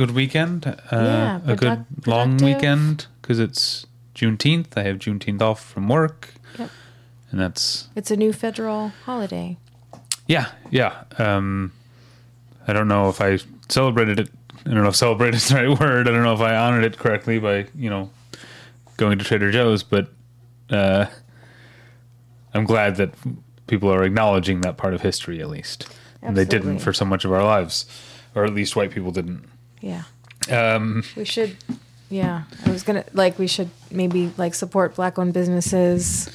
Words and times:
good 0.00 0.12
weekend. 0.12 0.66
Uh, 0.66 0.74
Yeah, 0.92 1.40
a 1.46 1.56
good 1.56 1.84
produc- 2.00 2.06
long 2.06 2.36
weekend 2.38 3.06
because 3.20 3.38
it's 3.38 3.86
Juneteenth. 4.14 4.68
I 4.76 4.82
have 4.84 4.96
Juneteenth 4.98 5.42
off 5.42 5.62
from 5.62 5.88
work, 5.88 6.32
Yep. 6.58 6.70
and 7.30 7.40
that's 7.40 7.88
It's 7.94 8.10
a 8.10 8.16
new 8.16 8.32
federal 8.32 8.92
holiday. 9.04 9.58
yeah, 10.26 10.46
yeah. 10.70 11.04
Um, 11.18 11.72
I 12.66 12.72
don't 12.72 12.88
know 12.88 13.10
if 13.10 13.20
I 13.20 13.38
celebrated 13.68 14.18
it. 14.20 14.30
I 14.64 14.70
don't 14.70 14.82
know 14.82 14.88
if 14.88 14.96
celebrated 14.96 15.34
is 15.42 15.48
the 15.48 15.56
right 15.56 15.78
word. 15.80 16.08
I 16.08 16.12
don't 16.12 16.22
know 16.22 16.32
if 16.34 16.40
I 16.40 16.56
honored 16.56 16.84
it 16.84 16.96
correctly 16.98 17.38
by 17.38 17.66
you 17.74 17.90
know 17.90 18.10
going 18.96 19.18
to 19.18 19.24
Trader 19.24 19.50
Joe's, 19.50 19.82
but 19.82 20.08
uh, 20.70 21.06
I'm 22.54 22.64
glad 22.64 22.96
that 22.96 23.12
people 23.66 23.92
are 23.92 24.02
acknowledging 24.02 24.62
that 24.62 24.76
part 24.78 24.94
of 24.94 25.02
history 25.02 25.40
at 25.42 25.48
least. 25.50 25.88
And 26.22 26.36
they 26.36 26.44
didn't 26.46 26.78
for 26.80 26.92
so 26.94 27.04
much 27.04 27.24
of 27.26 27.32
our 27.32 27.42
lives, 27.44 27.84
or 28.34 28.44
at 28.46 28.54
least 28.54 28.76
white 28.76 28.90
people 28.90 29.10
didn't. 29.10 29.44
Yeah. 29.80 30.02
Um, 30.50 31.02
We 31.16 31.24
should, 31.24 31.56
yeah. 32.08 32.44
I 32.66 32.70
was 32.70 32.82
gonna, 32.82 33.04
like, 33.12 33.38
we 33.38 33.46
should 33.46 33.70
maybe, 33.90 34.32
like, 34.36 34.54
support 34.54 34.94
black 34.94 35.18
owned 35.18 35.32
businesses, 35.34 36.30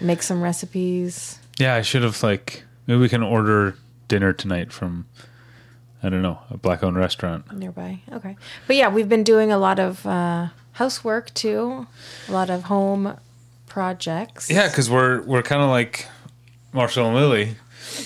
make 0.00 0.22
some 0.22 0.42
recipes. 0.42 1.38
yeah, 1.58 1.74
I 1.74 1.82
should 1.82 2.02
have 2.02 2.22
like 2.22 2.62
maybe 2.86 3.00
we 3.00 3.08
can 3.08 3.22
order 3.22 3.74
dinner 4.06 4.32
tonight 4.32 4.72
from 4.72 5.06
I 6.02 6.08
don't 6.08 6.22
know 6.22 6.38
a 6.50 6.56
black-owned 6.56 6.96
restaurant. 6.96 7.52
nearby. 7.52 8.00
Okay. 8.12 8.36
But 8.68 8.76
yeah, 8.76 8.88
we've 8.88 9.08
been 9.08 9.24
doing 9.24 9.50
a 9.50 9.58
lot 9.58 9.80
of 9.80 10.06
uh, 10.06 10.48
housework 10.72 11.34
too, 11.34 11.86
a 12.28 12.32
lot 12.32 12.48
of 12.50 12.64
home 12.64 13.18
projects. 13.66 14.48
Yeah, 14.50 14.68
because 14.68 14.88
we're 14.88 15.22
we're 15.22 15.42
kind 15.42 15.62
of 15.62 15.68
like 15.70 16.06
Marshall 16.72 17.06
and 17.06 17.16
Lily 17.16 17.56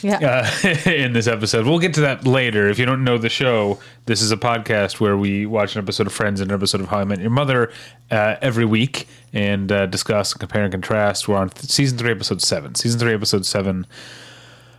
Yeah. 0.02 0.50
uh, 0.64 0.69
in 0.91 1.12
this 1.12 1.27
episode. 1.27 1.66
We'll 1.66 1.78
get 1.78 1.94
to 1.94 2.00
that 2.02 2.27
later. 2.27 2.69
If 2.69 2.78
you 2.78 2.86
don't 2.86 3.05
know 3.05 3.19
the 3.19 3.28
show, 3.28 3.80
this 4.06 4.20
is 4.20 4.33
a 4.33 4.36
podcast 4.36 5.00
where 5.00 5.16
we 5.16 5.47
watch 5.47 5.77
an 5.77 5.83
episode 5.83 6.06
of 6.06 6.12
Friends 6.12 6.41
and 6.41 6.50
an 6.50 6.55
episode 6.55 6.80
of 6.80 6.88
How 6.88 6.98
I 6.98 7.05
Met 7.05 7.20
Your 7.20 7.30
Mother 7.30 7.72
uh, 8.10 8.36
every 8.41 8.64
week 8.64 9.08
and 9.33 9.70
uh, 9.70 9.86
discuss, 9.86 10.33
and 10.33 10.41
compare, 10.41 10.64
and 10.64 10.72
contrast. 10.72 11.28
We're 11.28 11.36
on 11.36 11.50
th- 11.50 11.70
season 11.70 11.98
three, 11.98 12.10
episode 12.10 12.42
seven. 12.42 12.75
Season 12.75 12.98
three, 12.98 13.14
episode 13.14 13.47
seven 13.47 13.86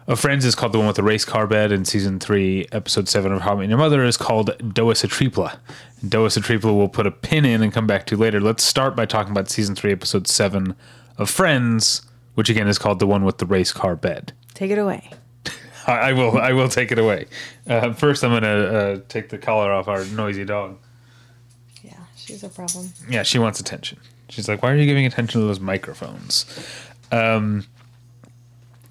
of 0.08 0.20
Friends 0.20 0.44
is 0.44 0.54
called 0.54 0.74
the 0.74 0.78
one 0.80 0.88
with 0.88 0.98
the 0.98 1.04
race 1.04 1.26
car 1.26 1.48
bed, 1.48 1.72
and 1.72 1.88
season 1.88 2.20
three, 2.20 2.68
episode 2.72 3.08
seven 3.08 3.32
of 3.32 3.42
How 3.42 3.54
I 3.54 3.62
Met 3.62 3.70
Your 3.70 3.78
Mother 3.78 4.04
is 4.04 4.18
called 4.18 4.50
Dowisetrepla. 4.60 5.58
Dois 6.08 6.36
a 6.36 6.42
Tripla 6.42 6.76
we'll 6.76 6.90
put 6.90 7.08
a 7.08 7.12
pin 7.12 7.46
in 7.46 7.64
and 7.64 7.72
come 7.72 7.88
back 7.88 8.06
to 8.08 8.18
later. 8.18 8.42
Let's 8.42 8.64
start 8.64 8.96
by 8.96 9.06
talking 9.06 9.32
about 9.32 9.50
season 9.50 9.76
three, 9.76 9.94
episode 9.94 10.28
seven 10.28 10.76
of 11.18 11.30
Friends, 11.30 12.02
which 12.36 12.50
again 12.50 12.68
is 12.68 12.78
called 12.78 13.00
the 13.00 13.08
one 13.08 13.24
with 13.24 13.38
the 13.38 13.46
race 13.46 13.72
car 13.72 13.96
bed. 13.96 14.34
Take 14.54 14.72
it 14.72 14.78
away. 14.78 15.10
I, 15.88 16.14
will. 16.14 16.38
I 16.38 16.54
will 16.54 16.70
take 16.70 16.92
it 16.92 17.00
away. 17.00 17.26
Uh, 17.68 17.94
first, 17.94 18.24
I'm 18.24 18.32
gonna 18.32 18.48
uh, 18.48 19.00
take 19.10 19.30
the 19.30 19.38
collar 19.38 19.72
off 19.72 19.88
our 19.88 20.06
noisy 20.06 20.46
dog. 20.46 20.78
Yeah, 21.82 21.94
she's 22.16 22.44
a 22.44 22.50
problem. 22.50 22.94
Yeah, 23.10 23.24
she 23.24 23.40
wants 23.40 23.60
attention. 23.60 24.00
She's 24.30 24.48
like, 24.48 24.64
"Why 24.64 24.72
are 24.72 24.76
you 24.76 24.86
giving 24.86 25.06
attention 25.06 25.42
to 25.42 25.48
those 25.48 25.60
microphones?" 25.60 26.46
Um, 27.12 27.66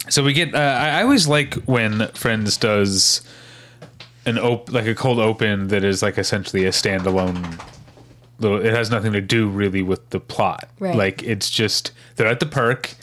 so 0.08 0.22
we 0.22 0.32
get. 0.32 0.54
Uh, 0.54 0.58
I, 0.58 1.00
I 1.00 1.02
always 1.02 1.26
like 1.26 1.54
when 1.64 2.08
Friends 2.08 2.56
does 2.56 3.22
an 4.26 4.38
op 4.38 4.70
like 4.70 4.86
a 4.86 4.94
cold 4.94 5.18
open 5.18 5.68
that 5.68 5.84
is 5.84 6.02
like 6.02 6.18
essentially 6.18 6.64
a 6.66 6.70
standalone. 6.70 7.60
Little. 8.38 8.64
It 8.64 8.74
has 8.74 8.90
nothing 8.90 9.12
to 9.12 9.20
do 9.20 9.48
really 9.48 9.82
with 9.82 10.10
the 10.10 10.20
plot. 10.20 10.68
Right. 10.78 10.96
Like 10.96 11.22
it's 11.22 11.48
just 11.48 11.92
they're 12.16 12.26
at 12.26 12.40
the 12.40 12.46
park. 12.46 12.94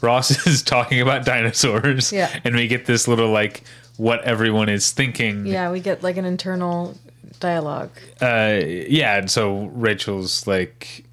Ross 0.00 0.46
is 0.46 0.62
talking 0.62 1.00
about 1.00 1.24
dinosaurs. 1.24 2.12
Yeah. 2.12 2.30
And 2.44 2.54
we 2.56 2.68
get 2.68 2.86
this 2.86 3.06
little 3.08 3.30
like 3.30 3.62
what 3.96 4.22
everyone 4.24 4.68
is 4.68 4.90
thinking. 4.90 5.46
Yeah, 5.46 5.70
we 5.70 5.80
get 5.80 6.02
like 6.02 6.16
an 6.16 6.24
internal 6.24 6.96
dialogue. 7.40 7.90
uh 8.22 8.60
yeah 8.64 9.18
and 9.18 9.30
so 9.30 9.66
rachel's 9.74 10.46
like 10.46 11.04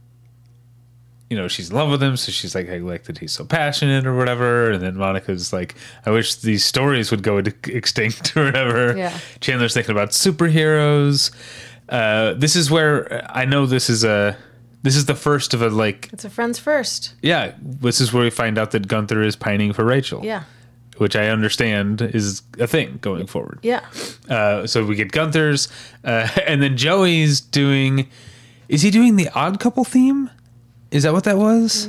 you 1.30 1.36
know 1.36 1.50
she's 1.50 1.70
in 1.70 1.76
love 1.76 1.90
with 1.90 2.02
him 2.02 2.16
so 2.16 2.32
she's 2.32 2.56
like 2.56 2.70
i 2.70 2.78
like 2.78 3.04
that 3.04 3.18
he's 3.18 3.34
so 3.34 3.44
passionate 3.44 4.06
or 4.06 4.16
whatever 4.16 4.72
and 4.72 4.82
then 4.82 4.96
monica's 4.96 5.52
like 5.52 5.76
i 6.06 6.12
wish 6.12 6.36
these 6.36 6.64
stories 6.64 7.12
would 7.12 7.24
go 7.24 7.38
extinct 7.66 8.38
or 8.38 8.46
whatever 8.46 8.96
Yeah. 8.96 9.18
chandler's 9.42 9.74
thinking 9.74 9.92
about 9.92 10.12
superheroes 10.12 11.32
uh 11.90 12.36
this 12.36 12.56
is 12.56 12.72
where 12.72 13.26
i 13.36 13.44
know 13.44 13.66
this 13.66 13.90
is 13.90 14.06
a 14.06 14.38
this 14.84 14.96
is 14.96 15.06
the 15.06 15.16
first 15.16 15.54
of 15.54 15.62
a 15.62 15.70
like 15.70 16.10
It's 16.14 16.26
a 16.26 16.30
friends 16.30 16.60
first. 16.60 17.16
yeah 17.22 17.54
this 17.62 18.00
is 18.02 18.14
where 18.14 18.24
we 18.24 18.30
find 18.30 18.58
out 18.58 18.72
that 18.72 18.88
gunther 18.88 19.22
is 19.22 19.36
pining 19.36 19.74
for 19.74 19.84
rachel 19.86 20.22
Yeah. 20.24 20.44
which 20.98 21.16
i 21.16 21.28
understand 21.30 22.02
is 22.02 22.42
a 22.60 22.68
thing 22.68 23.00
going 23.02 23.26
forward 23.28 23.60
Yeah. 23.64 23.82
uh, 24.30 24.68
so 24.68 24.86
we 24.86 24.96
get 24.96 25.12
Gunther's, 25.12 25.68
uh, 26.04 26.28
and 26.48 26.62
then 26.62 26.78
Joey's 26.78 27.42
doing. 27.42 28.08
Is 28.70 28.82
he 28.82 28.92
doing 28.92 29.16
the 29.18 29.30
Odd 29.36 29.60
Couple 29.60 29.84
theme? 29.84 30.30
Is 30.92 31.04
that 31.04 31.14
what 31.14 31.24
that 31.26 31.38
was? 31.38 31.88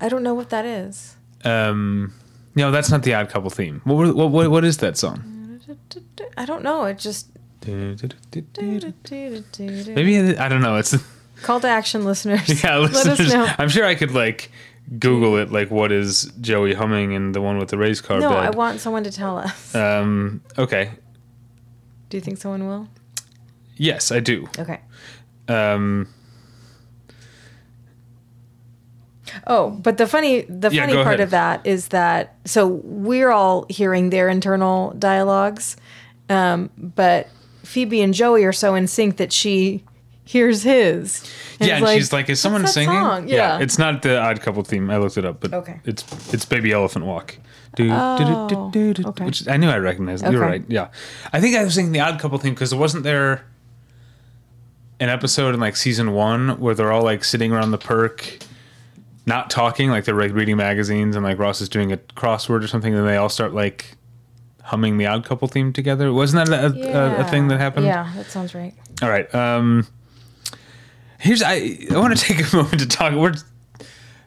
I 0.00 0.08
don't 0.08 0.22
know 0.22 0.34
what 0.34 0.50
that 0.50 0.64
is. 0.64 1.16
Um, 1.44 2.12
no, 2.54 2.70
that's 2.70 2.90
not 2.90 3.02
the 3.02 3.14
Odd 3.14 3.28
Couple 3.30 3.50
theme. 3.50 3.80
What 3.84 4.14
what 4.14 4.30
what, 4.30 4.50
what 4.50 4.64
is 4.64 4.78
that 4.78 4.96
song? 4.96 5.60
I 6.36 6.44
don't 6.44 6.62
know. 6.62 6.84
It 6.84 6.98
just 6.98 7.28
Maybe 9.94 10.36
I 10.38 10.48
don't 10.48 10.62
know. 10.62 10.76
It's 10.76 10.96
call 11.42 11.60
to 11.60 11.68
action, 11.68 12.04
listeners. 12.04 12.62
yeah, 12.62 12.76
Let 12.76 12.90
us 12.94 13.04
listeners. 13.06 13.32
know. 13.34 13.48
I'm 13.58 13.68
sure 13.68 13.84
I 13.84 13.94
could 13.94 14.12
like 14.12 14.50
Google 14.98 15.36
it. 15.36 15.50
Like, 15.52 15.70
what 15.70 15.92
is 15.92 16.32
Joey 16.40 16.74
humming 16.74 17.14
and 17.14 17.34
the 17.34 17.40
one 17.40 17.58
with 17.58 17.68
the 17.70 17.78
race 17.78 18.00
car 18.00 18.18
No, 18.20 18.30
I 18.30 18.50
want 18.50 18.80
someone 18.80 19.04
to 19.04 19.10
tell 19.12 19.38
us. 19.38 19.74
um, 19.74 20.40
okay. 20.58 20.90
Do 22.08 22.16
you 22.16 22.20
think 22.20 22.38
someone 22.38 22.66
will? 22.66 22.88
Yes, 23.76 24.12
I 24.12 24.20
do. 24.20 24.46
Okay. 24.58 24.80
Um, 25.48 26.08
Oh, 29.46 29.70
but 29.70 29.96
the 29.96 30.06
funny 30.06 30.42
the 30.42 30.68
Yeah, 30.70 30.82
funny 30.82 30.92
part 30.94 31.06
ahead. 31.06 31.20
of 31.20 31.30
that 31.30 31.66
is 31.66 31.88
that 31.88 32.34
so 32.44 32.66
we're 32.66 33.30
all 33.30 33.64
hearing 33.70 34.10
their 34.10 34.28
internal 34.28 34.90
dialogues, 34.98 35.76
um, 36.28 36.68
but 36.76 37.28
Phoebe 37.62 38.02
and 38.02 38.12
Joey 38.14 38.44
are 38.44 38.52
so 38.52 38.74
in 38.74 38.86
sync 38.86 39.16
that 39.18 39.32
she 39.32 39.84
hears 40.24 40.62
his. 40.62 41.22
And 41.60 41.68
yeah, 41.68 41.76
and 41.78 41.88
she's 41.88 42.12
like, 42.12 42.28
"Is 42.28 42.40
someone 42.40 42.66
singing?" 42.66 42.94
song?" 42.94 43.28
Yeah. 43.28 43.58
it's 43.60 43.78
not 43.78 44.02
the 44.02 44.18
Odd 44.20 44.40
Couple 44.40 44.62
theme. 44.64 44.90
I 44.90 44.96
looked 44.98 45.16
it 45.18 45.24
up, 45.24 45.40
but 45.40 45.52
Okay. 45.52 45.80
it's 45.84 46.04
it's 46.32 46.44
Baby 46.44 46.72
Elephant 46.72 47.04
Walk. 47.04 47.36
Do, 47.74 47.88
Oh, 47.90 48.18
do, 48.18 48.24
do, 48.24 48.30
do, 48.30 48.34
oh, 48.60 48.70
do, 48.70 48.94
do, 48.94 49.08
okay. 49.08 49.24
Which 49.24 49.48
I 49.48 49.56
knew 49.56 49.68
I 49.70 49.78
recognized. 49.78 50.24
You're 50.30 50.40
right. 50.40 50.62
Yeah, 50.68 50.88
I 51.32 51.40
think 51.40 51.56
I 51.56 51.64
was 51.64 51.74
singing 51.74 51.92
the 51.92 52.00
Odd 52.00 52.18
Couple 52.20 52.38
theme 52.38 52.52
because 52.54 52.72
it 52.72 52.76
wasn't 52.76 53.02
there 53.04 53.46
an 55.00 55.08
episode 55.08 55.54
in 55.54 55.60
like 55.60 55.76
season 55.76 56.12
one 56.12 56.60
where 56.60 56.74
they're 56.74 56.92
all 56.92 57.02
like 57.02 57.24
sitting 57.24 57.50
around 57.52 57.70
the 57.70 57.78
perk, 57.78 58.38
not 59.26 59.50
talking, 59.50 59.90
like 59.90 60.04
they're 60.04 60.14
like 60.14 60.32
reading 60.32 60.56
magazines, 60.56 61.16
and 61.16 61.24
like 61.24 61.38
Ross 61.38 61.60
is 61.60 61.68
doing 61.68 61.92
a 61.92 61.96
crossword 61.96 62.62
or 62.62 62.68
something, 62.68 62.94
and 62.94 63.06
they 63.08 63.16
all 63.16 63.28
start 63.30 63.54
like 63.54 63.96
humming 64.62 64.98
the 64.98 65.06
Odd 65.06 65.24
Couple 65.24 65.48
theme 65.48 65.72
together. 65.72 66.12
Wasn't 66.12 66.48
that 66.48 66.74
a, 66.74 66.96
a, 66.96 67.20
a 67.20 67.24
thing 67.24 67.48
that 67.48 67.58
happened? 67.58 67.86
Yeah, 67.86 68.10
that 68.16 68.26
sounds 68.26 68.54
right. 68.54 68.74
All 69.02 69.08
right. 69.08 69.32
Um, 69.34 69.86
here's 71.18 71.42
I. 71.42 71.78
I 71.90 71.98
want 71.98 72.16
to 72.16 72.24
take 72.34 72.52
a 72.52 72.56
moment 72.56 72.80
to 72.80 72.86
talk. 72.88 73.14
We're, 73.14 73.34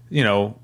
you 0.10 0.24
know, 0.24 0.60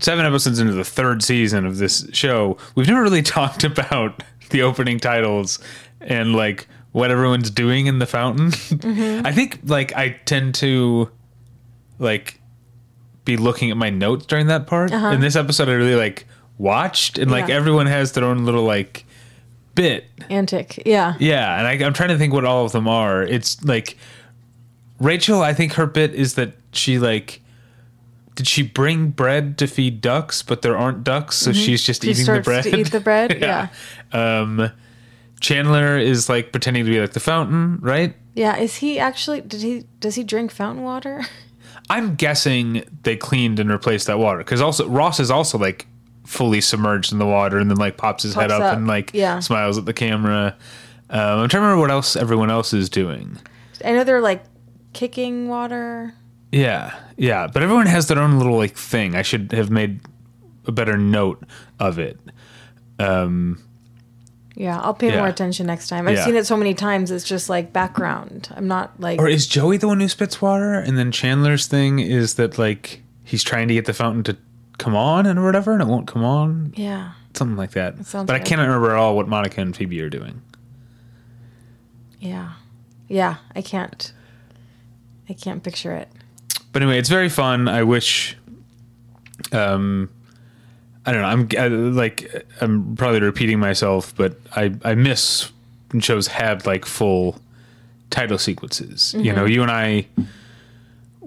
seven 0.00 0.26
episodes 0.26 0.58
into 0.58 0.72
the 0.72 0.84
third 0.84 1.22
season 1.22 1.66
of 1.66 1.78
this 1.78 2.06
show. 2.12 2.58
We've 2.74 2.88
never 2.88 3.02
really 3.02 3.22
talked 3.38 3.64
about 3.64 4.22
the 4.50 4.62
opening 4.62 4.98
titles 5.00 5.58
and 6.00 6.34
like 6.34 6.68
what 6.92 7.10
everyone's 7.10 7.50
doing 7.50 7.86
in 7.86 7.98
the 7.98 8.06
fountain. 8.06 8.48
I 9.24 9.32
think 9.32 9.60
like 9.64 9.94
I 9.96 10.10
tend 10.24 10.54
to 10.56 11.10
like 11.98 12.40
be 13.24 13.36
looking 13.36 13.70
at 13.70 13.76
my 13.76 13.90
notes 13.90 14.26
during 14.26 14.48
that 14.48 14.66
part. 14.66 14.92
In 14.92 15.20
this 15.20 15.34
episode, 15.34 15.68
I 15.68 15.72
really 15.72 15.94
like 15.96 16.26
watched 16.58 17.18
and 17.18 17.30
like 17.30 17.48
Yeah. 17.48 17.56
everyone 17.56 17.86
has 17.86 18.12
their 18.12 18.24
own 18.24 18.44
little 18.44 18.64
like 18.64 19.04
bit 19.74 20.04
Antic. 20.30 20.82
Yeah. 20.86 21.14
yeah, 21.18 21.58
and 21.58 21.66
I, 21.66 21.84
I'm 21.86 21.92
trying 21.92 22.10
to 22.10 22.18
think 22.18 22.32
what 22.32 22.44
all 22.44 22.64
of 22.64 22.72
them 22.72 22.86
are. 22.88 23.22
It's 23.22 23.62
like 23.64 23.96
Rachel. 25.00 25.42
I 25.42 25.52
think 25.54 25.72
her 25.74 25.86
bit 25.86 26.14
is 26.14 26.34
that 26.34 26.52
she 26.72 26.98
like 26.98 27.40
did 28.36 28.46
she 28.48 28.62
bring 28.62 29.10
bread 29.10 29.58
to 29.58 29.66
feed 29.66 30.00
ducks, 30.00 30.42
but 30.42 30.62
there 30.62 30.76
aren't 30.76 31.04
ducks, 31.04 31.36
so 31.36 31.52
she's 31.52 31.82
just 31.82 32.02
Mm-hmm. 32.02 32.12
She 32.12 32.22
eating 32.22 32.34
the 32.34 32.40
bread. 32.42 32.64
to 32.64 32.76
eat 32.78 32.90
the 32.90 33.00
bread. 33.00 33.38
yeah. 33.40 33.68
Um, 34.12 34.70
Chandler 35.40 35.98
is 35.98 36.28
like 36.28 36.52
pretending 36.52 36.84
to 36.84 36.90
be 36.90 37.00
like 37.00 37.12
the 37.12 37.20
fountain, 37.20 37.78
right? 37.80 38.14
Yeah. 38.34 38.56
Is 38.56 38.76
he 38.76 38.98
actually? 38.98 39.40
Did 39.40 39.60
he? 39.62 39.84
Does 40.00 40.14
he 40.14 40.24
drink 40.24 40.50
fountain 40.52 40.84
water? 40.84 41.22
I'm 41.90 42.14
guessing 42.14 42.82
they 43.02 43.16
cleaned 43.16 43.58
and 43.60 43.70
replaced 43.70 44.06
that 44.06 44.18
water 44.18 44.38
because 44.38 44.60
also 44.62 44.88
Ross 44.88 45.20
is 45.20 45.30
also 45.30 45.58
like 45.58 45.86
fully 46.24 46.60
submerged 46.60 47.12
in 47.12 47.18
the 47.18 47.26
water 47.26 47.58
and 47.58 47.70
then 47.70 47.76
like 47.76 47.96
pops 47.96 48.22
his 48.22 48.34
head 48.34 48.50
up, 48.50 48.62
up, 48.62 48.76
and 48.76 48.86
like 48.86 49.10
yeah. 49.14 49.40
smiles 49.40 49.78
at 49.78 49.84
the 49.84 49.92
camera. 49.92 50.56
Um, 51.10 51.20
I'm 51.20 51.48
trying 51.48 51.60
to 51.60 51.66
remember 51.66 51.80
what 51.80 51.90
else 51.90 52.16
everyone 52.16 52.50
else 52.50 52.72
is 52.72 52.88
doing. 52.88 53.38
I 53.84 53.92
know 53.92 54.04
they're 54.04 54.20
like 54.20 54.42
kicking 54.94 55.48
water. 55.48 56.14
Yeah, 56.50 56.94
yeah. 57.16 57.46
But 57.52 57.62
everyone 57.62 57.86
has 57.86 58.08
their 58.08 58.18
own 58.18 58.38
little 58.38 58.56
like 58.56 58.76
thing. 58.76 59.14
I 59.14 59.22
should 59.22 59.52
have 59.52 59.70
made 59.70 60.00
a 60.66 60.72
better 60.72 60.96
note 60.96 61.42
of 61.78 61.98
it. 61.98 62.18
Um, 62.98 63.60
Yeah, 64.56 64.80
I'll 64.80 64.94
pay 64.94 65.08
Yeah. 65.10 65.18
more 65.18 65.26
attention 65.26 65.66
next 65.66 65.88
time. 65.88 66.06
I've 66.06 66.14
Yeah. 66.14 66.24
seen 66.24 66.36
it 66.36 66.46
so 66.46 66.56
many 66.56 66.74
times. 66.74 67.10
It's 67.10 67.24
just 67.24 67.48
like 67.50 67.72
background. 67.72 68.48
I'm 68.56 68.68
not 68.68 68.92
like 69.00 69.20
or 69.20 69.28
is 69.28 69.48
Joey 69.48 69.78
the 69.78 69.88
one 69.88 69.98
who 69.98 70.08
spits 70.08 70.40
water, 70.40 70.74
and 70.74 70.96
then 70.96 71.10
Chandler's 71.10 71.66
thing 71.66 71.98
is 71.98 72.34
that 72.34 72.56
like 72.56 73.02
he's 73.24 73.42
trying 73.42 73.66
to 73.68 73.74
get 73.74 73.86
the 73.86 73.92
fountain 73.92 74.22
to 74.24 74.36
come 74.78 74.96
on 74.96 75.26
and 75.26 75.44
whatever, 75.44 75.72
and 75.72 75.82
it 75.82 75.86
won't 75.86 76.06
come 76.06 76.24
on, 76.24 76.72
yeah. 76.76 77.12
something 77.34 77.56
like 77.56 77.72
that. 77.72 78.04
sounds 78.06 78.26
but 78.26 78.34
I 78.34 78.38
right. 78.38 78.46
can't 78.46 78.60
remember 78.60 78.90
at 78.90 78.96
all 78.96 79.16
what 79.16 79.28
Monica 79.28 79.60
and 79.60 79.74
Phoebe 79.74 80.00
are 80.00 80.10
doing. 80.10 80.42
Yeah. 82.20 82.52
Yeah, 83.08 83.36
I 83.54 83.62
can't. 83.62 84.12
I 85.28 85.34
can't 85.34 85.62
picture 85.62 85.94
it. 85.94 86.08
But 86.72 86.82
anyway, 86.82 86.98
it's 86.98 87.08
very 87.08 87.28
fun. 87.28 87.68
I 87.68 87.82
wish. 87.82 88.36
Um, 89.52 90.10
I 91.06 91.12
don't 91.12 91.22
know. 91.22 91.28
I'm 91.28 91.48
I, 91.58 91.68
like 91.68 92.46
I'm 92.60 92.96
probably 92.96 93.20
repeating 93.20 93.58
myself, 93.58 94.14
but 94.16 94.38
I 94.56 94.74
I 94.84 94.94
miss 94.94 95.50
when 95.90 96.00
shows 96.00 96.26
had 96.26 96.66
like 96.66 96.84
full 96.84 97.38
title 98.10 98.38
sequences. 98.38 99.14
You 99.16 99.32
know, 99.32 99.44
you 99.44 99.62
and 99.62 99.70
I 99.70 100.06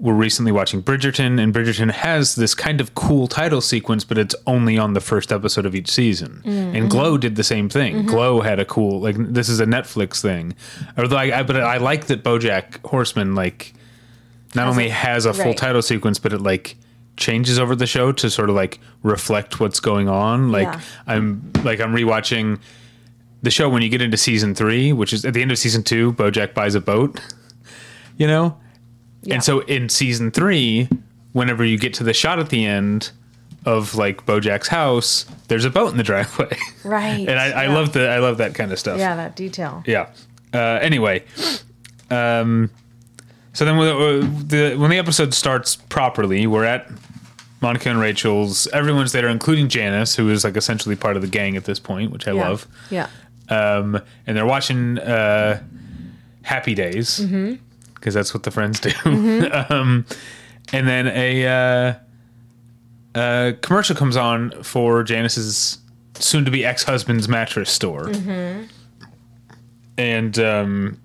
were 0.00 0.14
recently 0.14 0.52
watching 0.52 0.82
Bridgerton, 0.82 1.40
and 1.40 1.52
Bridgerton 1.52 1.90
has 1.90 2.36
this 2.36 2.54
kind 2.54 2.80
of 2.80 2.94
cool 2.94 3.26
title 3.26 3.60
sequence, 3.60 4.04
but 4.04 4.16
it's 4.16 4.34
only 4.46 4.78
on 4.78 4.94
the 4.94 5.00
first 5.00 5.32
episode 5.32 5.66
of 5.66 5.74
each 5.74 5.90
season. 5.90 6.40
Mm. 6.44 6.76
And 6.78 6.90
Glow 6.90 7.18
did 7.18 7.34
the 7.36 7.42
same 7.42 7.68
thing. 7.68 7.96
Mm-hmm. 7.96 8.06
Glow 8.08 8.40
had 8.40 8.60
a 8.60 8.64
cool 8.64 9.00
like 9.00 9.16
this 9.18 9.48
is 9.48 9.58
a 9.60 9.66
Netflix 9.66 10.22
thing. 10.22 10.54
Although 10.96 11.16
I, 11.16 11.40
I 11.40 11.42
but 11.42 11.56
I 11.56 11.78
like 11.78 12.06
that 12.06 12.22
BoJack 12.22 12.86
Horseman 12.86 13.34
like 13.34 13.72
not 14.54 14.66
Has 14.66 14.72
only 14.76 14.86
a- 14.88 14.92
has 14.92 15.26
a 15.26 15.34
full 15.34 15.46
right. 15.46 15.56
title 15.56 15.82
sequence, 15.82 16.18
but 16.18 16.32
it 16.32 16.40
like 16.40 16.76
changes 17.16 17.58
over 17.58 17.74
the 17.74 17.86
show 17.86 18.12
to 18.12 18.30
sort 18.30 18.48
of 18.48 18.54
like 18.54 18.78
reflect 19.02 19.58
what's 19.58 19.80
going 19.80 20.08
on. 20.08 20.52
Like 20.52 20.68
Yeah. 20.68 20.80
I'm 21.08 21.50
like 21.64 21.80
I'm 21.80 21.92
rewatching 21.92 22.60
the 23.42 23.50
show 23.50 23.68
when 23.68 23.82
you 23.82 23.88
get 23.88 24.00
into 24.02 24.16
season 24.16 24.54
three, 24.54 24.92
which 24.92 25.12
is 25.12 25.24
at 25.24 25.34
the 25.34 25.42
end 25.42 25.50
of 25.50 25.58
season 25.58 25.82
two, 25.82 26.12
BoJack 26.12 26.54
buys 26.54 26.74
a 26.76 26.80
boat. 26.80 27.20
You 28.16 28.26
know, 28.26 28.58
Yeah. 29.28 29.34
and 29.34 29.44
so 29.44 29.60
in 29.60 29.90
season 29.90 30.30
three, 30.30 30.88
whenever 31.32 31.64
you 31.64 31.78
get 31.78 31.92
to 31.94 32.04
the 32.04 32.14
shot 32.14 32.38
at 32.38 32.48
the 32.48 32.64
end 32.64 33.10
of 33.66 33.94
like 33.94 34.24
BoJack's 34.24 34.68
house, 34.68 35.26
there's 35.48 35.66
a 35.66 35.70
boat 35.70 35.90
in 35.90 35.98
the 35.98 36.02
driveway. 36.02 36.56
Right. 36.84 37.28
and 37.28 37.38
I, 37.38 37.64
I 37.64 37.66
love 37.66 37.92
the 37.92 38.08
I 38.08 38.18
love 38.18 38.38
that 38.38 38.54
kind 38.54 38.72
of 38.72 38.78
stuff. 38.78 38.98
Yeah, 38.98 39.14
that 39.16 39.36
detail. 39.36 39.82
Yeah. 39.86 40.08
Uh, 40.54 40.78
anyway, 40.80 41.22
um, 42.10 42.70
so 43.52 43.66
then 43.66 43.76
when 43.76 43.86
the, 43.88 44.46
the 44.56 44.76
when 44.76 44.90
the 44.90 44.96
episode 44.96 45.34
starts 45.34 45.76
properly, 45.76 46.46
we're 46.46 46.64
at 46.64 46.90
Monica 47.60 47.90
and 47.90 48.00
Rachel's. 48.00 48.66
Everyone's 48.68 49.12
there, 49.12 49.28
including 49.28 49.68
Janice, 49.68 50.14
who 50.14 50.30
is 50.30 50.44
like 50.44 50.56
essentially 50.56 50.96
part 50.96 51.16
of 51.16 51.22
the 51.22 51.28
gang 51.28 51.56
at 51.58 51.64
this 51.64 51.78
point, 51.78 52.10
which 52.10 52.26
I 52.26 52.32
yeah. 52.32 52.48
love. 52.48 52.66
Yeah. 52.88 53.08
Um, 53.50 54.00
and 54.26 54.34
they're 54.34 54.46
watching 54.46 54.98
uh, 54.98 55.62
Happy 56.42 56.74
Days 56.74 57.20
because 57.98 58.14
that's 58.14 58.32
what 58.34 58.42
the 58.42 58.50
friends 58.50 58.80
do. 58.80 58.90
um, 59.70 60.04
and 60.72 60.86
then 60.86 61.08
a 61.08 61.46
uh, 61.46 61.94
uh, 63.18 63.52
commercial 63.62 63.96
comes 63.96 64.16
on 64.16 64.50
for 64.62 65.02
Janice's 65.02 65.78
soon-to-be 66.14 66.64
ex-husband's 66.64 67.28
mattress 67.28 67.70
store, 67.70 68.10
and 69.96 70.38
um, 70.38 70.98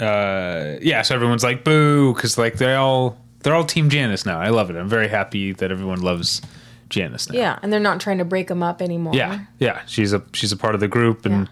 uh, 0.00 0.76
yeah, 0.80 1.02
so 1.02 1.14
everyone's 1.14 1.44
like 1.44 1.64
boo 1.64 2.14
because 2.14 2.38
like 2.38 2.56
they 2.56 2.74
all 2.74 3.18
they're 3.42 3.54
all 3.54 3.64
Team 3.64 3.90
Janice 3.90 4.24
now. 4.24 4.40
I 4.40 4.48
love 4.48 4.70
it. 4.70 4.76
I'm 4.76 4.88
very 4.88 5.08
happy 5.08 5.52
that 5.52 5.70
everyone 5.70 6.00
loves 6.00 6.40
Janice 6.88 7.28
now. 7.30 7.38
Yeah, 7.38 7.58
and 7.62 7.72
they're 7.72 7.80
not 7.80 8.00
trying 8.00 8.18
to 8.18 8.24
break 8.24 8.48
them 8.48 8.62
up 8.62 8.80
anymore. 8.80 9.14
Yeah, 9.14 9.44
yeah. 9.58 9.82
She's 9.86 10.12
a 10.12 10.22
she's 10.32 10.52
a 10.52 10.56
part 10.56 10.74
of 10.74 10.80
the 10.80 10.88
group, 10.88 11.26
and 11.26 11.48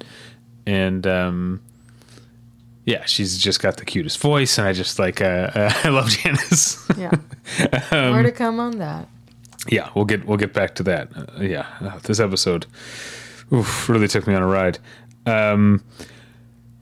and 0.66 1.06
um, 1.06 1.60
yeah, 2.88 3.04
she's 3.04 3.36
just 3.36 3.60
got 3.60 3.76
the 3.76 3.84
cutest 3.84 4.18
voice, 4.18 4.56
and 4.56 4.66
I 4.66 4.72
just 4.72 4.98
like 4.98 5.20
uh, 5.20 5.24
uh, 5.54 5.72
I 5.84 5.88
love 5.90 6.08
Janice. 6.08 6.84
Yeah. 6.96 7.12
Um, 7.90 8.12
More 8.12 8.22
to 8.22 8.30
come 8.32 8.60
on 8.60 8.76
that. 8.76 9.08
yeah, 9.68 9.88
we'll 9.94 10.04
get 10.04 10.26
we'll 10.26 10.36
get 10.36 10.52
back 10.52 10.74
to 10.76 10.82
that. 10.82 11.08
Uh, 11.16 11.40
yeah, 11.42 11.66
uh, 11.80 11.98
this 12.02 12.20
episode 12.20 12.66
oof, 13.50 13.88
really 13.88 14.06
took 14.06 14.26
me 14.26 14.34
on 14.34 14.42
a 14.42 14.46
ride. 14.46 14.78
Um, 15.24 15.82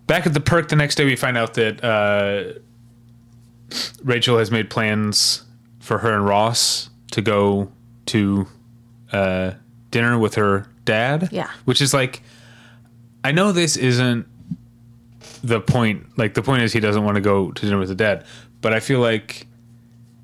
back 0.08 0.26
at 0.26 0.35
the 0.35 0.41
perk 0.41 0.69
the 0.69 0.75
next 0.76 0.97
day, 0.97 1.05
we 1.05 1.14
find 1.14 1.37
out 1.37 1.55
that 1.55 1.85
uh, 1.85 2.58
Rachel 4.03 4.38
has 4.38 4.50
made 4.50 4.70
plans 4.70 5.44
for 5.79 5.99
her 5.99 6.12
and 6.12 6.26
Ross 6.26 6.91
to 7.12 7.23
go 7.23 7.70
to 8.06 8.49
uh, 9.12 9.53
dinner 9.93 10.19
with 10.19 10.35
her 10.35 10.67
dad. 10.85 11.29
Yeah. 11.31 11.50
which 11.64 11.81
is 11.81 11.94
like, 11.94 12.23
I 13.23 13.31
know 13.31 13.53
this 13.53 13.76
isn't 13.76 14.26
the 15.42 15.60
point. 15.60 16.06
Like 16.18 16.34
the 16.34 16.42
point 16.42 16.62
is 16.62 16.72
he 16.72 16.80
doesn't 16.80 17.04
want 17.04 17.16
to 17.16 17.20
go 17.20 17.50
to 17.50 17.62
dinner 17.62 17.78
with 17.78 17.88
the 17.88 17.94
dead. 17.94 18.24
but 18.60 18.72
I 18.72 18.80
feel 18.80 19.00
like 19.00 19.46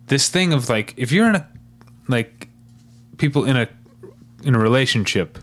this 0.06 0.28
thing 0.28 0.52
of 0.52 0.68
like 0.68 0.94
if 0.96 1.12
you're 1.12 1.28
in 1.28 1.36
a 1.36 1.48
like 2.08 2.48
people 3.18 3.44
in 3.44 3.56
a 3.56 3.68
in 4.42 4.54
a 4.54 4.58
relationship 4.58 5.38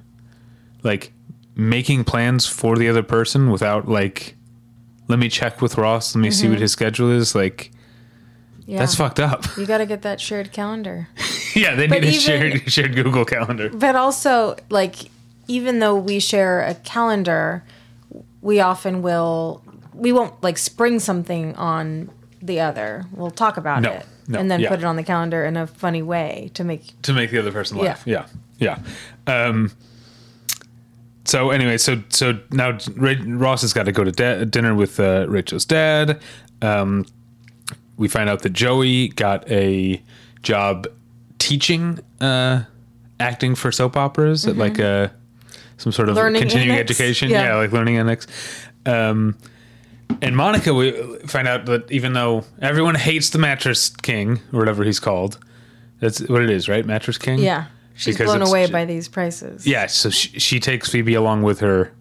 like 0.83 1.12
making 1.56 2.04
plans 2.04 2.45
for 2.45 2.75
the 2.75 2.88
other 2.89 3.04
person 3.04 3.50
without 3.51 3.88
like 3.88 4.36
let 5.07 5.18
me 5.18 5.27
check 5.30 5.62
with 5.62 5.77
Ross, 5.77 6.13
let 6.16 6.21
me 6.21 6.30
see 6.30 6.48
what 6.48 6.56
mm-hmm. 6.56 6.62
his 6.62 6.71
schedule 6.71 7.10
is 7.12 7.33
like 7.33 7.71
Yeah. 8.66 8.80
that's 8.80 8.95
fucked 8.95 9.19
up. 9.19 9.45
You 9.57 9.66
got 9.66 9.80
to 9.80 9.86
get 9.86 10.04
that 10.04 10.21
shared 10.21 10.51
calendar. 10.51 11.07
yeah, 11.56 11.75
they 11.75 11.88
But 11.88 12.01
need 12.01 12.10
a 12.10 12.19
shared 12.19 12.71
shared 12.71 12.95
Google 12.95 13.26
calendar. 13.26 13.69
But 13.69 13.95
also, 13.95 14.56
like, 14.69 14.95
even 15.47 15.80
though 15.80 15.95
we 15.95 16.19
share 16.19 16.61
a 16.61 16.76
calendar, 16.76 17.64
we 18.42 18.60
often 18.60 19.02
will, 19.02 19.64
we 19.94 20.12
won't 20.12 20.42
like 20.44 20.58
spring 20.58 21.00
something 21.00 21.56
on 21.56 22.10
the 22.42 22.60
other. 22.60 23.06
We'll 23.12 23.31
talk 23.31 23.58
about 23.58 23.81
No, 23.81 23.92
it 23.92 24.06
no, 24.28 24.40
and 24.40 24.50
then 24.50 24.60
yeah. 24.62 24.69
put 24.69 24.80
it 24.80 24.86
on 24.86 24.96
the 24.96 25.04
calendar 25.04 25.44
in 25.44 25.58
a 25.58 25.68
funny 25.68 26.02
way 26.02 26.52
to 26.54 26.64
make. 26.64 27.02
to 27.02 27.14
make 27.14 27.31
the 27.31 27.40
other 27.40 27.52
person 27.52 27.78
laugh. 27.78 28.04
Yeah. 28.06 28.26
Yeah, 28.60 28.78
yeah. 29.28 29.46
Um, 29.46 29.72
so 31.26 31.52
anyway, 31.52 31.78
so 31.78 32.02
so 32.10 32.40
now 32.52 32.78
Ross 32.98 33.62
has 33.62 33.74
got 33.74 33.84
to 33.84 33.92
go 33.92 34.04
to 34.04 34.12
da- 34.12 34.44
dinner 34.46 34.74
with 34.74 35.00
uh, 35.00 35.26
Rachel's 35.30 35.66
dad. 35.66 36.19
Um, 36.62 37.06
we 37.98 38.08
find 38.08 38.30
out 38.30 38.42
that 38.44 38.54
Joey 38.54 39.10
got 39.10 39.50
a 39.52 40.02
job 40.42 40.88
teaching 41.38 42.00
uh, 42.22 42.64
acting 43.19 43.56
for 43.56 43.72
soap 43.72 43.96
operas 43.98 44.48
at 44.48 44.58
like 44.58 44.80
a 44.80 45.14
some 45.80 45.92
sort 45.92 46.09
of. 46.09 46.16
Learning 46.16 46.42
continuing 46.42 46.78
annex? 46.78 46.92
education. 46.92 47.30
Yeah. 47.30 47.44
Yeah. 47.44 47.56
like 47.56 47.71
learning 47.71 47.98
annex. 47.98 48.28
Um, 48.86 49.36
and 50.21 50.36
Monica, 50.36 50.74
we 50.74 50.92
find 51.28 51.48
out 51.48 51.66
that 51.66 51.92
even 51.92 52.14
though 52.14 52.44
everyone 52.62 52.95
hates 52.95 53.30
the 53.31 53.38
Mattress 53.40 53.90
King 53.90 54.40
or 54.54 54.59
whatever 54.59 54.83
he's 54.83 55.00
called, 55.00 55.38
that's 56.00 56.19
what 56.28 56.42
it 56.42 56.50
is, 56.50 56.68
right? 56.69 56.86
Mattress 56.86 57.18
King. 57.18 57.40
Yeah. 57.40 57.66
She's 57.95 58.16
Because 58.18 58.28
blown 58.33 58.48
away 58.48 58.69
by 58.71 58.86
these 58.86 59.07
prices. 59.09 59.68
Yeah, 59.68 59.88
so 59.88 60.09
she, 60.09 60.40
she 60.40 60.59
takes 60.62 60.90
Phoebe 60.90 61.16
along 61.16 61.44
with 61.44 61.59
her 61.59 61.92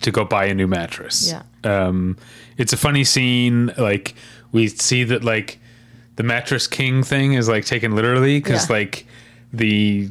to 0.00 0.10
go 0.10 0.24
buy 0.24 0.46
a 0.46 0.54
new 0.54 0.66
mattress. 0.66 1.30
Yeah. 1.30 1.42
Um, 1.62 2.16
it's 2.56 2.72
a 2.72 2.76
funny 2.76 3.04
scene. 3.04 3.72
Like 3.76 4.14
we 4.50 4.68
see 4.68 5.04
that 5.04 5.22
like 5.22 5.58
the 6.16 6.22
mattress 6.22 6.66
king 6.66 7.02
thing 7.02 7.34
is 7.34 7.48
like 7.48 7.64
taken 7.66 7.94
literally 7.94 8.38
because 8.38 8.68
Yeah. 8.68 8.76
like 8.76 9.06
the 9.52 10.08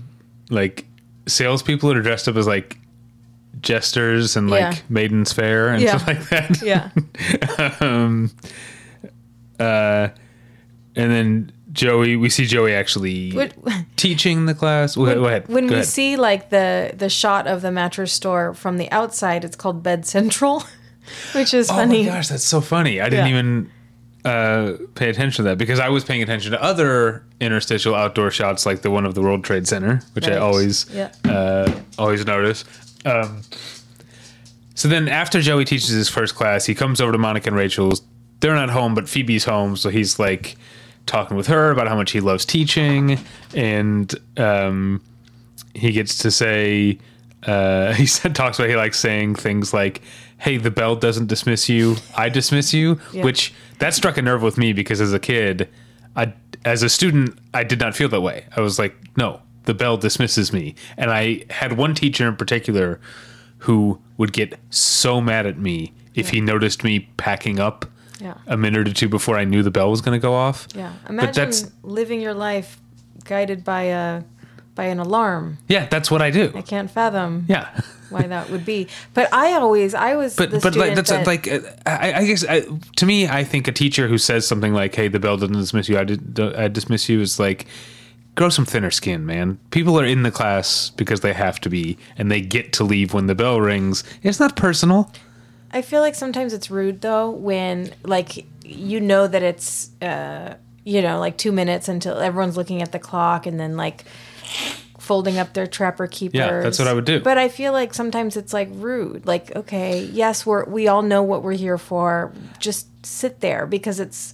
like 0.50 0.86
salespeople 1.28 1.90
that 1.90 1.98
are 1.98 2.02
dressed 2.02 2.28
up 2.28 2.36
as 2.36 2.48
like 2.48 2.78
jesters 3.62 4.36
and 4.36 4.50
like 4.50 4.60
Yeah. 4.62 4.76
maidens 4.90 5.32
fair 5.32 5.70
and 5.70 5.82
Yeah. 5.82 5.98
stuff 5.98 6.08
like 6.08 6.30
that. 6.30 6.62
Yeah. 6.62 6.90
um, 7.80 8.32
uh, 9.60 10.10
and 10.96 11.12
then 11.12 11.52
Joey, 11.72 12.16
we 12.18 12.30
see 12.30 12.46
Joey 12.46 12.74
actually 12.74 13.32
teaching 13.96 14.46
the 14.46 14.54
class. 14.54 14.96
Ahead. 14.96 15.16
Go 15.18 15.26
ahead. 15.26 15.48
When 15.48 15.66
Go 15.66 15.70
we 15.72 15.76
ahead. 15.78 15.88
see 15.88 16.18
like 16.18 16.50
the 16.50 16.92
the 16.96 17.10
shot 17.10 17.48
of 17.48 17.62
the 17.62 17.72
mattress 17.72 18.12
store 18.12 18.54
from 18.54 18.78
the 18.78 18.92
outside, 18.92 19.44
it's 19.44 19.56
called 19.56 19.82
Bed 19.82 20.06
Central, 20.06 20.64
which 21.34 21.54
is 21.54 21.70
Oh 21.70 21.76
funny. 21.76 22.02
Oh 22.02 22.12
my 22.12 22.16
gosh, 22.18 22.28
that's 22.28 22.44
so 22.44 22.62
funny. 22.62 23.02
I 23.02 23.10
didn't 23.10 23.26
Yeah. 23.28 23.34
even 23.38 23.72
uh, 24.26 24.74
pay 24.96 25.10
attention 25.10 25.44
to 25.44 25.50
that 25.50 25.58
because 25.58 25.80
I 25.80 25.90
was 25.90 26.04
paying 26.04 26.22
attention 26.24 26.52
to 26.54 26.62
other 26.64 27.24
interstitial 27.42 27.94
outdoor 27.96 28.32
shots 28.32 28.66
like 28.66 28.82
the 28.82 28.90
one 28.92 29.06
of 29.06 29.16
the 29.16 29.22
World 29.22 29.44
Trade 29.44 29.68
Center, 29.68 30.02
which 30.14 30.28
I 30.28 30.38
always 30.38 30.86
Yeah. 30.94 31.12
uh, 31.26 31.72
always 31.98 32.26
notice. 32.26 32.64
Um, 33.06 33.42
so 34.76 34.88
then 34.88 35.08
after 35.08 35.42
Joey 35.42 35.66
teaches 35.66 35.90
his 35.90 36.10
first 36.10 36.36
class, 36.36 36.66
he 36.66 36.74
comes 36.74 37.00
over 37.02 37.12
to 37.12 37.18
Monica 37.18 37.48
and 37.50 37.56
Rachel's. 37.56 38.02
They're 38.40 38.56
not 38.56 38.70
home, 38.70 38.96
but 38.96 39.08
Phoebe's 39.08 39.46
home, 39.46 39.76
so 39.78 39.90
he's 39.90 40.20
like 40.20 40.56
talking 41.06 41.36
with 41.38 41.48
her 41.48 41.70
about 41.72 41.88
how 41.88 41.96
much 41.96 42.12
he 42.12 42.20
loves 42.22 42.46
teaching, 42.46 43.20
and 43.54 44.14
um, 44.38 45.02
he 45.74 45.92
gets 45.92 46.18
to 46.20 46.32
say 46.32 46.98
uh, 47.46 47.94
he 48.00 48.06
said 48.06 48.36
talks 48.36 48.58
about 48.58 48.70
he 48.70 48.76
likes 48.76 49.00
saying 49.00 49.36
things 49.36 49.74
like 49.74 50.02
"Hey, 50.44 50.58
the 50.58 50.72
bell 50.72 50.96
doesn't 50.96 51.28
dismiss 51.28 51.70
you. 51.70 51.96
I 52.16 52.30
dismiss 52.30 52.74
you," 52.74 53.00
Yeah. 53.12 53.24
which 53.24 53.54
that 53.80 53.94
struck 53.94 54.18
a 54.18 54.22
nerve 54.22 54.42
with 54.42 54.58
me 54.58 54.74
because 54.74 55.00
as 55.02 55.14
a 55.14 55.20
kid, 55.20 55.68
I 56.16 56.34
as 56.66 56.84
a 56.84 56.90
student, 56.90 57.38
I 57.54 57.64
did 57.64 57.80
not 57.80 57.96
feel 57.96 58.10
that 58.10 58.22
way. 58.22 58.46
I 58.56 58.62
was 58.62 58.80
like, 58.80 58.96
"No, 59.18 59.42
the 59.66 59.74
bell 59.74 59.98
dismisses 59.98 60.54
me." 60.54 60.76
And 60.98 61.12
I 61.12 61.44
had 61.50 61.74
one 61.78 61.94
teacher 61.96 62.28
in 62.28 62.36
particular 62.36 63.00
who 63.60 64.00
would 64.18 64.32
get 64.34 64.60
so 64.70 65.20
mad 65.22 65.46
at 65.46 65.58
me 65.58 65.94
if 66.16 66.30
he 66.30 66.40
noticed 66.42 66.84
me 66.84 67.10
packing 67.18 67.60
up 67.60 67.86
Yeah. 68.22 68.36
a 68.48 68.56
minute 68.58 68.88
or 68.88 68.94
two 68.94 69.10
before 69.10 69.38
I 69.38 69.44
knew 69.46 69.64
the 69.64 69.72
bell 69.72 69.90
was 69.90 70.02
going 70.02 70.18
to 70.20 70.22
go 70.22 70.34
off. 70.34 70.68
Yeah. 70.76 70.92
But 71.04 71.10
Imagine 71.12 71.34
that's 71.34 71.72
living 71.84 72.22
your 72.22 72.34
life 72.34 72.80
guided 73.26 73.64
by 73.64 73.84
a 73.84 74.22
by 74.76 74.86
an 74.86 75.00
alarm. 75.00 75.58
yeah, 75.68 75.86
that's 75.88 76.10
what 76.10 76.22
I 76.22 76.32
do. 76.32 76.52
I 76.56 76.62
can't 76.62 76.90
fathom 76.90 77.46
Yeah. 77.48 77.70
why 78.10 78.24
that 78.24 78.50
would 78.50 78.66
be. 78.66 78.88
But 79.14 79.34
I 79.34 79.54
always 79.54 79.94
I 79.94 80.16
was 80.16 80.36
but 80.36 80.52
but 80.52 80.76
like 80.76 80.96
that's 80.96 81.10
that, 81.10 81.28
like 81.28 81.48
I, 81.86 82.14
I 82.14 82.26
guess 82.26 82.46
I, 82.46 82.62
to 82.96 83.06
me 83.06 83.28
I 83.28 83.44
think 83.44 83.68
a 83.68 83.72
teacher 83.72 84.08
who 84.08 84.18
says 84.18 84.48
something 84.48 84.74
like 84.74 84.94
"Hey, 84.96 85.08
the 85.08 85.20
bell 85.20 85.38
doesn't 85.38 85.56
dismiss 85.56 85.90
you. 85.90 85.98
I 85.98 86.04
did, 86.04 86.40
I 86.40 86.68
dismiss 86.68 87.10
you" 87.10 87.22
is 87.22 87.40
like 87.40 87.66
grow 88.36 88.50
some 88.50 88.66
thinner 88.66 88.90
skin, 88.92 89.26
man. 89.26 89.60
People 89.72 90.00
are 90.00 90.06
in 90.06 90.24
the 90.24 90.32
class 90.32 90.90
because 90.92 91.22
they 91.22 91.34
have 91.34 91.60
to 91.62 91.70
be, 91.70 91.98
and 92.18 92.32
they 92.32 92.42
get 92.42 92.74
to 92.74 92.84
leave 92.84 93.14
when 93.14 93.28
the 93.28 93.36
bell 93.36 93.62
rings. 93.62 94.04
It's 94.24 94.40
not 94.40 94.56
personal. 94.56 95.12
I 95.72 95.82
feel 95.84 96.02
like 96.02 96.16
sometimes 96.16 96.54
it's 96.54 96.70
rude 96.72 97.02
though 97.02 97.30
when 97.32 97.94
like 98.04 98.46
you 98.64 99.00
know 99.00 99.28
that 99.28 99.42
it's 99.44 99.90
uh 100.02 100.56
you 100.84 101.02
know 101.02 101.20
like 101.20 101.38
2 101.38 101.52
minutes 101.52 101.88
until 101.88 102.18
everyone's 102.20 102.58
looking 102.58 102.82
at 102.82 102.92
the 102.92 103.00
clock 103.00 103.46
and 103.48 103.60
then 103.60 103.76
like 103.78 104.04
folding 105.00 105.38
up 105.38 105.54
their 105.54 105.68
trapper 105.68 106.08
keepers. 106.08 106.40
Yeah, 106.40 106.62
that's 106.62 106.80
what 106.80 106.88
I 106.88 106.94
would 106.94 107.06
do. 107.06 107.20
But 107.20 107.38
I 107.38 107.50
feel 107.50 107.74
like 107.74 107.94
sometimes 107.94 108.38
it's 108.38 108.54
like 108.54 108.70
rude. 108.72 109.26
Like 109.26 109.56
okay, 109.56 110.04
yes, 110.04 110.46
we're 110.46 110.66
we 110.66 110.88
all 110.88 111.02
know 111.02 111.24
what 111.24 111.44
we're 111.44 111.54
here 111.54 111.78
for. 111.78 112.34
Just 112.60 112.88
sit 113.06 113.42
there 113.42 113.66
because 113.66 114.00
it's 114.00 114.34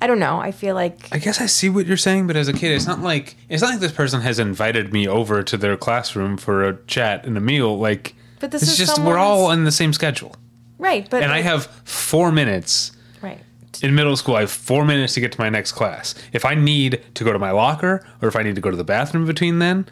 I 0.00 0.06
don't 0.06 0.18
know. 0.18 0.38
I 0.38 0.52
feel 0.52 0.74
like 0.74 1.08
I 1.12 1.18
guess 1.18 1.40
I 1.40 1.46
see 1.46 1.68
what 1.68 1.86
you're 1.86 1.96
saying, 1.96 2.26
but 2.26 2.36
as 2.36 2.46
a 2.46 2.52
kid, 2.52 2.72
it's 2.72 2.86
not 2.86 3.00
like 3.00 3.36
it's 3.48 3.62
not 3.62 3.70
like 3.70 3.80
this 3.80 3.92
person 3.92 4.20
has 4.20 4.38
invited 4.38 4.92
me 4.92 5.08
over 5.08 5.42
to 5.42 5.56
their 5.56 5.76
classroom 5.76 6.36
for 6.36 6.62
a 6.62 6.76
chat 6.84 7.24
and 7.24 7.36
a 7.36 7.40
meal. 7.40 7.78
Like, 7.78 8.14
But 8.38 8.50
this 8.50 8.62
it's 8.62 8.72
is 8.72 8.78
just 8.78 8.98
we're 8.98 9.18
all 9.18 9.46
on 9.46 9.64
the 9.64 9.72
same 9.72 9.92
schedule, 9.92 10.36
right, 10.78 11.08
but 11.08 11.22
and 11.22 11.32
I 11.32 11.40
have 11.40 11.66
four 11.84 12.30
minutes 12.32 12.92
right. 13.22 13.40
In 13.82 13.94
middle 13.94 14.16
school, 14.16 14.36
I 14.36 14.40
have 14.40 14.50
four 14.50 14.84
minutes 14.84 15.14
to 15.14 15.20
get 15.20 15.32
to 15.32 15.40
my 15.40 15.48
next 15.48 15.72
class. 15.72 16.14
If 16.32 16.44
I 16.44 16.54
need 16.54 17.02
to 17.14 17.24
go 17.24 17.32
to 17.32 17.38
my 17.38 17.50
locker 17.50 18.06
or 18.22 18.28
if 18.28 18.36
I 18.36 18.42
need 18.42 18.54
to 18.54 18.60
go 18.60 18.70
to 18.70 18.76
the 18.76 18.84
bathroom 18.84 19.26
between 19.26 19.58
then, 19.58 19.86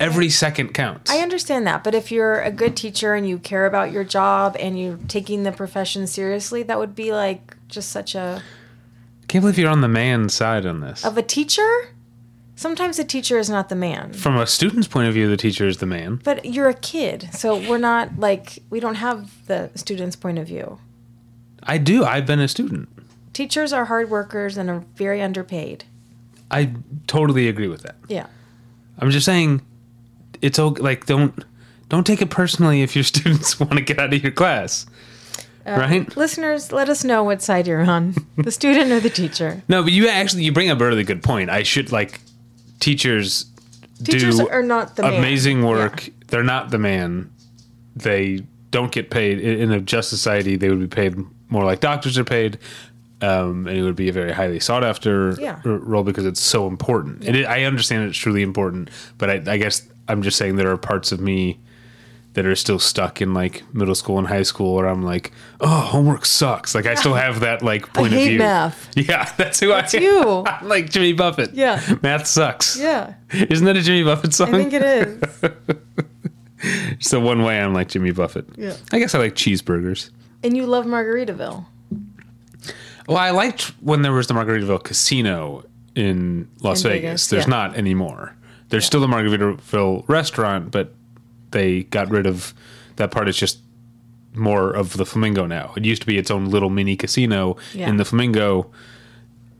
every 0.00 0.28
second 0.28 0.74
counts. 0.74 1.10
I 1.10 1.18
understand 1.18 1.66
that, 1.66 1.84
but 1.84 1.94
if 1.94 2.10
you're 2.10 2.40
a 2.40 2.50
good 2.50 2.76
teacher 2.76 3.14
and 3.14 3.28
you 3.28 3.38
care 3.38 3.66
about 3.66 3.92
your 3.92 4.04
job 4.04 4.56
and 4.58 4.78
you're 4.78 4.98
taking 5.08 5.42
the 5.44 5.52
profession 5.52 6.06
seriously, 6.06 6.62
that 6.64 6.78
would 6.78 6.94
be 6.94 7.12
like 7.12 7.56
just 7.68 7.90
such 7.90 8.14
a 8.14 8.42
can't 9.28 9.42
believe 9.42 9.58
you're 9.58 9.70
on 9.70 9.80
the 9.80 9.88
man 9.88 10.28
side 10.28 10.66
on 10.66 10.80
this. 10.80 11.04
of 11.06 11.16
a 11.16 11.22
teacher. 11.22 11.88
Sometimes 12.54 12.98
a 12.98 13.04
teacher 13.04 13.38
is 13.38 13.48
not 13.48 13.70
the 13.70 13.74
man, 13.74 14.12
From 14.12 14.36
a 14.36 14.46
student's 14.46 14.86
point 14.86 15.08
of 15.08 15.14
view, 15.14 15.26
the 15.28 15.38
teacher 15.38 15.66
is 15.66 15.78
the 15.78 15.86
man. 15.86 16.20
but 16.22 16.44
you're 16.44 16.68
a 16.68 16.74
kid, 16.74 17.30
so 17.32 17.56
we're 17.68 17.78
not 17.78 18.18
like 18.18 18.58
we 18.70 18.78
don't 18.78 18.96
have 18.96 19.30
the 19.46 19.70
student's 19.74 20.16
point 20.16 20.38
of 20.38 20.46
view. 20.46 20.78
I 21.64 21.78
do. 21.78 22.04
I've 22.04 22.26
been 22.26 22.40
a 22.40 22.48
student. 22.48 22.88
Teachers 23.32 23.72
are 23.72 23.84
hard 23.86 24.10
workers 24.10 24.56
and 24.56 24.68
are 24.68 24.84
very 24.96 25.22
underpaid. 25.22 25.84
I 26.50 26.72
totally 27.06 27.48
agree 27.48 27.68
with 27.68 27.82
that. 27.82 27.94
Yeah. 28.08 28.26
I'm 28.98 29.10
just 29.10 29.24
saying, 29.24 29.62
it's 30.42 30.58
okay. 30.58 30.82
Like, 30.82 31.06
don't 31.06 31.44
don't 31.88 32.06
take 32.06 32.20
it 32.22 32.30
personally 32.30 32.82
if 32.82 32.94
your 32.94 33.04
students 33.12 33.58
want 33.58 33.72
to 33.72 33.80
get 33.80 33.98
out 33.98 34.12
of 34.12 34.22
your 34.22 34.32
class, 34.32 34.86
Uh, 35.66 35.72
right? 35.78 36.16
Listeners, 36.16 36.72
let 36.72 36.88
us 36.88 37.04
know 37.04 37.22
what 37.24 37.40
side 37.42 37.66
you're 37.66 37.80
on, 37.82 38.14
the 38.36 38.50
student 38.50 38.90
or 38.92 39.00
the 39.00 39.10
teacher. 39.10 39.62
No, 39.68 39.82
but 39.82 39.92
you 39.92 40.08
actually 40.08 40.44
you 40.44 40.52
bring 40.52 40.70
up 40.70 40.80
a 40.80 40.84
really 40.86 41.04
good 41.04 41.22
point. 41.22 41.48
I 41.50 41.62
should 41.62 41.90
like 41.92 42.20
teachers. 42.80 43.46
Teachers 44.04 44.38
do 44.38 44.48
are 44.48 44.62
not 44.62 44.96
the 44.96 45.02
man. 45.04 45.14
amazing 45.14 45.64
work. 45.64 46.06
Yeah. 46.06 46.12
They're 46.28 46.42
not 46.44 46.70
the 46.70 46.78
man. 46.78 47.30
They 47.94 48.42
don't 48.70 48.90
get 48.90 49.10
paid 49.10 49.38
in 49.40 49.70
a 49.70 49.80
just 49.80 50.08
society. 50.10 50.56
They 50.56 50.68
would 50.70 50.80
be 50.80 50.86
paid 50.88 51.14
more 51.52 51.64
like 51.64 51.80
doctors 51.80 52.18
are 52.18 52.24
paid, 52.24 52.58
um, 53.20 53.66
and 53.68 53.76
it 53.78 53.82
would 53.82 53.94
be 53.96 54.08
a 54.08 54.12
very 54.12 54.32
highly 54.32 54.58
sought 54.58 54.82
after 54.82 55.36
Yeah. 55.38 55.60
r- 55.64 55.70
role 55.72 56.02
because 56.02 56.26
it's 56.26 56.40
so 56.40 56.66
important. 56.66 57.24
It, 57.24 57.46
I 57.46 57.64
understand 57.64 58.08
it's 58.08 58.18
truly 58.18 58.42
important, 58.42 58.90
but 59.18 59.30
I, 59.30 59.34
I 59.52 59.56
guess 59.58 59.82
I'm 60.08 60.22
just 60.22 60.36
saying 60.38 60.56
there 60.56 60.70
are 60.72 60.76
parts 60.76 61.12
of 61.12 61.20
me 61.20 61.58
that 62.34 62.46
are 62.46 62.56
still 62.56 62.78
stuck 62.78 63.20
in 63.20 63.34
like 63.34 63.62
middle 63.74 63.94
school 63.94 64.18
and 64.18 64.26
high 64.26 64.42
school 64.42 64.74
where 64.74 64.86
I'm 64.86 65.02
like, 65.02 65.32
oh, 65.60 65.68
homework 65.80 66.24
sucks. 66.24 66.74
Like 66.74 66.86
I 66.86 66.94
still 66.94 67.12
have 67.26 67.40
that 67.40 67.62
like 67.62 67.92
point 67.92 68.14
of 68.14 68.18
hate 68.18 68.28
view. 68.30 68.38
math. 68.38 68.88
Yeah, 68.96 69.30
that's 69.36 69.60
who 69.60 69.70
I 69.72 69.80
am. 69.80 70.02
you. 70.02 70.44
I'm 70.46 70.66
like 70.66 70.88
Jimmy 70.90 71.12
Buffett. 71.12 71.52
Yeah. 71.52 71.80
Math 72.02 72.26
sucks. 72.26 72.78
Yeah, 72.78 73.14
Isn't 73.32 73.66
that 73.66 73.76
a 73.76 73.82
Jimmy 73.82 74.02
Buffett 74.04 74.32
song? 74.32 74.54
I 74.54 74.58
think 74.64 74.72
it 74.72 74.82
is. 74.82 75.22
So 77.00 77.18
one 77.20 77.42
way 77.42 77.60
I'm 77.60 77.74
like 77.74 77.88
Jimmy 77.88 78.12
Buffett. 78.12 78.46
Yeah. 78.56 78.76
I 78.92 78.98
guess 79.00 79.14
I 79.14 79.18
like 79.18 79.34
cheeseburgers. 79.34 80.10
And 80.42 80.56
you 80.56 80.66
love 80.66 80.84
Margaritaville. 80.86 81.66
Well, 83.08 83.16
I 83.18 83.30
liked 83.30 83.62
when 83.80 84.02
there 84.02 84.12
was 84.12 84.26
the 84.28 84.34
Margaritaville 84.34 84.82
Casino 84.84 85.64
in 85.94 86.48
Las 86.60 86.84
In 86.84 86.90
Vegas. 86.90 87.02
Vegas, 87.02 87.26
There's 87.28 87.44
yeah. 87.44 87.50
not 87.50 87.76
anymore. 87.76 88.36
There's 88.68 88.84
still 88.86 89.00
the 89.00 89.06
Margaritaville 89.06 90.08
restaurant, 90.08 90.70
but 90.70 90.94
they 91.50 91.82
got 91.84 92.10
rid 92.10 92.26
of 92.26 92.54
that 92.96 93.10
part. 93.10 93.28
It's 93.28 93.38
just 93.38 93.58
more 94.34 94.70
of 94.70 94.96
the 94.96 95.04
Flamingo 95.04 95.46
now. 95.46 95.72
It 95.76 95.84
used 95.84 96.00
to 96.02 96.06
be 96.06 96.16
its 96.16 96.30
own 96.30 96.46
little 96.46 96.70
mini 96.70 96.96
casino 96.96 97.56
Yeah. 97.74 97.88
in 97.90 97.96
the 97.98 98.04
Flamingo. 98.04 98.70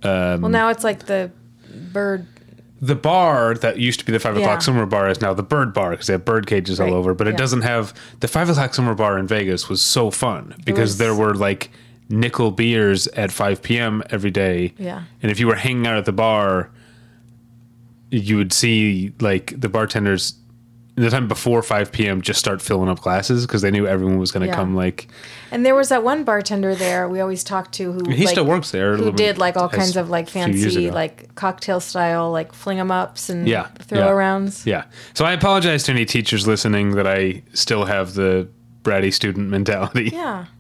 well, 0.03 0.39
now 0.49 0.69
it's 0.71 0.85
like 0.85 1.07
the 1.07 1.31
bird. 1.93 2.27
The 2.85 2.97
bar 2.97 3.55
that 3.55 3.79
used 3.79 4.01
to 4.01 4.05
be 4.07 4.11
the 4.11 4.19
five 4.19 4.35
Yeah. 4.37 4.43
o'clock 4.43 4.61
summer 4.61 4.85
bar 4.87 5.09
is 5.09 5.21
now 5.21 5.33
the 5.33 5.43
bird 5.45 5.73
bar 5.73 5.91
because 5.93 6.09
they 6.09 6.15
have 6.15 6.25
bird 6.25 6.49
cages 6.49 6.81
Right. 6.81 6.91
all 6.91 6.97
over. 6.99 7.15
But 7.15 7.29
it 7.29 7.37
doesn't 7.37 7.63
have 7.63 7.95
the 8.21 8.27
five 8.29 8.51
o'clock 8.51 8.75
summer 8.75 8.95
bar 8.95 9.17
in 9.19 9.27
Vegas 9.29 9.69
was 9.69 9.81
so 9.81 10.11
fun 10.11 10.55
because 10.65 10.99
there 10.99 11.15
were 11.15 11.33
like 11.33 11.71
nickel 12.09 12.51
beers 12.51 13.07
at 13.09 13.31
five 13.31 13.63
p.m. 13.63 14.03
every 14.11 14.33
day. 14.33 14.75
Yeah. 14.79 15.03
and 15.23 15.31
if 15.31 15.39
you 15.39 15.47
were 15.47 15.55
hanging 15.55 15.87
out 15.87 15.97
at 15.97 16.05
the 16.07 16.13
bar, 16.13 16.71
you 18.11 18.37
would 18.37 18.53
see 18.53 19.13
like 19.21 19.55
the 19.59 19.69
bartenders 19.69 20.35
the 20.95 21.09
time 21.09 21.27
before 21.27 21.63
5 21.63 21.91
p.m. 21.91 22.21
just 22.21 22.39
start 22.39 22.61
filling 22.61 22.89
up 22.91 23.01
glasses 23.01 23.47
because 23.47 23.63
they 23.63 23.71
knew 23.71 23.87
everyone 23.87 24.19
was 24.19 24.31
going 24.31 24.43
to 24.43 24.47
Yeah. 24.49 24.55
come 24.55 24.75
like 24.75 25.09
And 25.51 25.65
there 25.65 25.75
was 25.75 25.89
that 25.89 26.03
one 26.05 26.23
bartender 26.25 26.75
there 26.75 27.09
we 27.09 27.21
always 27.21 27.43
talked 27.43 27.73
to 27.75 27.93
who 27.93 28.11
he 28.11 28.25
like, 28.27 28.33
still 28.33 28.45
works 28.45 28.73
there 28.73 28.97
who 28.97 29.11
did 29.13 29.39
like 29.39 29.57
all 29.57 29.71
kinds 29.71 29.97
of 29.97 30.11
like 30.11 30.29
a 30.29 30.31
few 30.33 30.47
years 30.53 30.75
fancy 30.75 30.91
like 30.91 31.35
cocktail 31.35 31.81
style 31.81 32.31
like 32.31 32.49
fling 32.53 32.77
fling 32.77 32.81
'em 32.81 32.91
ups 32.91 33.31
and 33.31 33.49
Yeah, 33.49 33.69
throw 33.81 34.01
yeah. 34.01 34.09
arounds. 34.11 34.67
Yeah. 34.67 34.85
So 35.15 35.25
I 35.25 35.33
apologize 35.33 35.83
to 35.85 35.93
any 35.93 36.05
teachers 36.05 36.47
listening 36.47 36.91
that 36.97 37.07
I 37.07 37.43
still 37.55 37.85
have 37.87 38.15
the 38.15 38.49
bratty 38.83 39.13
student 39.13 39.49
mentality. 39.49 40.11
Yeah. 40.13 40.45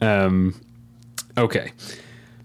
Um, 0.00 0.54
okay. 1.38 1.72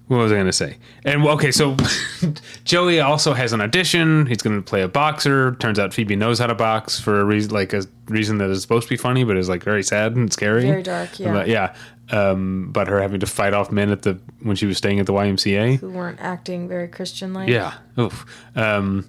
What 0.10 0.18
was 0.18 0.32
I 0.32 0.36
going 0.36 0.48
to 0.48 0.54
say? 0.54 0.78
And 1.06 1.24
okay, 1.24 1.52
so 1.52 1.78
Joey 2.64 3.00
also 3.00 3.34
has 3.34 3.54
an 3.54 3.62
audition. 3.62 4.26
He's 4.26 4.42
going 4.42 4.56
to 4.56 4.62
play 4.64 4.82
a 4.82 4.88
boxer. 4.88 5.54
Turns 5.60 5.78
out 5.78 5.94
Phoebe 5.94 6.16
knows 6.16 6.40
how 6.40 6.48
to 6.48 6.56
box 6.56 7.00
for 7.00 7.22
a 7.22 7.24
reason, 7.24 7.52
like 7.52 7.74
a 7.74 7.84
reason 8.08 8.40
that 8.40 8.50
is 8.50 8.60
supposed 8.64 8.88
to 8.88 8.90
be 8.90 8.98
funny, 8.98 9.24
but 9.24 9.38
is 9.38 9.50
like 9.50 9.64
very 9.64 9.84
sad 9.84 10.16
and 10.16 10.34
scary. 10.34 10.64
Very 10.64 10.82
dark, 10.82 11.20
yeah. 11.20 11.30
About, 11.30 11.48
yeah. 11.48 11.76
Um, 12.10 12.72
but 12.72 12.88
her 12.88 13.00
having 13.00 13.20
to 13.20 13.28
fight 13.28 13.54
off 13.54 13.72
men 13.72 13.92
at 13.92 14.02
the 14.02 14.20
when 14.42 14.56
she 14.56 14.66
was 14.66 14.78
staying 14.78 15.00
at 15.00 15.06
the 15.06 15.14
YMCA. 15.14 15.78
Who 15.78 15.92
weren't 15.92 16.20
acting 16.20 16.68
very 16.68 16.88
Christian 16.88 17.36
like. 17.36 17.48
Yeah. 17.48 17.76
Oof. 18.00 18.26
Um, 18.56 19.08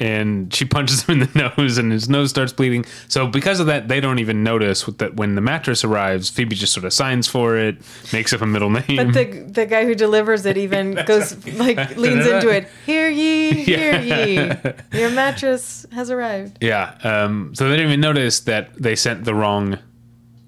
and 0.00 0.52
she 0.54 0.64
punches 0.64 1.02
him 1.04 1.20
in 1.20 1.28
the 1.28 1.50
nose, 1.58 1.78
and 1.78 1.90
his 1.92 2.08
nose 2.08 2.30
starts 2.30 2.52
bleeding. 2.52 2.84
So 3.08 3.26
because 3.26 3.60
of 3.60 3.66
that, 3.66 3.88
they 3.88 4.00
don't 4.00 4.18
even 4.18 4.42
notice 4.42 4.82
that 4.84 5.16
when 5.16 5.34
the 5.34 5.40
mattress 5.40 5.84
arrives, 5.84 6.30
Phoebe 6.30 6.54
just 6.54 6.72
sort 6.72 6.84
of 6.84 6.92
signs 6.92 7.26
for 7.28 7.56
it, 7.56 7.76
makes 8.12 8.32
up 8.32 8.40
a 8.40 8.46
middle 8.46 8.70
name. 8.70 8.84
But 8.96 9.12
the 9.12 9.24
the 9.48 9.66
guy 9.66 9.84
who 9.84 9.94
delivers 9.94 10.46
it 10.46 10.56
even 10.56 10.94
goes 11.06 11.34
like 11.54 11.96
leans 11.96 12.26
into 12.26 12.48
it. 12.50 12.68
Hear 12.86 13.08
ye, 13.08 13.52
hear 13.52 14.00
ye. 14.00 14.52
Your 14.98 15.10
mattress 15.10 15.86
has 15.92 16.10
arrived. 16.10 16.58
yeah. 16.60 16.96
Um, 17.02 17.54
so 17.54 17.68
they 17.68 17.76
didn't 17.76 17.88
even 17.90 18.00
notice 18.00 18.40
that 18.40 18.74
they 18.74 18.94
sent 18.96 19.24
the 19.24 19.34
wrong 19.34 19.78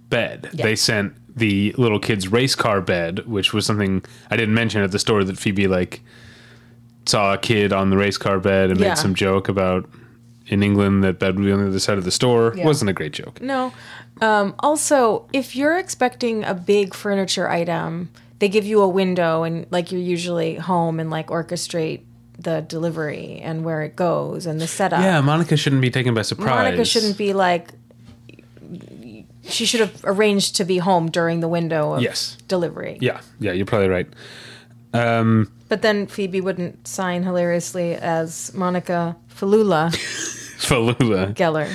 bed. 0.09 0.51
Yeah. 0.53 0.65
They 0.65 0.77
sent 0.77 1.15
the 1.37 1.73
little 1.79 1.99
kid's 2.01 2.29
race 2.29 2.55
car 2.55 2.81
bed, 2.81 3.27
which 3.27 3.53
was 3.53 3.65
something 3.65 4.05
I 4.31 4.37
didn't 4.37 4.55
mention 4.55 4.83
at 4.83 4.91
the 4.93 4.99
store 4.99 5.25
that 5.25 5.39
Phoebe 5.39 5.67
like 5.69 6.03
saw 7.07 7.35
a 7.35 7.39
kid 7.39 7.73
on 7.73 7.91
the 7.91 7.97
race 7.97 8.19
car 8.19 8.39
bed 8.39 8.71
and 8.71 8.79
Yeah. 8.81 8.89
made 8.91 8.99
some 8.99 9.15
joke 9.15 9.49
about 9.49 9.89
in 10.47 10.63
England 10.63 11.05
that 11.05 11.19
bed 11.19 11.37
would 11.37 11.45
be 11.45 11.53
on 11.53 11.61
the 11.63 11.69
other 11.69 11.79
side 11.79 11.99
of 11.99 12.05
the 12.05 12.11
store. 12.11 12.53
Yeah. 12.57 12.65
Wasn't 12.67 12.89
a 12.91 12.93
great 12.93 13.13
joke. 13.13 13.41
No. 13.41 13.73
Um, 14.21 14.55
also, 14.59 15.27
if 15.33 15.55
you're 15.57 15.79
expecting 15.79 16.45
a 16.45 16.55
big 16.55 16.95
furniture 16.95 17.49
item, 17.49 18.11
they 18.41 18.49
give 18.49 18.65
you 18.67 18.81
a 18.83 18.89
window 18.89 19.43
and 19.45 19.67
like 19.71 19.93
you're 19.93 20.01
usually 20.01 20.57
home 20.57 20.99
and 21.01 21.11
like 21.11 21.29
orchestrate 21.29 22.01
the 22.39 22.63
delivery 22.63 23.39
and 23.43 23.65
where 23.65 23.83
it 23.83 23.95
goes 23.97 24.47
and 24.47 24.61
the 24.61 24.67
setup. 24.67 25.01
Yeah, 25.01 25.21
Monica 25.21 25.57
shouldn't 25.57 25.83
be 25.83 25.91
taken 25.91 26.15
by 26.15 26.23
surprise. 26.23 26.49
Monica 26.65 26.85
shouldn't 26.85 27.17
be 27.19 27.33
like 27.33 27.73
she 29.43 29.65
should 29.67 29.81
have 29.81 30.01
arranged 30.05 30.57
to 30.57 30.65
be 30.65 30.79
home 30.79 31.11
during 31.11 31.41
the 31.41 31.49
window 31.49 31.95
of 31.95 32.03
Yes. 32.03 32.37
delivery. 32.49 32.99
Yeah, 33.01 33.21
yeah, 33.41 33.53
you're 33.53 33.67
probably 33.67 33.89
right. 33.89 34.07
Um, 34.93 35.51
But 35.69 35.83
then 35.83 36.07
Phoebe 36.07 36.41
wouldn't 36.41 36.87
sign 36.87 37.23
hilariously 37.23 37.95
as 37.95 38.53
Monica 38.55 39.17
Falula 39.33 39.91
Falula. 40.59 41.35
Geller. 41.35 41.69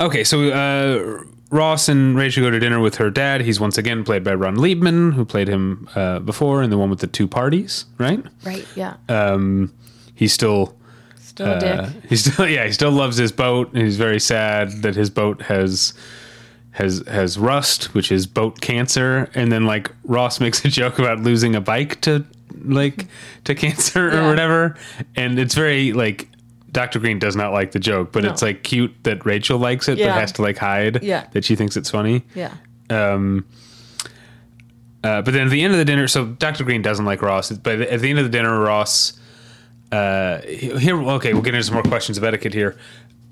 Okay, 0.00 0.24
so 0.24 0.48
uh, 0.50 1.22
Ross 1.50 1.88
and 1.88 2.16
Rachel 2.16 2.42
go 2.42 2.50
to 2.50 2.58
dinner 2.58 2.80
with 2.80 2.96
her 2.96 3.10
dad. 3.10 3.40
He's 3.42 3.60
once 3.60 3.78
again 3.78 4.04
played 4.04 4.24
by 4.24 4.34
Ron 4.34 4.56
Leibman, 4.56 5.14
who 5.14 5.24
played 5.24 5.48
him 5.48 5.88
uh, 5.94 6.18
before 6.18 6.62
in 6.62 6.70
the 6.70 6.76
one 6.78 6.90
with 6.90 6.98
the 6.98 7.06
two 7.06 7.28
parties, 7.28 7.86
right? 7.98 8.22
Right, 8.44 8.66
yeah. 8.74 8.96
Um, 9.08 9.72
he's 10.14 10.32
still 10.32 10.76
Still 11.16 11.52
a 11.52 11.58
dick. 11.60 11.80
Uh, 11.80 11.88
he 12.08 12.16
still 12.16 12.48
yeah 12.56 12.64
he 12.66 12.72
still 12.72 12.92
loves 12.92 13.16
his 13.16 13.32
boat 13.32 13.72
and 13.72 13.82
he's 13.82 13.96
very 13.96 14.20
sad 14.20 14.70
that 14.82 14.94
his 14.94 15.10
boat 15.10 15.42
has 15.42 15.92
has 16.74 17.02
has 17.08 17.38
rust 17.38 17.94
which 17.94 18.10
is 18.12 18.26
boat 18.26 18.60
cancer 18.60 19.28
and 19.34 19.50
then 19.50 19.64
like 19.64 19.90
ross 20.04 20.38
makes 20.40 20.64
a 20.64 20.68
joke 20.68 20.98
about 20.98 21.20
losing 21.20 21.54
a 21.56 21.60
bike 21.60 22.00
to 22.02 22.24
like 22.64 23.06
to 23.44 23.54
cancer 23.54 24.08
or 24.08 24.12
Yeah. 24.14 24.28
whatever 24.28 24.76
and 25.16 25.38
it's 25.38 25.54
very 25.54 25.92
like 25.92 26.28
dr 26.72 26.98
green 26.98 27.18
does 27.18 27.36
not 27.36 27.52
like 27.52 27.70
the 27.72 27.78
joke 27.78 28.10
but 28.12 28.24
No. 28.24 28.30
it's 28.30 28.42
like 28.42 28.62
cute 28.64 28.92
that 29.04 29.24
rachel 29.24 29.58
likes 29.58 29.88
it 29.88 29.98
Yeah. 29.98 30.08
but 30.14 30.20
has 30.20 30.32
to 30.32 30.42
like 30.42 30.58
hide 30.58 31.02
Yeah. 31.02 31.26
that 31.32 31.44
she 31.44 31.54
thinks 31.56 31.76
it's 31.76 31.90
funny 31.90 32.22
Yeah. 32.34 32.52
um, 32.90 33.44
uh, 35.04 35.20
but 35.22 35.32
then 35.34 35.46
at 35.46 35.50
the 35.50 35.62
end 35.62 35.72
of 35.74 35.78
the 35.78 35.84
dinner, 35.84 36.08
so 36.08 36.24
Dr. 36.24 36.64
Green 36.64 36.80
doesn't 36.80 37.04
like 37.04 37.20
Ross. 37.20 37.52
But 37.52 37.82
at 37.82 38.00
the 38.00 38.08
end 38.08 38.18
of 38.18 38.24
the 38.24 38.30
dinner, 38.30 38.58
Ross, 38.58 39.12
uh, 39.92 40.40
here, 40.40 40.96
okay, 40.98 41.34
we'll 41.34 41.42
get 41.42 41.52
into 41.54 41.62
some 41.64 41.74
more 41.74 41.82
questions 41.82 42.16
of 42.16 42.24
etiquette 42.24 42.54
here. 42.54 42.74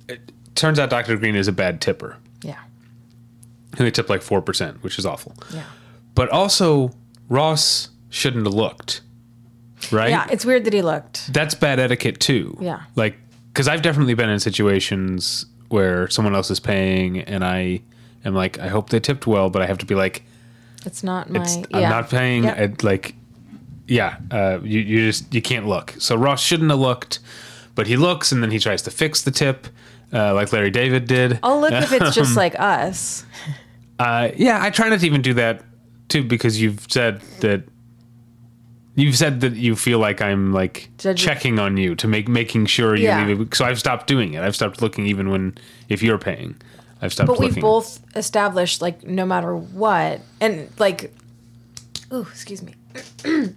It 0.06 0.20
turns 0.54 0.78
out 0.78 0.90
Dr. 0.90 1.16
Green 1.16 1.34
is 1.34 1.48
a 1.48 1.52
bad 1.52 1.80
tipper. 1.80 2.18
Yeah. 2.42 2.58
He 3.76 3.84
they 3.84 3.90
tipped 3.90 4.10
like 4.10 4.20
4%, 4.20 4.82
which 4.82 4.98
is 4.98 5.06
awful. 5.06 5.34
Yeah. 5.52 5.64
But 6.14 6.28
also, 6.28 6.90
Ross 7.28 7.88
shouldn't 8.10 8.44
have 8.44 8.54
looked, 8.54 9.00
right? 9.90 10.10
Yeah, 10.10 10.26
it's 10.30 10.44
weird 10.44 10.64
that 10.64 10.72
he 10.74 10.82
looked. 10.82 11.32
That's 11.32 11.54
bad 11.54 11.78
etiquette 11.78 12.20
too. 12.20 12.56
Yeah. 12.60 12.82
Like, 12.96 13.16
because 13.52 13.68
I've 13.68 13.82
definitely 13.82 14.14
been 14.14 14.28
in 14.28 14.40
situations 14.40 15.46
where 15.68 16.08
someone 16.10 16.34
else 16.34 16.50
is 16.50 16.60
paying 16.60 17.20
and 17.20 17.42
I 17.44 17.80
am 18.24 18.34
like, 18.34 18.58
I 18.58 18.68
hope 18.68 18.90
they 18.90 19.00
tipped 19.00 19.26
well, 19.26 19.48
but 19.48 19.62
I 19.62 19.66
have 19.66 19.78
to 19.78 19.86
be 19.86 19.94
like, 19.94 20.22
It's 20.84 21.02
not 21.02 21.30
my 21.30 21.40
it's, 21.42 21.56
yeah. 21.56 21.78
I'm 21.78 21.90
not 21.90 22.10
paying. 22.10 22.44
Yeah. 22.44 22.54
I'd 22.58 22.82
like, 22.82 23.14
yeah, 23.88 24.16
uh, 24.30 24.58
you 24.62 24.80
you 24.80 25.06
just 25.06 25.32
you 25.34 25.42
can't 25.42 25.66
look. 25.66 25.94
So 25.98 26.14
Ross 26.16 26.42
shouldn't 26.42 26.70
have 26.70 26.78
looked, 26.78 27.18
but 27.74 27.86
he 27.86 27.96
looks 27.96 28.32
and 28.32 28.42
then 28.42 28.50
he 28.50 28.58
tries 28.58 28.82
to 28.82 28.90
fix 28.90 29.22
the 29.22 29.30
tip, 29.30 29.66
uh, 30.12 30.34
like 30.34 30.52
Larry 30.52 30.70
David 30.70 31.06
did. 31.06 31.38
I'll 31.42 31.60
look 31.60 31.72
if 31.72 31.92
it's 31.92 32.14
just 32.14 32.36
like 32.44 32.58
us. 32.58 33.24
Uh, 33.98 34.30
yeah, 34.36 34.58
I 34.62 34.70
try 34.70 34.88
not 34.88 35.00
to 35.00 35.06
even 35.06 35.22
do 35.22 35.34
that 35.34 35.62
too 36.08 36.22
because 36.24 36.60
you've 36.60 36.86
said 36.90 37.20
that. 37.40 37.64
You've 38.94 39.16
said 39.16 39.40
that 39.40 39.54
you 39.54 39.74
feel 39.74 39.98
like 40.00 40.20
I'm 40.20 40.52
like 40.52 40.90
Judge- 40.98 41.18
checking 41.18 41.58
on 41.58 41.78
you 41.78 41.94
to 41.94 42.06
make 42.06 42.28
making 42.28 42.66
sure 42.66 42.94
you 42.94 43.04
Yeah. 43.04 43.26
leave 43.26 43.40
it. 43.40 43.54
So 43.54 43.64
I've 43.64 43.78
stopped 43.78 44.06
doing 44.06 44.34
it. 44.34 44.42
I've 44.42 44.54
stopped 44.54 44.82
looking 44.82 45.06
even 45.06 45.30
when 45.30 45.56
if 45.88 46.02
you're 46.02 46.18
paying. 46.18 46.56
I've 47.00 47.10
stopped 47.10 47.28
But 47.28 47.38
looking. 47.38 47.54
we've 47.54 47.62
both 47.62 48.00
established 48.14 48.82
like 48.82 49.02
no 49.02 49.24
matter 49.24 49.56
what 49.56 50.20
and 50.42 50.68
like 50.78 51.10
ooh, 52.12 52.26
excuse 52.30 52.62
me. 52.62 52.74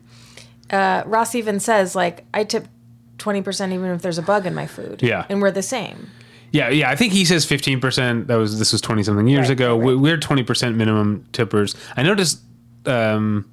uh 0.70 1.04
Ross 1.06 1.36
even 1.36 1.60
says 1.60 1.96
like 1.98 2.24
I 2.34 2.46
tip 2.46 2.68
20% 3.18 3.74
even 3.74 3.90
if 3.92 4.02
there's 4.02 4.18
a 4.18 4.22
bug 4.22 4.46
in 4.46 4.56
my 4.56 4.68
food. 4.68 5.02
Yeah. 5.04 5.26
And 5.30 5.42
we're 5.42 5.52
the 5.52 5.62
same. 5.62 6.12
Yeah, 6.56 6.70
yeah. 6.70 6.90
I 6.90 6.96
think 6.96 7.12
he 7.12 7.26
says 7.26 7.44
fifteen 7.46 7.82
percent. 7.82 8.28
That 8.28 8.36
was 8.38 8.58
this 8.60 8.72
was 8.72 8.80
twenty 8.82 9.04
something 9.04 9.28
years 9.28 9.50
Right, 9.50 9.52
ago. 9.52 9.76
right, 9.78 9.86
We, 9.86 9.96
we're 9.96 10.18
twenty 10.18 10.44
percent 10.44 10.78
minimum 10.78 11.26
tippers. 11.34 11.76
I 11.98 12.04
noticed 12.04 12.40
um, 12.86 13.50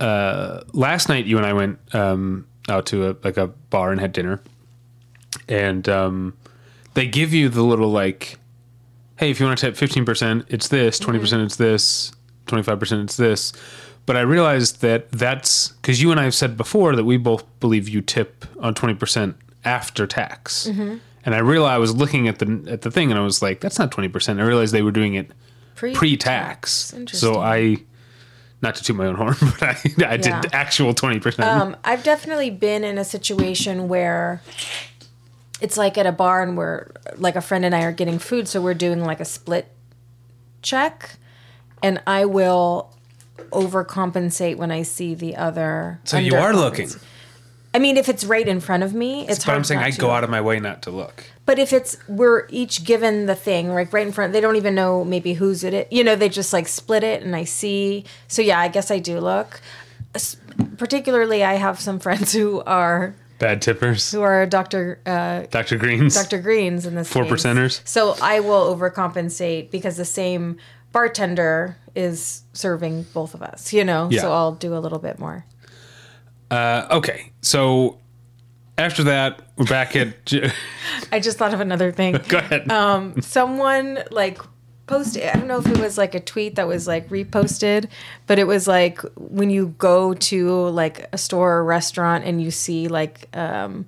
uh, 0.00 0.62
last 0.72 1.08
night 1.08 1.26
you 1.26 1.36
and 1.36 1.46
I 1.46 1.52
went 1.52 1.78
um, 1.94 2.46
out 2.68 2.86
to 2.86 3.10
a 3.10 3.16
like 3.22 3.36
a 3.36 3.46
bar 3.46 3.92
and 3.92 4.00
had 4.00 4.12
dinner, 4.12 4.40
and 5.48 5.88
um, 5.88 6.36
they 6.94 7.06
give 7.06 7.32
you 7.32 7.48
the 7.48 7.62
little 7.62 7.90
like, 7.90 8.38
hey, 9.18 9.30
if 9.30 9.38
you 9.40 9.46
want 9.46 9.58
to 9.58 9.66
tip 9.66 9.76
fifteen 9.76 10.04
percent, 10.04 10.46
it's 10.48 10.68
this. 10.68 10.98
Twenty 10.98 11.18
percent, 11.18 11.42
it's 11.42 11.56
this. 11.56 12.12
Twenty 12.46 12.62
five 12.64 12.78
percent, 12.80 13.02
it's 13.02 13.16
this. 13.16 13.52
But 14.06 14.16
I 14.16 14.22
realized 14.22 14.80
that 14.80 15.12
that's 15.12 15.68
because 15.68 16.02
you 16.02 16.10
and 16.10 16.18
I 16.18 16.24
have 16.24 16.34
said 16.34 16.56
before 16.56 16.96
that 16.96 17.04
we 17.04 17.16
both 17.16 17.44
believe 17.60 17.88
you 17.88 18.00
tip 18.00 18.44
on 18.58 18.74
twenty 18.74 18.94
percent 18.94 19.36
after 19.64 20.06
tax. 20.06 20.68
And 21.30 21.36
I 21.36 21.42
realized 21.42 21.72
I 21.74 21.78
was 21.78 21.94
looking 21.94 22.26
at 22.26 22.40
the 22.40 22.64
at 22.68 22.82
the 22.82 22.90
thing 22.90 23.12
and 23.12 23.18
I 23.20 23.22
was 23.22 23.40
like, 23.40 23.60
that's 23.60 23.78
not 23.78 23.92
twenty 23.92 24.08
percent. 24.08 24.40
I 24.40 24.42
realized 24.42 24.74
they 24.74 24.82
were 24.82 24.90
doing 24.90 25.14
it 25.14 25.30
Pre- 25.76 25.94
pre-tax. 25.94 26.92
So 27.12 27.38
I, 27.40 27.76
not 28.62 28.74
to 28.74 28.82
toot 28.82 28.96
my 28.96 29.06
own 29.06 29.14
horn, 29.14 29.36
but 29.40 29.62
I, 29.62 29.68
I 29.68 29.78
Yeah. 29.96 30.16
did 30.40 30.52
actual 30.52 30.92
twenty 30.92 31.20
percent. 31.20 31.48
Um, 31.48 31.76
I've 31.84 32.02
definitely 32.02 32.50
been 32.50 32.82
in 32.82 32.98
a 32.98 33.04
situation 33.04 33.88
where 33.88 34.42
it's 35.60 35.76
like 35.78 35.96
at 35.96 36.06
a 36.06 36.10
bar 36.12 36.42
and 36.42 36.56
we're 36.56 36.90
like 37.16 37.36
a 37.36 37.40
friend 37.40 37.64
and 37.64 37.74
I 37.76 37.82
are 37.84 37.92
getting 37.92 38.18
food, 38.18 38.48
so 38.48 38.60
we're 38.60 38.74
doing 38.74 39.04
like 39.04 39.20
a 39.20 39.24
split 39.24 39.68
check, 40.62 41.16
and 41.80 42.02
I 42.08 42.24
will 42.24 42.92
overcompensate 43.52 44.56
when 44.56 44.70
I 44.70 44.82
see 44.82 45.14
the 45.14 45.36
other. 45.36 46.00
so 46.04 46.18
you 46.18 46.34
are 46.34 46.52
undercompens- 46.52 46.56
looking, 46.56 46.90
I 47.72 47.78
mean, 47.78 47.96
if 47.96 48.08
it's 48.08 48.24
right 48.24 48.46
in 48.48 48.58
front 48.60 48.82
of 48.82 48.94
me, 48.94 49.28
it's 49.28 49.38
but 49.38 49.44
hard. 49.44 49.56
I'm 49.58 49.64
saying 49.64 49.80
I 49.80 49.90
to. 49.90 50.00
go 50.00 50.10
out 50.10 50.24
of 50.24 50.30
my 50.30 50.40
way 50.40 50.58
not 50.58 50.82
to 50.82 50.90
look. 50.90 51.24
But 51.46 51.58
if 51.60 51.72
it's 51.72 51.96
we're 52.08 52.46
each 52.50 52.84
given 52.84 53.26
the 53.26 53.34
thing 53.36 53.72
like 53.74 53.92
right 53.92 54.06
in 54.06 54.12
front, 54.12 54.32
they 54.32 54.40
don't 54.40 54.56
even 54.56 54.74
know 54.74 55.04
maybe 55.04 55.34
who's 55.34 55.62
it. 55.62 55.86
You 55.92 56.02
know, 56.02 56.16
they 56.16 56.28
just 56.28 56.52
like 56.52 56.66
split 56.66 57.04
it, 57.04 57.22
and 57.22 57.34
I 57.36 57.44
see. 57.44 58.04
So 58.28 58.42
yeah, 58.42 58.58
I 58.58 58.68
guess 58.68 58.90
I 58.90 58.98
do 58.98 59.20
look. 59.20 59.60
Particularly, 60.78 61.44
I 61.44 61.54
have 61.54 61.80
some 61.80 61.98
friends 61.98 62.32
who 62.40 62.62
are 62.62 63.14
Bad 63.38 63.62
tippers, 63.62 64.10
who 64.12 64.20
are 64.20 64.44
Doctor 64.46 65.00
uh, 65.06 65.42
Dr. 65.50 65.78
Greens. 65.78 66.14
Doctor 66.14 66.38
Greens 66.40 66.84
in 66.84 66.94
this 66.94 67.10
Four 67.10 67.24
case. 67.24 67.32
percenters? 67.32 67.80
So 67.86 68.14
I 68.20 68.40
will 68.40 68.76
overcompensate 68.76 69.70
because 69.70 69.96
the 69.96 70.04
same 70.04 70.58
bartender 70.92 71.76
is 71.94 72.42
serving 72.52 73.04
both 73.14 73.32
of 73.34 73.42
us. 73.42 73.72
You 73.72 73.84
know, 73.84 74.08
Yeah. 74.10 74.20
so 74.22 74.32
I'll 74.32 74.52
do 74.52 74.76
a 74.76 74.78
little 74.80 74.98
bit 74.98 75.18
more. 75.18 75.46
Uh, 76.50 76.86
okay, 76.90 77.32
so 77.42 77.98
after 78.78 79.04
that, 79.04 79.42
we're 79.56 79.66
back 79.66 79.94
at. 79.96 80.24
J- 80.26 80.50
I 81.12 81.20
just 81.20 81.38
thought 81.38 81.54
of 81.54 81.60
another 81.60 81.92
thing. 81.92 82.18
Go 82.28 82.38
ahead. 82.38 82.70
um, 82.70 83.20
someone 83.22 84.00
like 84.10 84.40
posted 84.86 85.22
i 85.22 85.34
don't 85.34 85.46
know 85.46 85.58
if 85.60 85.66
it 85.68 85.78
was 85.78 85.96
like 85.96 86.16
a 86.16 86.20
tweet 86.20 86.56
that 86.56 86.66
was 86.66 86.88
like 86.88 87.08
reposted 87.10 87.88
but 88.26 88.40
it 88.40 88.44
was 88.48 88.66
like 88.66 89.00
when 89.16 89.48
you 89.48 89.68
go 89.78 90.12
to 90.14 90.68
like 90.70 91.06
a 91.12 91.16
store 91.18 91.58
or 91.58 91.64
restaurant 91.64 92.24
and 92.24 92.42
you 92.42 92.50
see 92.50 92.88
like 92.88 93.28
um 93.36 93.86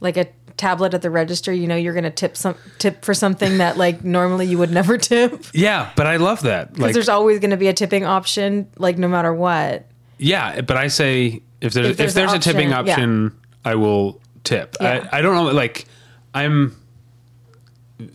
like 0.00 0.16
a 0.16 0.26
tablet 0.56 0.92
at 0.92 1.02
the 1.02 1.10
register 1.10 1.52
you 1.52 1.68
know 1.68 1.76
you're 1.76 1.94
gonna 1.94 2.10
tip 2.10 2.36
some 2.36 2.56
tip 2.80 3.04
for 3.04 3.14
something 3.14 3.58
that 3.58 3.76
like 3.76 4.02
normally 4.18 4.44
you 4.44 4.58
would 4.58 4.72
never 4.72 4.98
tip 4.98 5.44
yeah, 5.54 5.92
but 5.94 6.08
I 6.08 6.16
love 6.16 6.42
that. 6.42 6.70
because 6.72 6.82
Like, 6.82 6.94
there's 6.94 7.08
always 7.08 7.38
gonna 7.38 7.56
be 7.56 7.68
a 7.68 7.72
tipping 7.72 8.04
option 8.04 8.66
like 8.76 8.98
no 8.98 9.06
matter 9.06 9.32
what 9.32 9.86
yeah, 10.20 10.60
but 10.60 10.76
I 10.76 10.88
say 10.88 11.42
if 11.60 11.72
there's 11.72 11.88
if 11.88 11.96
there's 11.96 12.14
there's, 12.14 12.32
an 12.32 12.38
a 12.38 12.40
tipping 12.40 12.72
option, 12.72 13.24
yeah. 13.24 13.70
I 13.72 13.74
will 13.74 14.20
tip. 14.44 14.76
Yeah. 14.80 15.08
I, 15.10 15.18
I 15.18 15.22
don't 15.22 15.34
know, 15.34 15.52
like 15.52 15.86
I'm. 16.34 16.76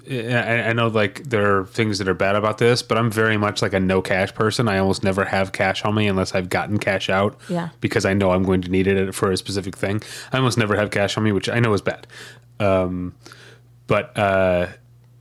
I, 0.10 0.64
I 0.70 0.74
know 0.74 0.88
like 0.88 1.24
there 1.26 1.60
are 1.60 1.66
things 1.66 2.00
that 2.00 2.08
are 2.08 2.16
bad 2.16 2.36
about 2.36 2.58
this, 2.58 2.82
but 2.82 2.98
I'm 2.98 3.12
very 3.12 3.38
much 3.38 3.62
like 3.62 3.74
a 3.74 3.80
no 3.80 4.02
cash 4.02 4.34
person. 4.34 4.68
I 4.68 4.80
almost 4.80 5.04
never 5.04 5.26
have 5.26 5.52
cash 5.52 5.86
on 5.86 5.94
me 5.94 6.08
unless 6.08 6.34
I've 6.34 6.50
gotten 6.50 6.80
cash 6.80 7.08
out. 7.08 7.40
Yeah. 7.50 7.70
Because 7.82 8.04
I 8.04 8.14
know 8.14 8.32
I'm 8.32 8.44
going 8.44 8.62
to 8.62 8.70
need 8.70 8.88
it 8.88 9.14
for 9.14 9.32
a 9.32 9.38
specific 9.38 9.76
thing. 9.78 10.02
I 10.32 10.38
almost 10.38 10.58
never 10.58 10.76
have 10.76 10.90
cash 10.90 11.18
on 11.18 11.24
me, 11.24 11.32
which 11.32 11.50
I 11.50 11.60
know 11.60 11.72
is 11.74 11.82
bad. 11.82 12.08
Um, 12.60 13.14
but 13.86 14.18
uh, 14.18 14.70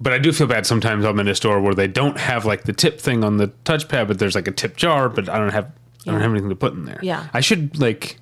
but 0.00 0.14
I 0.14 0.18
do 0.18 0.32
feel 0.32 0.46
bad 0.46 0.64
sometimes. 0.64 1.04
I'm 1.04 1.18
in 1.20 1.28
a 1.28 1.34
store 1.34 1.60
where 1.60 1.74
they 1.74 1.88
don't 1.88 2.18
have 2.18 2.46
like 2.46 2.64
the 2.64 2.72
tip 2.72 3.00
thing 3.00 3.22
on 3.22 3.36
the 3.36 3.48
touchpad, 3.64 4.08
but 4.08 4.18
there's 4.18 4.34
like 4.34 4.48
a 4.48 4.52
tip 4.52 4.76
jar, 4.76 5.10
but 5.10 5.28
I 5.28 5.38
don't 5.38 5.52
have 5.52 5.70
I 6.06 6.10
don't 6.12 6.20
have 6.20 6.30
anything 6.30 6.50
to 6.50 6.56
put 6.56 6.72
in 6.74 6.84
there. 6.84 7.00
Yeah. 7.02 7.26
I 7.32 7.40
should 7.40 7.78
like 7.78 8.18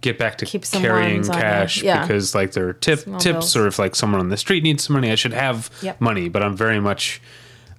get 0.00 0.18
back 0.18 0.38
to 0.38 0.46
Keep 0.46 0.64
some 0.64 0.80
carrying 0.82 1.16
ones 1.16 1.28
on 1.28 1.36
you. 1.36 1.42
cash 1.42 1.82
Yeah. 1.82 2.00
because 2.02 2.34
like 2.34 2.52
there 2.52 2.68
are 2.68 2.72
tip 2.72 3.00
Small 3.00 3.20
tips 3.20 3.32
bills. 3.34 3.56
or 3.56 3.66
if 3.66 3.78
like 3.78 3.94
someone 3.94 4.20
on 4.20 4.28
the 4.30 4.36
street 4.36 4.62
needs 4.62 4.84
some 4.84 4.94
money, 4.94 5.10
I 5.12 5.14
should 5.14 5.32
have 5.34 5.70
Yep. 5.82 6.00
money. 6.00 6.28
But 6.28 6.42
I'm 6.42 6.56
very 6.56 6.80
much 6.80 7.20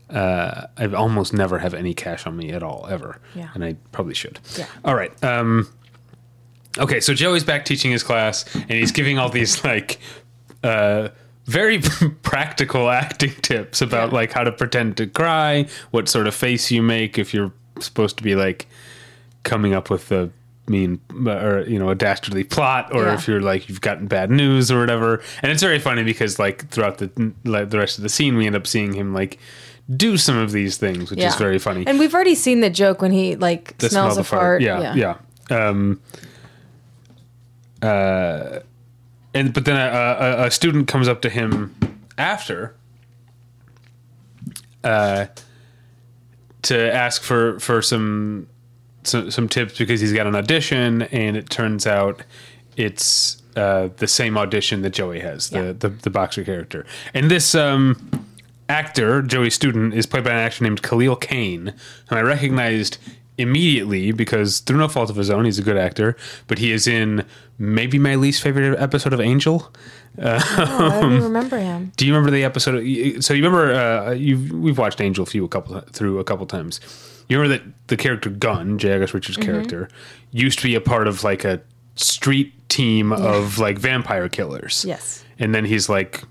uh, 0.09 0.67
I 0.77 0.87
almost 0.87 1.31
never 1.33 1.59
have 1.59 1.73
any 1.73 1.93
cash 1.93 2.27
on 2.27 2.35
me 2.35 2.51
at 2.51 2.61
all 2.63 2.85
ever, 2.89 3.19
Yeah. 3.33 3.47
and 3.53 3.63
I 3.63 3.77
probably 3.93 4.13
should. 4.13 4.39
Yeah. 4.57 4.65
All 4.83 4.93
right. 4.93 5.11
Um, 5.23 5.69
okay, 6.77 6.99
so 6.99 7.13
Joey's 7.13 7.45
back 7.45 7.63
teaching 7.65 7.91
his 7.91 8.03
class, 8.03 8.43
and 8.55 8.69
he's 8.71 8.91
giving 8.91 9.17
all 9.17 9.29
these 9.29 9.63
like 9.63 9.99
uh, 10.63 11.09
very 11.45 11.79
practical 12.23 12.89
acting 12.89 13.31
tips 13.41 13.81
about 13.81 14.11
like 14.13 14.31
how 14.33 14.43
to 14.43 14.51
pretend 14.51 14.97
to 14.97 15.07
cry, 15.07 15.65
what 15.91 16.07
sort 16.09 16.27
of 16.27 16.35
face 16.35 16.69
you 16.71 16.81
make 16.81 17.17
if 17.17 17.33
you're 17.33 17.53
supposed 17.79 18.17
to 18.17 18.23
be 18.23 18.35
like 18.35 18.67
coming 19.43 19.73
up 19.73 19.89
with 19.89 20.09
the 20.09 20.29
mean 20.67 21.01
or 21.27 21.61
you 21.67 21.77
know 21.79 21.89
a 21.89 21.95
dastardly 21.95 22.43
plot 22.43 22.93
or 22.93 23.03
Yeah. 23.05 23.13
if 23.15 23.27
you're 23.27 23.41
like 23.41 23.67
you've 23.67 23.81
gotten 23.81 24.07
bad 24.07 24.29
news 24.31 24.71
or 24.71 24.79
whatever. 24.79 25.21
And 25.41 25.51
it's 25.51 25.61
very 25.61 25.79
funny 25.79 26.03
because 26.03 26.39
like 26.39 26.69
throughout 26.69 26.99
the 26.99 27.33
like, 27.43 27.69
the 27.71 27.77
rest 27.79 27.97
of 27.97 28.03
the 28.03 28.09
scene 28.09 28.37
we 28.37 28.45
end 28.47 28.55
up 28.55 28.67
seeing 28.67 28.93
him 28.93 29.13
like 29.13 29.39
do 29.95 30.15
some 30.15 30.37
of 30.37 30.51
these 30.51 30.77
things 30.77 31.09
which 31.09 31.19
is 31.19 31.35
very 31.35 31.57
funny. 31.59 31.85
And 31.87 31.99
we've 31.99 32.13
already 32.13 32.35
seen 32.35 32.61
the 32.61 32.69
joke 32.69 33.01
when 33.01 33.11
he 33.11 33.35
like 33.35 33.77
the 33.79 33.89
smells 33.89 34.13
smell 34.13 34.21
a 34.21 34.23
fart. 34.23 34.61
yeah 34.61 34.93
yeah, 34.93 35.17
um 35.49 35.99
uh 37.81 38.59
and 39.33 39.53
but 39.53 39.65
then 39.65 39.75
a, 39.77 40.43
a, 40.43 40.45
a 40.47 40.51
student 40.51 40.87
comes 40.87 41.07
up 41.07 41.21
to 41.23 41.29
him 41.29 41.75
after 42.17 42.75
uh 44.83 45.25
to 46.61 46.93
ask 46.93 47.23
for 47.23 47.59
for 47.59 47.81
some 47.81 48.47
some, 49.03 49.31
some 49.31 49.47
tips 49.49 49.77
because 49.77 49.99
he's 50.01 50.13
got 50.13 50.27
an 50.27 50.35
audition 50.35 51.03
and 51.03 51.35
it 51.37 51.49
turns 51.49 51.85
out 51.87 52.23
it's 52.77 53.41
uh, 53.55 53.89
the 53.97 54.07
same 54.07 54.37
audition 54.37 54.81
that 54.83 54.91
Joey 54.91 55.19
has, 55.19 55.49
the, 55.49 55.57
Yeah. 55.57 55.71
the 55.73 55.89
the 55.89 56.09
boxer 56.09 56.43
character. 56.43 56.85
And 57.13 57.29
this 57.29 57.53
um, 57.55 58.25
actor, 58.69 59.21
Joey 59.21 59.49
Student, 59.49 59.93
is 59.93 60.05
played 60.05 60.23
by 60.23 60.31
an 60.31 60.37
actor 60.37 60.63
named 60.63 60.81
Khalil 60.81 61.15
Kain, 61.17 61.73
who 62.09 62.15
I 62.15 62.21
recognized 62.21 62.97
immediately 63.37 64.11
because 64.11 64.59
through 64.59 64.77
no 64.77 64.87
fault 64.87 65.09
of 65.09 65.15
his 65.15 65.29
own, 65.29 65.45
he's 65.45 65.57
a 65.59 65.63
good 65.63 65.77
actor. 65.77 66.15
But 66.47 66.59
he 66.59 66.71
is 66.71 66.87
in 66.87 67.25
maybe 67.57 67.97
my 67.99 68.15
least 68.15 68.41
favorite 68.41 68.79
episode 68.79 69.13
of 69.13 69.19
Angel. 69.19 69.71
Oh, 70.17 70.27
I 70.27 70.99
don't 70.99 71.21
remember 71.23 71.57
him. 71.57 71.93
Do 71.95 72.05
you 72.05 72.11
remember 72.13 72.31
the 72.31 72.43
episode? 72.43 72.83
So 73.23 73.33
you 73.33 73.41
remember 73.45 73.73
uh, 73.73 74.11
you 74.11 74.59
we've 74.59 74.77
watched 74.77 74.99
Angel 74.99 75.23
a 75.23 75.25
few 75.25 75.45
a 75.45 75.47
couple 75.47 75.79
through 75.93 76.19
a 76.19 76.25
couple 76.25 76.45
times. 76.45 76.81
You 77.31 77.39
remember 77.39 77.63
that 77.63 77.87
the 77.87 77.97
character 77.97 78.29
Gunn, 78.29 78.77
J. 78.77 78.93
August 78.95 79.13
Richards' 79.13 79.37
Mm-hmm. 79.37 79.49
character, 79.51 79.89
used 80.31 80.59
to 80.59 80.63
be 80.65 80.75
a 80.75 80.81
part 80.81 81.07
of 81.07 81.23
like 81.23 81.45
a 81.45 81.61
street 81.95 82.53
team 82.69 83.11
of 83.13 83.57
like 83.57 83.77
vampire 83.79 84.27
killers. 84.29 84.83
Yes. 84.87 85.23
and 85.39 85.55
then 85.55 85.65
he's 85.65 85.87
like 85.89 86.23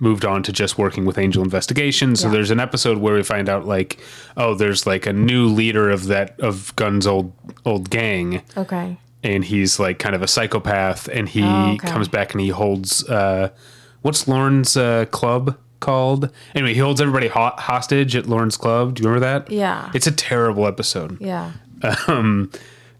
moved 0.00 0.24
on 0.24 0.42
to 0.42 0.52
just 0.52 0.76
working 0.76 1.04
with 1.06 1.16
Angel 1.16 1.42
Investigation. 1.42 2.16
So 2.16 2.26
Yeah. 2.26 2.32
there's 2.34 2.50
an 2.50 2.60
episode 2.60 2.98
where 2.98 3.14
we 3.14 3.22
find 3.22 3.48
out 3.48 3.66
like, 3.66 3.98
oh, 4.36 4.54
there's 4.54 4.86
like 4.86 5.06
a 5.06 5.12
new 5.12 5.46
leader 5.46 5.88
of 5.90 6.06
that 6.06 6.38
of 6.40 6.74
Gunn's 6.76 7.06
old 7.06 7.32
old 7.64 7.88
gang 7.90 8.42
Okay. 8.56 8.98
and 9.22 9.44
he's 9.44 9.78
like 9.78 9.98
kind 9.98 10.14
of 10.14 10.22
a 10.22 10.28
psychopath 10.28 11.08
and 11.08 11.28
he 11.28 11.42
Oh, 11.42 11.72
okay. 11.74 11.88
comes 11.88 12.08
back 12.08 12.32
and 12.32 12.40
he 12.40 12.48
holds 12.48 13.08
uh 13.08 13.50
what's 14.02 14.26
Lorne's 14.28 14.76
uh 14.76 15.06
club 15.06 15.56
called 15.84 16.30
anyway 16.54 16.72
he 16.74 16.80
holds 16.80 17.00
everybody 17.00 17.28
ho- 17.28 17.52
hostage 17.58 18.16
at 18.16 18.26
Lorne's 18.26 18.56
club 18.56 18.94
do 18.94 19.02
you 19.02 19.08
remember 19.08 19.26
that 19.26 19.50
Yeah. 19.50 19.90
it's 19.94 20.06
a 20.06 20.12
terrible 20.12 20.66
episode 20.66 21.20
Yeah. 21.20 21.52
um 22.08 22.50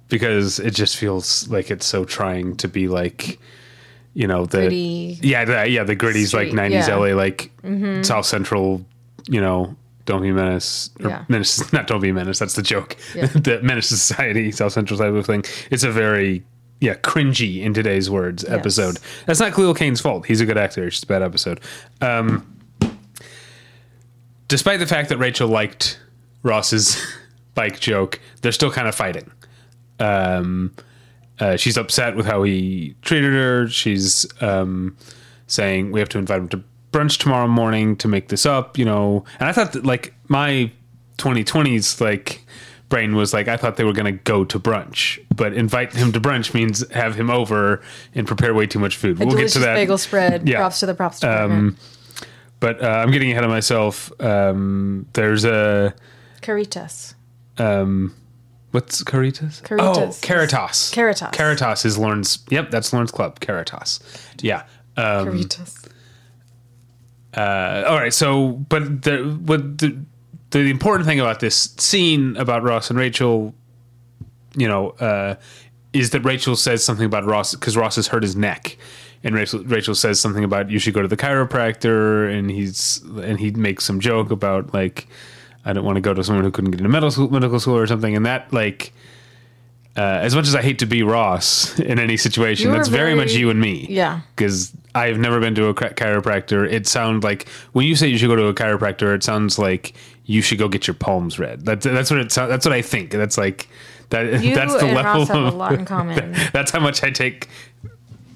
because 0.08 0.60
it 0.60 0.72
just 0.74 0.96
feels 0.96 1.48
like 1.48 1.70
it's 1.70 1.86
so 1.86 2.04
trying 2.04 2.56
to 2.58 2.68
be 2.68 2.88
like 2.88 3.38
you 4.12 4.26
know 4.28 4.44
the 4.46 4.58
Gritty 4.68 5.18
yeah 5.22 5.44
the, 5.44 5.68
yeah 5.68 5.82
the 5.82 5.96
gritty's 5.96 6.32
like 6.34 6.48
90s 6.48 6.70
yeah. 6.70 6.88
Mm-hmm. 6.88 7.00
LA 7.00 7.14
like 7.16 8.04
South 8.04 8.26
Central 8.26 8.84
you 9.28 9.40
know 9.40 9.74
don't 10.04 10.20
be 10.22 10.30
menace 10.32 10.90
or 11.02 11.08
Yeah. 11.10 11.24
menace 11.28 11.72
not 11.72 11.86
don't 11.86 12.00
be 12.02 12.12
menace 12.12 12.38
that's 12.38 12.54
the 12.54 12.62
joke 12.62 12.96
Yeah. 13.14 13.26
the 13.48 13.60
menace 13.62 13.88
society 13.88 14.52
South 14.52 14.72
Central 14.72 14.98
type 14.98 15.14
of 15.14 15.24
thing 15.26 15.44
it's 15.70 15.82
a 15.82 15.90
very 15.90 16.44
yeah 16.80 16.94
cringy 16.96 17.62
in 17.62 17.72
today's 17.72 18.10
words 18.10 18.44
episode 18.44 18.98
that's 19.26 19.40
not 19.40 19.54
Khalil 19.54 19.74
Kain's 19.74 20.00
fault 20.02 20.26
he's 20.26 20.40
a 20.42 20.46
good 20.46 20.58
actor 20.58 20.86
it's 20.86 20.96
just 20.96 21.04
a 21.04 21.06
bad 21.06 21.22
episode 21.22 21.58
um 22.02 22.46
despite 24.48 24.78
the 24.78 24.86
fact 24.86 25.08
that 25.08 25.18
Rachel 25.18 25.48
liked 25.48 25.98
Ross's 26.42 27.00
bike 27.54 27.78
joke 27.78 28.20
they're 28.42 28.52
still 28.52 28.70
kind 28.70 28.88
of 28.88 28.94
fighting 28.94 29.30
um 30.00 30.72
uh, 31.40 31.56
she's 31.56 31.76
upset 31.76 32.16
with 32.16 32.26
how 32.26 32.42
he 32.42 32.94
treated 33.02 33.32
her. 33.32 33.68
She's 33.68 34.26
um, 34.40 34.96
saying 35.46 35.90
we 35.90 36.00
have 36.00 36.08
to 36.10 36.18
invite 36.18 36.38
him 36.38 36.48
to 36.50 36.62
brunch 36.92 37.18
tomorrow 37.18 37.48
morning 37.48 37.96
to 37.96 38.08
make 38.08 38.28
this 38.28 38.46
up, 38.46 38.78
you 38.78 38.84
know. 38.84 39.24
And 39.40 39.48
I 39.48 39.52
thought 39.52 39.72
that 39.72 39.84
like 39.84 40.14
my 40.28 40.70
2020s 41.18 42.00
like 42.00 42.44
brain 42.88 43.16
was 43.16 43.32
like 43.32 43.48
I 43.48 43.56
thought 43.56 43.76
they 43.76 43.84
were 43.84 43.92
going 43.92 44.06
to 44.16 44.22
go 44.22 44.44
to 44.44 44.60
brunch, 44.60 45.18
but 45.34 45.54
invite 45.54 45.92
him 45.92 46.12
to 46.12 46.20
brunch 46.20 46.54
means 46.54 46.88
have 46.92 47.16
him 47.16 47.30
over 47.30 47.82
and 48.14 48.26
prepare 48.26 48.54
way 48.54 48.66
too 48.66 48.78
much 48.78 48.96
food. 48.96 49.20
A 49.20 49.26
we'll 49.26 49.36
get 49.36 49.50
to 49.50 49.58
that. 49.60 49.74
bagel 49.74 49.98
spread. 49.98 50.48
Yeah. 50.48 50.58
Props 50.58 50.80
to 50.80 50.86
the 50.86 50.94
props 50.94 51.20
department. 51.20 51.78
But 52.64 52.82
uh, 52.82 52.86
I'm 52.88 53.10
getting 53.10 53.30
ahead 53.30 53.44
of 53.44 53.50
myself. 53.50 54.10
Um, 54.22 55.06
there's 55.12 55.44
a 55.44 55.94
Caritas. 56.40 57.14
um, 57.58 58.14
what's 58.70 59.02
Caritas? 59.04 59.60
Caritas 59.60 60.18
Oh, 60.22 60.26
Caritas. 60.26 60.90
Caritas. 60.90 61.28
Caritas 61.32 61.84
is 61.84 61.98
Lorne's. 61.98 62.38
Yep, 62.48 62.70
that's 62.70 62.90
Lorne's 62.94 63.10
club. 63.10 63.38
Caritas. 63.40 64.00
Yeah. 64.40 64.62
Um, 64.96 65.26
Caritas. 65.26 65.84
uh, 67.36 67.84
all 67.86 67.96
right. 67.96 68.14
So, 68.14 68.52
but 68.52 69.02
the 69.02 69.24
what 69.44 69.76
the 69.78 69.98
the 70.50 70.70
important 70.70 71.06
thing 71.06 71.20
about 71.20 71.40
this 71.40 71.74
scene 71.78 72.34
about 72.38 72.62
Ross 72.62 72.88
and 72.88 72.98
Rachel, 72.98 73.54
you 74.56 74.68
know, 74.68 74.90
uh, 75.00 75.34
is 75.92 76.10
that 76.10 76.20
Rachel 76.20 76.56
says 76.56 76.84
something 76.84 77.04
about 77.06 77.24
Ross 77.26 77.54
because 77.54 77.76
Ross 77.76 77.96
has 77.96 78.06
hurt 78.06 78.22
his 78.22 78.36
neck, 78.36 78.76
and 79.24 79.34
Rachel 79.34 79.64
Rachel 79.64 79.94
says 79.94 80.20
something 80.20 80.44
about 80.44 80.70
you 80.70 80.78
should 80.78 80.94
go 80.94 81.02
to 81.02 81.08
the 81.08 81.16
chiropractor, 81.16 82.30
and 82.32 82.50
he's 82.50 83.02
and 83.02 83.40
he 83.40 83.50
makes 83.50 83.84
some 83.84 83.98
joke 83.98 84.30
about 84.30 84.72
like 84.72 85.08
I 85.64 85.72
don't 85.72 85.84
want 85.84 85.96
to 85.96 86.00
go 86.02 86.14
to 86.14 86.22
someone 86.22 86.44
who 86.44 86.50
couldn't 86.50 86.70
get 86.70 86.80
into 86.80 86.90
medical 86.90 87.10
school, 87.10 87.30
medical 87.30 87.58
school 87.58 87.76
or 87.76 87.86
something, 87.86 88.14
and 88.14 88.24
that 88.26 88.52
like. 88.52 88.92
Uh, 89.96 90.18
as 90.22 90.34
much 90.34 90.48
as 90.48 90.56
I 90.56 90.60
hate 90.60 90.80
to 90.80 90.86
be 90.86 91.04
Ross 91.04 91.78
in 91.78 92.00
any 92.00 92.16
situation, 92.16 92.66
You 92.66 92.76
that's 92.76 92.88
very, 92.88 93.14
much 93.14 93.32
you 93.32 93.48
and 93.48 93.60
me 93.60 93.86
Yeah. 93.88 94.22
because 94.34 94.72
I've 94.92 95.18
never 95.18 95.38
been 95.38 95.54
to 95.54 95.68
a 95.68 95.74
chiropractor. 95.74 96.68
It 96.68 96.88
sounds 96.88 97.22
like 97.22 97.46
when 97.74 97.86
you 97.86 97.94
say 97.94 98.08
you 98.08 98.18
should 98.18 98.26
go 98.26 98.34
to 98.34 98.46
a 98.48 98.54
chiropractor, 98.54 99.14
it 99.14 99.22
sounds 99.22 99.56
like 99.56 99.94
you 100.24 100.42
should 100.42 100.58
go 100.58 100.66
get 100.66 100.88
your 100.88 100.94
palms 100.94 101.38
read. 101.38 101.64
That's 101.64 101.84
that's 101.86 102.10
what 102.10 102.18
it 102.18 102.32
sounds. 102.32 102.48
That's 102.50 102.66
what 102.66 102.72
I 102.72 102.82
think. 102.82 103.12
That's 103.12 103.38
like 103.38 103.68
that. 104.10 104.40
You 104.42 104.52
that's 104.56 104.72
the 104.72 104.80
and 104.86 104.96
level 104.96 105.12
Ross 105.20 105.28
have 105.28 105.54
a 105.54 105.56
lot 105.56 105.74
in 105.74 105.84
common. 105.84 106.32
that's 106.52 106.72
how 106.72 106.80
much 106.80 107.04
I 107.04 107.10
take 107.10 107.48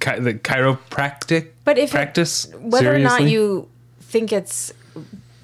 chi- 0.00 0.18
the 0.18 0.34
chiropractic. 0.34 1.48
But 1.64 1.78
if 1.78 1.90
it- 1.90 1.92
practice, 1.92 2.46
whether 2.58 2.94
or 2.94 2.98
not 2.98 3.22
you 3.24 3.68
think 4.00 4.32
it's 4.32 4.72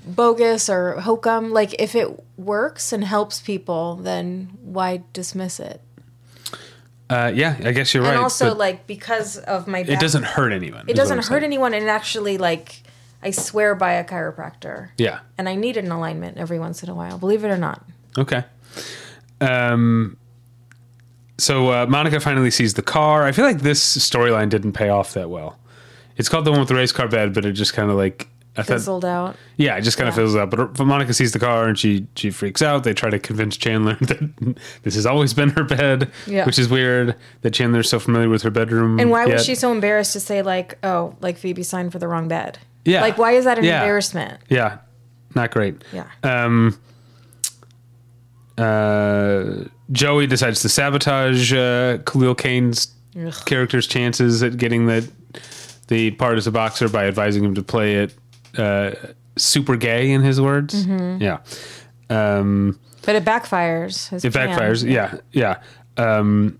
bogus 0.06 0.68
or 0.68 1.00
hokum, 1.00 1.50
like 1.52 1.74
if 1.80 1.94
it 1.94 2.08
works 2.36 2.92
and 2.92 3.04
helps 3.04 3.40
people, 3.40 3.96
then 3.96 4.50
why 4.62 5.02
dismiss 5.12 5.60
it? 5.60 5.80
uh, 7.10 7.30
yeah, 7.34 7.56
I 7.62 7.72
guess 7.72 7.92
you're 7.92 8.02
right. 8.02 8.14
and 8.14 8.18
also, 8.22 8.54
like 8.54 8.86
because 8.86 9.36
of 9.36 9.66
my, 9.66 9.80
it 9.80 10.00
doesn't 10.00 10.24
hurt 10.24 10.52
anyone. 10.52 10.84
it 10.88 10.96
doesn't 10.96 11.24
hurt 11.26 11.42
anyone, 11.42 11.74
and 11.74 11.84
it 11.84 11.88
actually 11.88 12.38
like 12.38 12.82
I 13.22 13.30
swear 13.30 13.74
by 13.74 13.92
a 13.94 14.04
chiropractor, 14.04 14.88
Yeah. 14.98 15.20
and 15.38 15.48
I 15.48 15.54
need 15.54 15.76
an 15.76 15.90
alignment 15.90 16.38
every 16.38 16.58
once 16.58 16.82
in 16.82 16.88
a 16.88 16.94
while. 16.94 17.18
Believe 17.18 17.44
it 17.44 17.48
or 17.48 17.58
not. 17.58 17.82
Okay. 18.18 18.44
Um. 19.40 20.16
So 21.38 21.68
uh, 21.70 21.86
Monica 21.86 22.20
finally 22.20 22.50
sees 22.50 22.74
the 22.74 22.82
car. 22.82 23.24
I 23.24 23.32
feel 23.32 23.44
like 23.44 23.60
this 23.60 23.96
storyline 23.98 24.48
didn't 24.48 24.72
pay 24.72 24.88
off 24.88 25.14
that 25.14 25.30
well. 25.30 25.58
It's 26.16 26.28
called 26.28 26.44
the 26.44 26.50
one 26.52 26.60
with 26.60 26.68
the 26.68 26.76
race 26.76 26.92
car 26.92 27.08
bed, 27.08 27.34
but 27.34 27.44
it 27.44 27.52
just 27.52 27.72
kind 27.74 27.90
of 27.90 27.96
like 27.96 28.28
I 28.56 28.62
thought, 28.62 28.74
Fizzled 28.74 29.04
out. 29.04 29.34
yeah, 29.56 29.76
it 29.76 29.80
just 29.80 29.96
kind 29.98 30.08
of 30.08 30.14
Yeah. 30.14 30.22
fizzles 30.22 30.36
out. 30.36 30.48
But, 30.50 30.74
but 30.74 30.84
Monica 30.84 31.12
sees 31.12 31.32
the 31.32 31.40
car 31.40 31.66
and 31.66 31.76
she 31.76 32.06
she 32.14 32.30
freaks 32.30 32.62
out. 32.62 32.84
They 32.84 32.94
try 32.94 33.10
to 33.10 33.18
convince 33.18 33.56
Chandler 33.56 33.96
that 34.00 34.56
this 34.84 34.94
has 34.94 35.06
always 35.06 35.34
been 35.34 35.48
her 35.50 35.64
bed, 35.64 36.08
Yeah. 36.28 36.46
which 36.46 36.56
is 36.60 36.68
weird 36.68 37.16
that 37.42 37.50
Chandler's 37.52 37.90
so 37.90 37.98
familiar 37.98 38.28
with 38.28 38.42
her 38.42 38.50
bedroom. 38.50 39.00
And 39.00 39.10
why 39.10 39.26
was 39.26 39.44
she 39.44 39.56
so 39.56 39.72
embarrassed 39.72 40.12
to 40.12 40.20
say 40.20 40.40
like, 40.42 40.78
"Oh, 40.84 41.16
like 41.20 41.36
Phoebe 41.36 41.64
signed 41.64 41.90
for 41.90 41.98
the 41.98 42.06
wrong 42.06 42.28
bed"? 42.28 42.58
Yeah. 42.84 43.00
Like, 43.00 43.18
why 43.18 43.32
is 43.32 43.44
that 43.44 43.58
an 43.58 43.64
Yeah. 43.64 43.80
embarrassment? 43.80 44.38
Yeah, 44.48 44.76
not 45.34 45.50
great. 45.50 45.82
Yeah. 45.92 46.04
Um, 46.22 46.78
uh, 48.56 49.64
Joey 49.92 50.26
decides 50.26 50.62
to 50.62 50.68
sabotage 50.68 51.52
uh, 51.52 51.98
Khalil 52.06 52.34
Kain's 52.34 52.94
Ugh. 53.18 53.34
character's 53.46 53.86
chances 53.86 54.42
at 54.42 54.56
getting 54.56 54.86
the 54.86 55.08
the 55.88 56.12
part 56.12 56.38
as 56.38 56.46
a 56.46 56.50
boxer 56.50 56.88
by 56.88 57.06
advising 57.06 57.44
him 57.44 57.54
to 57.54 57.62
play 57.62 57.96
it 57.96 58.14
uh, 58.56 58.92
super 59.36 59.76
gay, 59.76 60.10
in 60.10 60.22
his 60.22 60.40
words. 60.40 60.86
Mm-hmm. 60.86 61.22
Yeah. 61.22 61.38
Um, 62.08 62.78
But 63.02 63.16
it 63.16 63.24
backfires. 63.24 64.10
It 64.24 64.32
plan. 64.32 64.48
backfires. 64.58 64.88
Yeah, 64.88 65.18
yeah. 65.32 65.60
Um, 65.96 66.58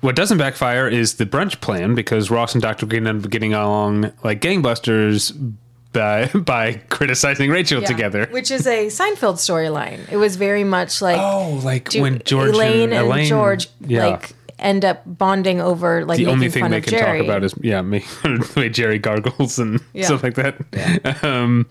what 0.00 0.16
doesn't 0.16 0.38
backfire 0.38 0.88
is 0.88 1.16
the 1.16 1.26
brunch 1.26 1.60
plan 1.60 1.94
because 1.94 2.30
Ross 2.30 2.54
and 2.54 2.62
Dr. 2.62 2.86
Green 2.86 3.06
end 3.06 3.24
up 3.24 3.30
getting 3.30 3.52
along 3.54 4.12
like 4.24 4.40
gangbusters 4.40 5.32
by 5.92 6.26
by 6.34 6.74
criticizing 6.88 7.50
Rachel 7.50 7.80
Yeah. 7.82 7.86
together. 7.88 8.28
Which 8.30 8.50
is 8.50 8.66
a 8.66 8.86
Seinfeld 8.86 9.36
storyline. 9.36 10.10
It 10.10 10.16
was 10.16 10.36
very 10.36 10.64
much 10.64 11.02
like 11.02 11.18
Oh, 11.18 11.60
like 11.64 11.88
do- 11.90 12.02
when 12.02 12.22
George 12.24 12.50
Elaine 12.54 12.92
and, 12.92 13.06
Elaine, 13.06 13.26
George 13.26 13.68
yeah. 13.86 14.06
like 14.06 14.32
end 14.58 14.84
up 14.84 15.02
bonding 15.06 15.60
over 15.60 16.04
like 16.04 16.18
the 16.18 16.26
only 16.26 16.50
thing 16.50 16.62
fun 16.62 16.70
they 16.70 16.80
can 16.82 16.90
Jerry. 16.90 17.18
talk 17.20 17.24
about 17.26 17.44
is 17.44 17.54
yeah, 17.62 17.80
me, 17.82 18.00
the 18.22 18.52
way 18.56 18.68
Jerry 18.68 18.98
gargles 18.98 19.58
and 19.58 19.80
Yeah. 19.94 20.06
stuff 20.06 20.22
like 20.22 20.34
that. 20.34 20.56
Um, 21.24 21.66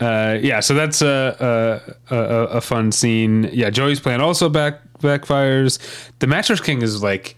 uh, 0.00 0.38
yeah, 0.40 0.60
so 0.60 0.72
that's 0.72 1.02
a, 1.02 1.92
a 2.10 2.14
a 2.14 2.18
a 2.56 2.60
fun 2.62 2.90
scene. 2.90 3.50
Yeah, 3.52 3.68
Joey's 3.68 4.00
plan 4.00 4.20
also 4.22 4.48
back 4.48 4.80
backfires. 5.00 5.78
The 6.20 6.26
Mattress 6.26 6.60
King 6.60 6.80
is 6.80 7.02
like, 7.02 7.36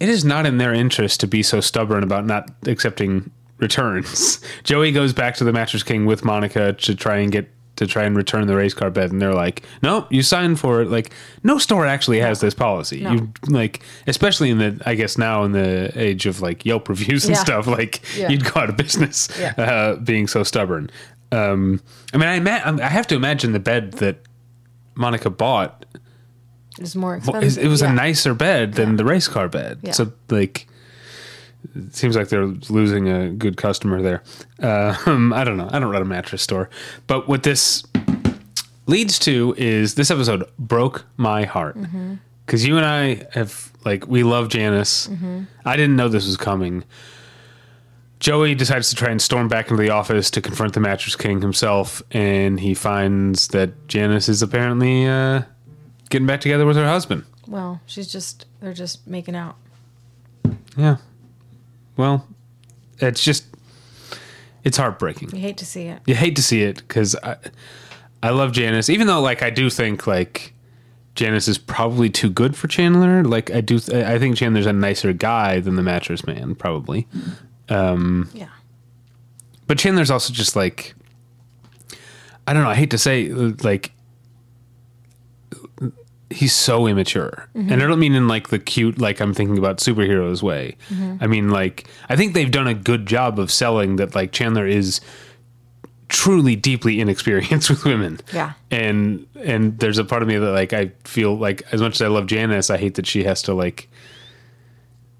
it 0.00 0.08
is 0.08 0.24
not 0.24 0.46
in 0.46 0.56
their 0.58 0.72
interest 0.72 1.20
to 1.20 1.26
be 1.26 1.42
so 1.42 1.60
stubborn 1.60 2.02
about 2.02 2.24
not 2.24 2.48
accepting 2.66 3.30
returns. 3.62 4.40
Joey 4.64 4.92
goes 4.92 5.14
back 5.14 5.36
to 5.36 5.44
the 5.44 5.52
Mattress 5.52 5.82
King 5.82 6.04
with 6.04 6.24
Monica 6.24 6.74
to 6.74 6.94
try 6.94 7.16
and 7.18 7.32
get 7.32 7.48
to 7.76 7.86
try 7.86 8.04
and 8.04 8.14
return 8.14 8.46
the 8.46 8.54
race 8.54 8.74
car 8.74 8.90
bed, 8.90 9.10
and 9.12 9.22
they're 9.22 9.32
like, 9.32 9.62
"No, 9.82 10.06
you 10.10 10.22
signed 10.22 10.60
for 10.60 10.82
it." 10.82 10.90
Like, 10.90 11.10
no 11.42 11.56
store 11.56 11.86
actually 11.86 12.20
has 12.20 12.40
this 12.40 12.52
policy. 12.52 13.00
No. 13.00 13.12
You 13.12 13.32
like, 13.48 13.82
especially 14.06 14.50
in 14.50 14.58
the, 14.58 14.78
I 14.84 14.94
guess 14.94 15.16
now 15.16 15.44
in 15.44 15.52
the 15.52 15.90
age 15.98 16.26
of 16.26 16.42
like 16.42 16.66
Yelp 16.66 16.90
reviews 16.90 17.24
and 17.24 17.34
Yeah. 17.34 17.40
stuff, 17.42 17.66
like 17.66 18.02
Yeah. 18.14 18.28
you'd 18.28 18.44
go 18.44 18.60
out 18.60 18.68
of 18.68 18.76
business 18.76 19.28
Yeah. 19.40 19.54
uh, 19.56 19.96
being 19.96 20.26
so 20.28 20.42
stubborn. 20.42 20.90
Um, 21.32 21.80
I 22.12 22.18
mean, 22.18 22.28
I, 22.28 22.34
ima- 22.34 22.78
I 22.82 22.88
have 22.88 23.06
to 23.06 23.14
imagine 23.14 23.52
the 23.52 23.58
bed 23.58 23.92
that 23.92 24.18
Monica 24.94 25.30
bought 25.30 25.86
It's 26.78 26.94
more 26.94 27.16
expensive. 27.16 27.64
it 27.64 27.68
was 27.68 27.80
a 27.80 27.90
nicer 27.90 28.34
bed 28.34 28.74
than 28.74 28.96
the 28.96 29.04
race 29.06 29.28
car 29.28 29.48
bed. 29.48 29.94
So 29.94 30.12
like, 30.28 30.68
it 31.74 31.94
seems 31.94 32.16
like 32.16 32.28
they're 32.28 32.46
losing 32.46 33.08
a 33.08 33.30
good 33.30 33.56
customer 33.56 34.02
there. 34.02 34.22
Uh, 34.62 34.96
I 35.34 35.44
don't 35.44 35.56
know. 35.56 35.68
I 35.72 35.78
don't 35.78 35.90
run 35.90 36.02
a 36.02 36.06
mattress 36.06 36.42
store, 36.42 36.68
but 37.06 37.28
what 37.28 37.42
this 37.42 37.84
leads 38.86 39.18
to 39.20 39.54
is 39.56 39.94
this 39.94 40.10
episode 40.10 40.44
broke 40.58 41.04
my 41.16 41.44
heart 41.44 41.76
Mm-hmm. 41.78 42.14
because 42.44 42.66
you 42.66 42.76
and 42.76 42.84
I 42.86 43.26
have 43.32 43.70
like 43.84 44.06
we 44.06 44.22
love 44.22 44.48
Janice. 44.48 45.08
Mm-hmm. 45.08 45.42
I 45.64 45.76
didn't 45.76 45.96
know 45.96 46.08
this 46.08 46.26
was 46.26 46.36
coming. 46.36 46.84
Joey 48.20 48.54
decides 48.54 48.88
to 48.90 48.94
try 48.94 49.10
and 49.10 49.20
storm 49.20 49.48
back 49.48 49.68
into 49.70 49.82
the 49.82 49.90
office 49.90 50.30
to 50.30 50.40
confront 50.40 50.74
the 50.74 50.80
mattress 50.80 51.16
king 51.16 51.40
himself, 51.40 52.02
and 52.12 52.60
he 52.60 52.72
finds 52.72 53.48
that 53.48 53.88
Janice 53.88 54.28
is 54.28 54.42
apparently 54.42 55.06
uh, 55.06 55.42
getting 56.08 56.26
back 56.26 56.40
together 56.40 56.64
with 56.64 56.76
her 56.76 56.86
husband. 56.86 57.24
Well, 57.48 57.80
she's 57.86 58.06
just 58.06 58.46
they're 58.60 58.74
just 58.74 59.04
making 59.08 59.34
out. 59.34 59.56
Yeah. 60.76 60.98
Well, 61.96 62.26
it's 62.98 63.22
just 63.22 63.44
it's 64.64 64.76
heartbreaking. 64.76 65.30
You 65.34 65.40
hate 65.40 65.56
to 65.58 65.66
see 65.66 65.84
it. 65.84 66.00
You 66.06 66.14
hate 66.14 66.36
to 66.36 66.42
see 66.42 66.62
it 66.62 66.78
because 66.78 67.16
I 67.22 67.36
I 68.22 68.30
love 68.30 68.52
Janice, 68.52 68.88
even 68.88 69.06
though 69.06 69.20
like 69.20 69.42
I 69.42 69.50
do 69.50 69.68
think 69.70 70.06
like 70.06 70.54
Janice 71.14 71.48
is 71.48 71.58
probably 71.58 72.08
too 72.08 72.30
good 72.30 72.56
for 72.56 72.68
Chandler. 72.68 73.24
Like 73.24 73.50
I 73.50 73.60
do, 73.60 73.76
I 73.92 74.18
think 74.18 74.36
Chandler's 74.36 74.66
a 74.66 74.72
nicer 74.72 75.12
guy 75.12 75.60
than 75.60 75.76
the 75.76 75.82
mattress 75.82 76.26
man, 76.26 76.54
probably. 76.54 77.06
Um, 77.68 78.30
Yeah. 78.32 78.48
But 79.66 79.78
Chandler's 79.78 80.10
also 80.10 80.32
just 80.32 80.56
like 80.56 80.94
I 82.46 82.52
don't 82.52 82.62
know. 82.62 82.70
I 82.70 82.74
hate 82.74 82.90
to 82.90 82.98
say 82.98 83.28
like 83.28 83.92
he's 86.32 86.54
so 86.54 86.86
immature, 86.86 87.48
and 87.54 87.82
I 87.82 87.86
don't 87.86 87.98
mean 88.00 88.14
in 88.14 88.28
like 88.28 88.48
the 88.48 88.58
cute 88.58 88.98
like 88.98 89.20
I'm 89.20 89.34
thinking 89.34 89.58
about 89.58 89.78
superheroes 89.78 90.42
way. 90.42 90.76
I 91.20 91.26
mean 91.26 91.50
like 91.50 91.86
I 92.08 92.16
think 92.16 92.34
they've 92.34 92.50
done 92.50 92.66
a 92.66 92.74
good 92.74 93.06
job 93.06 93.38
of 93.38 93.50
selling 93.50 93.96
that 93.96 94.14
like 94.14 94.32
Chandler 94.32 94.66
is 94.66 95.00
truly 96.12 96.54
deeply 96.54 97.00
inexperienced 97.00 97.70
with 97.70 97.84
women. 97.84 98.20
Yeah. 98.32 98.52
And 98.70 99.26
and 99.36 99.78
there's 99.78 99.98
a 99.98 100.04
part 100.04 100.22
of 100.22 100.28
me 100.28 100.36
that 100.36 100.52
like 100.52 100.72
I 100.72 100.92
feel 101.04 101.36
like 101.36 101.62
as 101.72 101.80
much 101.80 101.94
as 101.94 102.02
I 102.02 102.08
love 102.08 102.26
Janice, 102.26 102.70
I 102.70 102.76
hate 102.76 102.94
that 102.94 103.06
she 103.06 103.24
has 103.24 103.42
to 103.42 103.54
like 103.54 103.88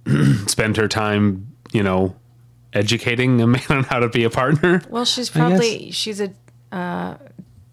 spend 0.47 0.77
her 0.77 0.89
time, 0.89 1.47
you 1.73 1.83
know, 1.83 2.15
educating 2.73 3.41
a 3.41 3.47
man 3.49 3.63
on 3.71 3.85
how 3.85 3.99
to 3.99 4.09
be 4.09 4.25
a 4.25 4.31
partner. 4.31 4.83
Well, 4.89 5.05
she's 5.05 5.31
probably 5.31 5.91
she's 5.91 6.21
a 6.21 6.33
uh, 6.71 7.17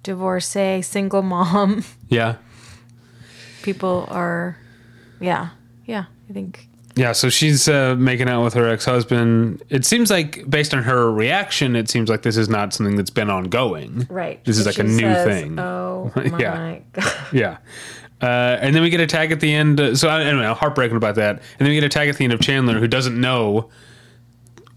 divorcee, 0.04 0.82
single 0.82 1.22
mom. 1.22 1.84
Yeah. 2.10 2.38
People 3.74 4.08
are, 4.10 4.58
yeah, 5.20 5.50
yeah. 5.86 6.06
I 6.30 6.34
think 6.34 6.68
Yeah, 6.96 7.12
so 7.12 7.30
she's 7.30 7.68
uh, 7.70 7.96
making 7.98 8.28
out 8.30 8.44
with 8.44 8.54
her 8.56 8.68
ex-husband. 8.68 9.62
It 9.70 9.86
seems 9.86 10.10
like, 10.10 10.50
based 10.50 10.74
on 10.74 10.84
her 10.84 11.12
reaction, 11.12 11.76
it 11.76 11.90
seems 11.90 12.10
like 12.10 12.24
this 12.24 12.36
is 12.38 12.50
not 12.50 12.74
something 12.74 12.96
that's 12.96 13.10
been 13.12 13.30
ongoing. 13.30 14.08
right. 14.10 14.44
This 14.44 14.58
is 14.58 14.66
like 14.66 14.80
a 14.80 14.84
new 14.84 15.00
says, 15.00 15.26
thing. 15.26 15.60
Oh 15.60 16.12
my 16.32 16.40
Yeah. 16.40 16.80
god. 16.94 17.06
Yeah. 17.32 17.58
Uh, 18.22 18.58
and 18.60 18.76
then 18.76 18.82
we 18.84 18.90
get 18.90 19.00
a 19.00 19.08
tag 19.08 19.32
at 19.32 19.40
the 19.40 19.54
end. 19.54 19.80
Uh, 19.80 19.96
so 19.96 20.10
I- 20.10 20.24
anyway, 20.24 20.46
I'm 20.46 20.56
heartbreaking 20.56 20.98
about 20.98 21.16
that. 21.16 21.36
And 21.38 21.60
then 21.60 21.70
we 21.70 21.76
get 21.76 21.84
a 21.86 21.90
tag 21.90 22.10
at 22.10 22.18
the 22.18 22.24
end 22.26 22.34
of 22.34 22.42
Chandler, 22.42 22.80
who 22.80 22.88
doesn't 22.88 23.20
know 23.20 23.70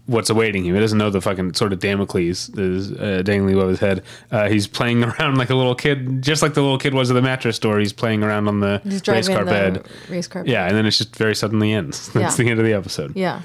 what's 0.05 0.29
awaiting 0.29 0.65
him. 0.65 0.75
He 0.75 0.81
doesn't 0.81 0.97
know 0.97 1.09
the 1.09 1.21
fucking 1.21 1.53
sort 1.53 1.71
of 1.73 1.79
Damocles 1.79 2.49
is 2.57 2.91
uh, 2.91 3.21
dangling 3.23 3.55
above 3.55 3.69
his 3.69 3.79
head. 3.79 4.03
Uh, 4.31 4.49
he's 4.49 4.67
playing 4.67 5.03
around 5.03 5.37
like 5.37 5.49
a 5.49 5.55
little 5.55 5.75
kid, 5.75 6.21
just 6.21 6.41
like 6.41 6.53
the 6.55 6.61
little 6.61 6.77
kid 6.77 6.93
was 6.93 7.09
at 7.09 7.13
the 7.13 7.21
mattress 7.21 7.55
store. 7.55 7.79
He's 7.79 7.93
playing 7.93 8.23
around 8.23 8.47
on 8.47 8.59
the 8.59 8.81
He's 8.83 9.07
race 9.07 9.27
car 9.27 9.45
the 9.45 9.51
bed. 9.51 9.85
race 10.09 10.27
car. 10.27 10.43
Yeah, 10.45 10.67
and 10.67 10.75
then 10.75 10.85
it's 10.85 10.97
just 10.97 11.15
very 11.15 11.35
suddenly 11.35 11.71
ends. 11.73 12.09
That's 12.13 12.37
Yeah. 12.37 12.43
the 12.43 12.51
end 12.51 12.59
of 12.59 12.65
the 12.65 12.73
episode. 12.73 13.15
Yeah. 13.15 13.41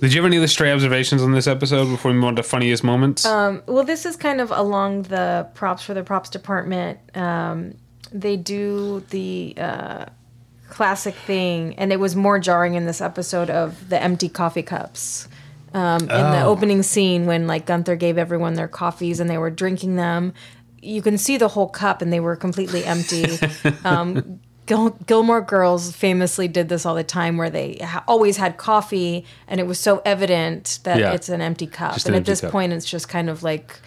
Did 0.00 0.12
you 0.12 0.20
have 0.20 0.26
any 0.26 0.36
other 0.36 0.46
stray 0.46 0.72
observations 0.72 1.22
on 1.22 1.32
this 1.32 1.46
episode 1.46 1.86
before 1.86 2.10
we 2.10 2.16
move 2.16 2.26
on 2.26 2.36
to 2.36 2.42
funniest 2.42 2.84
moments? 2.84 3.24
Um, 3.24 3.62
well, 3.66 3.82
this 3.82 4.04
is 4.04 4.14
kind 4.14 4.42
of 4.42 4.50
along 4.50 5.04
the 5.04 5.48
props 5.54 5.82
for 5.82 5.94
the 5.94 6.02
props 6.04 6.28
department. 6.28 6.98
Um, 7.16 7.74
they 8.12 8.36
do 8.36 9.00
the 9.08 9.54
uh, 9.56 10.04
classic 10.68 11.14
thing, 11.14 11.74
and 11.78 11.92
it 11.92 11.98
was 11.98 12.14
more 12.14 12.38
jarring 12.38 12.74
in 12.74 12.84
this 12.86 13.00
episode 13.00 13.48
of 13.48 13.88
the 13.88 14.00
empty 14.00 14.28
coffee 14.28 14.62
cups. 14.62 15.28
Um, 15.76 16.00
in 16.02 16.06
the 16.08 16.42
Oh. 16.42 16.48
opening 16.48 16.82
scene, 16.82 17.26
when 17.26 17.46
like 17.46 17.66
Gunther 17.66 17.96
gave 17.96 18.16
everyone 18.18 18.54
their 18.54 18.68
coffees 18.68 19.20
and 19.20 19.28
they 19.28 19.36
were 19.38 19.50
drinking 19.50 19.96
them, 19.96 20.32
you 20.80 21.02
can 21.02 21.18
see 21.18 21.36
the 21.36 21.48
whole 21.48 21.68
cup 21.68 22.00
and 22.00 22.12
they 22.12 22.20
were 22.20 22.34
completely 22.36 22.84
empty. 22.84 23.26
um, 23.84 24.40
Gil- 24.66 24.96
Gilmore 25.06 25.42
Girls 25.42 25.92
famously 25.94 26.48
did 26.48 26.68
this 26.68 26.84
all 26.86 26.94
the 26.94 27.04
time, 27.04 27.36
where 27.36 27.50
they 27.50 27.76
ha- 27.82 28.02
always 28.08 28.36
had 28.36 28.56
coffee, 28.56 29.24
and 29.46 29.60
it 29.60 29.66
was 29.66 29.78
so 29.78 30.02
evident 30.04 30.80
that 30.84 30.98
Yeah. 30.98 31.12
it's 31.12 31.28
an 31.28 31.40
empty 31.40 31.66
cup. 31.66 31.94
Just 31.94 32.06
and 32.06 32.16
an 32.16 32.22
at 32.22 32.26
this 32.26 32.40
cup. 32.40 32.50
point, 32.52 32.72
it's 32.72 32.86
just 32.86 33.08
kind 33.08 33.28
of 33.30 33.42
like 33.44 33.78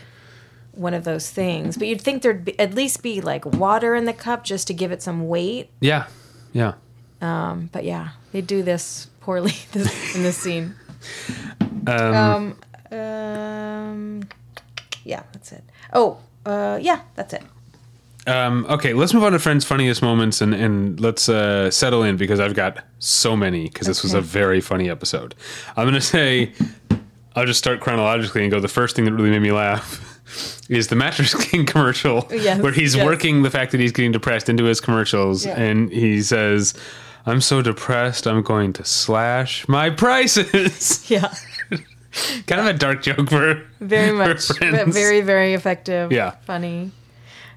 one 0.71 0.93
of 0.93 1.03
those 1.03 1.29
things. 1.29 1.75
But 1.75 1.87
you'd 1.87 1.99
think 2.01 2.21
there'd 2.21 2.45
be, 2.45 2.57
at 2.59 2.73
least 2.75 3.01
be 3.03 3.19
like 3.19 3.45
water 3.45 3.93
in 3.95 4.05
the 4.05 4.13
cup 4.13 4.43
just 4.45 4.67
to 4.67 4.73
give 4.73 4.91
it 4.93 5.01
some 5.01 5.27
weight. 5.27 5.69
yeah, 5.81 6.05
yeah. 6.53 6.73
But 7.19 7.83
yeah, 7.83 8.09
they 8.31 8.41
do 8.41 8.63
this 8.63 9.07
poorly 9.21 9.55
this, 9.73 10.15
in 10.15 10.23
this 10.23 10.37
scene. 10.37 10.75
Um, 11.89 12.55
um, 12.91 14.21
yeah, 15.03 15.23
that's 15.33 15.51
it. 15.51 15.63
Oh, 15.93 16.19
uh, 16.45 16.77
yeah, 16.81 17.01
that's 17.15 17.33
it. 17.33 17.43
Um, 18.27 18.65
okay, 18.69 18.93
let's 18.93 19.13
move 19.13 19.23
on 19.23 19.31
to 19.31 19.39
friends' 19.39 19.65
funniest 19.65 20.01
moments 20.01 20.41
and, 20.41 20.53
and 20.53 20.99
let's 20.99 21.29
uh, 21.29 21.71
settle 21.71 22.03
in 22.03 22.15
because 22.17 22.39
I've 22.39 22.53
got 22.53 22.83
so 22.99 23.35
many 23.35 23.63
because 23.69 23.87
this 23.87 24.03
was 24.03 24.13
a 24.13 24.21
very 24.21 24.61
funny 24.61 24.89
episode. 24.89 25.33
I'm 25.75 25.85
going 25.85 25.93
to 25.95 26.01
say, 26.01 26.51
I'll 27.35 27.45
just 27.45 27.57
start 27.59 27.79
chronologically 27.79 28.43
and 28.43 28.51
go. 28.51 28.59
The 28.59 28.67
first 28.67 28.95
thing 28.95 29.05
that 29.05 29.13
really 29.13 29.31
made 29.31 29.41
me 29.41 29.51
laugh 29.51 30.05
is 30.69 30.89
the 30.89 30.95
Mattress 30.95 31.33
King 31.49 31.65
commercial 31.65 32.27
Yes, 32.29 32.61
where 32.61 32.71
he's 32.71 32.93
yes. 32.95 33.03
working 33.05 33.41
the 33.41 33.49
fact 33.49 33.71
that 33.71 33.79
he's 33.79 33.91
getting 33.91 34.11
depressed 34.11 34.47
into 34.49 34.65
his 34.65 34.79
commercials 34.79 35.45
Yeah. 35.45 35.59
and 35.59 35.91
he 35.91 36.21
says, 36.21 36.75
I'm 37.25 37.41
so 37.41 37.61
depressed, 37.63 38.27
I'm 38.27 38.43
going 38.43 38.73
to 38.73 38.85
slash 38.85 39.67
my 39.67 39.89
prices. 39.89 41.09
Yeah, 41.09 41.33
kind 42.47 42.61
of 42.61 42.67
a 42.67 42.73
dark 42.73 43.01
joke 43.03 43.29
for 43.29 43.61
very 43.79 44.09
for 44.11 44.15
much, 44.15 44.47
but 44.59 44.87
very, 44.87 45.21
very 45.21 45.53
effective. 45.53 46.11
Yeah. 46.11 46.31
funny. 46.45 46.91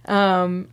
Um, 0.07 0.69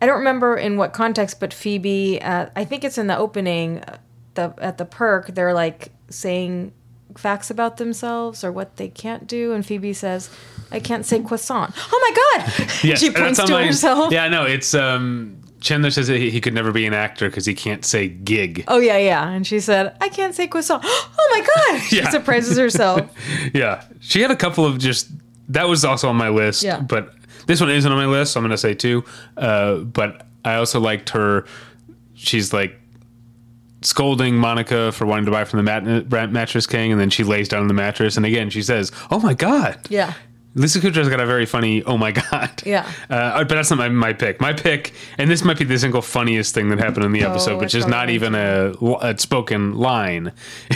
I 0.00 0.06
don't 0.06 0.18
remember 0.18 0.56
in 0.56 0.76
what 0.76 0.92
context, 0.92 1.40
but 1.40 1.54
Phoebe, 1.54 2.20
uh, 2.20 2.46
I 2.56 2.64
think 2.64 2.84
it's 2.84 2.98
in 2.98 3.06
the 3.06 3.16
opening. 3.16 3.78
uh, 3.80 3.98
The 4.34 4.54
at 4.58 4.78
the 4.78 4.84
perk, 4.84 5.34
they're 5.34 5.52
like 5.54 5.90
saying 6.08 6.72
facts 7.16 7.50
about 7.50 7.76
themselves 7.76 8.42
or 8.42 8.50
what 8.50 8.76
they 8.76 8.88
can't 8.88 9.26
do, 9.26 9.52
and 9.52 9.64
Phoebe 9.64 9.92
says, 9.92 10.30
"I 10.70 10.80
can't 10.80 11.04
say 11.04 11.20
croissant." 11.20 11.74
Oh 11.92 11.98
my 12.00 12.12
god! 12.22 12.68
Yes, 12.82 13.00
she 13.00 13.10
points 13.10 13.38
to 13.44 13.52
my- 13.52 13.66
herself. 13.66 14.10
Yeah, 14.12 14.28
no, 14.28 14.44
it's 14.44 14.74
um, 14.74 15.41
Chandler 15.62 15.90
says 15.90 16.08
that 16.08 16.18
he, 16.18 16.30
he 16.30 16.40
could 16.40 16.52
never 16.54 16.72
be 16.72 16.84
an 16.86 16.92
actor 16.92 17.28
because 17.30 17.46
he 17.46 17.54
can't 17.54 17.84
say 17.84 18.08
gig. 18.08 18.64
Oh 18.68 18.78
yeah, 18.78 18.98
yeah. 18.98 19.28
And 19.30 19.46
she 19.46 19.60
said, 19.60 19.96
"I 20.00 20.08
can't 20.10 20.34
say 20.34 20.46
croissant." 20.48 20.82
Oh 20.86 21.28
my 21.30 21.46
god! 21.72 21.80
She 21.88 21.96
Yeah. 21.98 22.10
surprises 22.10 22.58
herself. 22.58 23.08
Yeah, 23.54 23.82
she 24.00 24.20
had 24.20 24.30
a 24.30 24.36
couple 24.36 24.66
of 24.66 24.78
just 24.78 25.08
that 25.48 25.68
was 25.68 25.84
also 25.84 26.08
on 26.08 26.16
my 26.16 26.28
list, 26.28 26.62
Yeah. 26.62 26.80
but 26.80 27.14
this 27.46 27.60
one 27.60 27.70
isn't 27.70 27.90
on 27.90 27.96
my 27.98 28.06
list, 28.06 28.32
so 28.32 28.40
I'm 28.40 28.44
going 28.44 28.50
to 28.50 28.58
say 28.58 28.74
two. 28.74 29.04
Uh, 29.36 29.76
but 29.76 30.26
I 30.44 30.54
also 30.56 30.78
liked 30.80 31.10
her. 31.10 31.46
She's 32.14 32.52
like 32.52 32.78
scolding 33.82 34.36
Monica 34.36 34.92
for 34.92 35.06
wanting 35.06 35.24
to 35.26 35.30
buy 35.32 35.44
from 35.44 35.58
the 35.58 35.62
mat- 36.04 36.30
mattress 36.30 36.66
king, 36.66 36.92
and 36.92 37.00
then 37.00 37.10
she 37.10 37.24
lays 37.24 37.48
down 37.48 37.62
on 37.62 37.68
the 37.68 37.74
mattress, 37.74 38.16
and 38.16 38.24
again 38.26 38.50
she 38.50 38.62
says, 38.62 38.92
"Oh 39.10 39.18
my 39.20 39.34
god." 39.34 39.78
Yeah. 39.88 40.12
Lisa 40.54 40.80
Kudrow's 40.80 41.08
got 41.08 41.20
a 41.20 41.26
very 41.26 41.46
funny 41.46 41.82
"Oh 41.84 41.96
my 41.96 42.12
god." 42.12 42.62
Yeah. 42.66 42.90
uh, 43.08 43.38
but 43.44 43.48
that's 43.54 43.70
not 43.70 43.78
my, 43.78 43.88
my 43.88 44.12
pick. 44.12 44.40
My 44.40 44.52
pick, 44.52 44.92
and 45.18 45.30
this 45.30 45.42
might 45.44 45.58
be 45.58 45.64
the 45.64 45.78
single 45.78 46.02
funniest 46.02 46.54
thing 46.54 46.68
that 46.70 46.78
happened 46.78 47.04
in 47.06 47.12
the 47.12 47.22
episode, 47.22 47.54
I 47.56 47.60
which 47.60 47.74
is 47.74 47.86
not 47.86 48.10
even 48.10 48.34
a, 48.34 48.72
a 49.00 49.16
spoken 49.18 49.74
line. 49.76 50.32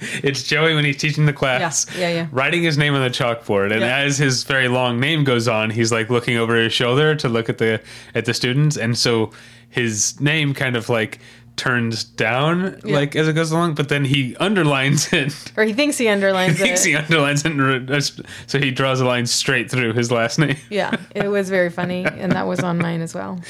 it's 0.00 0.44
Joey 0.44 0.74
when 0.74 0.84
he's 0.84 0.96
teaching 0.96 1.26
the 1.26 1.32
class. 1.32 1.86
Yeah, 1.96 2.00
yeah, 2.08 2.14
yeah. 2.14 2.26
Writing 2.30 2.62
his 2.62 2.78
name 2.78 2.94
on 2.94 3.02
the 3.02 3.10
chalkboard, 3.10 3.72
and 3.72 3.80
Yeah. 3.80 3.98
as 3.98 4.18
his 4.18 4.44
very 4.44 4.68
long 4.68 5.00
name 5.00 5.24
goes 5.24 5.48
on, 5.48 5.70
he's 5.70 5.90
like 5.90 6.08
looking 6.10 6.36
over 6.36 6.54
his 6.56 6.72
shoulder 6.72 7.14
to 7.16 7.28
look 7.28 7.48
at 7.48 7.58
the 7.58 7.80
at 8.14 8.24
the 8.24 8.34
students, 8.34 8.76
and 8.76 8.96
so 8.96 9.32
his 9.70 10.18
name 10.20 10.54
kind 10.54 10.76
of 10.76 10.88
like 10.88 11.18
turns 11.58 12.04
down 12.04 12.80
Yeah. 12.84 12.94
like 12.96 13.14
as 13.16 13.28
it 13.28 13.34
goes 13.34 13.50
along, 13.52 13.74
but 13.74 13.88
then 13.90 14.04
he 14.04 14.34
underlines 14.36 15.12
it. 15.12 15.52
Or 15.56 15.64
he 15.64 15.74
thinks 15.74 15.98
he 15.98 16.08
underlines 16.08 16.58
thinks 16.58 16.86
it. 16.86 16.88
he 16.90 16.96
underlines 16.96 17.44
it, 17.44 17.50
re- 17.50 18.00
so 18.46 18.58
he 18.58 18.70
draws 18.70 19.00
a 19.00 19.04
line 19.04 19.26
straight 19.26 19.70
through 19.70 19.92
his 19.92 20.10
last 20.10 20.38
name. 20.38 20.56
yeah, 20.70 20.96
it 21.14 21.28
was 21.28 21.50
very 21.50 21.68
funny, 21.70 22.06
and 22.06 22.32
that 22.32 22.46
was 22.46 22.60
on 22.60 22.78
mine 22.78 23.02
as 23.02 23.14
well. 23.14 23.38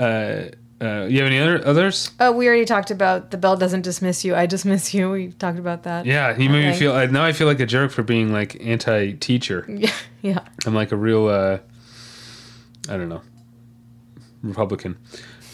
Uh, 0.00 0.48
uh, 0.80 1.04
you 1.10 1.18
have 1.18 1.26
any 1.26 1.38
other 1.38 1.62
others? 1.66 2.10
Oh, 2.20 2.32
we 2.32 2.48
already 2.48 2.64
talked 2.64 2.90
about 2.90 3.30
the 3.32 3.36
bell 3.36 3.54
doesn't 3.54 3.82
dismiss 3.82 4.24
you. 4.24 4.34
I 4.34 4.46
dismiss 4.46 4.94
you. 4.94 5.10
We 5.10 5.28
talked 5.32 5.58
about 5.58 5.82
that. 5.82 6.06
Yeah, 6.06 6.34
you 6.38 6.48
made 6.48 6.70
me 6.70 6.74
feel. 6.74 6.92
I 6.94 7.04
now 7.04 7.22
I 7.22 7.32
feel 7.32 7.46
like 7.46 7.60
a 7.60 7.66
jerk 7.66 7.90
for 7.92 8.02
being 8.02 8.32
like 8.32 8.56
anti-teacher. 8.64 9.66
Yeah. 9.68 9.92
Yeah. 10.22 10.38
I'm 10.64 10.74
like 10.74 10.90
a 10.92 10.96
real, 10.96 11.26
uh, 11.28 11.58
I 12.88 12.96
don't 12.96 13.10
know, 13.10 13.20
Republican, 14.42 14.96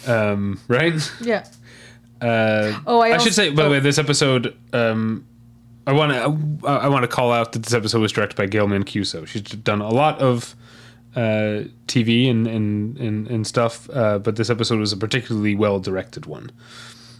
um, 0.07 0.59
right? 0.67 0.93
Yeah. 1.21 1.45
Uh, 2.21 2.79
Oh, 2.87 2.99
I 2.99 3.09
I, 3.09 3.11
also- 3.13 3.25
should 3.25 3.33
say, 3.35 3.49
by 3.49 3.63
the 3.63 3.69
oh. 3.69 3.71
way, 3.71 3.79
this 3.79 3.97
episode, 3.97 4.55
um, 4.73 5.25
I 5.85 5.93
want 5.93 6.11
to, 6.11 6.67
I 6.67 6.87
want 6.87 7.03
to 7.03 7.07
call 7.07 7.31
out 7.31 7.53
that 7.53 7.63
this 7.63 7.73
episode 7.73 8.01
was 8.01 8.11
directed 8.11 8.35
by 8.35 8.45
Gail 8.47 8.67
Mancuso. 8.67 9.25
She's 9.27 9.41
done 9.43 9.81
a 9.81 9.89
lot 9.89 10.19
of 10.19 10.55
uh, 11.15 11.63
TV 11.87 12.29
and 12.29 12.45
and 12.45 12.97
and, 12.97 13.27
and 13.27 13.47
stuff, 13.47 13.89
uh, 13.91 14.19
but 14.19 14.35
this 14.35 14.49
episode 14.49 14.79
was 14.79 14.91
a 14.91 14.97
particularly 14.97 15.55
well 15.55 15.79
directed 15.79 16.25
one. 16.25 16.51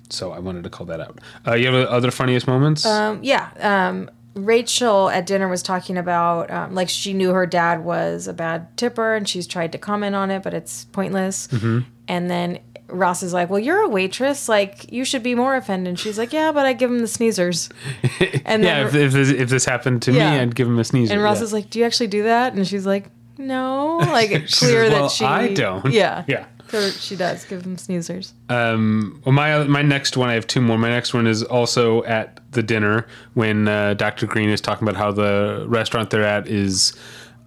So 0.10 0.32
I 0.32 0.39
wanted 0.39 0.63
to 0.63 0.69
call 0.69 0.86
that 0.88 1.00
out. 1.00 1.19
Uh, 1.47 1.54
you 1.56 1.67
have 1.67 1.88
other 1.88 2.12
funniest 2.12 2.47
moments? 2.47 2.86
Um, 2.86 3.19
yeah. 3.23 3.50
Um, 3.60 4.10
Rachel 4.36 5.10
at 5.10 5.26
dinner 5.26 5.47
was 5.47 5.63
talking 5.63 5.97
about 5.97 6.52
um, 6.52 6.76
like 6.76 6.89
she 6.89 7.13
knew 7.13 7.32
her 7.32 7.45
dad 7.45 7.84
was 7.84 8.28
a 8.28 8.34
bad 8.34 8.76
tipper 8.78 9.15
and 9.15 9.28
she's 9.28 9.47
tried 9.47 9.71
to 9.71 9.78
comment 9.78 10.15
on 10.15 10.30
it, 10.30 10.43
but 10.43 10.54
it's 10.54 10.86
pointless. 10.86 11.47
Mm-hmm. 11.47 11.80
And 12.08 12.30
then 12.30 12.60
Ross 12.89 13.21
is 13.23 13.34
like, 13.34 13.50
"Well, 13.50 13.60
you're 13.60 13.82
a 13.82 13.88
waitress. 13.89 14.47
Like 14.47 14.91
you 14.91 15.04
should 15.06 15.23
be 15.23 15.36
more 15.36 15.56
offended." 15.56 15.89
And 15.89 16.00
she's 16.00 16.17
like, 16.17 16.32
"Yeah, 16.34 16.52
but 16.52 16.65
I 16.65 16.73
give 16.73 16.89
him 16.89 17.00
the 17.00 17.08
sneezers." 17.08 17.69
And 18.45 18.63
yeah, 18.63 18.84
then 18.84 18.88
if, 18.88 18.95
if, 18.95 19.12
this, 19.13 19.30
if 19.30 19.50
this 19.50 19.65
happened 19.65 20.02
to 20.04 20.13
Yeah. 20.13 20.32
me, 20.32 20.39
I'd 20.39 20.56
give 20.56 20.67
him 20.67 20.80
a 20.80 20.84
sneeze. 20.84 21.12
and 21.12 21.21
Ross 21.21 21.38
yeah. 21.39 21.43
is 21.43 21.54
like, 21.54 21.69
"Do 21.69 21.80
you 21.80 21.86
actually 21.86 22.08
do 22.08 22.23
that?" 22.23 22.54
And 22.54 22.65
she's 22.67 22.86
like, 22.86 23.10
"No." 23.38 23.97
Like 24.12 24.30
clear 24.30 24.47
says, 24.47 24.89
that 24.91 24.91
"Well, 24.91 25.10
she. 25.10 25.26
I 25.26 25.54
don't." 25.54 25.91
Yeah. 25.93 26.23
Yeah. 26.28 26.45
So 26.69 26.89
she 26.89 27.15
does 27.15 27.45
give 27.45 27.65
him 27.65 27.78
sneezers. 27.78 28.34
Um, 28.50 29.21
well, 29.26 29.32
my 29.32 29.63
my 29.65 29.82
next 29.82 30.17
one, 30.17 30.30
I 30.30 30.34
have 30.34 30.47
two 30.47 30.60
more. 30.60 30.78
My 30.78 30.89
next 30.89 31.13
one 31.13 31.26
is 31.26 31.41
also 31.43 32.04
at 32.04 32.39
the 32.52 32.62
dinner 32.62 33.08
when 33.36 33.67
uh, 33.69 33.93
Dr. 33.93 34.28
Green 34.28 34.50
is 34.50 34.60
talking 34.60 34.86
about 34.86 34.97
how 34.97 35.12
the 35.13 35.63
restaurant 35.69 36.10
they're 36.10 36.23
at 36.26 36.47
is 36.47 36.91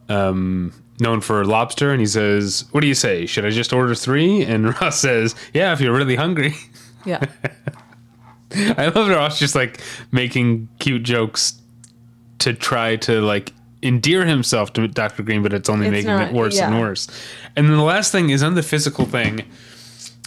um, 0.08 0.72
known 1.00 1.20
for 1.20 1.44
lobster, 1.44 1.90
and 1.90 2.00
he 2.00 2.06
says, 2.06 2.64
"What 2.72 2.80
do 2.80 2.86
you 2.86 2.94
say? 2.94 3.26
Should 3.26 3.44
I 3.46 3.50
just 3.50 3.72
order 3.72 3.94
three? 3.94 4.42
And 4.42 4.66
Ross 4.80 5.00
says, 5.00 5.34
"Yeah, 5.54 5.72
if 5.72 5.80
you're 5.80 5.96
really 5.96 6.16
hungry." 6.16 6.54
Yeah. 7.04 7.24
I 8.52 8.88
love 8.88 9.08
Ross 9.08 9.38
just 9.38 9.54
like 9.54 9.80
making 10.10 10.68
cute 10.80 11.02
jokes 11.04 11.60
to 12.40 12.52
try 12.52 12.96
to 12.96 13.20
like 13.20 13.52
endear 13.82 14.26
himself 14.26 14.72
to 14.74 14.86
Dr. 14.88 15.22
Green, 15.22 15.42
but 15.42 15.52
it's 15.52 15.68
only 15.68 15.86
It's 15.86 15.92
making 15.92 16.08
not- 16.08 16.28
it 16.28 16.34
worse 16.34 16.58
and 16.58 16.78
worse. 16.80 17.06
And 17.56 17.68
then 17.68 17.76
the 17.76 17.82
last 17.82 18.12
thing 18.12 18.30
is 18.30 18.42
on 18.42 18.54
the 18.54 18.62
physical 18.62 19.04
thing. 19.06 19.42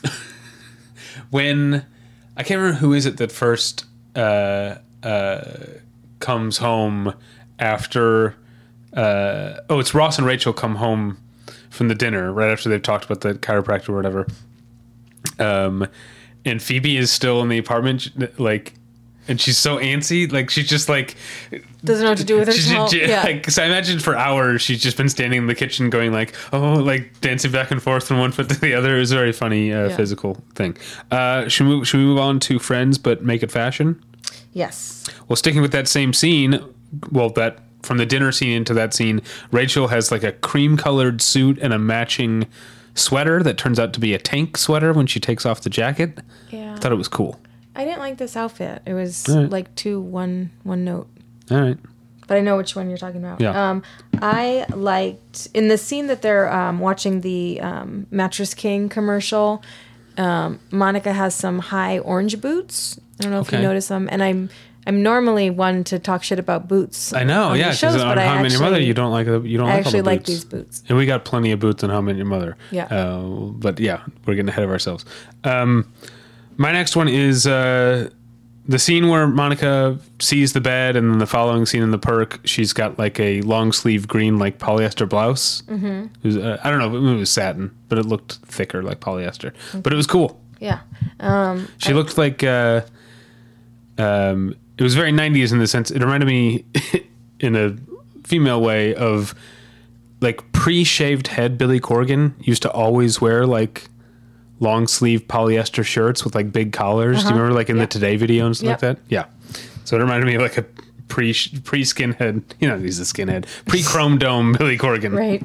when 1.30 1.86
I 2.38 2.44
can't 2.44 2.60
remember 2.60 2.80
who 2.80 2.94
is 2.94 3.06
it 3.06 3.18
that 3.18 3.32
first 3.32 3.86
uh, 4.16 4.76
uh, 5.04 5.44
comes 6.20 6.58
home 6.58 7.14
after. 7.60 8.36
Uh, 8.96 9.60
oh, 9.70 9.80
it's 9.80 9.94
Ross 9.94 10.18
and 10.18 10.28
Rachel 10.28 10.54
come 10.54 10.76
home 10.76 11.18
from 11.70 11.88
the 11.88 11.96
dinner 11.96 12.32
right 12.32 12.52
after 12.52 12.70
they've 12.70 12.82
talked 12.82 13.06
about 13.06 13.22
the 13.22 13.34
chiropractor 13.34 13.90
or 13.90 13.96
whatever. 13.96 14.28
Um, 15.40 15.88
and 16.46 16.62
Phoebe 16.62 16.98
is 16.98 17.12
still 17.12 17.42
in 17.42 17.50
the 17.50 17.58
apartment, 17.58 18.40
like, 18.40 18.74
and 19.28 19.40
she's 19.40 19.58
so 19.58 19.78
antsy, 19.78 20.30
like 20.32 20.50
she's 20.50 20.68
just 20.68 20.90
like 20.90 21.16
Doesn't 21.86 22.04
know 22.04 22.12
what 22.12 22.18
to 22.18 22.26
do 22.26 22.38
with 22.38 22.48
herself. 22.50 22.92
just, 22.92 23.10
Yeah. 23.10 23.24
like 23.24 23.50
so 23.50 23.64
I 23.64 23.68
imagine 23.68 24.00
for 24.00 24.18
hours 24.18 24.62
she's 24.62 24.82
just 24.84 24.98
been 24.98 25.08
standing 25.08 25.38
in 25.40 25.48
the 25.48 25.56
kitchen 25.56 25.90
going 25.90 26.12
like 26.12 26.36
oh 26.52 26.74
like 26.74 27.22
dancing 27.22 27.50
back 27.50 27.72
and 27.72 27.82
forth 27.82 28.06
from 28.06 28.20
one 28.20 28.34
foot 28.34 28.50
to 28.50 28.60
the 28.60 28.74
other. 28.74 28.98
It 28.98 29.00
was 29.00 29.12
a 29.14 29.16
very 29.16 29.32
funny 29.32 29.72
uh, 29.72 29.88
Yeah. 29.88 29.96
physical 29.96 30.44
thing. 30.56 30.76
Uh, 31.10 31.48
should 31.48 31.68
we 31.68 31.86
should 31.86 32.00
we 32.00 32.04
move 32.06 32.18
on 32.20 32.42
to 32.42 32.60
Friends 32.60 32.98
but 32.98 33.24
make 33.24 33.44
it 33.44 33.50
fashion? 33.52 34.04
Yes. 34.52 35.06
Well, 35.30 35.38
sticking 35.38 35.62
with 35.62 35.72
that 35.72 35.88
same 35.88 36.12
scene, 36.12 36.60
well, 37.10 37.30
that 37.32 37.60
from 37.84 37.98
the 37.98 38.06
dinner 38.06 38.32
scene 38.32 38.52
into 38.58 38.74
that 38.74 38.94
scene, 38.94 39.22
Rachel 39.52 39.90
has 39.90 40.12
like 40.12 40.24
a 40.24 40.32
cream 40.32 40.78
colored 40.78 41.22
suit 41.22 41.60
and 41.62 41.74
a 41.74 41.80
matching 41.80 42.48
sweater 42.96 43.44
that 43.44 43.58
turns 43.58 43.80
out 43.80 43.94
to 43.94 44.00
be 44.00 44.14
a 44.14 44.20
tank 44.20 44.58
sweater 44.58 44.94
when 44.94 45.06
she 45.08 45.20
takes 45.20 45.46
off 45.46 45.62
the 45.62 45.70
jacket. 45.70 46.20
Yeah. 46.50 46.74
I 46.74 46.78
thought 46.78 46.92
it 46.92 46.96
was 46.96 47.08
cool. 47.08 47.40
I 47.76 47.86
didn't 47.86 48.00
like 48.00 48.18
this 48.18 48.36
outfit. 48.38 48.82
It 48.86 48.94
was 48.94 49.26
right. 49.30 49.50
like 49.50 49.74
two 49.76 50.00
one 50.00 50.52
one 50.64 50.84
note. 50.86 51.08
All 51.52 51.60
right. 51.60 51.78
But 52.28 52.38
I 52.38 52.42
know 52.42 52.56
which 52.56 52.76
one 52.76 52.88
you're 52.88 52.98
talking 52.98 53.22
about. 53.24 53.42
Yeah. 53.42 53.70
Um, 53.72 53.84
I 54.22 54.66
liked 54.74 55.50
in 55.54 55.68
the 55.68 55.78
scene 55.78 56.08
that 56.08 56.22
they're 56.22 56.52
um, 56.54 56.80
watching 56.80 57.20
the 57.22 57.60
um, 57.62 58.08
Mattress 58.12 58.54
King 58.54 58.88
commercial. 58.90 59.62
Um, 60.18 60.60
Monica 60.72 61.12
has 61.12 61.36
some 61.36 61.60
high 61.60 62.00
orange 62.00 62.40
boots. 62.40 63.00
I 63.20 63.24
don't 63.24 63.32
know 63.32 63.42
if 63.42 63.48
Okay. 63.48 63.58
you 63.58 63.64
notice 63.64 63.88
them. 63.88 64.08
And 64.12 64.24
I'm 64.24 64.50
I'm 64.86 65.02
normally 65.02 65.50
one 65.50 65.84
to 65.86 66.00
talk 66.00 66.24
shit 66.24 66.40
about 66.40 66.68
boots. 66.68 67.14
I 67.14 67.24
know, 67.24 67.54
yeah, 67.54 67.72
because 67.72 67.96
on 67.96 68.18
How 68.18 68.44
I 68.44 68.48
Your 68.48 68.60
Mother, 68.60 68.80
you 68.80 68.94
don't 68.94 69.12
like 69.12 69.28
the, 69.28 69.40
you 69.42 69.58
don't 69.58 69.70
I 69.70 69.78
like 69.78 69.86
all 69.86 69.88
actually 69.88 70.02
the 70.02 70.06
like 70.06 70.26
these 70.26 70.44
boots. 70.44 70.84
And 70.90 70.98
we 70.98 71.06
got 71.06 71.26
plenty 71.26 71.52
of 71.52 71.60
boots 71.60 71.84
on 71.84 71.90
How 71.90 72.02
I 72.02 72.12
Your 72.12 72.26
Mother. 72.26 72.58
Yeah. 72.72 72.86
Uh, 72.86 73.22
but 73.22 73.80
yeah, 73.80 74.02
we're 74.26 74.36
getting 74.36 74.50
ahead 74.50 74.64
of 74.64 74.70
ourselves. 74.70 75.06
Um, 75.44 75.92
my 76.58 76.72
next 76.72 76.96
one 76.96 77.08
is 77.08 77.48
uh, 77.48 78.10
the 78.68 78.80
scene 78.80 79.10
where 79.10 79.28
Monica 79.28 79.98
sees 80.20 80.54
the 80.54 80.62
bed, 80.62 80.96
and 80.96 81.12
then 81.12 81.20
the 81.20 81.28
following 81.28 81.66
scene 81.66 81.82
in 81.82 81.92
the 81.92 81.98
perk, 81.98 82.40
she's 82.46 82.74
got 82.74 83.00
like 83.00 83.20
a 83.20 83.42
long 83.42 83.72
sleeve 83.72 84.08
green 84.08 84.38
like 84.38 84.60
polyester 84.60 85.08
blouse. 85.08 85.64
Mm-hmm. 85.64 86.08
Was, 86.24 86.38
uh, 86.38 86.60
I 86.64 86.70
don't 86.70 86.80
know, 86.80 87.14
it 87.14 87.18
was 87.18 87.30
satin, 87.30 87.76
but 87.90 87.98
it 87.98 88.06
looked 88.06 88.34
thicker 88.46 88.84
like 88.84 89.00
polyester. 89.00 89.54
But 89.82 89.94
it 89.94 89.96
was 89.96 90.08
cool. 90.08 90.40
Yeah. 90.60 90.80
Um, 91.20 91.68
She 91.78 91.94
looked 91.94 92.18
like 92.18 92.44
uh, 92.44 92.82
um, 93.98 94.56
it 94.78 94.84
was 94.84 94.96
very 94.96 95.12
90s 95.12 95.52
in 95.52 95.60
the 95.60 95.68
sense 95.68 95.92
it 95.92 96.02
reminded 96.02 96.26
me 96.26 96.66
in 97.40 97.56
a 97.56 97.76
female 98.26 98.62
way 98.62 98.96
of 98.96 99.36
like 100.22 100.52
pre-shaved 100.54 101.28
head 101.28 101.58
Billy 101.58 101.80
Corgan 101.80 102.34
used 102.40 102.62
to 102.62 102.72
always 102.72 103.20
wear 103.20 103.46
like 103.46 103.90
long 104.60 104.88
sleeve 104.88 105.22
polyester 105.28 105.84
shirts 105.84 106.24
with 106.24 106.36
like 106.36 106.52
big 106.54 106.72
collars. 106.72 107.22
Do 107.24 107.30
you 107.30 107.36
remember 107.36 107.54
like 107.54 107.70
in 107.70 107.78
the 107.78 107.88
Today 107.88 108.16
video 108.16 108.46
and 108.46 108.56
stuff 108.56 108.68
Yep. 108.68 108.82
like 108.84 108.98
that? 108.98 109.04
Yeah. 109.10 109.26
So 109.84 109.98
it 109.98 110.00
reminded 110.00 110.26
me 110.26 110.36
of 110.36 110.42
like 110.42 110.58
a 110.58 110.64
pre 111.10 111.34
pre 111.66 111.84
skinhead, 111.84 112.44
you 112.62 112.70
know, 112.70 112.78
he's 112.80 112.98
a 113.00 113.04
skinhead, 113.04 113.46
pre 113.66 113.84
chrome 113.84 114.18
dome 114.18 114.54
Billy 114.58 114.78
Corgan. 114.78 115.14
right. 115.18 115.44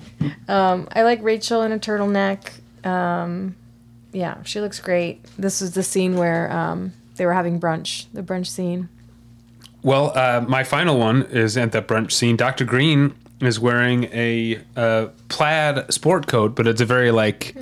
Um, 0.49 0.87
I 0.95 1.03
like 1.03 1.21
Rachel 1.23 1.62
in 1.62 1.73
a 1.73 1.79
turtleneck. 1.81 2.53
Um, 2.87 3.57
yeah, 4.12 4.41
she 4.45 4.61
looks 4.61 4.79
great. 4.79 5.25
This 5.37 5.61
was 5.61 5.73
the 5.73 5.83
scene 5.83 6.17
where 6.17 6.51
um, 6.53 6.93
they 7.17 7.27
were 7.27 7.35
having 7.35 7.59
brunch, 7.59 8.07
the 8.12 8.23
brunch 8.23 8.47
scene. 8.47 8.88
Well, 9.88 10.12
uh, 10.14 10.44
my 10.46 10.64
final 10.64 10.98
one 10.98 11.22
is 11.31 11.57
at 11.57 11.72
that 11.72 11.88
brunch 11.88 12.12
scene. 12.12 12.37
Dr. 12.37 12.66
Green 12.66 13.14
is 13.40 13.58
wearing 13.58 14.04
a 14.13 14.60
uh, 14.77 15.06
plaid 15.31 15.90
sport 15.90 16.27
coat, 16.27 16.54
but 16.54 16.67
it's 16.67 16.83
a 16.83 16.85
very 16.85 17.10
like 17.10 17.56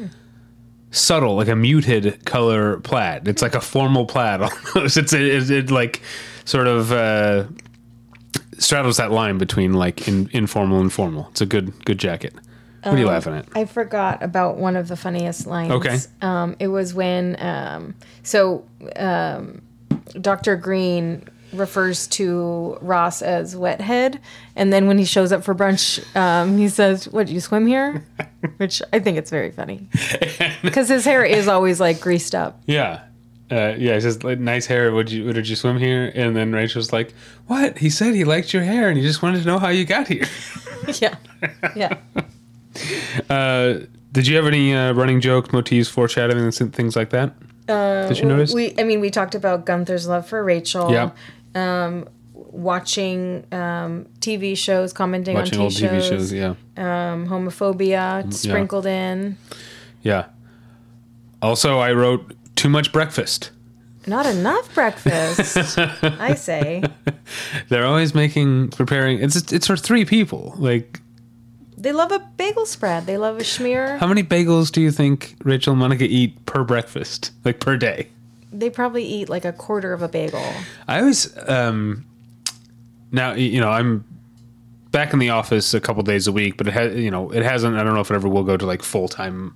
subtle, 0.90 1.36
like 1.36 1.46
a 1.46 1.54
muted 1.54 2.24
color 2.24 2.80
plaid. 2.80 3.28
It's 3.28 3.42
like 3.42 3.54
a 3.54 3.60
formal 3.60 4.06
plaid 4.06 4.42
almost. 4.74 4.96
It's 4.96 5.12
a, 5.12 5.36
it, 5.36 5.50
it 5.52 5.70
like 5.70 6.02
sort 6.44 6.66
of 6.66 6.90
uh, 6.90 7.44
straddles 8.58 8.96
that 8.96 9.12
line 9.12 9.38
between 9.38 9.74
like 9.74 10.08
in, 10.08 10.28
informal 10.32 10.80
and 10.80 10.92
formal. 10.92 11.28
It's 11.30 11.42
a 11.42 11.46
good 11.46 11.84
good 11.84 11.98
jacket. 11.98 12.34
What 12.82 12.94
are 12.94 12.98
you 12.98 13.06
laughing 13.06 13.34
at? 13.34 13.46
I 13.54 13.66
forgot 13.66 14.20
about 14.20 14.56
one 14.56 14.74
of 14.74 14.88
the 14.88 14.96
funniest 14.96 15.46
lines. 15.46 15.70
Okay. 15.70 15.98
Um, 16.22 16.56
it 16.58 16.68
was 16.68 16.92
when 16.92 17.36
um, 17.40 17.94
so 18.24 18.64
um, 18.96 19.62
Dr. 20.20 20.56
Green 20.56 21.28
refers 21.52 22.06
to 22.08 22.78
Ross 22.80 23.22
as 23.22 23.54
wethead, 23.54 24.18
and 24.54 24.72
then 24.72 24.86
when 24.86 24.98
he 24.98 25.04
shows 25.04 25.32
up 25.32 25.44
for 25.44 25.54
brunch, 25.54 26.04
um, 26.16 26.58
he 26.58 26.68
says, 26.68 27.08
"What? 27.08 27.26
Do 27.26 27.34
you 27.34 27.40
swim 27.40 27.66
here?" 27.66 28.04
Which 28.58 28.82
I 28.92 28.98
think 28.98 29.18
it's 29.18 29.30
very 29.30 29.50
funny 29.50 29.88
because 30.62 30.88
his 30.88 31.04
hair 31.04 31.24
is 31.24 31.48
always 31.48 31.80
like 31.80 32.00
greased 32.00 32.34
up. 32.34 32.60
Yeah. 32.66 33.02
Uh, 33.48 33.74
yeah, 33.78 33.94
he 33.94 34.00
says, 34.00 34.24
like, 34.24 34.40
nice 34.40 34.66
hair. 34.66 34.92
Would 34.92 35.08
you, 35.08 35.32
did 35.32 35.48
you 35.48 35.54
swim 35.54 35.78
here? 35.78 36.10
And 36.16 36.34
then 36.34 36.52
Rachel's 36.52 36.92
like, 36.92 37.14
what? 37.46 37.78
He 37.78 37.90
said 37.90 38.12
he 38.12 38.24
liked 38.24 38.52
your 38.52 38.64
hair 38.64 38.88
and 38.88 38.98
he 38.98 39.04
just 39.04 39.22
wanted 39.22 39.42
to 39.42 39.46
know 39.46 39.60
how 39.60 39.68
you 39.68 39.84
got 39.84 40.08
here. 40.08 40.26
yeah, 41.00 41.14
yeah. 41.76 41.96
Uh, 43.30 43.86
did 44.10 44.26
you 44.26 44.34
have 44.36 44.46
any 44.46 44.74
uh, 44.74 44.92
running 44.94 45.20
jokes, 45.20 45.52
motifs, 45.52 45.88
foreshadowing, 45.88 46.42
and 46.42 46.74
things 46.74 46.96
like 46.96 47.10
that? 47.10 47.34
Uh, 47.68 48.08
Did 48.08 48.18
you 48.18 48.26
notice? 48.26 48.52
We, 48.54 48.74
I 48.78 48.84
mean, 48.84 49.00
we 49.00 49.10
talked 49.10 49.34
about 49.34 49.66
Gunther's 49.66 50.06
love 50.06 50.26
for 50.26 50.42
Rachel. 50.42 50.90
Yeah. 50.90 51.10
watching 52.34 53.44
um, 53.52 54.06
TV 54.20 54.56
shows, 54.56 54.92
commenting 54.92 55.34
Watching 55.34 55.58
on 55.58 55.64
old 55.64 55.72
TV 55.72 55.88
TV 55.88 56.00
shows, 56.00 56.08
shows, 56.08 56.32
yeah. 56.32 56.54
um, 56.76 57.28
homophobia 57.28 58.32
sprinkled 58.32 58.86
in. 58.86 59.36
Yeah. 60.02 60.26
Also, 61.42 61.78
I 61.78 61.92
wrote 61.92 62.34
too 62.56 62.68
much 62.68 62.92
breakfast. 62.92 63.50
Not 64.06 64.24
enough 64.26 64.72
breakfast, 64.74 65.78
I 66.02 66.34
say. 66.34 66.82
They're 67.68 67.84
always 67.86 68.14
making 68.14 68.68
preparing. 68.70 69.18
It's 69.18 69.52
it's 69.52 69.66
for 69.66 69.76
three 69.76 70.04
people. 70.04 70.54
Like, 70.58 71.00
They 71.78 71.92
love 71.92 72.10
a 72.10 72.18
bagel 72.36 72.66
spread. 72.66 73.06
They 73.06 73.18
love 73.18 73.36
a 73.36 73.42
schmear. 73.42 73.98
how 73.98 74.06
many 74.06 74.22
bagels 74.22 74.72
do 74.72 74.80
you 74.80 74.90
think 74.90 75.36
Rachel 75.44 75.72
and 75.72 75.80
Monica 75.80 76.04
eat 76.04 76.44
per 76.46 76.64
breakfast, 76.64 77.32
like 77.44 77.60
per 77.60 77.76
day? 77.76 78.08
They 78.52 78.70
probably 78.70 79.04
eat 79.04 79.28
like 79.28 79.44
a 79.44 79.52
quarter 79.52 79.92
of 79.92 80.00
a 80.02 80.08
bagel. 80.08 80.44
I 80.88 81.00
always 81.00 81.36
um 81.48 82.06
now 83.12 83.34
you 83.34 83.60
know 83.60 83.70
I'm 83.70 84.04
back 84.90 85.12
in 85.12 85.18
the 85.18 85.28
office 85.28 85.74
a 85.74 85.80
couple 85.80 86.02
days 86.02 86.26
a 86.26 86.32
week, 86.32 86.56
but 86.56 86.66
it 86.66 86.72
has 86.72 86.96
you 86.96 87.10
know 87.10 87.30
it 87.30 87.42
hasn't. 87.42 87.76
I 87.76 87.84
don't 87.84 87.94
know 87.94 88.00
if 88.00 88.10
it 88.10 88.14
ever 88.14 88.28
will 88.28 88.44
go 88.44 88.56
to 88.56 88.64
like 88.64 88.82
full 88.82 89.08
time 89.08 89.54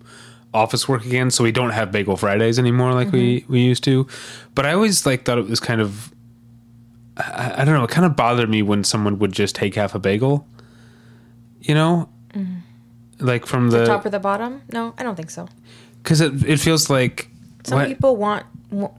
office 0.53 0.89
work 0.89 1.05
again. 1.07 1.31
So 1.31 1.45
we 1.45 1.53
don't 1.53 1.71
have 1.71 1.91
Bagel 1.91 2.16
Fridays 2.16 2.59
anymore 2.59 2.93
like 2.93 3.12
we 3.12 3.45
we 3.49 3.61
used 3.61 3.85
to. 3.85 4.07
But 4.55 4.66
I 4.66 4.73
always 4.73 5.07
like 5.07 5.25
thought 5.25 5.39
it 5.39 5.49
was 5.49 5.61
kind 5.61 5.81
of 5.81 6.12
I, 7.16 7.62
I 7.62 7.64
don't 7.64 7.75
know. 7.75 7.85
It 7.85 7.91
kind 7.91 8.05
of 8.05 8.16
bothered 8.16 8.51
me 8.51 8.62
when 8.62 8.85
someone 8.85 9.18
would 9.18 9.33
just 9.33 9.55
take 9.55 9.75
half 9.75 9.95
a 9.95 9.99
bagel. 9.99 10.47
You 11.61 11.74
know, 11.74 12.08
mm-hmm. 12.32 13.26
like 13.26 13.46
from 13.46 13.70
the 13.70 13.86
Top 13.86 14.04
or 14.04 14.11
the 14.11 14.18
bottom? 14.18 14.62
No, 14.72 14.94
I 14.98 15.02
don't 15.02 15.16
think 15.16 15.30
so. 15.30 15.48
because 16.02 16.20
it 16.20 16.44
it 16.44 16.58
feels 16.58 16.90
like. 16.90 17.28
Some 17.64 17.78
what- 17.78 17.88
people 17.88 18.16
want 18.16 18.46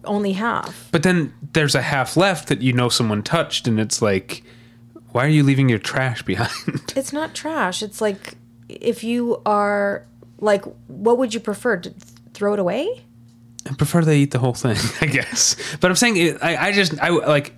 only 0.04 0.34
half. 0.34 0.90
But 0.92 1.04
then 1.04 1.34
there's 1.54 1.76
a 1.76 1.82
half 1.82 2.18
left 2.18 2.50
that 2.50 2.62
you 2.62 2.74
know 2.74 2.90
someone 2.90 3.24
touched, 3.24 3.68
and 3.68 3.80
it's 3.80 4.02
like, 4.02 4.44
why 5.12 5.26
are 5.26 5.30
you 5.30 5.44
leaving 5.44 5.70
your 5.70 5.80
trash 5.80 6.22
behind? 6.26 6.94
It's 6.96 7.14
not 7.14 7.34
trash. 7.34 7.82
It's 7.82 8.02
like 8.02 8.36
if 8.70 9.04
you 9.04 9.42
are 9.46 10.06
like, 10.40 10.66
what 10.88 11.18
would 11.18 11.34
you 11.34 11.40
prefer? 11.40 11.78
To 11.78 11.94
throw 12.34 12.54
it 12.54 12.60
away? 12.60 13.04
I 13.70 13.74
prefer 13.74 14.04
they 14.04 14.20
eat 14.20 14.32
the 14.32 14.40
whole 14.40 14.54
thing, 14.54 14.78
I 15.02 15.06
guess. 15.06 15.56
But 15.80 15.92
I'm 15.92 15.96
saying, 15.96 16.18
it, 16.18 16.38
I, 16.42 16.68
I 16.68 16.72
just, 16.72 17.00
I 17.00 17.10
like, 17.10 17.54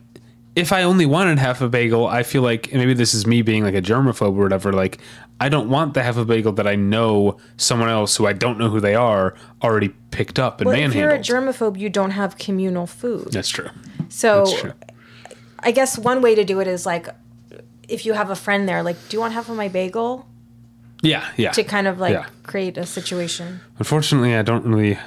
if 0.55 0.71
I 0.71 0.83
only 0.83 1.05
wanted 1.05 1.39
half 1.39 1.61
a 1.61 1.69
bagel, 1.69 2.05
I 2.07 2.23
feel 2.23 2.41
like 2.41 2.71
maybe 2.73 2.93
this 2.93 3.13
is 3.13 3.25
me 3.25 3.41
being 3.41 3.63
like 3.63 3.73
a 3.75 3.81
germaphobe 3.81 4.29
or 4.37 4.43
whatever. 4.43 4.71
Like, 4.71 4.99
I 5.39 5.49
don't 5.49 5.67
want 5.69 5.93
the 5.95 6.03
half 6.03 6.15
a 6.17 6.25
bagel 6.25 6.51
that 6.53 6.67
I 6.67 6.75
know 6.75 7.37
someone 7.57 7.89
else 7.89 8.15
who 8.15 8.27
I 8.27 8.33
don't 8.33 8.57
know 8.59 8.69
who 8.69 8.79
they 8.79 8.95
are 8.95 9.33
already 9.63 9.89
picked 10.11 10.37
up 10.37 10.61
and 10.61 10.67
Well, 10.69 10.79
if 10.79 10.93
you're 10.95 11.09
a 11.09 11.17
germaphobe, 11.19 11.77
you 11.79 11.89
don't 11.89 12.11
have 12.11 12.37
communal 12.37 12.85
food. 12.85 13.31
That's 13.31 13.49
true. 13.49 13.69
So 14.09 14.45
That's 14.45 14.61
true. 14.61 14.73
I 15.59 15.71
guess 15.71 15.97
one 15.97 16.21
way 16.21 16.35
to 16.35 16.43
do 16.43 16.59
it 16.59 16.67
is 16.67 16.85
like, 16.85 17.07
if 17.89 18.05
you 18.05 18.13
have 18.13 18.29
a 18.29 18.35
friend 18.35 18.69
there, 18.69 18.83
like, 18.83 18.97
do 19.09 19.17
you 19.17 19.21
want 19.21 19.33
half 19.33 19.49
of 19.49 19.55
my 19.57 19.67
bagel? 19.69 20.27
Yeah, 21.01 21.27
yeah. 21.35 21.51
To 21.51 21.63
kind 21.63 21.87
of 21.87 21.99
like 21.99 22.13
Yeah. 22.13 22.27
create 22.43 22.77
a 22.77 22.85
situation. 22.85 23.59
Unfortunately, 23.79 24.35
I 24.35 24.41
don't 24.43 24.65
really 24.65 24.97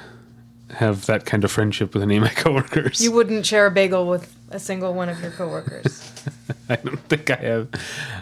have 0.75 1.05
that 1.07 1.25
kind 1.25 1.43
of 1.43 1.51
friendship 1.51 1.93
with 1.93 2.03
any 2.03 2.17
of 2.17 2.23
my 2.23 2.29
coworkers. 2.35 3.01
You 3.01 3.11
wouldn't 3.13 3.45
share 3.45 3.65
a 3.65 3.71
bagel 3.71 4.07
with 4.07 4.35
a 4.49 4.59
single 4.59 4.93
one 4.93 5.09
of 5.09 5.21
your 5.21 5.31
coworkers. 5.31 6.11
I 6.69 6.75
don't 6.77 6.99
think 7.09 7.29
I 7.29 7.35
have. 7.35 7.69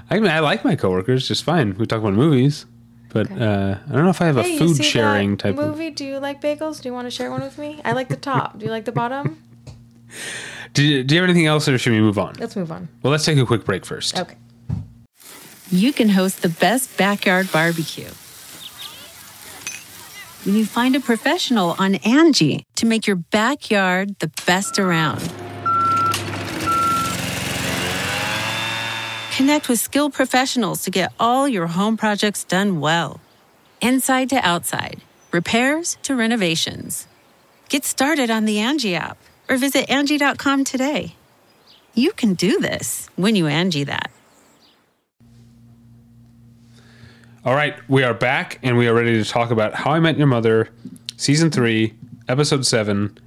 I 0.09 0.19
mean, 0.19 0.31
I 0.31 0.39
like 0.39 0.63
my 0.63 0.75
coworkers 0.75 1.27
just 1.27 1.43
fine. 1.43 1.75
We 1.77 1.85
talk 1.85 1.99
about 1.99 2.13
movies, 2.13 2.65
but 3.09 3.31
uh, 3.31 3.77
I 3.87 3.91
don't 3.91 4.03
know 4.03 4.09
if 4.09 4.21
I 4.21 4.25
have 4.25 4.35
hey, 4.37 4.49
a 4.49 4.53
you 4.53 4.59
food 4.59 4.77
see 4.77 4.83
sharing 4.83 5.31
that 5.31 5.39
type 5.39 5.57
of. 5.57 5.67
movie? 5.67 5.89
Do 5.91 6.05
you 6.05 6.17
like 6.19 6.41
bagels? 6.41 6.81
Do 6.81 6.89
you 6.89 6.93
want 6.93 7.05
to 7.07 7.11
share 7.11 7.31
one 7.31 7.41
with 7.41 7.57
me? 7.57 7.81
I 7.85 7.93
like 7.93 8.09
the 8.09 8.17
top. 8.17 8.57
Do 8.59 8.65
you 8.65 8.71
like 8.71 8.85
the 8.85 8.91
bottom? 8.91 9.41
Do 10.73 10.83
you, 10.83 11.03
do 11.05 11.15
you 11.15 11.21
have 11.21 11.29
anything 11.29 11.45
else, 11.45 11.69
or 11.69 11.77
should 11.77 11.93
we 11.93 12.01
move 12.01 12.19
on? 12.19 12.35
Let's 12.37 12.57
move 12.57 12.69
on. 12.69 12.89
Well, 13.01 13.09
let's 13.09 13.23
take 13.23 13.37
a 13.37 13.45
quick 13.45 13.63
break 13.63 13.85
first. 13.85 14.19
Okay. 14.19 14.35
you 15.71 15.93
can 15.93 16.09
host 16.09 16.41
the 16.41 16.49
best 16.49 16.97
backyard 16.97 17.49
barbecue. 17.49 18.09
When 20.43 20.55
you 20.55 20.65
find 20.65 20.93
a 20.97 20.99
professional 20.99 21.77
on 21.79 21.95
Angie 21.95 22.65
to 22.75 22.85
make 22.85 23.07
your 23.07 23.15
backyard 23.15 24.19
the 24.19 24.29
best 24.45 24.77
around. 24.77 25.31
Connect 29.35 29.67
with 29.67 29.81
skilled 29.81 30.13
professionals 30.13 30.83
to 30.83 30.89
get 30.89 31.11
all 31.19 31.45
your 31.45 31.67
home 31.67 31.97
projects 31.97 32.45
done 32.45 32.79
well. 32.79 33.19
Inside 33.81 34.29
to 34.29 34.37
outside, 34.37 35.01
repairs 35.33 35.97
to 36.03 36.15
renovations. 36.15 37.05
Get 37.67 37.83
started 37.83 38.31
on 38.31 38.45
the 38.45 38.59
Angie 38.59 38.95
app 38.95 39.17
or 39.49 39.57
visit 39.57 39.89
Angie.com 39.89 40.63
today. 40.63 41.15
You 41.93 42.13
can 42.13 42.35
do 42.35 42.61
this 42.61 43.09
when 43.17 43.35
you 43.35 43.47
Angie 43.47 43.83
that. 43.83 44.09
All 47.43 47.55
right, 47.55 47.75
we 47.89 48.03
are 48.03 48.13
back, 48.13 48.59
and 48.63 48.77
we 48.77 48.87
are 48.87 48.93
ready 48.93 49.21
to 49.21 49.29
talk 49.29 49.51
about 49.51 49.73
How 49.73 49.91
I 49.91 49.99
Met 49.99 50.17
Your 50.17 50.27
Mother, 50.27 50.69
season 51.17 51.51
three, 51.51 51.93
episode 52.29 52.65
seven, 52.65 53.17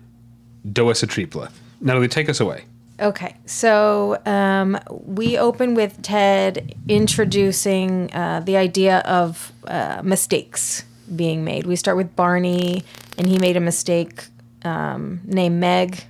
Dowisetrepla. 0.67 1.53
Natalie, 1.83 2.09
take 2.09 2.31
us 2.31 2.41
away. 2.41 2.65
Okay, 3.01 3.37
so 3.47 4.21
um, 4.27 4.77
we 4.91 5.39
open 5.39 5.75
with 5.75 6.03
Ted 6.03 6.75
introducing 6.89 8.13
uh, 8.13 8.41
the 8.41 8.57
idea 8.57 8.99
of 9.01 9.53
uh, 9.69 10.01
mistakes 10.03 10.85
being 11.15 11.45
made. 11.45 11.65
We 11.67 11.77
start 11.77 11.97
with 11.97 12.17
Barney, 12.17 12.83
and 13.17 13.29
he 13.29 13.39
made 13.39 13.57
a 13.57 13.61
mistake 13.61 14.25
um, 14.65 15.21
named 15.25 15.61
Meg. 15.61 16.05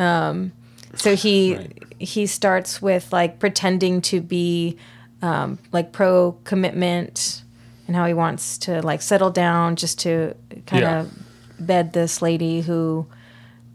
Um, 0.00 0.52
so 0.94 1.14
he 1.14 1.54
Right. 1.56 1.82
he 2.00 2.26
starts 2.26 2.82
with 2.82 3.12
like 3.12 3.38
pretending 3.38 4.00
to 4.02 4.20
be 4.20 4.76
um, 5.22 5.58
like 5.72 5.92
pro 5.92 6.32
commitment 6.44 7.42
and 7.86 7.94
how 7.94 8.06
he 8.06 8.14
wants 8.14 8.58
to 8.58 8.82
like 8.82 9.02
settle 9.02 9.30
down 9.30 9.76
just 9.76 10.00
to 10.00 10.34
kind 10.66 10.82
Yeah. 10.82 11.00
of 11.00 11.12
bed 11.60 11.92
this 11.92 12.20
lady 12.22 12.60
who 12.60 13.06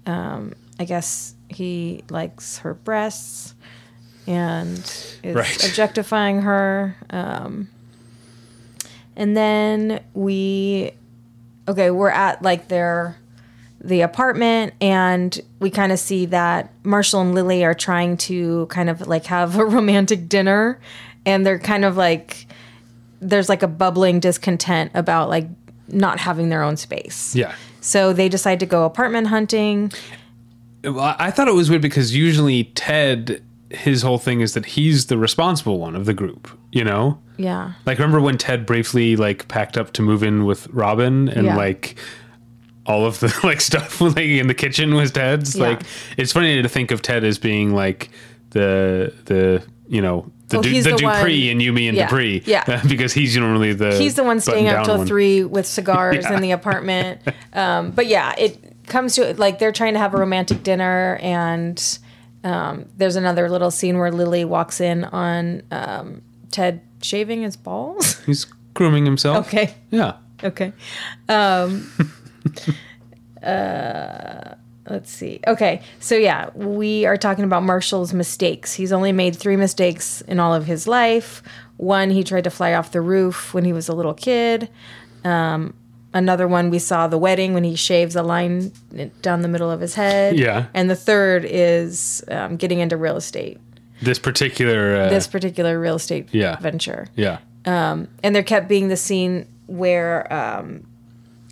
um, 0.05 0.53
I 0.79 0.85
guess 0.85 1.35
he 1.53 2.03
likes 2.09 2.59
her 2.59 2.73
breasts 2.73 3.55
and 4.27 4.77
is 5.23 5.35
Right. 5.35 5.65
objectifying 5.67 6.41
her. 6.41 6.95
Um, 7.09 7.69
and 9.15 9.35
then 9.37 10.03
we, 10.13 10.91
okay, 11.67 11.91
we're 11.91 12.09
at 12.09 12.41
like 12.41 12.67
their 12.67 13.17
the 13.85 13.99
apartment, 13.99 14.73
and 14.79 15.41
we 15.59 15.69
kind 15.69 15.91
of 15.91 15.99
see 15.99 16.25
that 16.27 16.71
Marshall 16.83 17.19
and 17.19 17.35
Lily 17.35 17.65
are 17.65 17.73
trying 17.73 18.15
to 18.15 18.65
kind 18.67 18.89
of 18.89 19.07
like 19.07 19.25
have 19.25 19.57
a 19.57 19.65
romantic 19.77 20.29
dinner, 20.29 20.79
and 21.25 21.45
they're 21.45 21.59
kind 21.59 21.83
of 21.83 21.97
like 21.97 22.47
there's 23.19 23.49
like 23.49 23.61
a 23.61 23.67
bubbling 23.67 24.21
discontent 24.21 24.91
about 24.93 25.27
like 25.27 25.47
not 25.89 26.17
having 26.19 26.47
their 26.47 26.63
own 26.63 26.77
space. 26.77 27.35
Yeah. 27.35 27.53
So 27.81 28.13
they 28.13 28.29
decide 28.29 28.61
to 28.61 28.65
go 28.65 28.85
apartment 28.85 29.27
hunting. 29.27 29.91
I 30.85 31.31
thought 31.31 31.47
it 31.47 31.53
was 31.53 31.69
weird 31.69 31.81
because 31.81 32.15
usually 32.15 32.65
Ted, 32.65 33.43
his 33.69 34.01
whole 34.01 34.17
thing 34.17 34.41
is 34.41 34.53
that 34.53 34.65
he's 34.65 35.05
the 35.07 35.17
responsible 35.17 35.79
one 35.79 35.95
of 35.95 36.05
the 36.05 36.13
group, 36.13 36.49
you 36.71 36.83
know? 36.83 37.19
Yeah. 37.37 37.73
Like, 37.85 37.97
remember 37.99 38.19
when 38.21 38.37
Ted 38.37 38.65
briefly, 38.65 39.15
like, 39.15 39.47
packed 39.47 39.77
up 39.77 39.93
to 39.93 40.01
move 40.01 40.23
in 40.23 40.45
with 40.45 40.67
Robin 40.67 41.29
and, 41.29 41.45
Yeah. 41.47 41.55
like, 41.55 41.95
all 42.85 43.05
of 43.05 43.19
the, 43.21 43.33
like, 43.43 43.61
stuff, 43.61 44.01
like, 44.01 44.17
in 44.17 44.47
the 44.47 44.53
kitchen 44.53 44.93
was 44.95 45.11
Ted's? 45.11 45.55
Yeah. 45.55 45.67
Like, 45.69 45.81
it's 46.17 46.31
funny 46.33 46.61
to 46.61 46.67
think 46.69 46.91
of 46.91 47.01
Ted 47.01 47.23
as 47.23 47.37
being, 47.37 47.73
like, 47.73 48.09
the, 48.51 49.13
the, 49.25 49.63
you 49.87 50.01
know, 50.01 50.31
the, 50.49 50.57
Well, 50.57 50.63
du- 50.63 50.81
the, 50.83 50.91
the 50.91 50.97
Dupree 50.97 51.49
and 51.49 51.61
Yumi 51.61 51.87
and 51.87 51.97
Yeah. 51.97 52.05
Dupree. 52.07 52.43
Yeah. 52.45 52.81
because 52.87 53.13
he's 53.13 53.35
normally 53.37 53.73
the. 53.73 53.97
He's 53.97 54.15
the 54.15 54.23
one 54.23 54.39
staying 54.39 54.67
up 54.67 54.85
till 54.85 54.97
one. 54.97 55.07
three 55.07 55.43
with 55.43 55.65
cigars 55.65 56.23
Yeah. 56.25 56.35
in 56.35 56.41
the 56.41 56.51
apartment. 56.51 57.21
Um, 57.53 57.91
but 57.91 58.05
yeah, 58.07 58.33
it 58.37 58.72
comes 58.87 59.15
to 59.15 59.33
like 59.35 59.59
they're 59.59 59.71
trying 59.71 59.93
to 59.93 59.99
have 59.99 60.13
a 60.13 60.17
romantic 60.17 60.63
dinner, 60.63 61.17
and 61.21 61.99
um, 62.43 62.85
there's 62.97 63.15
another 63.15 63.49
little 63.49 63.71
scene 63.71 63.97
where 63.97 64.11
Lily 64.11 64.45
walks 64.45 64.81
in 64.81 65.03
on 65.05 65.63
um, 65.71 66.21
Ted 66.51 66.81
shaving 67.01 67.41
his 67.43 67.55
balls. 67.57 68.19
He's 68.25 68.45
grooming 68.73 69.05
himself. 69.05 69.47
okay, 69.47 69.73
Yeah. 69.91 70.13
okay. 70.43 70.73
Um, 71.29 71.89
uh, 73.43 74.55
let's 74.89 75.11
see. 75.11 75.39
Okay, 75.47 75.81
so 75.99 76.15
yeah, 76.15 76.49
we 76.55 77.05
are 77.05 77.17
talking 77.17 77.43
about 77.43 77.63
Marshall's 77.63 78.13
mistakes. 78.13 78.73
He's 78.73 78.91
only 78.91 79.11
made 79.11 79.35
three 79.35 79.55
mistakes 79.57 80.21
in 80.21 80.39
all 80.39 80.53
of 80.53 80.65
his 80.65 80.87
life. 80.87 81.41
One, 81.77 82.09
he 82.09 82.23
tried 82.23 82.43
to 82.45 82.49
fly 82.49 82.73
off 82.73 82.91
the 82.91 83.01
roof 83.01 83.53
when 83.53 83.65
he 83.65 83.73
was 83.73 83.89
a 83.89 83.93
little 83.93 84.13
kid. 84.13 84.69
Um, 85.23 85.73
another 86.13 86.47
one, 86.47 86.69
we 86.69 86.79
saw 86.79 87.07
the 87.07 87.17
wedding 87.17 87.53
when 87.53 87.63
he 87.63 87.75
shaves 87.75 88.15
a 88.15 88.23
line 88.23 88.71
down 89.21 89.41
the 89.41 89.47
middle 89.47 89.71
of 89.71 89.79
his 89.81 89.95
head. 89.95 90.37
Yeah. 90.37 90.65
And 90.73 90.89
the 90.89 90.95
third 90.95 91.45
is 91.45 92.23
um, 92.29 92.57
getting 92.57 92.79
into 92.79 92.97
real 92.97 93.17
estate. 93.17 93.59
This 94.01 94.19
particular. 94.19 94.95
Uh, 95.03 95.09
This 95.09 95.27
particular 95.27 95.79
real 95.79 95.95
estate 95.95 96.27
Yeah. 96.31 96.57
venture 96.59 97.07
yeah. 97.15 97.39
Um, 97.65 98.07
and 98.21 98.35
there 98.35 98.43
kept 98.43 98.67
being 98.67 98.89
the 98.89 98.97
scene 98.97 99.47
where 99.67 100.31
um 100.33 100.85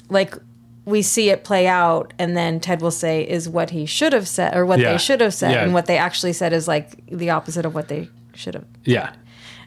like 0.10 0.36
we 0.84 1.02
see 1.04 1.30
it 1.30 1.44
play 1.44 1.68
out, 1.68 2.12
and 2.20 2.36
then 2.36 2.60
Ted 2.60 2.82
will 2.82 2.92
say 2.92 3.22
is 3.22 3.48
what 3.48 3.70
he 3.70 3.86
should 3.86 4.14
have 4.14 4.28
said 4.28 4.56
or 4.56 4.66
what 4.66 4.80
Yeah. 4.80 4.92
they 4.92 4.98
should 4.98 5.22
have 5.22 5.34
said, 5.34 5.52
Yeah. 5.52 5.64
and 5.64 5.74
what 5.74 5.86
they 5.86 5.98
actually 5.98 6.34
said 6.34 6.52
is 6.54 6.68
like 6.68 7.06
the 7.08 7.30
opposite 7.30 7.66
of 7.66 7.74
what 7.76 7.88
they 7.88 8.10
should 8.34 8.56
have. 8.56 8.66
Yeah. 8.84 9.12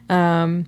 Um, 0.09 0.65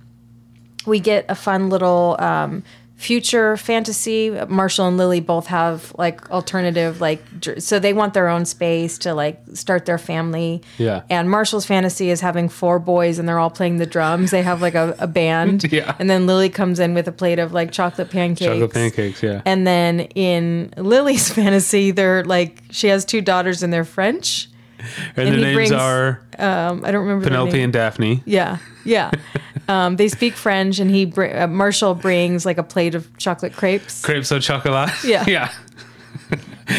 We 0.86 1.00
get 1.00 1.26
a 1.28 1.34
fun 1.34 1.68
little 1.68 2.16
um, 2.18 2.62
future 2.98 3.56
fantasy. 3.56 4.28
Marshall 4.48 4.88
and 4.88 4.96
Lily 4.96 5.20
both 5.20 5.46
have 5.46 5.94
like 5.96 6.28
alternative 6.32 7.00
like 7.00 7.22
dr- 7.40 7.62
so 7.62 7.78
they 7.78 7.92
want 7.92 8.12
their 8.12 8.26
own 8.28 8.44
space 8.44 8.98
to 8.98 9.14
like 9.14 9.40
start 9.54 9.86
their 9.86 9.98
family. 9.98 10.62
Yeah. 10.78 11.02
And 11.08 11.30
Marshall's 11.30 11.64
fantasy 11.64 12.10
is 12.10 12.20
having 12.20 12.48
four 12.48 12.80
boys 12.80 13.20
and 13.20 13.28
they're 13.28 13.38
all 13.38 13.50
playing 13.50 13.76
the 13.76 13.86
drums. 13.86 14.32
They 14.32 14.42
have 14.42 14.60
like 14.60 14.74
a, 14.74 14.94
a 14.98 15.06
band. 15.06 15.64
Yeah. 15.78 15.94
And 15.98 16.08
then 16.08 16.26
Lily 16.26 16.48
comes 16.48 16.80
in 16.80 16.94
with 16.94 17.06
a 17.06 17.12
plate 17.12 17.38
of 17.38 17.52
like 17.52 17.70
chocolate 17.70 18.10
pancakes. 18.10 18.50
Chocolate 18.50 18.72
pancakes, 18.72 19.22
yeah. 19.22 19.42
And 19.44 19.64
then 19.66 20.00
in 20.00 20.72
Lily's 20.76 21.30
fantasy, 21.34 21.90
they're 21.92 22.24
like 22.24 22.62
she 22.70 22.88
has 22.88 23.04
two 23.04 23.20
daughters 23.20 23.62
and 23.62 23.72
they're 23.72 23.84
French. 23.84 24.48
and 25.16 25.28
and 25.28 25.34
the 25.34 25.40
names 25.40 25.54
brings- 25.54 25.72
are 25.72 26.20
Um, 26.38 26.84
I 26.84 26.90
don't 26.92 27.02
remember 27.02 27.24
Penelope 27.24 27.60
and 27.60 27.72
Daphne. 27.72 28.22
Yeah, 28.24 28.58
yeah. 28.84 29.10
Um, 29.68 29.96
they 29.96 30.08
speak 30.08 30.32
French, 30.32 30.78
and 30.78 30.90
he 30.90 31.04
br- 31.04 31.26
uh, 31.26 31.46
Marshall 31.46 31.94
brings 31.94 32.46
like 32.46 32.56
a 32.56 32.62
plate 32.62 32.94
of 32.94 33.06
chocolate 33.18 33.52
crepes. 33.52 34.00
Crepes 34.02 34.32
au 34.32 34.38
chocolat. 34.40 34.90
Yeah. 35.04 35.24
yeah. 35.26 35.52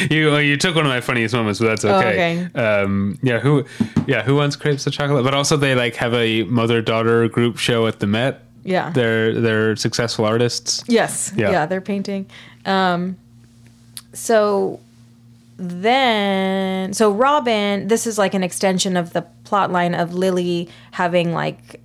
you 0.09 0.35
you 0.37 0.57
took 0.57 0.73
one 0.73 0.85
of 0.85 0.89
my 0.89 0.99
funniest 0.99 1.35
moments, 1.35 1.59
but 1.59 1.67
that's 1.67 1.85
okay. 1.85 2.47
okay. 2.47 2.59
Um, 2.59 3.19
yeah, 3.21 3.39
who 3.39 3.63
yeah, 4.07 4.23
who 4.23 4.35
wants 4.35 4.55
crepes 4.55 4.87
au 4.87 4.89
chocolat? 4.91 5.23
But 5.23 5.35
also 5.35 5.55
they 5.55 5.75
like 5.75 5.95
have 5.97 6.15
a 6.15 6.43
mother 6.45 6.81
daughter 6.81 7.27
group 7.27 7.57
show 7.59 7.85
at 7.85 7.99
the 7.99 8.07
Met. 8.07 8.41
Yeah. 8.63 8.89
They're 8.89 9.39
they're 9.39 9.75
successful 9.75 10.25
artists. 10.25 10.83
Yes. 10.87 11.31
Yeah. 11.35 11.51
Yeah. 11.51 11.65
they're 11.67 11.81
painting. 11.81 12.25
Um, 12.65 13.17
so 14.13 14.79
then, 15.59 16.93
so 16.93 17.11
Robin, 17.11 17.89
this 17.89 18.07
is 18.07 18.17
like 18.17 18.33
an 18.33 18.43
extension 18.43 18.95
of 18.95 19.11
the 19.11 19.23
plot 19.43 19.71
line 19.71 19.93
of 19.93 20.13
Lily 20.13 20.69
having 20.91 21.33
like 21.33 21.81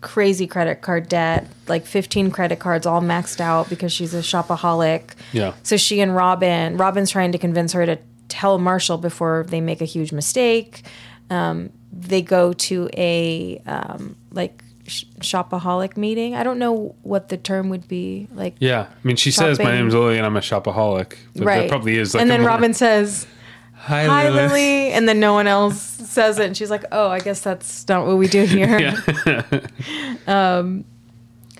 crazy 0.00 0.46
credit 0.46 0.80
card 0.80 1.08
debt, 1.08 1.46
like 1.68 1.84
15 1.84 2.30
credit 2.30 2.58
cards 2.58 2.86
all 2.86 3.02
maxed 3.02 3.40
out 3.40 3.68
because 3.68 3.92
she's 3.92 4.14
a 4.14 4.20
shopaholic. 4.20 5.10
Yeah. 5.32 5.52
So 5.62 5.76
she 5.76 6.00
and 6.00 6.16
Robin, 6.16 6.78
Robin's 6.78 7.10
trying 7.10 7.32
to 7.32 7.38
convince 7.38 7.72
her 7.72 7.84
to 7.84 7.98
tell 8.28 8.58
Marshall 8.58 8.98
before 8.98 9.44
they 9.48 9.60
make 9.60 9.82
a 9.82 9.84
huge 9.84 10.12
mistake. 10.12 10.82
Um, 11.28 11.70
they 11.92 12.22
go 12.22 12.52
to 12.54 12.88
a 12.96 13.60
um, 13.66 14.16
like 14.30 14.62
sh- 14.86 15.04
shopaholic 15.20 15.96
meeting. 15.96 16.34
I 16.34 16.42
don't 16.42 16.58
know 16.58 16.94
what 17.02 17.28
the 17.28 17.36
term 17.36 17.68
would 17.68 17.88
be. 17.88 18.28
Like 18.34 18.54
Yeah. 18.58 18.86
I 18.90 19.06
mean 19.06 19.16
she 19.16 19.30
says 19.30 19.58
my 19.58 19.72
name's 19.72 19.94
Lily 19.94 20.16
and 20.16 20.26
I'm 20.26 20.36
a 20.36 20.40
shopaholic. 20.40 21.14
But 21.34 21.44
right. 21.44 21.68
probably 21.68 21.96
is 21.96 22.14
like 22.14 22.22
and 22.22 22.30
then 22.30 22.40
more- 22.40 22.50
Robin 22.50 22.74
says, 22.74 23.26
Hi, 23.78 24.04
"Hi, 24.04 24.28
Lily," 24.30 24.90
and 24.92 25.08
then 25.08 25.20
no 25.20 25.32
one 25.34 25.46
else 25.46 25.80
says 25.80 26.38
it, 26.40 26.46
and 26.46 26.56
she's 26.56 26.70
like, 26.70 26.84
"Oh, 26.90 27.08
I 27.08 27.20
guess 27.20 27.40
that's 27.40 27.86
not 27.86 28.04
what 28.06 28.16
we 28.16 28.26
do 28.26 28.44
here." 28.44 28.94
um, 30.26 30.84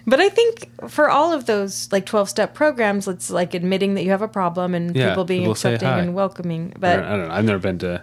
but 0.06 0.18
I 0.18 0.28
think 0.28 0.70
for 0.88 1.08
all 1.08 1.32
of 1.32 1.46
those 1.46 1.92
like 1.92 2.04
twelve 2.06 2.28
step 2.28 2.54
programs, 2.54 3.06
it's 3.06 3.30
like 3.30 3.54
admitting 3.54 3.94
that 3.94 4.02
you 4.02 4.10
have 4.10 4.22
a 4.22 4.28
problem 4.28 4.74
and 4.74 4.96
Yeah, 4.96 5.10
people 5.10 5.24
being 5.24 5.42
people 5.42 5.52
accepting 5.52 5.88
and 5.88 6.14
welcoming. 6.14 6.72
But 6.78 7.00
I 7.00 7.16
don't 7.16 7.28
know. 7.28 7.34
I've 7.34 7.44
never 7.44 7.58
been 7.58 7.78
to 7.80 8.02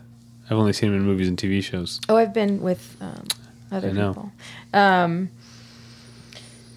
I've 0.50 0.58
only 0.58 0.74
seen 0.74 0.92
them 0.92 1.00
in 1.02 1.06
movies 1.06 1.28
and 1.28 1.38
TV 1.38 1.64
shows. 1.64 2.00
Oh, 2.10 2.16
I've 2.16 2.34
been 2.34 2.62
with 2.62 2.96
um, 3.02 3.26
other 3.72 3.90
I 3.90 3.92
know. 3.92 4.14
people. 4.14 4.32
Um, 4.74 5.30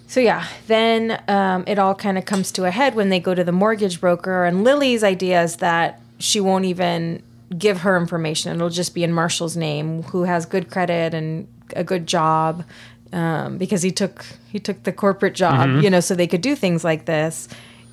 so 0.07 0.19
yeah, 0.21 0.47
then 0.67 1.21
um, 1.27 1.63
it 1.67 1.77
all 1.79 1.93
kind 1.93 2.17
of 2.17 2.25
comes 2.25 2.51
to 2.53 2.63
a 2.65 2.71
head 2.71 2.95
when 2.95 3.09
they 3.09 3.19
go 3.19 3.35
to 3.35 3.43
the 3.43 3.51
mortgage 3.51 3.99
broker, 3.99 4.45
and 4.45 4.63
Lily's 4.63 5.03
idea 5.03 5.43
is 5.43 5.57
that 5.57 5.99
she 6.19 6.39
won't 6.39 6.65
even 6.65 7.21
give 7.57 7.81
her 7.81 7.97
information; 7.97 8.55
it'll 8.55 8.69
just 8.69 8.93
be 8.95 9.03
in 9.03 9.11
Marshall's 9.11 9.57
name, 9.57 10.03
who 10.03 10.23
has 10.23 10.45
good 10.45 10.69
credit 10.71 11.13
and 11.13 11.47
a 11.75 11.83
good 11.83 12.07
job, 12.07 12.63
um, 13.11 13.57
because 13.57 13.81
he 13.81 13.91
took 13.91 14.25
he 14.49 14.59
took 14.59 14.83
the 14.83 14.93
corporate 14.93 15.33
job, 15.35 15.67
Mm-hmm. 15.67 15.81
you 15.81 15.89
know, 15.89 15.99
so 15.99 16.15
they 16.15 16.27
could 16.27 16.41
do 16.41 16.55
things 16.55 16.83
like 16.85 17.05
this. 17.05 17.49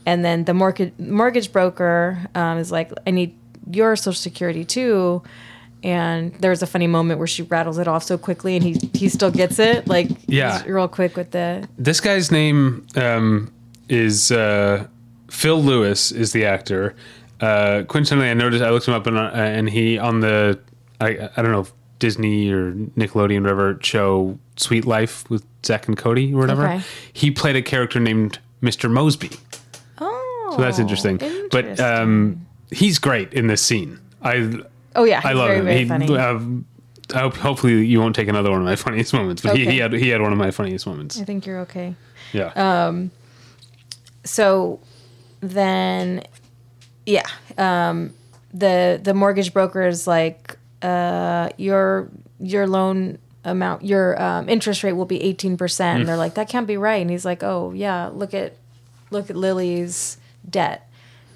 And 0.06 0.24
then 0.24 0.44
the 0.44 0.54
mortgage 0.54 0.92
mortgage 0.98 1.50
broker 1.50 2.18
um, 2.36 2.58
is 2.58 2.70
like, 2.70 2.92
"I 3.06 3.10
need 3.10 3.34
your 3.70 3.96
social 3.96 4.12
security 4.12 4.64
too." 4.64 5.22
And 5.84 6.32
there's 6.40 6.62
a 6.62 6.66
funny 6.66 6.86
moment 6.86 7.18
where 7.18 7.26
she 7.28 7.42
rattles 7.42 7.76
it 7.78 7.86
off 7.86 8.02
so 8.02 8.16
quickly 8.18 8.56
and 8.56 8.64
he 8.64 8.72
he 8.94 9.08
still 9.10 9.30
gets 9.30 9.58
it 9.58 9.86
like 9.86 10.08
Yeah. 10.26 10.58
he's 10.62 10.66
real 10.66 10.88
quick 10.88 11.14
with 11.16 11.30
the 11.32 11.68
This 11.78 12.00
guy's 12.00 12.32
name 12.32 12.86
um, 12.96 13.52
is 13.90 14.32
uh, 14.32 14.86
Phil 15.30 15.62
Lewis 15.62 16.10
is 16.10 16.32
the 16.32 16.46
actor. 16.46 16.94
Uh, 17.40 17.82
coincidentally, 17.86 18.30
I 18.30 18.34
noticed 18.34 18.64
I 18.64 18.70
looked 18.70 18.88
him 18.88 18.94
up 18.94 19.06
and, 19.06 19.18
uh, 19.18 19.30
and 19.34 19.68
he 19.68 19.98
on 19.98 20.20
the 20.20 20.58
I 21.00 21.28
I 21.36 21.42
don't 21.42 21.52
know 21.52 21.66
Disney 21.98 22.50
or 22.50 22.72
Nickelodeon 22.72 23.42
whatever 23.42 23.78
show 23.82 24.38
Suite 24.56 24.86
Life 24.86 25.28
with 25.28 25.44
Zack 25.66 25.86
and 25.86 25.96
Cody 25.98 26.32
or 26.32 26.38
whatever. 26.38 26.66
Okay. 26.66 26.80
He 27.12 27.30
played 27.30 27.56
a 27.56 27.62
character 27.62 28.00
named 28.00 28.38
Mr. 28.62 28.90
Mosby, 28.90 29.30
oh 29.98 30.52
so 30.56 30.62
that's 30.62 30.78
interesting. 30.78 31.18
But 31.50 31.78
um, 31.78 32.46
he's 32.70 32.98
great 32.98 33.34
in 33.34 33.48
this 33.48 33.60
scene. 33.60 33.98
I 34.22 34.60
oh 34.96 35.04
yeah 35.04 35.20
I 35.24 35.32
love 35.32 35.48
very 35.48 35.58
him. 35.60 35.64
very 35.66 35.78
he, 35.80 35.84
funny 35.88 36.16
um, 36.18 36.64
I 37.14 37.18
hope, 37.20 37.36
hopefully 37.36 37.84
you 37.84 38.00
won't 38.00 38.16
take 38.16 38.28
another 38.28 38.50
one 38.50 38.60
of 38.60 38.64
my 38.64 38.76
funniest 38.86 39.12
moments, 39.12 39.42
but 39.42 39.56
he, 39.56 39.62
Okay. 39.64 39.72
he 39.72 39.78
had 39.78 39.92
he 39.92 40.08
had 40.08 40.22
one 40.22 40.32
of 40.32 40.38
my 40.38 40.50
funniest 40.50 40.86
moments. 40.86 41.20
I 41.20 41.24
think 41.24 41.44
you're 41.46 41.60
okay 41.60 41.94
Yeah. 42.32 42.46
Uh, 42.46 43.08
so 44.24 44.80
then 45.40 46.22
yeah 47.06 47.26
um 47.58 48.14
the 48.52 48.98
the 49.02 49.12
mortgage 49.12 49.52
broker 49.52 49.86
is 49.86 50.06
like 50.06 50.56
uh 50.82 51.50
your 51.58 52.08
your 52.40 52.66
loan 52.66 53.18
amount 53.44 53.84
your 53.84 54.20
um, 54.22 54.48
interest 54.48 54.82
rate 54.82 54.94
will 54.94 55.04
be 55.04 55.18
18% 55.18 55.80
and 55.80 56.08
they're 56.08 56.16
like 56.16 56.32
that 56.34 56.48
can't 56.48 56.66
be 56.66 56.78
right 56.78 57.02
and 57.02 57.10
he's 57.10 57.26
like 57.26 57.42
oh 57.42 57.72
yeah 57.72 58.06
look 58.06 58.32
at 58.32 58.54
look 59.10 59.28
at 59.28 59.36
lily's 59.36 60.16
debt 60.48 60.88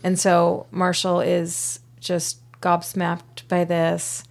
and 0.02 0.18
so 0.18 0.64
marshall 0.70 1.20
is 1.20 1.80
just 2.00 2.38
gobsmacked 2.62 3.37
by 3.48 3.64
this 3.64 4.22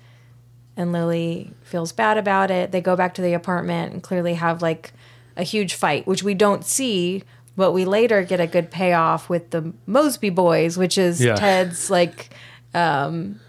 and 0.75 0.91
Lily 0.91 1.51
feels 1.63 1.91
bad 1.91 2.17
about 2.17 2.51
it. 2.51 2.71
They 2.71 2.81
go 2.81 2.95
back 2.95 3.15
to 3.15 3.21
the 3.21 3.33
apartment 3.33 3.93
and 3.93 4.03
clearly 4.03 4.35
have 4.35 4.61
like 4.61 4.93
a 5.35 5.43
huge 5.43 5.73
fight, 5.73 6.05
which 6.05 6.21
we 6.23 6.33
don't 6.35 6.63
see, 6.63 7.23
but 7.55 7.71
we 7.71 7.83
later 7.85 8.21
get 8.23 8.39
a 8.39 8.45
good 8.47 8.69
payoff 8.69 9.27
with 9.29 9.49
the 9.49 9.73
Mosby 9.87 10.29
boys, 10.29 10.77
which 10.77 10.97
is 10.97 11.19
Yeah. 11.23 11.35
Ted's 11.35 11.89
like 11.89 12.29
um 12.75 13.39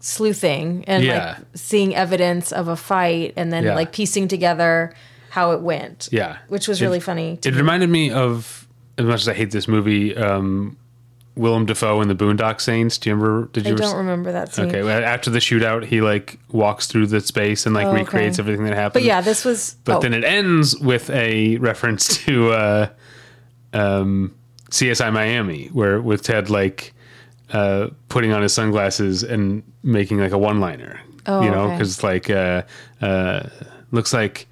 sleuthing 0.00 0.84
and 0.86 1.02
Yeah. 1.04 1.36
like 1.38 1.46
seeing 1.54 1.94
evidence 1.94 2.52
of 2.52 2.68
a 2.68 2.76
fight 2.76 3.32
and 3.36 3.52
then 3.52 3.64
Yeah. 3.64 3.74
like 3.74 3.92
piecing 3.92 4.28
together 4.28 4.94
how 5.30 5.52
it 5.52 5.60
went. 5.60 6.08
Yeah, 6.12 6.36
Which 6.48 6.68
was 6.68 6.80
It- 6.80 6.84
really 6.84 7.00
funny. 7.00 7.38
to 7.38 7.48
It 7.48 7.52
me. 7.52 7.58
reminded 7.58 7.90
me 7.90 8.10
of 8.10 8.68
as 8.98 9.04
much 9.06 9.22
as 9.22 9.28
I 9.28 9.34
hate 9.34 9.50
this 9.50 9.66
movie, 9.66 10.16
um, 10.16 10.76
Willem 11.36 11.66
Dafoe 11.66 12.00
in 12.00 12.08
the 12.08 12.14
Boondock 12.14 12.60
Saints. 12.60 12.96
Do 12.98 13.10
you 13.10 13.16
remember? 13.16 13.48
Did 13.52 13.66
I 13.66 13.70
you? 13.70 13.76
don't 13.76 13.96
remember 13.96 14.30
that 14.32 14.54
scene. 14.54 14.66
Okay, 14.66 14.88
after 14.88 15.30
the 15.30 15.40
shootout, 15.40 15.84
he 15.84 16.00
like 16.00 16.38
walks 16.52 16.86
through 16.86 17.08
the 17.08 17.20
space 17.20 17.66
and 17.66 17.74
like 17.74 17.86
Oh, 17.86 17.90
okay. 17.90 17.98
recreates 18.00 18.38
everything 18.38 18.64
that 18.66 18.74
happened. 18.74 18.92
But 18.94 19.02
yeah, 19.02 19.20
this 19.20 19.44
was 19.44 19.76
But 19.84 19.96
oh, 19.96 20.00
then 20.00 20.14
it 20.14 20.22
ends 20.24 20.78
with 20.78 21.10
a 21.10 21.56
reference 21.56 22.24
to 22.24 22.52
uh, 22.52 22.88
um, 23.72 24.34
CSI 24.70 25.12
Miami, 25.12 25.66
where 25.68 26.00
with 26.00 26.22
Ted 26.22 26.50
like 26.50 26.92
uh, 27.52 27.88
putting 28.08 28.32
on 28.32 28.42
his 28.42 28.52
sunglasses 28.52 29.22
and 29.22 29.62
making 29.82 30.18
like 30.18 30.32
a 30.32 30.38
one-liner. 30.38 31.00
Oh, 31.26 31.42
you 31.42 31.50
know, 31.50 31.64
okay. 31.64 31.74
because 31.78 32.02
like 32.02 32.30
uh, 32.30 32.62
uh, 33.00 33.48
looks 33.90 34.12
like 34.12 34.46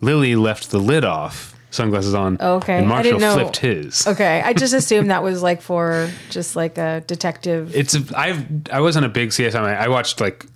Lily 0.00 0.36
left 0.36 0.70
the 0.70 0.78
lid 0.78 1.04
off, 1.04 1.55
sunglasses 1.76 2.14
on. 2.14 2.36
Oh, 2.40 2.56
okay. 2.56 2.78
and 2.78 2.86
I 2.86 2.88
Marshall 2.88 3.02
didn't 3.02 3.20
know- 3.20 3.34
flipped 3.34 3.56
his. 3.58 4.06
Okay, 4.06 4.42
I 4.44 4.52
just 4.52 4.74
assumed 4.80 5.10
that 5.10 5.22
was 5.22 5.42
like 5.42 5.62
for 5.62 6.10
just 6.30 6.56
like 6.56 6.78
a 6.78 7.02
detective. 7.06 7.74
It's 7.74 7.94
a, 7.94 8.02
I've 8.16 8.44
I 8.72 8.80
wasn't 8.80 9.06
a 9.06 9.08
big 9.08 9.30
CSI. 9.30 9.54
I 9.56 9.88
watched 9.88 10.20
like 10.20 10.46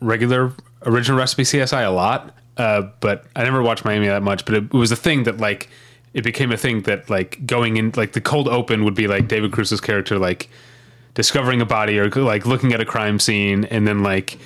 regular 0.00 0.52
original 0.84 1.18
recipe 1.18 1.42
CSI 1.44 1.86
a 1.86 1.90
lot, 1.90 2.34
uh, 2.56 2.82
but 3.00 3.24
I 3.36 3.44
never 3.44 3.62
watched 3.62 3.84
Miami 3.84 4.08
that 4.08 4.22
much. 4.22 4.44
But 4.44 4.54
it, 4.54 4.72
was 4.72 4.90
a 4.90 4.96
thing 4.96 5.24
that 5.24 5.38
like 5.38 5.68
it 6.14 6.24
became 6.24 6.50
a 6.52 6.56
thing 6.56 6.82
that 6.82 7.08
like 7.08 7.46
going 7.46 7.76
in 7.76 7.92
like 7.96 8.12
the 8.12 8.20
cold 8.20 8.48
open 8.48 8.84
would 8.84 8.94
be 8.94 9.06
like 9.06 9.28
David 9.28 9.52
Caruso's 9.52 9.80
character 9.80 10.18
like 10.18 10.48
discovering 11.14 11.60
a 11.60 11.66
body 11.66 11.98
or 11.98 12.08
like 12.10 12.46
looking 12.46 12.72
at 12.72 12.80
a 12.80 12.84
crime 12.84 13.18
scene 13.18 13.64
and 13.66 13.86
then 13.86 14.02
like 14.02 14.38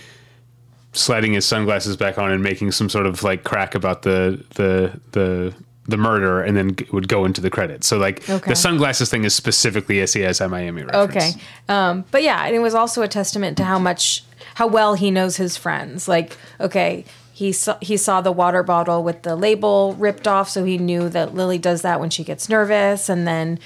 sliding 0.93 1.35
his 1.35 1.45
sunglasses 1.45 1.97
back 1.97 2.19
on 2.19 2.31
and 2.33 2.43
making 2.43 2.73
some 2.73 2.89
sort 2.89 3.07
of 3.07 3.23
like 3.23 3.45
crack 3.45 3.75
about 3.75 4.03
the 4.03 4.43
the 4.55 4.99
the 5.13 5.55
the 5.89 5.97
murder 5.97 6.43
and 6.43 6.57
then 6.57 6.75
g- 6.77 6.87
would 6.93 7.09
go 7.09 7.25
into 7.25 7.41
the 7.41 7.51
credits. 7.51 7.87
So 7.87 7.97
like 7.99 8.29
Okay. 8.29 8.49
the 8.51 8.57
sunglasses 8.57 9.11
thing 9.11 9.25
is 9.25 9.35
specifically 9.35 10.01
a 10.01 10.05
CSI 10.05 10.49
Miami 10.51 10.83
reference. 10.83 11.11
Okay. 11.11 11.31
Um, 11.69 12.05
but 12.11 12.23
yeah, 12.23 12.45
and 12.47 12.55
it 12.57 12.61
was 12.61 12.75
also 12.75 13.03
a 13.03 13.09
testament 13.09 13.57
to 13.59 13.65
how 13.65 13.79
much, 13.79 14.25
how 14.55 14.67
well 14.67 14.95
he 14.95 15.11
knows 15.11 15.37
his 15.37 15.57
friends. 15.57 16.09
Like, 16.09 16.37
okay, 16.61 17.05
he 17.33 17.53
saw, 17.53 17.77
he 17.83 17.97
saw 17.97 18.21
the 18.21 18.33
water 18.33 18.63
bottle 18.63 19.05
with 19.05 19.23
the 19.23 19.37
label 19.37 19.95
ripped 19.99 20.27
off, 20.27 20.49
so 20.49 20.65
he 20.65 20.79
knew 20.79 21.09
that 21.11 21.35
Lily 21.35 21.59
does 21.59 21.83
that 21.83 22.01
when 22.01 22.11
she 22.11 22.25
gets 22.25 22.49
nervous. 22.49 23.09
And 23.11 23.27
then 23.29 23.59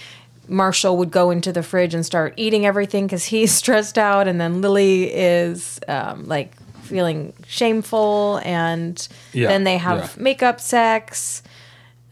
Marshall 0.49 0.97
would 0.97 1.13
go 1.13 1.31
into 1.31 1.53
the 1.53 1.63
fridge 1.63 1.95
and 1.95 2.05
start 2.05 2.35
eating 2.37 2.67
everything 2.67 3.07
because 3.07 3.27
he's 3.27 3.53
stressed 3.63 3.97
out, 3.97 4.27
and 4.29 4.41
then 4.41 4.61
Lily 4.61 5.05
is 5.15 5.79
um, 5.89 6.27
like 6.27 6.53
feeling 6.83 7.33
shameful, 7.47 8.41
and 8.45 9.07
Yeah, 9.33 9.47
then 9.49 9.63
they 9.65 9.79
have 9.79 10.15
yeah. 10.17 10.23
makeup 10.23 10.61
sex. 10.61 11.43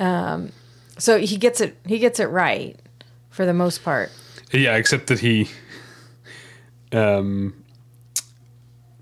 Um, 0.00 0.52
so 0.98 1.18
he 1.18 1.36
gets 1.36 1.60
it. 1.60 1.76
He 1.86 1.98
gets 1.98 2.20
it 2.20 2.26
right 2.26 2.76
for 3.30 3.46
the 3.46 3.54
most 3.54 3.84
part. 3.84 4.10
Yeah, 4.52 4.76
except 4.76 5.08
that 5.08 5.18
he 5.20 5.48
um, 6.92 7.54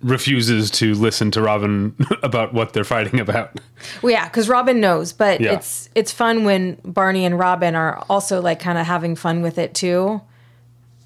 refuses 0.02 0.70
to 0.72 0.94
listen 0.94 1.30
to 1.32 1.40
Robin 1.42 1.94
about 2.22 2.52
what 2.54 2.72
they're 2.72 2.84
fighting 2.84 3.20
about. 3.20 3.58
Well, 4.02 4.12
yeah, 4.12 4.24
because 4.28 4.48
Robin 4.48 4.80
knows, 4.80 5.12
but 5.12 5.40
Yeah. 5.40 5.52
it's 5.54 5.88
it's 5.94 6.12
fun 6.12 6.44
when 6.44 6.78
Barney 6.84 7.24
and 7.24 7.38
Robin 7.38 7.74
are 7.74 8.04
also 8.08 8.40
like 8.40 8.60
kind 8.60 8.78
of 8.78 8.86
having 8.86 9.16
fun 9.16 9.42
with 9.42 9.58
it 9.58 9.74
too, 9.74 10.20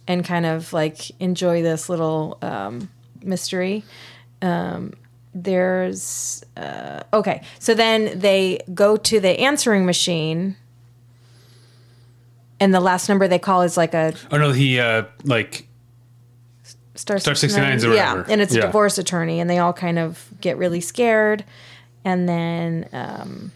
and 0.07 0.25
kind 0.25 0.47
of 0.47 0.73
like 0.73 1.11
enjoy 1.21 1.63
this 1.63 1.89
little 1.89 2.39
um, 2.43 2.89
mystery. 3.23 3.85
Um, 4.43 4.95
there's 5.35 6.45
uh, 6.57 7.03
okay, 7.13 7.43
so 7.59 7.75
then 7.75 8.19
they 8.19 8.61
go 8.75 8.97
to 8.97 9.21
the 9.21 9.41
answering 9.41 9.87
machine, 9.87 10.57
and 12.59 12.75
the 12.75 12.81
last 12.81 13.09
number 13.09 13.29
they 13.29 13.39
call 13.39 13.63
is 13.63 13.77
like 13.77 13.95
a 13.95 14.13
Oh 14.31 14.39
no, 14.39 14.53
he 14.53 14.81
uh, 14.81 15.05
like 15.25 15.67
Star, 16.95 17.19
Star 17.19 17.35
69s 17.35 17.89
or 17.89 17.95
yeah, 17.95 18.25
and 18.29 18.41
it's 18.41 18.55
a 18.55 18.61
divorce 18.63 18.99
attorney, 18.99 19.41
and 19.41 19.49
they 19.49 19.59
all 19.59 19.73
kind 19.73 19.99
of 19.99 20.29
get 20.41 20.59
really 20.59 20.81
scared, 20.81 21.45
and 22.05 22.29
then 22.29 22.89
um, 22.93 23.53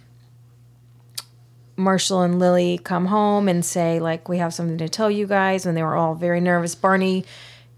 Marshall 1.77 2.23
and 2.23 2.39
Lily 2.39 2.79
come 2.83 3.07
home 3.07 3.49
and 3.49 3.65
say 3.65 4.01
like, 4.01 4.29
"We 4.29 4.39
have 4.39 4.55
something 4.55 4.79
to 4.79 4.89
tell 4.89 5.11
you 5.11 5.27
guys," 5.27 5.67
and 5.67 5.77
they 5.77 5.83
were 5.83 5.97
all 5.97 6.15
very 6.15 6.41
nervous. 6.41 6.75
Barney 6.75 7.25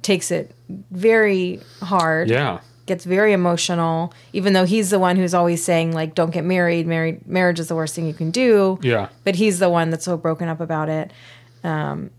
takes 0.03 0.30
it 0.30 0.55
very 0.68 1.61
hard, 1.82 2.28
yeah. 2.30 2.61
Gets 2.87 3.05
very 3.05 3.32
emotional, 3.32 4.12
even 4.32 4.53
though 4.53 4.64
he's 4.64 4.91
the 4.91 4.99
one 4.99 5.16
who's 5.16 5.34
always 5.34 5.62
saying 5.62 5.93
like, 5.93 6.14
"Don't 6.14 6.30
get 6.30 6.45
married. 6.45 6.87
Married 6.87 7.26
marriage 7.26 7.61
is 7.61 7.68
the 7.68 7.74
worst 7.74 7.95
thing 7.95 8.07
you 8.07 8.14
can 8.14 8.30
do." 8.30 8.78
Yeah. 8.82 9.09
but 9.24 9.34
he's 9.37 9.59
the 9.59 9.68
one 9.68 9.91
that's 9.91 10.05
so 10.05 10.16
broken 10.16 10.49
up 10.49 10.61
about 10.61 10.89
it. 10.89 11.12
Um, 11.64 12.11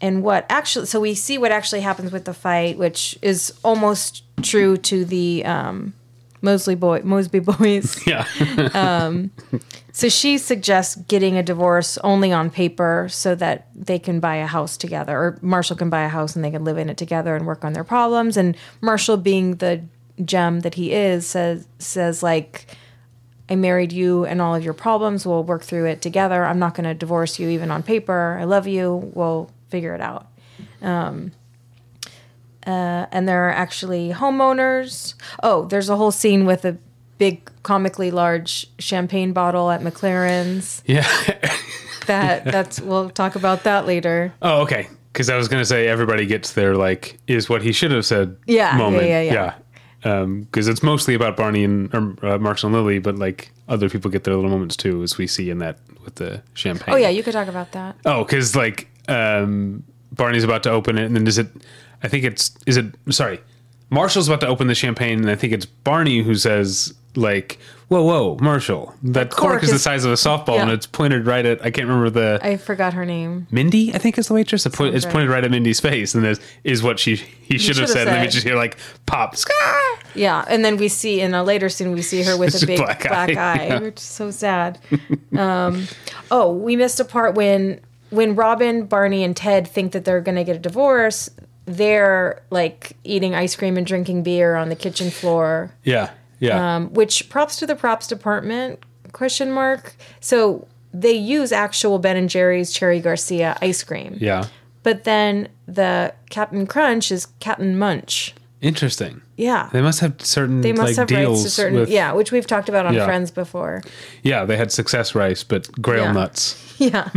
and 0.00 0.22
what 0.22 0.46
actually, 0.48 0.86
so 0.86 0.98
we 0.98 1.14
see 1.14 1.36
what 1.36 1.52
actually 1.52 1.82
happens 1.82 2.10
with 2.10 2.24
the 2.24 2.34
fight, 2.34 2.78
which 2.78 3.18
is 3.22 3.52
almost 3.62 4.22
true 4.42 4.76
to 4.78 5.04
the 5.04 5.44
um, 5.44 5.92
Mosley 6.42 6.74
boy, 6.74 7.00
Mosby 7.04 7.40
boys. 7.40 8.00
Yeah. 8.06 8.24
so 9.92 10.08
she 10.08 10.38
suggests 10.38 10.96
getting 10.96 11.36
a 11.36 11.42
divorce 11.42 11.98
only 11.98 12.32
on 12.32 12.50
paper 12.50 13.08
so 13.10 13.34
that 13.34 13.68
they 13.74 13.98
can 13.98 14.20
buy 14.20 14.36
a 14.36 14.46
house 14.46 14.76
together, 14.76 15.16
or 15.16 15.38
Marshall 15.42 15.76
can 15.76 15.90
buy 15.90 16.02
a 16.02 16.08
house 16.08 16.34
and 16.34 16.44
they 16.44 16.50
can 16.50 16.64
live 16.64 16.78
in 16.78 16.88
it 16.88 16.96
together 16.96 17.36
and 17.36 17.46
work 17.46 17.64
on 17.64 17.72
their 17.72 17.84
problems. 17.84 18.36
And 18.36 18.56
Marshall, 18.80 19.16
being 19.16 19.56
the 19.56 19.82
gem 20.24 20.60
that 20.60 20.74
he 20.74 20.92
is, 20.92 21.26
says 21.26 21.66
says 21.78 22.22
like. 22.22 22.66
I 23.52 23.56
married 23.56 23.90
you 23.90 24.24
and 24.24 24.40
all 24.40 24.54
of 24.54 24.62
your 24.62 24.74
problems. 24.74 25.26
We'll 25.26 25.42
work 25.42 25.64
through 25.64 25.86
it 25.86 26.00
together. 26.00 26.44
I'm 26.44 26.60
not 26.60 26.76
going 26.76 26.84
to 26.84 26.94
divorce 26.94 27.40
you 27.40 27.48
even 27.48 27.72
on 27.72 27.82
paper. 27.82 28.38
I 28.40 28.44
love 28.44 28.68
you. 28.68 29.10
We'll 29.12 29.50
figure 29.70 29.92
it 29.92 30.00
out. 30.00 30.28
Um, 30.82 31.32
uh, 32.70 33.06
and 33.12 33.28
there 33.28 33.48
are 33.48 33.52
actually 33.52 34.10
homeowners. 34.10 35.14
Oh, 35.42 35.66
there's 35.66 35.88
a 35.88 35.96
whole 35.96 36.10
scene 36.12 36.46
with 36.46 36.64
a 36.64 36.76
big, 37.18 37.50
comically 37.62 38.10
large 38.10 38.66
champagne 38.78 39.32
bottle 39.32 39.70
at 39.70 39.80
McLaren's. 39.82 40.82
yeah. 40.86 41.06
That 42.06 42.44
that's 42.44 42.80
we'll 42.80 43.10
talk 43.10 43.36
about 43.36 43.62
that 43.64 43.86
later. 43.86 44.32
oh, 44.42 44.62
okay. 44.62 44.88
Because 45.12 45.30
I 45.30 45.36
was 45.36 45.46
gonna 45.46 45.66
say 45.66 45.86
everybody 45.86 46.26
gets 46.26 46.54
their 46.54 46.74
like 46.74 47.18
is 47.28 47.48
what 47.48 47.62
he 47.62 47.70
should 47.72 47.92
have 47.92 48.04
said. 48.04 48.36
Yeah, 48.46 48.72
yeah, 48.72 48.78
Moment. 48.78 49.06
yeah, 49.06 49.54
yeah. 50.02 50.34
Because 50.40 50.66
it's 50.66 50.82
mostly 50.82 51.14
about 51.14 51.36
Barney 51.36 51.62
and 51.62 51.94
or, 51.94 52.16
uh, 52.26 52.38
Marshall 52.38 52.68
and 52.68 52.74
Lily, 52.74 52.98
but 52.98 53.16
like 53.16 53.52
other 53.68 53.88
people 53.88 54.10
get 54.10 54.24
their 54.24 54.34
little 54.34 54.50
moments 54.50 54.76
too, 54.76 55.02
as 55.04 55.18
we 55.18 55.26
see 55.28 55.50
in 55.50 55.58
that 55.58 55.78
with 56.04 56.16
the 56.16 56.42
champagne. 56.54 56.94
Oh 56.94 56.96
yeah, 56.96 57.10
you 57.10 57.22
could 57.22 57.34
talk 57.34 57.48
about 57.48 57.72
that. 57.72 57.96
Oh, 58.04 58.24
because 58.24 58.56
like 58.56 58.88
um, 59.08 59.84
Barney's 60.10 60.42
about 60.42 60.62
to 60.64 60.70
open 60.70 60.98
it, 60.98 61.04
and 61.04 61.14
then 61.14 61.26
is 61.28 61.38
it? 61.38 61.48
I 62.02 62.08
think 62.08 62.24
it's 62.24 62.56
is 62.66 62.76
it? 62.76 62.86
Sorry, 63.10 63.40
Marshall's 63.90 64.28
about 64.28 64.40
to 64.40 64.46
open 64.46 64.66
the 64.68 64.74
champagne, 64.74 65.20
and 65.20 65.30
I 65.30 65.34
think 65.34 65.52
it's 65.52 65.66
Barney 65.66 66.22
who 66.22 66.34
says 66.34 66.94
like, 67.16 67.58
"Whoa, 67.88 68.02
whoa, 68.02 68.38
Marshall, 68.40 68.94
that 69.02 69.30
cork, 69.30 69.52
cork 69.52 69.62
is, 69.64 69.70
the 69.70 69.78
size 69.78 70.04
of 70.04 70.12
a 70.12 70.14
softball, 70.14 70.60
and 70.60 70.70
it's 70.70 70.86
pointed 70.86 71.26
right 71.26 71.44
at 71.44 71.60
I 71.64 71.70
can't 71.70 71.88
remember 71.88 72.10
the 72.10 72.40
I 72.42 72.56
forgot 72.56 72.94
her 72.94 73.04
name. 73.04 73.48
Mindy. 73.50 73.92
I 73.94 73.98
think 73.98 74.16
is 74.16 74.28
the 74.28 74.34
waitress. 74.34 74.64
It's 74.64 74.78
right. 74.78 75.04
pointed 75.12 75.28
right 75.28 75.44
at 75.44 75.50
Mindy's 75.50 75.80
face, 75.80 76.14
and 76.14 76.24
there's 76.24 76.40
is 76.64 76.82
what 76.82 76.98
she 76.98 77.16
he 77.16 77.58
should 77.58 77.76
have 77.76 77.88
have 77.88 77.90
said, 77.90 78.06
and 78.08 78.16
then 78.16 78.22
we 78.22 78.28
just 78.28 78.46
hear 78.46 78.56
like 78.56 78.76
pop. 79.06 79.36
Scar! 79.36 79.80
Yeah, 80.14 80.44
and 80.48 80.64
then 80.64 80.76
we 80.76 80.88
see 80.88 81.20
in 81.20 81.34
a 81.34 81.42
later 81.42 81.68
scene 81.68 81.92
we 81.92 82.02
see 82.02 82.22
her 82.22 82.36
with 82.36 82.54
It's 82.54 82.62
a 82.62 82.66
big 82.66 82.78
black 82.78 83.02
black, 83.02 83.36
eye, 83.36 83.52
eye, 83.52 83.66
yeah. 83.66 83.80
which 83.80 83.96
is 83.96 84.02
so 84.02 84.30
sad. 84.30 84.78
um, 85.36 85.86
oh, 86.30 86.52
we 86.52 86.76
missed 86.76 87.00
a 87.00 87.04
part 87.04 87.34
when 87.34 87.80
when 88.10 88.34
Robin, 88.34 88.86
Barney, 88.86 89.24
and 89.24 89.36
Ted 89.36 89.66
think 89.66 89.92
that 89.92 90.04
they're 90.04 90.20
going 90.20 90.36
to 90.36 90.44
get 90.44 90.56
a 90.56 90.60
divorce. 90.60 91.30
They're 91.70 92.42
like 92.50 92.96
eating 93.04 93.34
ice 93.34 93.54
cream 93.54 93.76
and 93.76 93.86
drinking 93.86 94.22
beer 94.24 94.56
on 94.56 94.68
the 94.70 94.76
kitchen 94.76 95.10
floor. 95.10 95.70
Yeah, 95.84 96.10
yeah, 96.40 96.76
um, 96.76 96.92
which 96.92 97.28
props 97.28 97.56
to 97.56 97.66
the 97.66 97.76
props 97.76 98.06
department 98.06 98.82
question 99.12 99.50
mark 99.50 99.96
so 100.20 100.68
they 100.94 101.10
use 101.12 101.50
actual 101.50 101.98
ben 101.98 102.16
and 102.16 102.30
jerry's 102.30 102.70
cherry 102.72 103.00
garcia 103.00 103.56
ice 103.60 103.82
cream 103.82 104.16
yeah. 104.20 104.46
but 104.84 105.02
then 105.02 105.48
the 105.66 106.14
captain 106.30 106.64
crunch 106.64 107.10
is 107.10 107.26
captain 107.40 107.76
munch 107.76 108.32
Interesting. 108.60 109.20
yeah 109.36 109.68
They 109.72 109.82
must 109.82 109.98
have 109.98 110.20
certain 110.20 110.60
they 110.60 110.72
must 110.72 110.90
like 110.90 110.96
have 110.96 111.08
deals 111.08 111.40
rights 111.40 111.42
to 111.42 111.50
certain 111.50 111.80
with, 111.80 111.88
yeah 111.88 112.12
which 112.12 112.30
we've 112.30 112.46
talked 112.46 112.68
about 112.68 112.86
on 112.86 112.94
Yeah. 112.94 113.04
friends 113.04 113.32
before 113.32 113.82
yeah. 114.22 114.44
They 114.44 114.56
had 114.56 114.70
success 114.70 115.14
rice, 115.16 115.42
but 115.42 115.70
grail 115.82 116.04
Yeah. 116.04 116.12
nuts. 116.12 116.74
yeah 116.78 117.08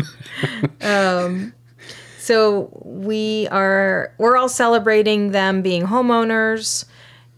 um 0.82 1.54
so 2.24 2.70
we 2.86 3.48
are 3.52 4.14
we're 4.18 4.38
all 4.38 4.48
celebrating 4.50 5.32
them 5.32 5.62
being 5.62 5.84
homeowners 5.88 6.86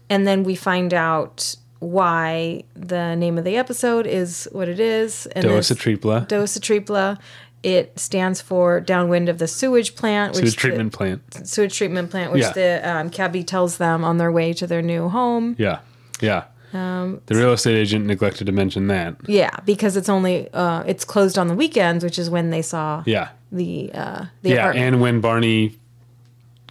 and 0.08 0.26
then 0.26 0.44
we 0.44 0.54
find 0.54 0.94
out 0.94 1.56
why 1.80 2.62
the 2.74 3.14
name 3.16 3.36
of 3.38 3.44
the 3.44 3.56
episode 3.56 4.06
is 4.06 4.48
what 4.52 4.68
it 4.68 4.78
is 4.80 5.26
and 5.34 5.44
this- 5.44 5.70
Dowisetrepla. 5.70 6.28
Dosa 6.28 6.60
tripla 6.60 7.18
it 7.62 7.98
stands 7.98 8.40
for 8.40 8.80
downwind 8.80 9.28
of 9.28 9.38
the 9.38 9.48
sewage 9.48 9.96
plant 9.96 10.34
which 10.34 10.42
Sewage 10.44 10.54
the- 10.54 10.60
treatment 10.60 10.92
plant. 10.92 11.20
sewage 11.48 11.76
treatment 11.76 12.10
plant 12.10 12.32
which 12.32 12.42
Yeah. 12.42 12.52
the 12.52 12.88
um, 12.88 13.10
cabbie 13.10 13.42
tells 13.44 13.78
them 13.78 14.04
on 14.04 14.18
their 14.18 14.30
way 14.30 14.52
to 14.54 14.66
their 14.66 14.82
new 14.82 15.08
home 15.08 15.56
Yeah, 15.58 15.78
yeah. 16.20 16.44
Um, 16.72 17.20
the 17.26 17.34
real 17.34 17.52
estate 17.52 17.76
agent 17.76 18.06
neglected 18.06 18.44
to 18.46 18.52
mention 18.52 18.86
that. 18.88 19.16
yeah 19.26 19.50
because 19.64 19.96
it's 19.96 20.08
only 20.08 20.48
uh, 20.52 20.82
it's 20.86 21.04
closed 21.04 21.38
on 21.38 21.48
the 21.48 21.54
weekends 21.54 22.04
which 22.04 22.18
is 22.18 22.28
when 22.30 22.50
they 22.50 22.62
saw 22.62 23.02
Yeah, 23.06 23.28
the 23.52 23.90
uh 23.94 24.24
the 24.42 24.50
yeah. 24.50 24.54
apartment. 24.56 24.86
And 24.86 25.00
when 25.00 25.20
Barney, 25.20 25.76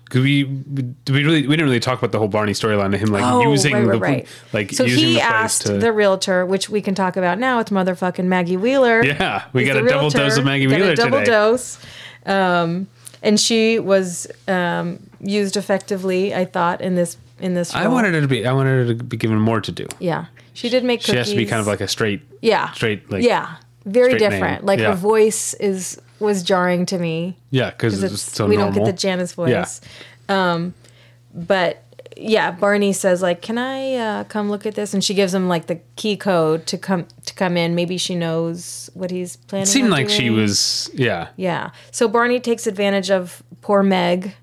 could 0.09 0.21
we 0.21 0.43
did 0.43 1.09
we 1.09 1.23
really 1.23 1.41
we 1.47 1.55
didn't 1.55 1.65
really 1.65 1.80
talk 1.80 1.99
about 1.99 2.11
the 2.11 2.19
whole 2.19 2.28
Barney 2.28 2.51
storyline 2.53 2.93
of 2.93 2.99
him 2.99 3.09
like 3.09 3.23
Oh, 3.23 3.49
using 3.49 3.73
right, 3.73 3.86
the 3.86 3.91
right, 3.91 3.99
right. 4.01 4.28
like 4.53 4.71
so 4.71 4.84
using 4.84 5.05
he 5.07 5.13
the 5.15 5.21
asked 5.21 5.65
to 5.67 5.78
the 5.78 5.91
realtor, 5.91 6.45
which 6.45 6.69
we 6.69 6.82
can 6.82 6.93
talk 6.95 7.17
about 7.17 7.39
now. 7.39 7.59
It's 7.59 7.71
motherfucking 7.71 8.26
Maggie 8.26 8.57
Wheeler. 8.57 9.03
yeah 9.03 9.45
we 9.53 9.63
got 9.65 9.78
a 9.78 9.82
the 9.84 9.89
double 9.89 10.09
dose 10.09 10.38
of 10.38 10.45
Maggie 10.45 10.67
Wheeler 10.67 10.91
a 10.91 10.95
double 10.95 11.19
today. 11.19 11.32
dose, 11.32 11.80
um, 12.26 12.88
and 13.23 13.39
she 13.39 13.80
was 13.80 14.28
um, 14.47 14.99
used 15.21 15.57
effectively. 15.57 16.36
I 16.36 16.45
thought 16.45 16.82
in 16.82 16.95
this 16.95 17.17
in 17.39 17.53
this. 17.55 17.73
I 17.73 17.88
wanted 17.88 18.13
her 18.13 18.21
to 18.21 18.28
be 18.28 18.45
I 18.45 18.53
wanted 18.53 18.88
her 18.88 18.93
to 18.93 19.03
be 19.03 19.17
given 19.17 19.39
more 19.39 19.59
to 19.61 19.71
do. 19.71 19.88
Yeah, 19.99 20.26
she 20.53 20.69
did 20.69 20.84
make. 20.84 21.01
She 21.01 21.15
has 21.15 21.30
to 21.32 21.36
be 21.36 21.45
kind 21.45 21.59
of 21.61 21.67
like 21.67 21.82
a 21.82 21.88
straight 21.88 22.21
yeah, 22.41 22.71
straight 22.73 23.09
like 23.09 23.23
yeah, 23.23 23.55
very 23.86 24.17
different. 24.19 24.59
name. 24.61 24.65
Like 24.65 24.80
Yeah. 24.80 24.89
her 24.91 24.95
voice 24.95 25.53
is 25.55 25.99
was 26.20 26.43
jarring 26.43 26.86
to 26.88 26.97
me. 26.97 27.36
yeah 27.51 27.70
because 27.72 28.01
it's, 28.03 28.13
it's, 28.13 28.22
so 28.36 28.47
we 28.47 28.55
normal. 28.57 28.74
don't 28.74 28.86
get 28.86 28.91
the 28.91 28.97
Janice 28.97 29.34
voice. 29.34 29.82
Um, 30.30 30.74
but 31.34 31.84
yeah, 32.18 32.51
Barney 32.51 32.93
says 32.93 33.22
like, 33.22 33.41
"Can 33.41 33.57
I 33.57 33.95
uh, 33.95 34.24
come 34.26 34.49
look 34.49 34.66
at 34.66 34.76
this?" 34.76 34.93
And 34.93 35.03
she 35.03 35.13
gives 35.13 35.34
him 35.34 35.47
like 35.49 35.68
the 35.68 35.80
key 35.97 36.16
code 36.16 36.66
to 36.68 36.78
come 36.78 37.07
to 37.26 37.34
come 37.34 37.57
in. 37.57 37.76
Maybe 37.76 37.97
she 37.97 38.16
knows 38.16 38.89
what 38.93 39.11
he's 39.11 39.36
planning. 39.36 39.63
it 39.63 39.68
seemed 39.68 39.89
like 39.89 40.09
she 40.09 40.30
was 40.30 40.89
yeah 40.93 41.28
Yeah. 41.36 41.72
So 41.91 42.07
Barney 42.07 42.39
takes 42.39 42.68
advantage 42.68 43.11
of 43.11 43.43
poor 43.61 43.84
Meg, 43.84 44.34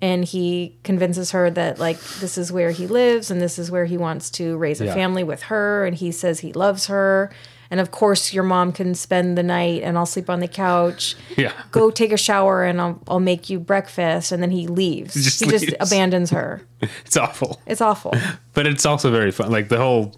and 0.00 0.24
he 0.24 0.78
convinces 0.84 1.32
her 1.32 1.50
that 1.50 1.78
like 1.78 2.00
this 2.20 2.38
is 2.38 2.50
where 2.50 2.70
he 2.70 2.86
lives 2.86 3.30
and 3.30 3.40
this 3.42 3.58
is 3.58 3.70
where 3.70 3.84
he 3.84 3.98
wants 3.98 4.30
to 4.30 4.56
raise 4.56 4.80
a 4.80 4.86
Yeah. 4.86 4.94
family 4.94 5.22
with 5.24 5.42
her, 5.44 5.84
and 5.84 5.94
he 5.96 6.10
says 6.10 6.40
he 6.40 6.52
loves 6.54 6.86
her. 6.86 7.30
And 7.70 7.80
of 7.80 7.90
course, 7.90 8.32
your 8.32 8.44
mom 8.44 8.72
can 8.72 8.94
spend 8.94 9.36
the 9.36 9.42
night, 9.42 9.82
and 9.82 9.98
I'll 9.98 10.06
sleep 10.06 10.30
on 10.30 10.40
the 10.40 10.48
couch 10.48 11.14
yeah 11.36 11.52
go 11.70 11.90
take 11.90 12.12
a 12.12 12.16
shower 12.16 12.64
and 12.64 12.80
I'll, 12.80 13.00
I'll 13.08 13.20
make 13.20 13.48
you 13.50 13.60
breakfast 13.60 14.32
and 14.32 14.42
then 14.42 14.50
he 14.50 14.66
leaves 14.66 15.14
He 15.14 15.22
just 15.22 15.44
he 15.44 15.50
just 15.50 15.74
abandons 15.80 16.30
her 16.30 16.62
it's 17.04 17.16
awful 17.16 17.60
it's 17.66 17.80
awful 17.80 18.12
but 18.54 18.66
it's 18.66 18.84
also 18.86 19.10
very 19.10 19.30
fun 19.30 19.50
like 19.50 19.68
the 19.68 19.78
whole 19.78 20.14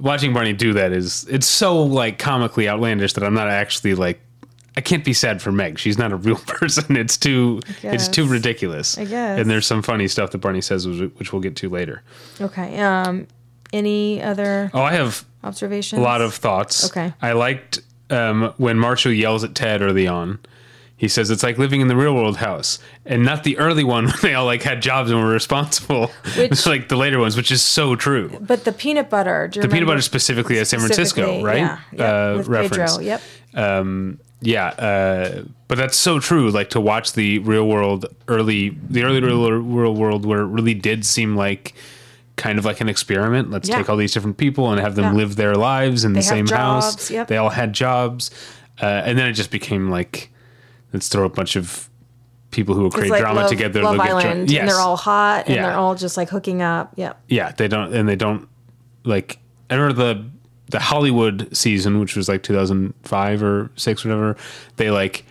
watching 0.00 0.32
Barney 0.32 0.52
do 0.52 0.72
that 0.74 0.92
is 0.92 1.26
it's 1.28 1.46
so 1.46 1.82
like 1.82 2.18
comically 2.18 2.68
outlandish 2.68 3.12
that 3.14 3.24
I'm 3.24 3.34
not 3.34 3.48
actually 3.48 3.94
like 3.94 4.20
I 4.76 4.80
can't 4.80 5.04
be 5.04 5.12
sad 5.12 5.40
for 5.40 5.52
Meg. 5.52 5.78
She's 5.78 5.98
not 5.98 6.10
a 6.10 6.16
real 6.16 6.36
person. 6.46 6.96
It's 6.96 7.16
too 7.16 7.60
it's 7.82 8.08
too 8.08 8.26
ridiculous. 8.26 8.98
I 8.98 9.04
guess. 9.04 9.38
And 9.38 9.48
there's 9.48 9.66
some 9.68 9.82
funny 9.82 10.08
stuff 10.08 10.32
that 10.32 10.38
Barney 10.38 10.62
says, 10.62 10.88
which 10.88 11.12
which 11.16 11.32
we'll 11.32 11.42
get 11.42 11.54
to 11.56 11.68
later. 11.68 12.02
Okay. 12.40 12.80
Um, 12.80 13.28
any 13.72 14.20
other 14.20 14.70
Oh, 14.74 14.82
I 14.82 14.94
have 14.94 15.24
observations? 15.44 16.00
a 16.00 16.02
lot 16.02 16.20
of 16.20 16.34
thoughts. 16.34 16.86
Okay. 16.86 17.12
I 17.22 17.32
liked 17.32 17.80
um, 18.10 18.52
when 18.56 18.78
Marshall 18.78 19.12
yells 19.12 19.44
at 19.44 19.54
Ted 19.54 19.82
early 19.82 20.06
on. 20.08 20.38
He 20.96 21.08
says 21.08 21.28
it's 21.30 21.42
like 21.42 21.58
living 21.58 21.80
in 21.80 21.88
the 21.88 21.96
real 21.96 22.14
world 22.14 22.36
house, 22.36 22.78
and 23.04 23.24
not 23.24 23.42
the 23.44 23.58
early 23.58 23.82
one 23.84 24.04
when 24.08 24.14
they 24.22 24.34
all 24.34 24.46
like 24.46 24.62
had 24.62 24.80
jobs 24.80 25.10
and 25.10 25.20
were 25.20 25.28
responsible. 25.28 26.06
Which- 26.36 26.52
it's 26.52 26.66
like 26.74 26.88
the 26.88 26.96
later 26.96 27.18
ones, 27.18 27.36
which 27.36 27.50
is 27.50 27.62
so 27.62 27.94
true. 27.96 28.38
But 28.40 28.64
the 28.64 28.72
peanut 28.72 29.10
butter. 29.10 29.48
Do 29.48 29.58
you 29.58 29.62
The 29.62 29.68
peanut 29.68 29.86
butter 29.88 30.00
specifically 30.02 30.58
at 30.60 30.66
San 30.68 30.80
Francisco, 30.80 31.42
right? 31.42 31.58
Yeah. 31.58 31.78
Yep, 31.92 32.00
Uh, 32.00 32.36
with 32.38 32.48
reference. 32.48 32.96
Pedro. 32.96 33.04
Yep. 33.04 33.20
Um, 33.54 34.20
yeah, 34.40 34.66
uh, 34.68 35.42
but 35.68 35.78
that's 35.78 35.96
so 35.96 36.20
true. 36.20 36.50
Like 36.50 36.70
to 36.70 36.80
watch 36.80 37.12
the 37.14 37.38
real 37.40 37.66
world 37.66 38.06
early, 38.28 38.70
the 38.88 39.02
early 39.02 39.20
real 39.20 39.62
world 39.62 39.98
world 39.98 40.24
where 40.24 40.40
it 40.40 40.46
really 40.48 40.74
did 40.74 41.04
seem 41.04 41.34
like 41.34 41.74
kind 42.36 42.58
of 42.58 42.64
like 42.64 42.80
an 42.80 42.88
experiment. 42.88 43.50
Let's 43.50 43.68
Yeah. 43.68 43.76
take 43.78 43.88
all 43.88 43.96
these 43.96 44.12
different 44.12 44.36
people 44.36 44.70
and 44.72 44.80
have 44.80 44.94
them 44.96 45.04
Yeah. 45.06 45.12
live 45.12 45.36
their 45.36 45.54
lives 45.54 46.04
in 46.04 46.12
the 46.14 46.20
They 46.20 46.26
have 46.26 46.48
same 46.48 46.48
house. 46.48 47.10
yep. 47.10 47.28
They 47.28 47.36
all 47.36 47.50
had 47.50 47.72
jobs, 47.72 48.30
uh, 48.82 48.86
and 48.86 49.16
then 49.18 49.26
it 49.28 49.32
just 49.34 49.50
became 49.50 49.88
like 49.90 50.30
let's 50.92 51.08
throw 51.08 51.24
a 51.24 51.28
bunch 51.28 51.56
of 51.56 51.88
people 52.50 52.74
who 52.74 52.82
will 52.82 52.90
create 52.90 53.10
like 53.10 53.20
drama 53.20 53.40
Love, 53.40 53.50
together. 53.50 53.82
Love 53.82 53.96
they'll 53.96 54.04
get 54.04 54.10
dra- 54.10 54.20
Island, 54.30 54.50
Yes. 54.50 54.60
and 54.60 54.68
they're 54.68 54.78
all 54.80 54.96
hot, 54.96 55.44
and 55.46 55.54
Yeah. 55.56 55.62
they're 55.68 55.76
all 55.76 55.94
just 55.96 56.16
like 56.16 56.28
hooking 56.30 56.62
up. 56.62 56.92
Yep. 56.96 57.20
yeah 57.28 57.52
they 57.56 57.66
don't 57.68 57.92
and 57.92 58.08
they 58.08 58.16
don't 58.16 58.48
like 59.04 59.38
i 59.70 59.74
remember 59.74 59.92
the 60.14 60.24
the 60.70 60.78
hollywood 60.80 61.48
season 61.54 62.00
which 62.00 62.16
was 62.16 62.28
like 62.28 62.42
2005 62.42 63.42
or 63.42 63.70
6 63.76 64.04
or 64.04 64.08
whatever 64.08 64.36
they 64.76 64.90
like 64.90 65.24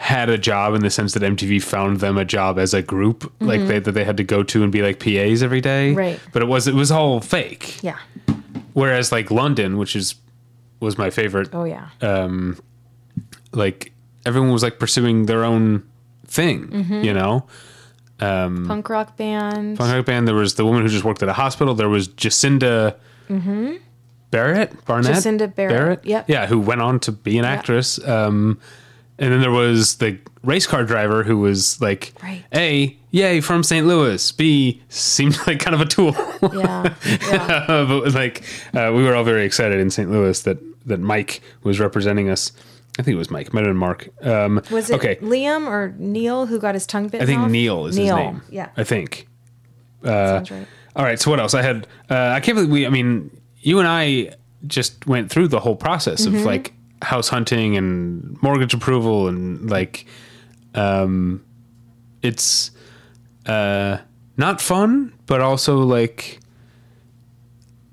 had 0.00 0.30
a 0.30 0.38
job 0.38 0.72
in 0.74 0.80
the 0.80 0.88
sense 0.90 1.12
that 1.12 1.22
mtv 1.22 1.62
found 1.62 2.00
them 2.00 2.16
a 2.16 2.24
job 2.24 2.58
as 2.58 2.72
a 2.72 2.80
group 2.80 3.30
like 3.40 3.60
they, 3.68 3.78
that 3.78 3.92
they 3.92 4.02
had 4.04 4.16
to 4.16 4.24
go 4.24 4.42
to 4.42 4.62
and 4.62 4.72
be 4.72 4.80
like 4.82 4.98
pas 4.98 5.42
every 5.42 5.60
day 5.60 5.90
Mm-hmm. 5.90 5.98
Right. 5.98 6.20
but 6.32 6.40
it 6.42 6.46
was 6.48 6.66
it 6.66 6.74
was 6.74 6.90
all 6.90 7.20
fake 7.20 7.82
Yeah. 7.82 7.98
whereas 8.72 9.12
like 9.12 9.30
london 9.30 9.76
which 9.76 9.94
is 9.94 10.14
was 10.80 10.96
my 10.96 11.10
favorite 11.10 11.50
Oh 11.52 11.64
yeah. 11.64 11.88
Um, 12.00 12.56
like 13.52 13.92
everyone 14.24 14.50
was 14.52 14.62
like 14.62 14.78
pursuing 14.78 15.26
their 15.26 15.44
own 15.44 15.82
thing 16.26 16.68
Mm-hmm. 16.68 17.04
you 17.04 17.12
know 17.12 17.46
Um, 18.20 18.64
Punk 18.66 18.88
rock 18.88 19.16
band. 19.18 19.76
punk 19.78 19.92
rock 19.94 20.06
band. 20.06 20.26
There 20.28 20.34
was 20.34 20.54
the 20.54 20.64
woman 20.64 20.82
who 20.82 20.88
just 20.88 21.04
worked 21.04 21.22
at 21.22 21.28
a 21.28 21.32
hospital. 21.44 21.74
There 21.74 21.88
was 21.88 22.08
Jacinda 22.08 22.96
Barrett, 24.30 24.84
Barnett, 24.86 25.16
Mm-hmm. 25.16 25.28
Jacinda 25.44 25.54
Barrett, 25.54 26.04
yep. 26.04 26.28
yeah, 26.28 26.46
who 26.46 26.58
went 26.60 26.80
on 26.82 27.00
to 27.00 27.12
be 27.12 27.38
an 27.38 27.44
actress. 27.44 27.98
Um, 28.06 28.58
and 29.20 29.32
then 29.32 29.40
there 29.40 29.50
was 29.52 29.96
the 29.96 30.18
race 30.42 30.66
car 30.66 30.82
driver 30.84 31.22
who 31.22 31.38
was 31.38 31.80
like, 31.80 32.12
Right. 32.22 32.42
A, 32.54 32.96
yay, 33.12 33.40
from 33.40 33.62
St. 33.62 33.86
Louis. 33.86 34.32
B, 34.32 34.82
seemed 34.88 35.36
like 35.46 35.60
kind 35.60 35.74
of 35.74 35.80
a 35.80 35.84
tool. 35.86 36.12
yeah. 36.52 36.94
Yeah. 37.06 37.64
but 37.88 38.12
like, 38.14 38.42
uh, 38.74 38.90
we 38.94 39.04
were 39.04 39.14
all 39.14 39.24
very 39.24 39.44
excited 39.44 39.78
in 39.78 39.90
St. 39.90 40.10
Louis 40.10 40.40
that 40.42 40.58
that 40.86 40.98
Mike 40.98 41.42
was 41.62 41.78
representing 41.78 42.28
us. 42.30 42.52
I 42.98 43.02
think 43.02 43.14
it 43.14 43.18
was 43.18 43.30
Mike. 43.30 43.52
Might 43.54 43.60
have 43.60 43.68
been 43.68 43.76
Mark. 43.76 44.08
Um, 44.22 44.60
Was 44.70 44.90
it 44.90 44.94
okay? 44.94 45.16
Liam 45.16 45.66
or 45.66 45.94
Neil 45.98 46.46
who 46.46 46.58
got 46.58 46.74
his 46.74 46.86
tongue 46.86 47.04
bitten 47.08 47.22
I 47.22 47.26
think 47.26 47.40
off? 47.42 47.50
Neil 47.50 47.86
is 47.86 47.96
Neil. 47.96 48.16
his 48.16 48.24
name. 48.26 48.42
Yeah. 48.50 48.68
I 48.76 48.84
think. 48.84 49.28
sounds 50.02 50.50
right. 50.50 50.66
All 50.96 51.04
right. 51.04 51.20
So 51.20 51.30
what 51.30 51.38
else? 51.40 51.54
I 51.54 51.62
had. 51.62 51.86
Uh, 52.10 52.14
I 52.34 52.40
can't 52.40 52.56
believe 52.56 52.70
we. 52.70 52.86
I 52.86 52.90
mean, 52.90 53.30
you 53.60 53.78
and 53.78 53.86
I 53.86 54.34
just 54.66 55.06
went 55.06 55.30
through 55.30 55.48
the 55.48 55.60
whole 55.60 55.76
process 55.76 56.26
Mm-hmm. 56.26 56.36
of 56.38 56.44
like 56.44 56.72
house 57.02 57.28
hunting 57.28 57.76
and 57.76 58.40
mortgage 58.42 58.74
approval 58.74 59.28
and 59.28 59.70
like, 59.70 60.06
um, 60.74 61.44
it's 62.22 62.70
uh 63.46 63.98
not 64.36 64.60
fun, 64.60 65.12
but 65.26 65.40
also 65.42 65.78
like, 65.80 66.40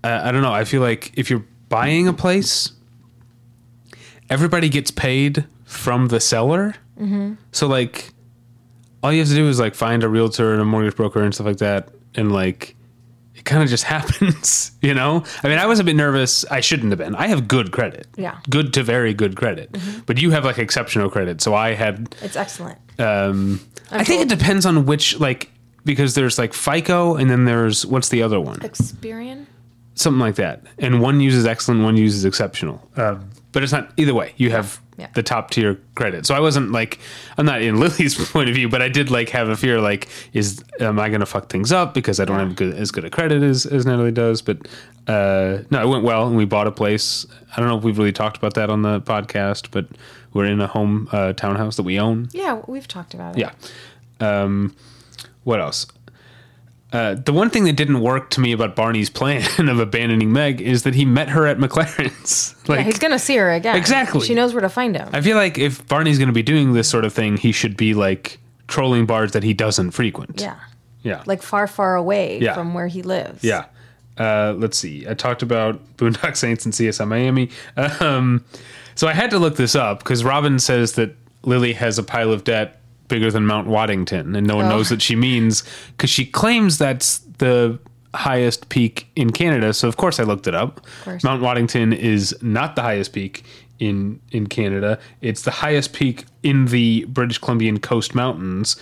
uh, 0.03 0.21
I 0.23 0.31
don't 0.31 0.41
know. 0.41 0.53
I 0.53 0.63
feel 0.63 0.81
like 0.81 1.11
if 1.15 1.29
you're 1.29 1.45
buying 1.67 2.07
a 2.07 2.13
place, 2.13 2.71
everybody 4.29 4.69
gets 4.69 4.89
paid 4.89 5.45
from 5.65 6.07
the 6.07 6.21
seller. 6.21 6.75
Mm-hmm. 6.97 7.33
So 7.51 7.67
like, 7.67 8.13
all 9.03 9.11
you 9.11 9.19
have 9.19 9.27
to 9.27 9.35
do 9.35 9.49
is 9.49 9.59
like 9.59 9.75
find 9.75 10.03
a 10.03 10.07
realtor 10.07 10.53
and 10.53 10.61
a 10.61 10.65
mortgage 10.65 10.95
broker 10.95 11.21
and 11.21 11.33
stuff 11.33 11.47
like 11.47 11.57
that, 11.57 11.89
and 12.15 12.31
like 12.31 12.76
kind 13.47 13.63
of 13.63 13.69
just 13.69 13.83
happens, 13.95 14.71
you 14.81 14.93
know. 14.93 15.23
I 15.43 15.47
mean, 15.47 15.57
I 15.57 15.65
was 15.65 15.79
a 15.79 15.83
bit 15.83 15.95
nervous. 15.95 16.45
I 16.51 16.59
shouldn't 16.59 16.91
have 16.91 16.99
been. 16.99 17.15
I 17.15 17.27
have 17.27 17.47
good 17.47 17.71
credit, 17.71 18.05
Yeah. 18.15 18.33
Mm-hmm. 18.33 18.51
good 18.51 18.73
to 18.75 18.83
very 18.83 19.13
good 19.15 19.35
credit, 19.35 19.75
but 20.05 20.21
you 20.21 20.29
have 20.31 20.45
like 20.45 20.59
exceptional 20.59 21.09
credit. 21.09 21.41
So 21.41 21.55
I 21.55 21.73
had. 21.73 22.13
It's 22.21 22.35
excellent. 22.35 22.77
Um, 22.99 23.59
I 23.89 24.03
think 24.03 24.21
it 24.21 24.29
depends 24.29 24.65
on 24.65 24.85
which 24.85 25.19
like 25.19 25.49
because 25.85 26.13
there's 26.13 26.37
like 26.37 26.53
FICO 26.53 27.15
and 27.15 27.29
then 27.29 27.45
there's 27.45 27.85
what's 27.85 28.09
the 28.09 28.21
other 28.21 28.39
one? 28.39 28.57
Experian. 28.59 29.45
something 29.95 30.19
like 30.19 30.35
that. 30.35 30.61
And 30.77 31.01
one 31.01 31.21
uses 31.21 31.45
excellent, 31.45 31.81
one 31.83 31.95
uses 31.97 32.25
exceptional. 32.25 32.87
Um, 32.97 33.29
but 33.53 33.63
it's 33.63 33.71
not 33.71 33.91
either 33.97 34.13
way. 34.13 34.33
You 34.37 34.51
have 34.51 34.79
Yeah. 34.97 35.07
the 35.13 35.21
top 35.23 35.51
tier 35.51 35.79
credit. 35.95 36.25
So 36.25 36.33
I 36.33 36.39
wasn't 36.39 36.71
like 36.71 36.97
I'm 37.37 37.45
not 37.45 37.61
in 37.61 37.79
Lily's 37.79 38.15
point 38.31 38.49
of 38.49 38.55
view, 38.55 38.67
but 38.67 38.81
I 38.81 38.89
did 38.89 39.11
like 39.11 39.29
have 39.29 39.47
a 39.47 39.55
fear 39.55 39.79
like 39.79 40.07
is 40.33 40.63
am 40.79 40.99
I 40.99 41.09
going 41.09 41.19
to 41.19 41.25
fuck 41.27 41.49
things 41.49 41.71
up 41.71 41.93
because 41.93 42.19
I 42.19 42.25
don't 42.25 42.39
have 42.39 42.55
good, 42.55 42.73
as 42.75 42.89
good 42.91 43.05
a 43.05 43.09
credit 43.09 43.43
as 43.43 43.65
as 43.65 43.85
Natalie 43.85 44.11
does. 44.11 44.41
But 44.41 44.67
uh, 45.07 45.59
no, 45.69 45.83
it 45.83 45.87
went 45.87 46.03
well, 46.03 46.27
and 46.27 46.35
we 46.35 46.45
bought 46.45 46.67
a 46.67 46.71
place. 46.71 47.25
I 47.55 47.59
don't 47.59 47.69
know 47.69 47.77
if 47.77 47.83
we've 47.83 47.97
really 47.97 48.11
talked 48.11 48.37
about 48.37 48.55
that 48.55 48.69
on 48.69 48.81
the 48.81 48.99
podcast, 49.01 49.69
but 49.71 49.85
we're 50.33 50.45
in 50.45 50.59
a 50.61 50.67
home 50.67 51.07
uh, 51.11 51.33
townhouse 51.33 51.77
that 51.77 51.83
we 51.83 51.99
own. 51.99 52.29
Yeah, 52.33 52.61
we've 52.67 52.87
talked 52.87 53.13
about 53.13 53.37
it. 53.37 53.39
Yeah. 53.39 53.51
Um, 54.19 54.75
what 55.43 55.61
else? 55.61 55.87
Uh, 56.93 57.15
the 57.15 57.33
one 57.33 57.49
thing 57.49 57.65
that 57.65 57.73
didn't 57.75 57.99
work 57.99 58.29
to 58.29 58.39
me 58.39 58.53
about 58.53 58.75
Barney's 58.75 59.09
plan 59.09 59.43
of 59.69 59.79
abandoning 59.79 60.31
Meg 60.31 60.61
is 60.61 60.83
that 60.83 60.95
he 60.95 61.03
met 61.03 61.27
her 61.29 61.45
at 61.45 61.57
McLaren's. 61.57 62.55
like, 62.69 62.79
yeah, 62.79 62.83
he's 62.85 62.97
gonna 62.99 63.19
see 63.19 63.35
her 63.35 63.51
again. 63.51 63.75
Exactly. 63.75 64.25
She 64.25 64.33
knows 64.33 64.53
where 64.53 64.61
to 64.61 64.69
find 64.69 64.95
him. 64.95 65.09
I 65.11 65.19
feel 65.21 65.35
like 65.35 65.57
if 65.57 65.85
Barney's 65.87 66.17
going 66.17 66.29
to 66.29 66.33
be 66.33 66.43
doing 66.43 66.71
this 66.73 66.87
sort 66.89 67.03
of 67.03 67.11
thing, 67.13 67.35
he 67.37 67.51
should 67.51 67.75
be 67.75 67.93
like 67.93 68.39
trolling 68.67 69.05
bars 69.05 69.33
that 69.33 69.43
he 69.43 69.53
doesn't 69.53 69.91
frequent. 69.91 70.39
yeah, 70.39 70.55
Yeah. 71.03 71.23
like 71.25 71.41
far, 71.41 71.67
far 71.67 71.95
away 71.95 72.39
Yeah. 72.39 72.53
from 72.53 72.73
where 72.73 72.87
he 72.87 73.01
lives. 73.01 73.43
Yeah. 73.43 73.65
Uh, 74.17 74.53
let's 74.57 74.77
see. 74.77 75.05
I 75.07 75.13
talked 75.13 75.41
about 75.43 75.79
Boondock 75.97 76.35
Saints 76.37 76.63
and 76.65 76.73
CSI 76.73 77.05
Miami. 77.07 77.49
Um, 77.99 78.43
so 78.95 79.07
I 79.07 79.13
had 79.13 79.29
to 79.31 79.39
look 79.39 79.57
this 79.57 79.75
up 79.75 79.99
because 79.99 80.23
Robin 80.23 80.57
says 80.57 80.93
that 80.93 81.15
Lily 81.43 81.73
has 81.73 81.99
a 81.99 82.03
pile 82.03 82.31
of 82.31 82.43
debt 82.43 82.76
bigger 83.07 83.31
than 83.31 83.45
Mount 83.45 83.67
Waddington, 83.67 84.35
and 84.35 84.45
no 84.47 84.55
one 84.57 84.65
Oh. 84.65 84.69
knows 84.69 84.91
what 84.91 85.01
she 85.01 85.15
means 85.15 85.63
because 85.95 86.09
she 86.09 86.25
claims 86.25 86.77
that's 86.77 87.19
the 87.37 87.79
highest 88.13 88.69
peak 88.69 89.07
in 89.15 89.31
Canada. 89.31 89.73
So 89.73 89.87
of 89.87 89.97
course 89.97 90.19
I 90.19 90.23
looked 90.23 90.47
it 90.47 90.55
up. 90.55 90.85
Mount 91.23 91.41
Waddington 91.41 91.93
is 91.93 92.35
not 92.41 92.75
the 92.75 92.81
highest 92.81 93.13
peak 93.13 93.43
in 93.79 94.19
in 94.31 94.47
Canada. 94.47 94.97
It's 95.21 95.43
the 95.43 95.51
highest 95.51 95.93
peak 95.93 96.25
in 96.43 96.65
the 96.65 97.05
British 97.09 97.37
Columbian 97.37 97.79
Coast 97.79 98.15
Mountains. 98.15 98.75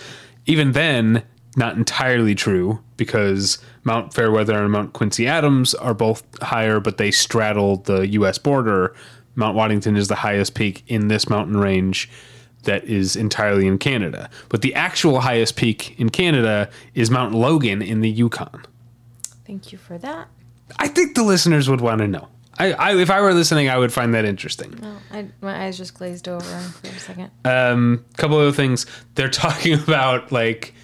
Even 0.46 0.72
then, 0.72 1.22
not 1.56 1.76
entirely 1.76 2.34
true 2.34 2.80
because 2.96 3.58
Mount 3.84 4.14
Fairweather 4.14 4.62
and 4.62 4.72
Mount 4.72 4.92
Quincy 4.92 5.26
Adams 5.26 5.74
are 5.74 5.94
both 5.94 6.22
higher, 6.42 6.80
but 6.80 6.96
they 6.98 7.10
straddle 7.10 7.76
the 7.78 8.06
U.S. 8.08 8.38
border. 8.38 8.94
Mount 9.34 9.54
Waddington 9.56 9.96
is 9.96 10.08
the 10.08 10.14
highest 10.16 10.54
peak 10.54 10.82
in 10.86 11.08
this 11.08 11.28
mountain 11.28 11.56
range 11.58 12.08
that 12.66 12.84
is 12.84 13.16
entirely 13.16 13.66
in 13.66 13.78
Canada. 13.78 14.30
But 14.48 14.62
the 14.62 14.74
actual 14.74 15.20
highest 15.20 15.56
peak 15.56 15.98
in 15.98 16.10
Canada 16.10 16.70
is 16.94 17.10
Mount 17.10 17.34
Logan 17.34 17.82
in 17.82 18.00
the 18.00 18.10
Yukon. 18.10 18.64
Thank 19.46 19.72
you 19.72 19.78
for 19.78 19.98
that. 19.98 20.28
I 20.78 20.88
think 20.88 21.14
the 21.14 21.22
listeners 21.22 21.68
would 21.68 21.80
want 21.80 22.00
to 22.00 22.08
know. 22.08 22.28
I, 22.58 22.72
I 22.72 22.96
if 22.96 23.10
I 23.10 23.20
were 23.20 23.34
listening, 23.34 23.68
I 23.68 23.76
would 23.76 23.92
find 23.92 24.14
that 24.14 24.24
interesting. 24.24 24.78
No, 24.80 24.96
I, 25.10 25.28
my 25.40 25.64
eyes 25.64 25.76
just 25.76 25.94
glazed 25.94 26.28
over 26.28 26.42
for 26.42 26.86
a 26.88 26.98
second. 26.98 27.30
Um, 27.44 28.04
couple 28.16 28.38
other 28.38 28.52
things. 28.52 28.86
They're 29.14 29.28
talking 29.30 29.74
about 29.74 30.32
like 30.32 30.74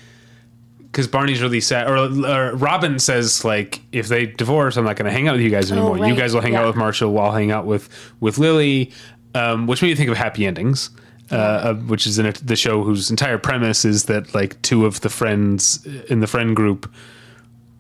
because 0.93 1.09
Barney's 1.09 1.41
really 1.41 1.61
sad, 1.61 1.89
or, 1.89 1.97
or 1.97 2.55
Robin 2.55 2.99
says 2.99 3.47
like, 3.47 3.80
if 3.93 4.09
they 4.09 4.26
divorce, 4.26 4.76
I'm 4.76 4.85
not 4.85 4.97
going 4.97 5.07
to 5.07 5.11
hang 5.11 5.26
out 5.26 5.33
with 5.33 5.41
you 5.41 5.49
guys 5.49 5.72
anymore. 5.72 5.97
You 5.97 6.03
right. 6.03 6.16
guys 6.16 6.35
will 6.35 6.43
hang 6.43 6.55
out 6.55 6.66
with 6.66 6.76
Marshall. 6.76 7.12
While 7.12 7.26
I'll 7.26 7.33
hang 7.33 7.51
out 7.51 7.64
with 7.64 7.89
with 8.20 8.37
Lily, 8.37 8.93
um, 9.35 9.66
which 9.66 9.80
made 9.80 9.89
me 9.89 9.95
think 9.95 10.11
of 10.11 10.16
Happy 10.18 10.47
Endings. 10.47 10.91
Uh, 11.33 11.37
uh, 11.37 11.74
which 11.87 12.07
is 12.07 12.18
in 12.18 12.26
it, 12.26 12.35
the 12.47 12.57
show 12.57 12.83
whose 12.85 13.11
entire 13.11 13.39
premise 13.39 13.85
is 13.87 14.05
that 14.05 14.35
like 14.35 14.61
two 14.61 14.85
of 14.85 15.01
the 15.01 15.09
friends 15.09 15.85
in 16.11 16.20
the 16.20 16.26
friend 16.26 16.55
group 16.55 16.93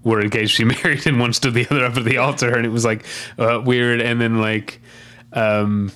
were 0.04 0.22
engaged 0.22 0.56
to 0.56 0.66
be 0.66 0.74
married 0.82 1.06
and 1.06 1.20
one 1.20 1.32
stood 1.34 1.52
the 1.52 1.66
other 1.70 1.84
up 1.84 1.96
at 1.96 2.04
the 2.04 2.16
altar 2.16 2.56
and 2.56 2.64
it 2.64 2.70
was 2.70 2.84
like 2.84 3.04
uh, 3.38 3.60
weird 3.62 4.00
and 4.00 4.20
then 4.20 4.40
like 4.40 4.80
um 5.34 5.92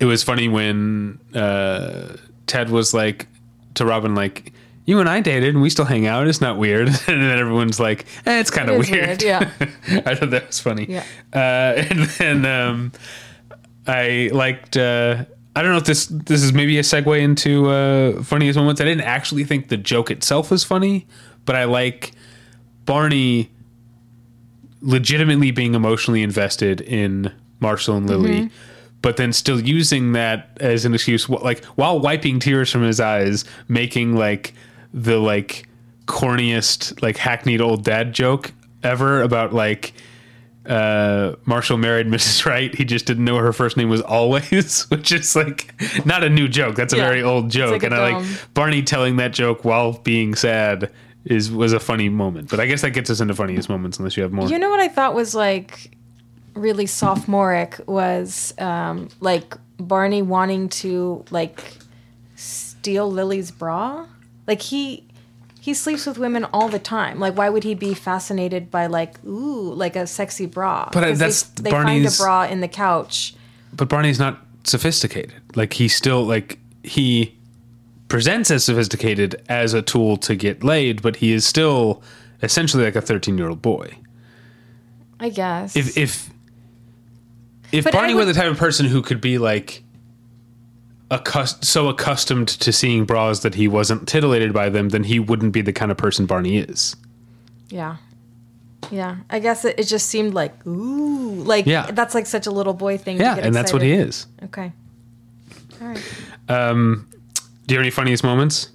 it 0.00 0.04
was 0.04 0.22
funny 0.24 0.48
when 0.48 1.18
uh 1.34 2.16
ted 2.46 2.70
was 2.70 2.92
like 2.92 3.28
to 3.74 3.84
robin 3.86 4.14
like 4.16 4.52
you 4.84 4.98
and 5.00 5.08
i 5.08 5.20
dated 5.20 5.54
and 5.54 5.62
we 5.62 5.70
still 5.70 5.84
hang 5.84 6.06
out 6.06 6.26
it's 6.26 6.40
not 6.40 6.58
weird 6.58 6.88
and 7.06 7.22
then 7.22 7.38
everyone's 7.38 7.78
like 7.78 8.04
eh, 8.26 8.40
it's 8.40 8.50
kind 8.50 8.68
of 8.68 8.74
It 8.80 8.90
weird. 8.90 9.06
weird, 9.08 9.22
yeah. 9.22 9.50
i 10.06 10.14
thought 10.14 10.30
that 10.30 10.48
was 10.48 10.58
funny 10.60 10.86
Yeah. 10.88 11.04
uh 11.32 11.84
and 11.90 12.00
then 12.18 12.44
um 12.46 12.92
i 13.86 14.28
liked 14.32 14.76
uh 14.76 15.24
I 15.56 15.62
don't 15.62 15.72
know 15.72 15.78
if 15.78 15.84
this 15.84 16.06
this 16.06 16.42
is 16.42 16.52
maybe 16.52 16.78
a 16.78 16.82
segue 16.82 17.20
into 17.20 17.68
uh, 17.70 18.22
funniest 18.22 18.56
moments. 18.56 18.80
I 18.80 18.84
didn't 18.84 19.04
actually 19.04 19.44
think 19.44 19.68
the 19.68 19.76
joke 19.76 20.10
itself 20.10 20.50
was 20.50 20.62
funny, 20.62 21.06
but 21.44 21.56
I 21.56 21.64
like 21.64 22.12
Barney 22.84 23.50
legitimately 24.80 25.50
being 25.50 25.74
emotionally 25.74 26.22
invested 26.22 26.80
in 26.80 27.32
Marshall 27.60 27.96
and 27.96 28.06
Lily, 28.08 28.50
but 29.02 29.16
then 29.16 29.32
still 29.32 29.60
using 29.60 30.12
that 30.12 30.56
as 30.60 30.84
an 30.84 30.94
excuse, 30.94 31.28
like 31.28 31.64
while 31.64 31.98
wiping 31.98 32.38
tears 32.38 32.70
from 32.70 32.82
his 32.82 33.00
eyes, 33.00 33.44
making 33.66 34.14
like 34.14 34.54
the 34.94 35.18
like 35.18 35.66
corniest, 36.06 37.02
like 37.02 37.16
hackneyed 37.16 37.60
old 37.60 37.84
dad 37.84 38.12
joke 38.12 38.52
ever 38.82 39.22
about 39.22 39.52
like 39.52 39.92
uh, 40.68 41.34
Marshall 41.46 41.78
married 41.78 42.06
Mrs. 42.14 42.44
Wright. 42.44 42.74
He 42.74 42.84
just 42.84 43.06
didn't 43.06 43.24
know 43.24 43.36
her 43.38 43.52
first 43.52 43.76
name 43.76 43.88
was 43.88 44.02
always, 44.02 44.82
which 44.90 45.10
is 45.12 45.34
like 45.34 45.74
not 46.04 46.22
a 46.22 46.28
new 46.30 46.46
joke. 46.48 46.76
That's 46.76 46.92
a 46.92 46.96
Yeah. 46.96 47.08
very 47.08 47.22
old 47.22 47.50
joke, 47.50 47.72
like 47.72 47.82
and 47.84 47.94
I 47.94 48.12
like 48.18 48.54
Barney 48.54 48.82
telling 48.82 49.16
that 49.16 49.32
joke 49.32 49.64
while 49.64 49.94
being 49.94 50.34
sad 50.34 50.90
is 51.24 51.50
was 51.50 51.72
a 51.72 51.80
funny 51.80 52.08
moment. 52.08 52.48
But 52.50 52.60
I 52.60 52.66
guess 52.66 52.82
that 52.82 52.90
gets 52.90 53.10
us 53.10 53.20
into 53.20 53.34
funniest 53.34 53.68
moments 53.68 53.98
unless 53.98 54.16
you 54.16 54.22
have 54.22 54.32
more. 54.32 54.48
You 54.48 54.58
know 54.58 54.70
what 54.70 54.80
I 54.80 54.88
thought 54.88 55.14
was 55.14 55.34
like 55.34 55.90
really 56.54 56.86
sophomoric 56.86 57.80
was 57.86 58.52
um, 58.58 59.08
like 59.20 59.56
Barney 59.78 60.22
wanting 60.22 60.68
to 60.70 61.24
like 61.30 61.62
steal 62.36 63.10
Lily's 63.10 63.50
bra. 63.50 64.06
Like 64.46 64.62
he 64.62 65.04
he 65.68 65.74
sleeps 65.74 66.06
with 66.06 66.16
women 66.16 66.46
all 66.46 66.70
the 66.70 66.78
time. 66.78 67.20
Like 67.20 67.36
why 67.36 67.50
would 67.50 67.62
he 67.62 67.74
be 67.74 67.92
fascinated 67.92 68.70
by 68.70 68.86
like 68.86 69.22
ooh 69.26 69.74
like 69.74 69.96
a 69.96 70.06
sexy 70.06 70.46
bra? 70.46 70.88
But, 70.94 71.04
uh, 71.04 71.12
that's 71.12 71.42
they, 71.42 71.64
they 71.64 71.70
find 71.70 72.06
a 72.06 72.10
bra 72.10 72.44
in 72.44 72.60
the 72.60 72.68
couch. 72.68 73.34
but 73.74 73.86
Barney's 73.86 74.18
not 74.18 74.38
sophisticated. 74.64 75.34
Like 75.54 75.74
he 75.74 75.86
still 75.86 76.24
like 76.24 76.58
he 76.82 77.36
presents 78.08 78.50
as 78.50 78.64
sophisticated 78.64 79.44
as 79.50 79.74
a 79.74 79.82
tool 79.82 80.16
to 80.16 80.34
get 80.34 80.64
laid, 80.64 81.02
but 81.02 81.16
he 81.16 81.34
is 81.34 81.44
still 81.44 82.02
essentially 82.42 82.84
like 82.84 82.96
a 82.96 83.02
13 83.02 83.36
year 83.36 83.50
old 83.50 83.60
boy. 83.60 83.94
I 85.20 85.28
guess. 85.28 85.76
If 85.76 85.98
if 85.98 86.30
if 87.72 87.84
But 87.84 87.92
Barney 87.92 88.14
were 88.14 88.24
the 88.24 88.32
type 88.32 88.50
of 88.50 88.56
person 88.56 88.86
who 88.86 89.02
could 89.02 89.20
be 89.20 89.36
like 89.36 89.82
accust- 91.10 91.64
so 91.64 91.88
accustomed 91.88 92.48
to 92.48 92.72
seeing 92.72 93.04
bras 93.04 93.40
that 93.40 93.54
he 93.54 93.68
wasn't 93.68 94.06
titillated 94.08 94.52
by 94.52 94.68
them, 94.68 94.90
then 94.90 95.04
he 95.04 95.18
wouldn't 95.18 95.52
be 95.52 95.60
the 95.62 95.72
kind 95.72 95.90
of 95.90 95.96
person 95.96 96.26
Barney 96.26 96.58
is. 96.58 96.96
Yeah. 97.70 97.96
Yeah. 98.90 99.16
I 99.30 99.38
guess 99.38 99.64
it, 99.64 99.78
it 99.78 99.84
just 99.84 100.08
seemed 100.08 100.34
like, 100.34 100.66
ooh, 100.66 101.42
like 101.44 101.66
Yeah. 101.66 101.90
that's 101.90 102.14
like 102.14 102.26
such 102.26 102.46
a 102.46 102.50
little 102.50 102.74
boy 102.74 102.96
thing. 102.98 103.18
Yeah, 103.18 103.30
to 103.30 103.36
get 103.36 103.46
and 103.46 103.54
that's 103.54 103.72
what 103.72 103.82
he 103.82 103.92
is. 103.92 104.26
Okay. 104.44 104.72
All 105.80 105.88
right. 105.88 106.02
Um, 106.48 107.06
Do 107.66 107.74
you 107.74 107.78
have 107.78 107.82
any 107.84 107.90
funniest 107.90 108.24
moments? 108.24 108.70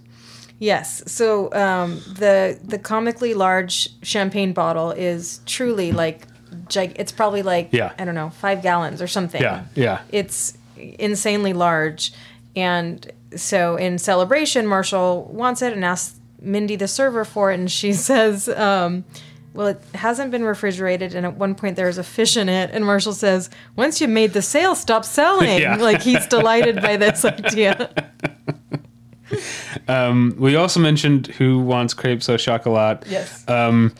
Yes. 0.59 1.03
So 1.11 1.51
um, 1.53 1.95
the 2.17 2.59
the 2.63 2.77
comically 2.79 3.33
large 3.33 3.89
champagne 4.03 4.53
bottle 4.53 4.91
is 4.91 5.41
truly 5.45 5.91
like, 5.91 6.27
gig- 6.69 6.95
it's 6.97 7.11
probably 7.11 7.41
like 7.41 7.69
Yeah. 7.71 7.91
I 7.99 8.05
don't 8.05 8.15
know 8.15 8.29
five 8.29 8.61
gallons 8.61 9.01
or 9.01 9.07
something. 9.07 9.41
Yeah, 9.41 9.65
yeah. 9.75 10.01
It's 10.11 10.57
insanely 10.99 11.53
large, 11.53 12.13
and 12.55 13.11
so 13.35 13.75
in 13.75 13.97
celebration, 13.97 14.67
Marshall 14.67 15.29
wants 15.31 15.61
it 15.61 15.73
and 15.73 15.83
asks 15.83 16.19
Mindy 16.41 16.75
the 16.75 16.87
server 16.87 17.25
for 17.25 17.51
it, 17.51 17.59
and 17.59 17.71
she 17.71 17.93
says. 18.09 18.49
Um, 18.49 19.05
well, 19.55 19.67
it 19.67 19.83
hasn't 19.93 20.31
been 20.31 20.43
refrigerated, 20.43 21.13
and 21.13 21.27
at 21.27 21.35
one 21.37 21.53
point 21.53 21.75
there's 21.75 21.99
a 21.99 22.03
fish 22.03 22.37
in 22.37 22.49
it. 22.49 22.71
And 22.73 22.83
Marshall 22.83 23.13
says, 23.13 23.51
"Once 23.75 24.01
you 24.01 24.07
made 24.07 24.33
the 24.33 24.41
sale, 24.41 24.73
stop 24.73 25.05
selling." 25.05 25.43
Yeah. 25.61 25.75
Like 25.75 26.01
he's 26.01 26.25
delighted 26.25 26.81
by 26.81 26.97
this 26.97 27.23
idea. 27.25 27.91
We 30.37 30.55
also 30.55 30.79
mentioned 30.79 31.27
who 31.27 31.59
wants 31.59 31.93
crepes 31.93 32.27
au 32.29 32.37
chocolat. 32.37 33.03
Yes. 33.07 33.47
Um, 33.47 33.93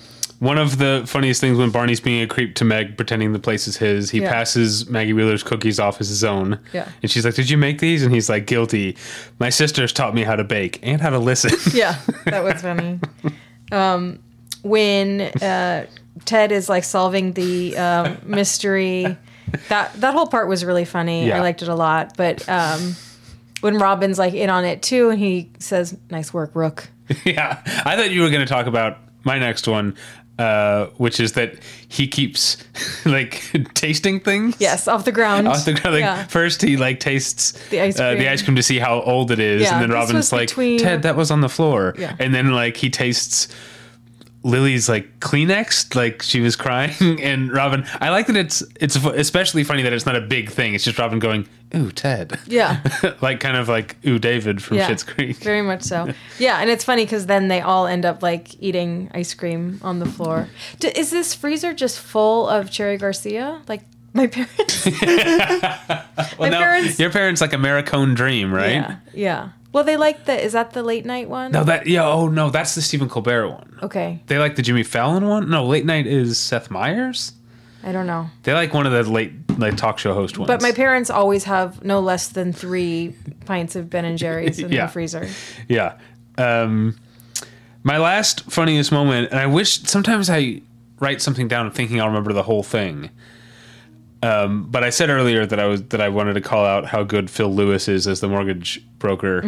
one 0.44 0.58
of 0.58 0.78
the 0.78 1.04
funniest 1.08 1.40
things 1.40 1.58
when 1.58 1.70
Barney's 1.70 2.02
being 2.02 2.22
a 2.22 2.28
creep 2.28 2.56
to 2.56 2.66
Meg, 2.66 2.98
pretending 2.98 3.32
the 3.32 3.40
place 3.40 3.66
is 3.68 3.78
his, 3.78 4.10
he 4.10 4.22
Yeah. 4.22 4.30
passes 4.32 4.90
Maggie 4.90 5.14
Wheeler's 5.14 5.42
cookies 5.42 5.80
off 5.80 6.02
as 6.02 6.10
his 6.10 6.24
own. 6.24 6.60
Yeah. 6.74 6.90
And 7.02 7.10
she's 7.10 7.24
like, 7.24 7.36
Did 7.36 7.50
you 7.50 7.58
make 7.58 7.80
these? 7.80 8.04
And 8.04 8.14
he's 8.14 8.30
like, 8.30 8.46
Guilty. 8.46 8.98
My 9.40 9.50
sister's 9.50 9.94
taught 9.94 10.14
me 10.14 10.24
how 10.24 10.36
to 10.36 10.44
bake 10.44 10.80
and 10.84 11.00
how 11.00 11.12
to 11.12 11.20
listen. 11.20 11.52
yeah, 11.74 11.98
that 12.26 12.44
was 12.44 12.62
funny. 12.62 13.00
Um, 13.72 14.20
when 14.64 15.22
uh, 15.22 15.86
Ted 16.26 16.52
is 16.52 16.68
like 16.68 16.84
solving 16.84 17.34
the 17.34 17.78
um, 17.78 18.18
mystery, 18.26 19.18
that 19.70 19.94
that 19.96 20.14
whole 20.14 20.28
part 20.28 20.48
was 20.50 20.66
really 20.66 20.86
funny. 20.86 21.28
Yeah. 21.28 21.38
I 21.38 21.40
liked 21.42 21.62
it 21.62 21.70
a 21.70 21.76
lot. 21.76 22.18
But 22.18 22.48
um, 22.50 22.96
when 23.62 23.78
Robin's 23.78 24.20
like 24.20 24.34
in 24.34 24.50
on 24.50 24.66
it 24.66 24.82
too, 24.82 25.10
and 25.10 25.20
he 25.20 25.52
says, 25.60 25.98
"Nice 26.10 26.34
work, 26.34 26.52
Rook." 26.54 26.90
yeah. 27.24 27.62
I 27.86 27.96
thought 27.96 28.12
you 28.12 28.22
were 28.24 28.30
going 28.30 28.46
to 28.46 28.52
talk 28.54 28.66
about 28.66 28.98
my 29.24 29.40
next 29.40 29.68
one. 29.68 29.96
Uh, 30.40 30.88
which 30.98 31.20
is 31.20 31.34
that 31.34 31.54
he 31.90 32.08
keeps 32.08 32.58
like 33.06 33.44
tasting 33.76 34.20
things. 34.20 34.56
Yes, 34.60 34.88
off 34.88 35.06
the 35.06 35.12
ground. 35.12 35.48
Off 35.48 35.64
the 35.64 35.74
ground, 35.74 35.94
like 35.94 36.02
Yeah. 36.02 36.26
first 36.26 36.62
he 36.64 36.76
like 36.76 37.00
tastes 37.00 37.52
The 37.70 37.82
ice 37.82 38.00
uh, 38.00 38.10
the 38.12 38.16
cream. 38.18 38.30
ice 38.30 38.42
cream 38.42 38.56
to 38.56 38.64
see 38.64 38.80
how 38.80 39.02
old 39.02 39.30
it 39.30 39.40
is, 39.40 39.62
Yeah, 39.62 39.74
and 39.76 39.84
then 39.84 39.92
Robin's 39.92 40.32
like, 40.34 40.48
between- 40.50 40.80
"Ted, 40.80 41.04
that 41.04 41.16
was 41.16 41.30
on 41.30 41.42
the 41.42 41.50
floor," 41.50 41.94
Yeah. 42.00 42.16
and 42.18 42.34
then 42.34 42.52
like 42.52 42.78
he 42.78 42.90
tastes 42.90 43.48
Lily's 44.44 44.90
like 44.90 45.20
Kleenex, 45.20 45.96
like 45.96 46.22
she 46.22 46.42
was 46.42 46.56
crying, 46.56 46.94
and 47.22 47.52
Robin. 47.52 47.86
I 48.02 48.10
like 48.10 48.28
that 48.28 48.36
it's 48.36 48.62
it's 48.80 48.96
especially 48.96 49.64
funny 49.64 49.84
that 49.84 49.94
it's 49.94 50.06
not 50.06 50.16
a 50.16 50.22
big 50.22 50.50
thing. 50.50 50.74
It's 50.76 50.84
just 50.84 51.00
Robin 51.00 51.20
going, 51.20 51.48
"Ooh, 51.76 51.92
Ted," 51.92 52.38
Yeah. 52.46 52.82
like 53.22 53.40
kind 53.40 53.56
of 53.56 53.70
like 53.70 53.96
"Ooh, 54.06 54.20
David" 54.20 54.62
from 54.62 54.78
Yeah, 54.78 54.90
Schitt's 54.90 55.04
Creek. 55.04 55.38
very 55.38 55.62
much 55.62 55.84
so. 55.84 56.12
Yeah, 56.40 56.60
and 56.60 56.70
it's 56.70 56.84
funny 56.84 57.06
because 57.06 57.26
then 57.28 57.48
they 57.48 57.62
all 57.62 57.88
end 57.88 58.06
up 58.06 58.22
like 58.22 58.62
eating 58.62 59.10
ice 59.14 59.34
cream 59.34 59.80
on 59.82 60.00
the 60.00 60.06
floor. 60.06 60.50
D- 60.80 60.90
is 60.94 61.10
this 61.10 61.34
freezer 61.34 61.74
just 61.74 62.00
full 62.00 62.50
of 62.50 62.70
Cherry 62.70 62.98
Garcia? 62.98 63.62
Like 63.70 63.82
my 64.14 64.28
parents? 64.28 64.86
well, 65.02 66.06
my 66.40 66.50
now, 66.50 66.60
parents- 66.60 67.00
your 67.00 67.10
parents 67.12 67.42
like 67.42 67.52
Americone 67.52 68.16
Dream, 68.16 68.54
right? 68.54 68.72
Yeah, 68.74 68.96
yeah. 69.14 69.50
Well, 69.72 69.84
they 69.84 69.98
like 69.98 70.26
the. 70.26 70.40
Is 70.40 70.54
that 70.54 70.72
the 70.74 70.84
late 70.84 71.06
night 71.06 71.30
one? 71.30 71.52
No, 71.52 71.64
that 71.64 71.88
yeah. 71.88 72.06
Oh 72.06 72.28
no, 72.28 72.50
that's 72.52 72.76
the 72.76 72.82
Stephen 72.82 73.10
Colbert 73.10 73.48
one. 73.50 73.80
Okay, 73.82 74.20
They 74.28 74.38
like 74.38 74.56
the 74.56 74.62
Jimmy 74.62 74.84
Fallon 74.84 75.28
one. 75.28 75.50
No, 75.50 75.66
late 75.66 75.86
night 75.86 76.06
is 76.08 76.38
Seth 76.38 76.70
Meyers. 76.70 77.34
I 77.84 77.92
don't 77.92 78.08
know. 78.08 78.28
They 78.44 78.54
like 78.54 78.74
one 78.74 78.86
of 78.86 78.92
the 78.94 79.04
late 79.12 79.34
like 79.58 79.76
talk 79.76 79.98
show 80.00 80.14
host 80.14 80.38
ones. 80.38 80.48
But 80.48 80.62
my 80.62 80.72
parents 80.72 81.10
always 81.10 81.44
have 81.46 81.84
no 81.84 82.00
less 82.00 82.30
than 82.30 82.54
three 82.54 83.16
pints 83.46 83.76
of 83.76 83.90
Ben 83.90 84.06
and 84.06 84.18
Jerry's 84.18 84.60
in 84.60 84.72
Yeah. 84.72 84.86
the 84.86 84.92
freezer. 84.92 85.28
Yeah. 85.68 85.98
Um, 86.38 86.96
my 87.84 87.98
last 87.98 88.50
funniest 88.50 88.92
moment, 88.92 89.32
and 89.32 89.40
I 89.40 89.48
wish 89.48 89.82
sometimes 89.82 90.30
I 90.30 90.62
write 91.00 91.22
something 91.22 91.48
down 91.50 91.70
thinking 91.72 92.00
I'll 92.00 92.08
remember 92.08 92.32
the 92.32 92.44
whole 92.44 92.64
thing. 92.64 93.10
Um, 94.24 94.68
but 94.72 94.86
I 94.86 94.90
said 94.90 95.10
earlier 95.10 95.46
that 95.46 95.60
I 95.60 95.66
was 95.66 95.84
that 95.84 96.00
I 96.00 96.08
wanted 96.08 96.36
to 96.36 96.42
call 96.42 96.64
out 96.64 96.86
how 96.86 97.04
good 97.04 97.30
Phil 97.30 97.54
Lewis 97.54 97.90
is 97.90 98.08
as 98.08 98.22
the 98.22 98.30
mortgage 98.30 98.82
broker. 98.98 99.42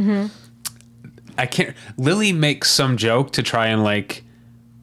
I 1.37 1.45
can't. 1.45 1.73
Lily 1.97 2.33
makes 2.33 2.69
some 2.71 2.97
joke 2.97 3.31
to 3.33 3.43
try 3.43 3.67
and 3.67 3.85
like 3.85 4.25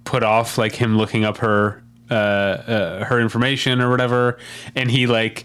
put 0.05 0.23
off 0.23 0.57
like 0.57 0.75
him 0.75 0.97
looking 0.97 1.25
up 1.27 1.37
her 1.39 1.83
uh, 2.11 2.15
uh, 2.15 3.05
her 3.05 3.21
information 3.21 3.83
or 3.83 3.91
whatever, 3.91 4.39
and 4.75 4.91
he 4.91 5.07
like 5.07 5.45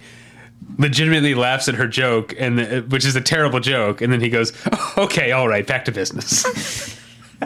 legitimately 0.78 1.36
laughs 1.36 1.68
at 1.68 1.76
her 1.76 1.88
joke, 1.88 2.34
and 2.40 2.58
the, 2.58 2.86
which 2.88 3.06
is 3.06 3.18
a 3.18 3.22
terrible 3.22 3.60
joke, 3.60 4.02
and 4.02 4.14
then 4.14 4.22
he 4.22 4.30
goes, 4.30 4.54
"Okay, 4.98 5.34
all 5.34 5.50
right, 5.50 5.68
back 5.68 5.84
to 5.86 5.92
business." 5.92 6.46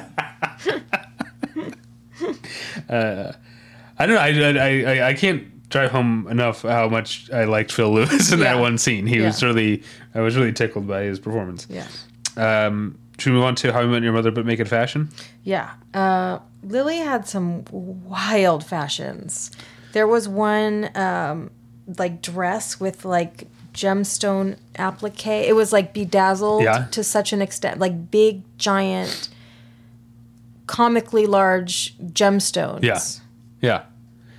uh, 2.89 3.31
I 3.97 4.05
don't 4.05 4.15
know. 4.15 4.21
I, 4.21 4.51
I, 4.51 4.83
I, 4.83 5.07
I 5.09 5.13
can't 5.15 5.47
drive 5.71 5.91
home 5.91 6.27
enough 6.29 6.61
how 6.63 6.87
much 6.89 7.29
I 7.31 7.45
liked 7.45 7.71
Phil 7.71 7.91
Lewis 7.91 8.31
in 8.31 8.39
that 8.41 8.59
one 8.59 8.77
scene. 8.77 9.07
He 9.07 9.19
was 9.19 9.41
really, 9.43 9.83
I 10.13 10.21
was 10.21 10.35
really 10.37 10.53
tickled 10.53 10.87
by 10.87 11.03
his 11.03 11.19
performance. 11.19 11.65
Yeah. 11.69 11.87
Um, 12.37 12.97
should 13.17 13.31
we 13.31 13.35
move 13.37 13.45
on 13.45 13.55
to 13.55 13.71
How 13.73 13.81
I 13.81 13.85
Met 13.85 14.03
Your 14.03 14.13
Mother, 14.13 14.31
but 14.31 14.45
make 14.45 14.59
it 14.59 14.67
fashion? 14.67 15.09
Yeah. 15.43 15.71
Uh, 15.93 16.39
Lily 16.63 16.97
had 16.97 17.27
some 17.27 17.65
wild 17.71 18.65
fashions. 18.65 19.51
There 19.93 20.07
was 20.07 20.27
one 20.27 20.89
um, 20.95 21.51
like 21.97 22.21
dress 22.21 22.79
with 22.79 23.03
like 23.05 23.47
gemstone 23.73 24.57
applique. 24.77 25.27
It 25.47 25.55
was 25.55 25.71
like 25.73 25.93
bedazzled 25.93 26.63
Yeah. 26.63 26.87
to 26.91 27.03
such 27.03 27.31
an 27.33 27.41
extent, 27.41 27.79
like 27.79 28.09
big, 28.11 28.41
giant, 28.57 29.29
comically 30.67 31.25
large 31.25 31.95
gemstones 31.99 32.83
Yeah. 32.83 32.99
Yeah. 33.61 33.83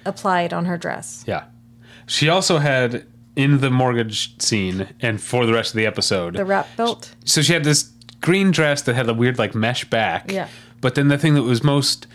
Applied 0.05 0.53
on 0.53 0.65
her 0.67 0.77
dress. 0.79 1.25
Yeah. 1.27 1.45
She 2.07 2.29
also 2.29 2.59
had 2.59 3.07
in 3.37 3.61
the 3.61 3.71
mortgage 3.71 4.41
scene 4.43 4.89
and 5.01 5.21
for 5.21 5.47
the 5.47 5.53
rest 5.53 5.71
of 5.73 5.77
the 5.79 5.87
episode. 5.87 6.35
The 6.35 6.45
wrap 6.45 6.69
belt. 6.77 7.15
so 7.25 7.41
she 7.43 7.53
had 7.53 7.65
this 7.65 7.91
green 8.21 8.51
dress 8.51 8.83
that 8.83 8.95
had 8.95 9.09
a 9.09 9.15
weird 9.15 9.39
like 9.39 9.55
mesh 9.55 9.85
back. 9.89 10.31
Yeah. 10.31 10.49
But 10.81 10.95
then 10.97 11.09
the 11.09 11.17
thing 11.19 11.35
that 11.35 11.43
was 11.43 11.63
most 11.65 12.07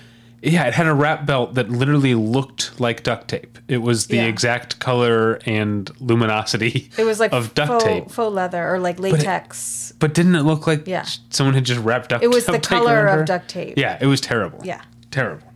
yeah, 0.44 0.66
it 0.68 0.76
had 0.76 0.86
a 0.86 0.94
wrap 0.94 1.26
belt 1.26 1.56
that 1.56 1.70
literally 1.70 2.14
looked 2.14 2.80
like 2.80 3.02
duct 3.02 3.28
tape. 3.28 3.58
It 3.68 3.78
was 3.80 4.06
the 4.06 4.18
Yeah. 4.18 4.26
exact 4.26 4.78
color 4.78 5.40
and 5.48 5.90
luminosity 6.00 6.92
It 6.96 7.06
was 7.06 7.20
like 7.20 7.34
of 7.34 7.56
duct 7.56 7.70
faux, 7.70 7.84
tape. 7.84 8.12
faux 8.12 8.32
leather 8.36 8.64
or 8.72 8.78
like 8.80 9.00
latex. 9.00 9.94
But 9.98 10.14
didn't 10.14 10.36
it 10.36 10.44
look 10.44 10.68
like 10.68 10.88
Yeah. 10.88 11.06
someone 11.32 11.56
had 11.56 11.64
just 11.66 11.82
wrapped 11.82 12.10
duct 12.10 12.22
tape? 12.22 12.32
It 12.32 12.34
was 12.36 12.46
the 12.46 12.60
color 12.60 13.08
of 13.08 13.26
duct 13.26 13.48
tape. 13.50 13.74
Yeah, 13.78 13.98
it 14.00 14.06
was 14.06 14.22
terrible. 14.22 14.60
Yeah. 14.64 14.82
Terrible. 15.10 15.47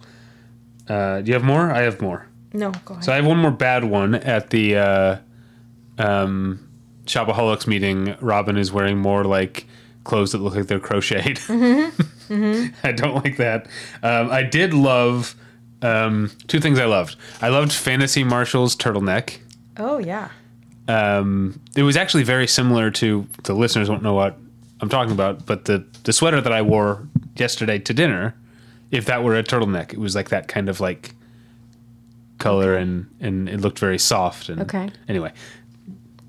Uh, 0.88 1.22
do 1.22 1.28
you 1.28 1.34
have 1.34 1.44
more? 1.44 1.72
I 1.72 1.82
have 1.82 2.02
more. 2.02 2.28
No, 2.54 2.72
go 2.86 2.94
ahead. 2.96 3.06
So 3.06 3.12
I 3.14 3.16
have 3.18 3.26
one 3.26 3.38
more 3.38 3.52
bad 3.52 3.84
one 3.86 4.16
at 4.16 4.50
the 4.50 4.76
uh, 4.76 5.18
um, 5.98 6.68
Shopaholics 7.06 7.68
meeting. 7.68 8.16
Robin 8.20 8.58
is 8.58 8.72
wearing 8.72 8.98
more 8.98 9.24
like 9.24 9.66
clothes 10.04 10.32
that 10.32 10.40
look 10.40 10.56
like 10.56 10.68
they're 10.68 10.80
crocheted. 10.80 11.40
I 12.84 12.92
don't 12.92 13.16
like 13.24 13.38
that. 13.38 13.68
Um, 14.04 14.30
I 14.32 14.44
did 14.44 14.74
love 14.74 15.36
um, 15.82 16.32
two 16.48 16.60
things. 16.60 16.80
I 16.80 16.86
loved. 16.86 17.16
I 17.42 17.50
loved 17.50 17.72
Fantasy 17.72 18.24
Marshall's 18.24 18.76
turtleneck. 18.76 19.38
oh 19.78 19.98
yeah. 20.00 20.30
Um, 20.88 21.62
it 21.78 21.84
was 21.84 21.96
actually 21.96 22.24
very 22.24 22.48
similar 22.48 22.92
to 22.92 23.26
the 23.44 23.54
listeners 23.54 23.90
won't 23.90 24.04
know 24.04 24.14
what 24.14 24.38
I'm 24.82 24.90
talking 24.90 25.14
about, 25.14 25.46
but 25.46 25.66
the 25.66 25.86
the 26.04 26.12
sweater 26.12 26.42
that 26.42 26.52
I 26.52 26.62
wore 26.64 27.08
yesterday 27.36 27.80
to 27.80 27.94
dinner, 27.94 28.36
if 28.92 29.06
that 29.06 29.24
were 29.24 29.36
a 29.38 29.44
turtleneck, 29.44 29.94
it 29.94 30.00
was 30.00 30.16
like 30.16 30.30
that 30.30 30.48
kind 30.48 30.70
of 30.70 30.80
like 30.80 31.14
color 32.38 32.76
and 32.76 33.08
and 33.20 33.48
it 33.48 33.60
looked 33.62 33.78
very 33.80 34.00
soft 34.00 34.50
and 34.50 34.62
Okay. 34.62 34.90
anyway 35.08 35.32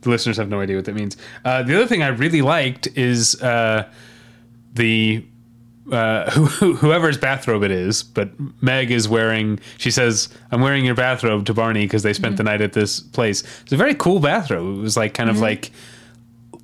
the 0.03 0.11
listeners 0.11 0.37
have 0.37 0.51
no 0.51 0.61
idea 0.61 0.77
what 0.77 0.85
that 0.85 0.95
means 0.95 1.17
uh, 1.47 1.63
the 1.63 1.75
other 1.75 1.87
thing 1.87 2.03
i 2.03 2.09
really 2.09 2.43
liked 2.43 2.87
is 2.99 3.41
uh, 3.43 3.89
the 4.75 5.25
uh, 5.91 6.31
who, 6.33 6.75
whoever's 6.75 7.19
bathrobe 7.19 7.63
it 7.65 7.73
is, 7.73 8.05
but 8.05 8.31
Meg 8.63 8.93
is 8.93 9.09
wearing. 9.09 9.59
She 9.79 9.91
says, 9.91 10.29
"I'm 10.53 10.61
wearing 10.61 10.85
your 10.85 10.95
bathrobe 10.95 11.45
to 11.47 11.55
Barney 11.55 11.85
because 11.87 12.05
they 12.05 12.13
spent 12.13 12.37
the 12.37 12.45
night 12.45 12.61
at 12.61 12.73
this 12.73 13.01
place." 13.01 13.43
It's 13.63 13.73
a 13.73 13.77
very 13.77 13.95
cool 13.97 14.21
bathrobe. 14.21 14.79
It 14.79 14.81
was 14.81 14.97
like 14.97 15.13
kind 15.13 15.29
of 15.29 15.41
like 15.41 15.73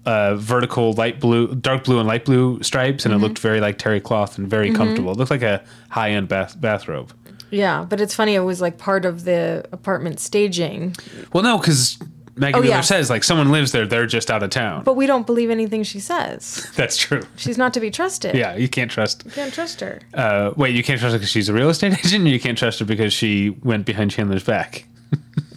uh, 0.09 0.35
vertical 0.37 0.93
light 0.95 1.21
blue, 1.21 1.55
dark 1.55 1.85
blue, 1.85 1.99
and 1.99 2.09
light 2.09 2.25
blue 2.25 2.63
stripes, 2.63 3.05
and 3.05 3.13
it 3.15 3.19
looked 3.19 3.39
very 3.39 3.61
like 3.61 3.77
terry 3.79 4.01
cloth 4.01 4.39
and 4.39 4.49
very 4.49 4.73
comfortable. 4.73 5.13
It 5.13 5.19
looked 5.19 5.31
like 5.31 5.43
a 5.43 5.63
high 5.91 6.11
end 6.11 6.29
bath 6.29 6.59
bathrobe. 6.61 7.13
Yeah, 7.51 7.85
but 7.89 8.01
it's 8.01 8.15
funny. 8.15 8.35
It 8.35 8.41
was 8.41 8.61
like 8.61 8.79
part 8.79 9.05
of 9.05 9.25
the 9.25 9.65
apartment 9.73 10.21
staging, 10.21 10.95
Well, 11.33 11.43
no, 11.43 11.59
because 11.59 11.99
Maggie 12.37 12.57
Oh, 12.59 12.61
Wheeler 12.61 12.75
yeah. 12.77 12.81
says 12.83 13.11
like 13.11 13.25
someone 13.25 13.51
lives 13.51 13.73
there. 13.73 13.87
They're 13.87 14.07
just 14.07 14.31
out 14.31 14.43
of 14.43 14.51
town. 14.51 14.85
but 14.85 14.95
we 14.95 15.07
don't 15.07 15.27
believe 15.27 15.51
anything 15.51 15.83
she 15.83 15.99
says. 15.99 16.67
That's 16.77 16.97
true. 16.97 17.23
She's 17.37 17.59
not 17.59 17.75
to 17.75 17.81
be 17.81 17.91
trusted. 17.91 18.35
Yeah, 18.35 18.55
you 18.57 18.69
can't 18.69 18.91
trust. 18.91 19.25
You 19.25 19.31
can't 19.33 19.53
trust 19.53 19.81
her. 19.81 20.01
Uh, 20.15 20.53
wait, 20.57 20.75
you 20.75 20.83
can't 20.85 21.01
trust 21.01 21.13
her 21.15 21.19
because 21.19 21.31
she's 21.31 21.49
a 21.49 21.53
real 21.55 21.69
estate 21.71 21.93
agent. 22.05 22.25
Or 22.25 22.29
you 22.29 22.39
can't 22.41 22.57
trust 22.59 22.79
her 22.81 22.85
because 22.85 23.13
she 23.13 23.51
went 23.63 23.85
behind 23.87 24.11
Chandler's 24.11 24.45
back. 24.45 24.85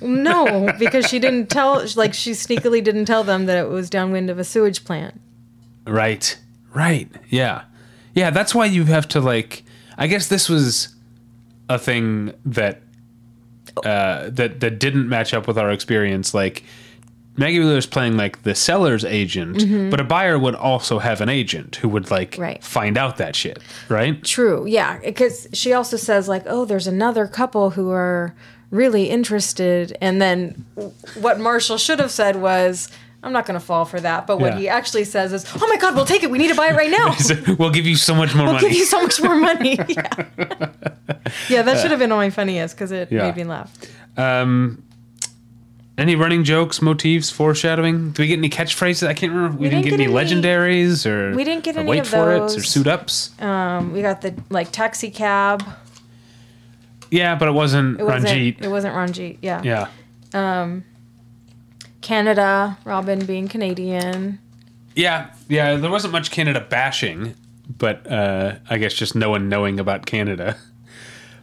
No, 0.02 0.74
because 0.80 1.06
she 1.08 1.20
didn't 1.20 1.48
tell. 1.50 1.84
Like 1.96 2.14
she 2.14 2.32
sneakily 2.32 2.84
didn't 2.84 3.06
tell 3.06 3.24
them 3.24 3.46
that 3.46 3.58
it 3.58 3.70
was 3.70 3.90
downwind 3.90 4.30
of 4.30 4.40
a 4.40 4.44
sewage 4.44 4.84
plant. 4.84 5.20
Right. 5.86 6.38
Right. 6.74 7.10
Yeah. 7.30 7.64
Yeah, 8.14 8.30
that's 8.30 8.54
why 8.56 8.66
you 8.66 8.86
have 8.86 9.08
to 9.10 9.22
like 9.22 9.64
I 9.98 10.08
guess 10.08 10.28
this 10.28 10.50
was 10.50 10.96
a 11.70 11.78
thing 11.80 12.34
that 12.46 12.82
uh 13.86 14.30
that 14.32 14.60
that 14.60 14.80
didn't 14.80 15.08
match 15.08 15.34
up 15.34 15.48
with 15.48 15.58
our 15.58 15.72
experience 15.72 16.34
like 16.34 16.64
Maggie 17.38 17.60
Wheeler's 17.60 17.86
playing 17.86 18.18
like 18.18 18.44
the 18.44 18.54
seller's 18.54 19.06
agent, 19.06 19.90
but 19.90 20.02
a 20.02 20.04
buyer 20.04 20.38
would 20.38 20.54
also 20.54 21.00
have 21.00 21.22
an 21.22 21.30
agent 21.30 21.78
who 21.78 21.88
would 21.88 22.12
like 22.12 22.36
Right. 22.38 22.62
find 22.62 22.98
out 22.98 23.16
that 23.18 23.38
shit, 23.38 23.60
right? 23.88 24.22
True. 24.26 24.66
Yeah, 24.68 25.00
because 25.00 25.48
she 25.54 25.72
also 25.72 25.96
says 25.96 26.28
like, 26.28 26.44
"Oh, 26.46 26.66
there's 26.66 26.88
another 26.88 27.28
couple 27.28 27.70
who 27.70 27.90
are 27.92 28.36
really 28.72 29.10
interested," 29.10 29.96
and 30.02 30.20
then 30.22 30.66
what 31.20 31.40
Marshall 31.40 31.78
should 31.78 32.00
have 32.00 32.12
said 32.12 32.38
was. 32.38 32.90
I'm 33.24 33.34
not 33.34 33.46
going 33.46 33.60
to 33.60 33.64
fall 33.64 33.86
for 33.86 34.00
that, 34.00 34.26
but 34.26 34.40
what 34.40 34.54
Yeah. 34.54 34.58
he 34.62 34.68
actually 34.68 35.04
says 35.04 35.32
is, 35.32 35.46
"Oh 35.62 35.68
my 35.68 35.78
God, 35.78 35.94
we'll 35.94 36.06
take 36.06 36.24
it. 36.24 36.32
We 36.32 36.40
need 36.40 36.48
to 36.48 36.56
buy 36.56 36.70
it 36.70 36.76
right 36.76 36.90
now. 36.90 37.16
we'll 37.60 37.70
give 37.70 37.86
you 37.86 37.96
so 37.96 38.16
much 38.16 38.34
more 38.34 38.46
We'll 38.46 38.54
money. 38.56 38.68
give 38.70 38.76
you 38.76 38.84
so 38.86 39.00
much 39.04 39.22
more 39.22 39.36
money." 39.36 39.78
Yeah, 39.88 40.70
yeah, 41.48 41.62
that 41.62 41.80
should 41.80 41.92
have 41.92 42.00
been 42.00 42.10
my 42.10 42.32
funniest 42.32 42.76
because 42.76 42.92
it 42.92 43.12
Yeah. 43.12 43.28
made 43.28 43.36
me 43.36 43.44
laugh. 43.44 43.72
Um, 44.18 44.82
any 46.00 46.16
running 46.16 46.44
jokes, 46.44 46.82
motifs, 46.82 47.30
foreshadowing? 47.30 48.10
Do 48.12 48.24
we 48.24 48.28
get 48.28 48.40
any 48.40 48.50
catchphrases? 48.50 49.06
I 49.08 49.14
can't 49.14 49.32
remember. 49.34 49.56
We, 49.58 49.70
didn't, 49.70 49.84
get, 49.86 49.94
any, 49.94 50.08
legendaries 50.08 51.06
or 51.06 51.36
we 51.36 51.44
didn't 51.44 51.64
get 51.64 51.78
any 51.78 51.88
wait 51.88 52.08
for 52.08 52.32
it 52.34 52.40
or 52.42 52.50
suit 52.64 52.88
ups. 52.88 53.30
Um, 53.40 53.94
we 53.94 54.02
got 54.02 54.22
the 54.22 54.34
like 54.50 54.72
taxi 54.72 55.12
cab. 55.12 55.64
Yeah, 57.12 57.36
but 57.36 57.48
it 57.50 57.52
wasn't 57.52 58.00
It 58.00 58.04
wasn't. 58.04 58.24
Ranjit. 58.24 58.66
It 58.66 58.70
wasn't 58.70 58.96
Ranjit. 58.96 59.38
Yeah. 59.42 59.62
yeah, 60.34 60.80
Canada. 62.02 62.78
Robin 62.86 63.26
being 63.26 63.48
Canadian. 63.48 64.40
yeah, 64.96 65.34
yeah. 65.48 65.76
There 65.76 65.92
wasn't 65.92 66.14
much 66.14 66.32
Canada 66.32 66.66
bashing, 66.68 67.36
but 67.78 68.10
uh, 68.10 68.56
I 68.70 68.78
guess 68.78 68.94
just 68.94 69.14
no 69.16 69.30
one 69.30 69.50
knowing 69.50 69.80
about 69.80 70.06
Canada. 70.06 70.58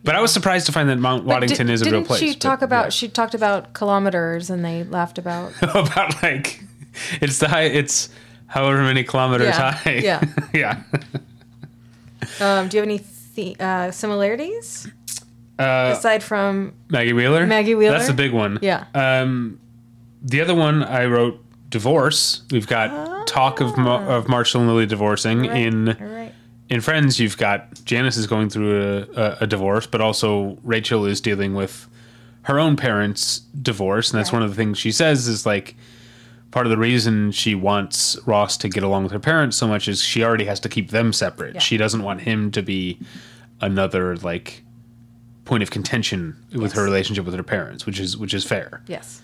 But 0.04 0.14
I 0.14 0.20
was 0.20 0.32
surprised 0.32 0.64
to 0.66 0.72
find 0.72 0.88
that 0.88 0.98
Mount 0.98 1.26
But 1.26 1.34
Waddington 1.34 1.66
di- 1.66 1.72
is 1.72 1.82
a 1.82 1.86
real 1.86 1.94
didn't 1.94 2.06
place. 2.06 2.20
She 2.20 2.30
but, 2.30 2.40
talk 2.40 2.62
about 2.62 2.84
yeah. 2.86 2.90
she 2.90 3.08
talked 3.08 3.34
about 3.34 3.74
kilometers, 3.74 4.48
and 4.48 4.64
they 4.64 4.84
laughed 4.84 5.18
about. 5.18 5.52
about 5.62 6.22
like 6.22 6.62
it's 7.20 7.38
the 7.40 7.48
high. 7.48 7.64
It's 7.64 8.08
however 8.46 8.80
many 8.82 9.02
kilometers 9.02 9.48
Yeah, 9.48 9.72
high. 9.72 9.90
yeah. 9.94 10.24
yeah. 10.54 10.82
Um, 12.40 12.68
do 12.68 12.76
you 12.76 12.80
have 12.80 12.88
any 12.88 13.00
th- 13.34 13.60
uh, 13.60 13.90
similarities 13.90 14.88
Uh, 15.58 15.94
aside 15.96 16.22
from 16.22 16.72
Maggie 16.88 17.12
Wheeler. 17.12 17.46
Maggie 17.46 17.74
Wheeler? 17.74 17.96
That's 17.96 18.06
the 18.08 18.14
big 18.14 18.32
one. 18.32 18.58
Yeah. 18.62 18.84
Um, 18.94 19.60
the 20.22 20.40
other 20.40 20.54
one 20.54 20.82
I 20.82 21.06
wrote 21.06 21.42
divorce. 21.68 22.42
We've 22.50 22.66
got 22.66 23.26
talk 23.26 23.60
of 23.60 23.76
Ma- 23.76 24.04
of 24.06 24.28
Marshall 24.28 24.60
and 24.62 24.70
Lily 24.70 24.86
divorcing 24.86 25.40
Right, 25.40 25.56
in 25.56 25.84
right. 26.00 26.32
in 26.68 26.80
Friends. 26.80 27.18
You've 27.20 27.36
got 27.36 27.84
Janice 27.84 28.16
is 28.16 28.26
going 28.26 28.50
through 28.50 29.06
a, 29.16 29.20
a, 29.20 29.36
a 29.42 29.46
divorce, 29.46 29.86
but 29.86 30.00
also 30.00 30.58
Rachel 30.62 31.04
is 31.06 31.20
dealing 31.20 31.54
with 31.54 31.88
her 32.42 32.58
own 32.58 32.76
parents' 32.76 33.40
divorce, 33.60 34.10
and 34.10 34.18
that's 34.18 34.32
Right. 34.32 34.38
one 34.38 34.42
of 34.44 34.50
the 34.50 34.56
things 34.56 34.78
she 34.78 34.92
says 34.92 35.28
is 35.28 35.44
like 35.44 35.76
part 36.50 36.64
of 36.66 36.70
the 36.70 36.78
reason 36.78 37.30
she 37.32 37.54
wants 37.54 38.16
Ross 38.24 38.56
to 38.58 38.68
get 38.70 38.82
along 38.82 39.02
with 39.02 39.12
her 39.12 39.18
parents 39.18 39.56
so 39.56 39.68
much 39.68 39.86
is 39.88 40.02
she 40.02 40.24
already 40.24 40.46
has 40.46 40.58
to 40.60 40.68
keep 40.68 40.90
them 40.90 41.12
separate. 41.12 41.54
Yeah. 41.56 41.60
She 41.60 41.76
doesn't 41.76 42.02
want 42.02 42.22
him 42.22 42.50
to 42.52 42.62
be 42.62 42.98
another 43.60 44.16
like 44.16 44.62
point 45.48 45.62
of 45.62 45.70
contention 45.70 46.36
with 46.54 46.72
her 46.74 46.84
relationship 46.84 47.24
with 47.24 47.34
her 47.34 47.42
parents, 47.42 47.86
which 47.86 47.98
is 47.98 48.16
which 48.16 48.34
is 48.34 48.44
fair. 48.44 48.82
Yes, 48.86 49.20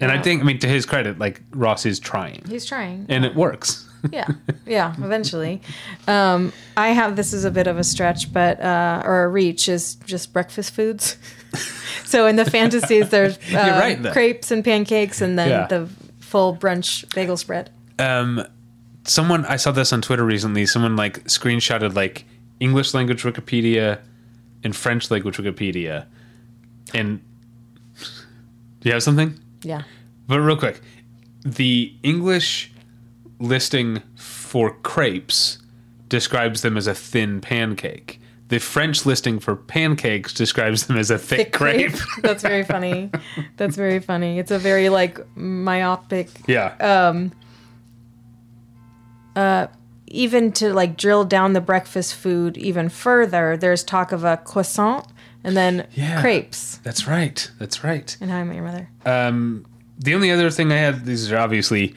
And 0.00 0.10
I 0.10 0.22
think 0.22 0.40
I 0.42 0.44
mean 0.44 0.58
to 0.60 0.68
his 0.68 0.86
credit, 0.86 1.18
like 1.18 1.42
Ross 1.52 1.84
is 1.84 1.98
trying. 2.00 2.42
he's 2.48 2.64
trying. 2.64 3.06
And 3.08 3.24
it 3.24 3.34
works. 3.34 3.86
yeah, 4.12 4.26
yeah. 4.66 4.94
Eventually, 4.98 5.60
um, 6.06 6.52
I 6.76 6.88
have 6.88 7.16
this 7.16 7.32
is 7.32 7.44
a 7.44 7.50
bit 7.50 7.66
of 7.66 7.78
a 7.78 7.84
stretch, 7.84 8.32
but 8.32 8.60
uh, 8.60 9.02
or 9.04 9.24
a 9.24 9.28
reach 9.28 9.68
is 9.68 9.96
just 10.06 10.32
breakfast 10.32 10.74
foods. 10.74 11.16
so 12.04 12.26
in 12.26 12.36
the 12.36 12.44
fantasies, 12.44 13.08
there's 13.10 13.36
uh, 13.52 13.78
right, 13.80 14.12
crepes 14.12 14.50
and 14.50 14.62
pancakes, 14.64 15.20
and 15.20 15.38
then 15.38 15.48
Yeah. 15.48 15.66
the 15.66 15.88
full 16.20 16.56
brunch 16.56 17.12
bagel 17.14 17.36
spread. 17.36 17.70
um 17.98 18.44
someone 19.06 19.44
I 19.46 19.56
saw 19.56 19.70
this 19.72 19.92
on 19.92 20.00
Twitter 20.02 20.24
recently. 20.24 20.66
Someone 20.66 20.96
like 20.96 21.24
screenshotted 21.24 21.94
like 21.94 22.24
English 22.60 22.94
language 22.94 23.22
Wikipedia 23.24 23.98
and 24.64 24.74
French 24.74 25.10
language 25.10 25.36
Wikipedia. 25.36 26.06
And 26.92 27.20
do 28.80 28.88
you 28.88 28.92
have 28.92 29.02
something? 29.02 29.38
Yeah. 29.62 29.82
But 30.26 30.40
real 30.40 30.56
quick, 30.56 30.80
the 31.44 31.94
English 32.02 32.72
listing 33.38 34.02
for 34.16 34.70
crepes 34.82 35.58
describes 36.08 36.62
them 36.62 36.76
as 36.76 36.86
a 36.86 36.94
thin 36.94 37.40
pancake. 37.40 38.20
The 38.48 38.58
French 38.60 39.06
listing 39.06 39.38
for 39.40 39.56
pancakes 39.56 40.32
describes 40.32 40.86
them 40.86 40.96
as 40.96 41.10
a 41.10 41.18
thick, 41.18 41.38
Thick 41.38 41.52
crepe. 41.52 41.92
crepe. 41.92 42.02
That's 42.22 42.42
very 42.42 42.62
funny. 42.62 43.10
That's 43.56 43.74
very 43.76 44.00
funny. 44.00 44.38
It's 44.38 44.50
a 44.50 44.58
very 44.58 44.90
like 44.90 45.18
myopic 45.36 46.28
yeah. 46.46 46.74
Um, 46.76 47.32
uh, 49.34 49.66
even 50.14 50.52
to 50.52 50.72
like 50.72 50.96
drill 50.96 51.24
down 51.24 51.52
the 51.52 51.60
breakfast 51.60 52.14
food 52.14 52.56
even 52.56 52.88
further, 52.88 53.56
there's 53.56 53.82
talk 53.84 54.12
of 54.12 54.24
a 54.24 54.36
croissant 54.38 55.06
and 55.42 55.56
then 55.56 55.86
Yeah. 55.92 56.20
crepes. 56.20 56.78
That's 56.82 57.06
right. 57.06 57.50
That's 57.58 57.84
right. 57.84 58.16
And 58.20 58.30
how 58.30 58.38
I 58.38 58.44
met 58.44 58.54
your 58.56 58.64
mother. 58.64 58.88
Um, 59.04 59.66
the 59.98 60.14
only 60.14 60.30
other 60.30 60.50
thing 60.50 60.72
I 60.72 60.76
had, 60.76 61.04
these 61.04 61.30
are 61.32 61.38
obviously 61.38 61.94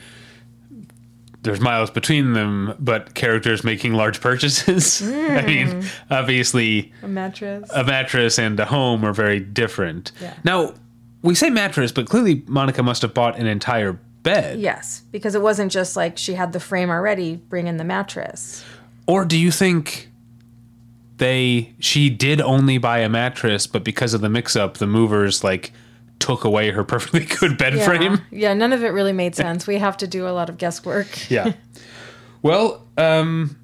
there's 1.43 1.61
miles 1.61 1.89
between 1.89 2.33
them, 2.33 2.75
but 2.79 3.13
characters 3.13 3.63
making 3.63 3.93
large 3.93 4.19
purchases. 4.19 5.01
I 5.05 5.43
mean, 5.45 5.85
obviously, 6.09 6.91
A 7.03 7.07
mattress. 7.07 7.69
a 7.73 7.83
mattress 7.85 8.37
and 8.37 8.59
a 8.59 8.65
home 8.65 9.05
are 9.05 9.13
very 9.13 9.39
different. 9.39 10.11
Yeah. 10.21 10.33
Now, 10.43 10.73
we 11.21 11.35
say 11.35 11.49
mattress, 11.49 11.91
but 11.93 12.07
clearly 12.07 12.43
Monica 12.47 12.83
must 12.83 13.01
have 13.01 13.13
bought 13.13 13.37
an 13.37 13.47
entire 13.47 13.97
bed. 14.23 14.59
yes, 14.59 15.03
because 15.11 15.35
it 15.35 15.41
wasn't 15.41 15.71
just 15.71 15.95
like 15.95 16.17
she 16.17 16.33
had 16.33 16.53
the 16.53 16.59
frame 16.59 16.89
already. 16.89 17.35
Bring 17.37 17.67
in 17.67 17.77
the 17.77 17.83
mattress. 17.83 18.63
Or 19.07 19.23
do 19.25 19.37
you 19.37 19.51
think 19.51 20.09
they 21.17 21.73
she 21.79 22.09
did 22.09 22.41
only 22.41 22.77
buy 22.77 22.99
a 22.99 23.09
mattress, 23.09 23.67
but 23.67 23.83
because 23.83 24.13
of 24.13 24.21
the 24.21 24.29
mix 24.29 24.55
up, 24.55 24.77
the 24.77 24.87
movers 24.87 25.43
like 25.43 25.71
took 26.19 26.43
away 26.43 26.71
her 26.71 26.83
perfectly 26.83 27.25
good 27.39 27.57
bed 27.57 27.75
Yeah. 27.75 27.85
frame. 27.85 28.21
Yeah, 28.31 28.53
none 28.53 28.73
of 28.73 28.83
it 28.83 28.89
really 28.89 29.13
made 29.13 29.35
sense. 29.35 29.65
We 29.67 29.77
have 29.77 29.97
to 29.97 30.07
do 30.07 30.27
a 30.27 30.31
lot 30.31 30.49
of 30.49 30.57
guesswork. 30.57 31.07
Yeah. 31.29 31.53
well, 32.41 32.85
um 32.97 33.55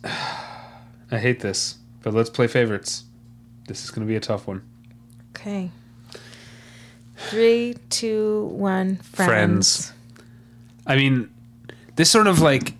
I 0.04 1.18
hate 1.18 1.40
this, 1.40 1.76
but 2.02 2.12
let's 2.14 2.30
play 2.30 2.46
favorites. 2.48 3.04
This 3.68 3.84
is 3.84 3.90
going 3.90 4.06
to 4.06 4.10
be 4.10 4.16
a 4.16 4.20
tough 4.20 4.46
one. 4.46 4.62
Okay. 5.36 5.70
Three, 7.16 7.76
two, 7.90 8.46
one. 8.52 8.96
Friends. 8.96 9.86
Friends. 9.86 9.92
I 10.86 10.96
mean, 10.96 11.28
this 11.96 12.10
sort 12.10 12.26
of 12.26 12.40
like 12.40 12.74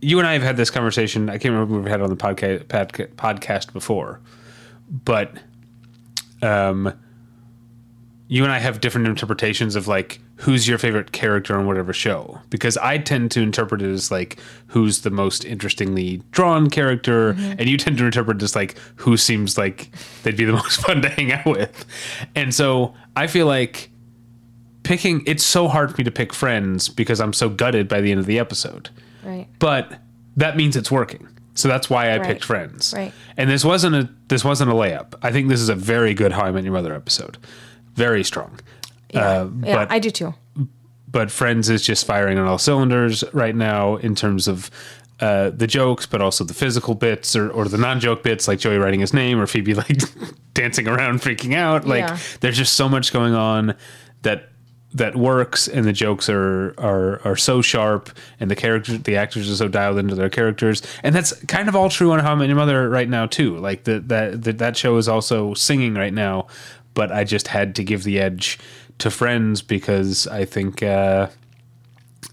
you 0.00 0.18
and 0.18 0.26
I 0.26 0.32
have 0.34 0.42
had 0.42 0.56
this 0.56 0.70
conversation. 0.70 1.28
I 1.28 1.38
can't 1.38 1.52
remember 1.52 1.76
if 1.76 1.82
we've 1.84 1.90
had 1.90 2.00
it 2.00 2.04
on 2.04 2.10
the 2.10 2.16
podcast 2.16 2.64
podca- 2.64 3.14
podcast 3.14 3.72
before, 3.72 4.20
but 4.88 5.32
um, 6.42 6.92
you 8.28 8.44
and 8.44 8.52
I 8.52 8.58
have 8.58 8.80
different 8.80 9.06
interpretations 9.08 9.76
of 9.76 9.88
like 9.88 10.20
who's 10.36 10.66
your 10.66 10.78
favorite 10.78 11.12
character 11.12 11.58
on 11.58 11.66
whatever 11.66 11.92
show. 11.92 12.40
Because 12.48 12.76
I 12.78 12.96
tend 12.98 13.30
to 13.32 13.42
interpret 13.42 13.82
it 13.82 13.90
as 13.90 14.10
like 14.10 14.38
who's 14.68 15.00
the 15.00 15.10
most 15.10 15.44
interestingly 15.44 16.22
drawn 16.30 16.70
character, 16.70 17.30
and 17.30 17.68
you 17.68 17.76
tend 17.76 17.98
to 17.98 18.04
interpret 18.04 18.38
it 18.38 18.44
as 18.44 18.56
like 18.56 18.76
who 18.96 19.16
seems 19.16 19.58
like 19.58 19.90
they'd 20.22 20.36
be 20.36 20.44
the 20.44 20.52
most 20.62 20.80
fun 20.80 21.02
to 21.02 21.08
hang 21.08 21.32
out 21.32 21.46
with. 21.46 21.84
And 22.34 22.54
so 22.54 22.94
I 23.16 23.26
feel 23.26 23.46
like 23.46 23.90
picking 24.82 25.22
it's 25.26 25.44
so 25.44 25.68
hard 25.68 25.90
for 25.90 25.98
me 25.98 26.04
to 26.04 26.10
pick 26.10 26.32
friends 26.32 26.88
because 26.88 27.20
I'm 27.20 27.32
so 27.32 27.48
gutted 27.48 27.88
by 27.88 28.00
the 28.00 28.10
end 28.10 28.20
of 28.20 28.26
the 28.26 28.38
episode. 28.38 28.90
Right. 29.22 29.46
But 29.58 30.00
that 30.36 30.56
means 30.56 30.76
it's 30.76 30.90
working. 30.90 31.28
So 31.54 31.68
that's 31.68 31.90
why 31.90 32.06
I 32.10 32.16
Right. 32.18 32.26
picked 32.26 32.44
friends. 32.44 32.94
Right. 32.96 33.12
And 33.36 33.50
this 33.50 33.64
wasn't 33.64 33.94
a 33.96 34.08
this 34.28 34.44
wasn't 34.44 34.70
a 34.70 34.74
layup. 34.74 35.14
I 35.22 35.30
think 35.32 35.48
this 35.48 35.60
is 35.60 35.68
a 35.68 35.74
very 35.74 36.14
good 36.14 36.32
How 36.32 36.42
I 36.44 36.50
Met 36.50 36.64
Your 36.64 36.72
Mother 36.72 36.94
episode. 36.94 37.36
Very 37.94 38.24
strong. 38.24 38.58
Yeah. 39.12 39.20
Uh, 39.20 39.48
yeah, 39.64 39.74
but 39.76 39.90
I 39.92 39.98
do 39.98 40.10
too. 40.10 40.34
but 41.10 41.30
Friends 41.30 41.68
is 41.68 41.82
just 41.82 42.06
firing 42.06 42.38
on 42.38 42.46
all 42.46 42.58
cylinders 42.58 43.24
right 43.32 43.54
now 43.56 43.96
in 43.96 44.14
terms 44.14 44.46
of 44.48 44.70
uh, 45.20 45.50
the 45.50 45.66
jokes, 45.66 46.06
but 46.06 46.20
also 46.22 46.44
the 46.44 46.54
physical 46.54 46.94
bits 46.94 47.36
or, 47.36 47.50
or 47.50 47.66
the 47.66 47.76
non-joke 47.78 48.22
bits, 48.22 48.48
like 48.48 48.58
Joey 48.58 48.78
writing 48.78 49.00
his 49.00 49.12
name 49.12 49.38
or 49.40 49.46
Phoebe 49.46 49.74
like 49.74 49.98
dancing 50.54 50.88
around, 50.88 51.20
freaking 51.20 51.54
out. 51.54 51.86
Like 51.86 52.00
Yeah. 52.08 52.18
there's 52.40 52.56
just 52.56 52.74
so 52.74 52.88
much 52.88 53.12
going 53.12 53.34
on 53.34 53.74
that 54.22 54.46
that 54.92 55.14
works, 55.14 55.68
and 55.68 55.84
the 55.86 55.92
jokes 55.92 56.28
are 56.28 56.74
are 56.78 57.20
are 57.24 57.36
so 57.36 57.62
sharp, 57.62 58.10
and 58.40 58.50
the 58.50 58.56
characters, 58.56 59.00
the 59.02 59.16
actors 59.16 59.48
are 59.48 59.54
so 59.54 59.68
dialed 59.68 59.98
into 59.98 60.16
their 60.16 60.28
characters, 60.30 60.82
and 61.04 61.14
that's 61.14 61.32
kind 61.44 61.68
of 61.68 61.76
all 61.76 61.88
true 61.88 62.10
on 62.10 62.18
How 62.18 62.32
I 62.32 62.34
Met 62.34 62.48
Your 62.48 62.56
Mother 62.56 62.88
right 62.90 63.08
now 63.08 63.26
too. 63.26 63.56
Like 63.58 63.84
the, 63.84 64.00
that 64.00 64.42
that 64.42 64.58
that 64.58 64.76
show 64.76 64.96
is 64.96 65.06
also 65.06 65.54
singing 65.54 65.94
right 65.94 66.12
now, 66.12 66.48
but 66.94 67.12
I 67.12 67.22
just 67.22 67.46
had 67.48 67.76
to 67.76 67.84
give 67.84 68.02
the 68.02 68.18
edge 68.18 68.58
to 68.98 69.10
Friends 69.10 69.62
because 69.62 70.26
I 70.26 70.44
think. 70.44 70.82
Uh, 70.82 71.28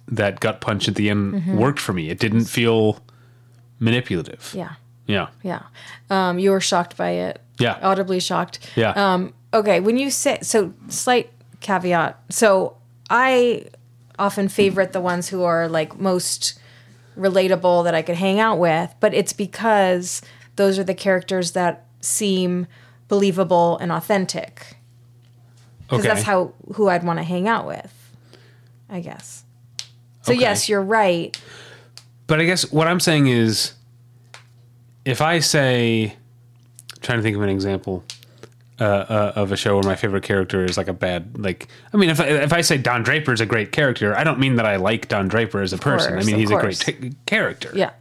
that 0.07 0.39
gut 0.39 0.61
punch 0.61 0.87
at 0.87 0.95
the 0.95 1.09
end 1.09 1.33
Mm-hmm. 1.33 1.57
worked 1.57 1.79
for 1.79 1.93
me. 1.93 2.09
It 2.09 2.19
didn't 2.19 2.45
feel 2.45 2.99
manipulative. 3.79 4.53
Yeah. 4.55 4.73
Yeah. 5.05 5.27
Yeah. 5.43 5.63
Um, 6.09 6.39
you 6.39 6.51
were 6.51 6.61
shocked 6.61 6.97
by 6.97 7.11
it. 7.11 7.41
Yeah. 7.59 7.79
Audibly 7.81 8.19
shocked. 8.19 8.59
Yeah. 8.75 8.91
Um, 8.91 9.33
okay. 9.53 9.79
When 9.79 9.97
you 9.97 10.11
say, 10.11 10.39
so 10.41 10.73
slight 10.89 11.29
caveat. 11.59 12.19
So 12.29 12.77
I 13.09 13.65
often 14.19 14.47
favorite 14.47 14.93
the 14.93 15.01
ones 15.01 15.29
who 15.29 15.43
are 15.43 15.67
like 15.67 15.99
most 15.99 16.59
relatable 17.17 17.83
that 17.83 17.95
I 17.95 18.01
could 18.01 18.15
hang 18.15 18.39
out 18.39 18.59
with, 18.59 18.93
but 18.99 19.13
it's 19.13 19.33
because 19.33 20.21
those 20.55 20.77
are 20.77 20.83
the 20.83 20.93
characters 20.93 21.51
that 21.51 21.85
seem 22.01 22.67
believable 23.07 23.77
and 23.77 23.91
authentic. 23.91 24.77
Because 25.83 25.99
okay. 25.99 26.07
that's 26.09 26.23
how 26.23 26.53
who 26.73 26.89
I'd 26.89 27.03
want 27.03 27.19
to 27.19 27.23
hang 27.23 27.47
out 27.47 27.65
with, 27.65 27.93
I 28.89 28.99
guess. 28.99 29.45
So 30.27 30.33
Okay. 30.33 30.41
yes, 30.41 30.67
you're 30.69 30.81
right. 30.81 31.37
but 32.27 32.39
I 32.41 32.45
guess 32.45 32.69
what 32.71 32.87
I'm 32.87 32.99
saying 32.99 33.27
is 33.27 33.73
if 35.05 35.21
I 35.21 35.39
say 35.39 36.15
trying 37.01 37.19
to 37.19 37.23
think 37.23 37.35
of 37.37 37.41
an 37.41 37.49
example 37.49 38.03
uh, 38.79 38.83
uh, 38.83 39.31
of 39.35 39.51
a 39.51 39.55
show 39.57 39.75
where 39.75 39.83
my 39.83 39.95
favorite 39.95 40.23
character 40.23 40.65
is 40.65 40.75
like 40.77 40.87
a 40.89 40.93
bad 40.93 41.37
like 41.39 41.67
I 41.93 41.97
mean 41.97 42.09
if 42.09 42.19
I, 42.19 42.25
if 42.25 42.51
I 42.53 42.61
say 42.61 42.77
Don 42.77 43.03
Draper 43.03 43.31
is 43.33 43.39
a 43.41 43.45
great 43.45 43.71
character, 43.71 44.15
I 44.15 44.23
don't 44.23 44.39
mean 44.39 44.55
that 44.57 44.65
I 44.65 44.75
like 44.75 45.07
Don 45.07 45.27
Draper 45.29 45.61
as 45.61 45.71
a 45.73 45.77
person. 45.77 46.17
I 46.17 46.23
mean 46.23 46.35
he's 46.37 46.51
a 46.51 46.57
great 46.59 46.77
t- 46.79 47.13
character. 47.25 47.71
Yeah. 47.73 47.91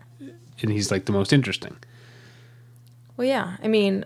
And 0.62 0.70
he's 0.72 0.90
like 0.90 1.04
the 1.04 1.12
most 1.12 1.32
interesting. 1.32 1.76
Well, 3.16 3.26
yeah. 3.28 3.56
I 3.62 3.68
mean, 3.68 4.04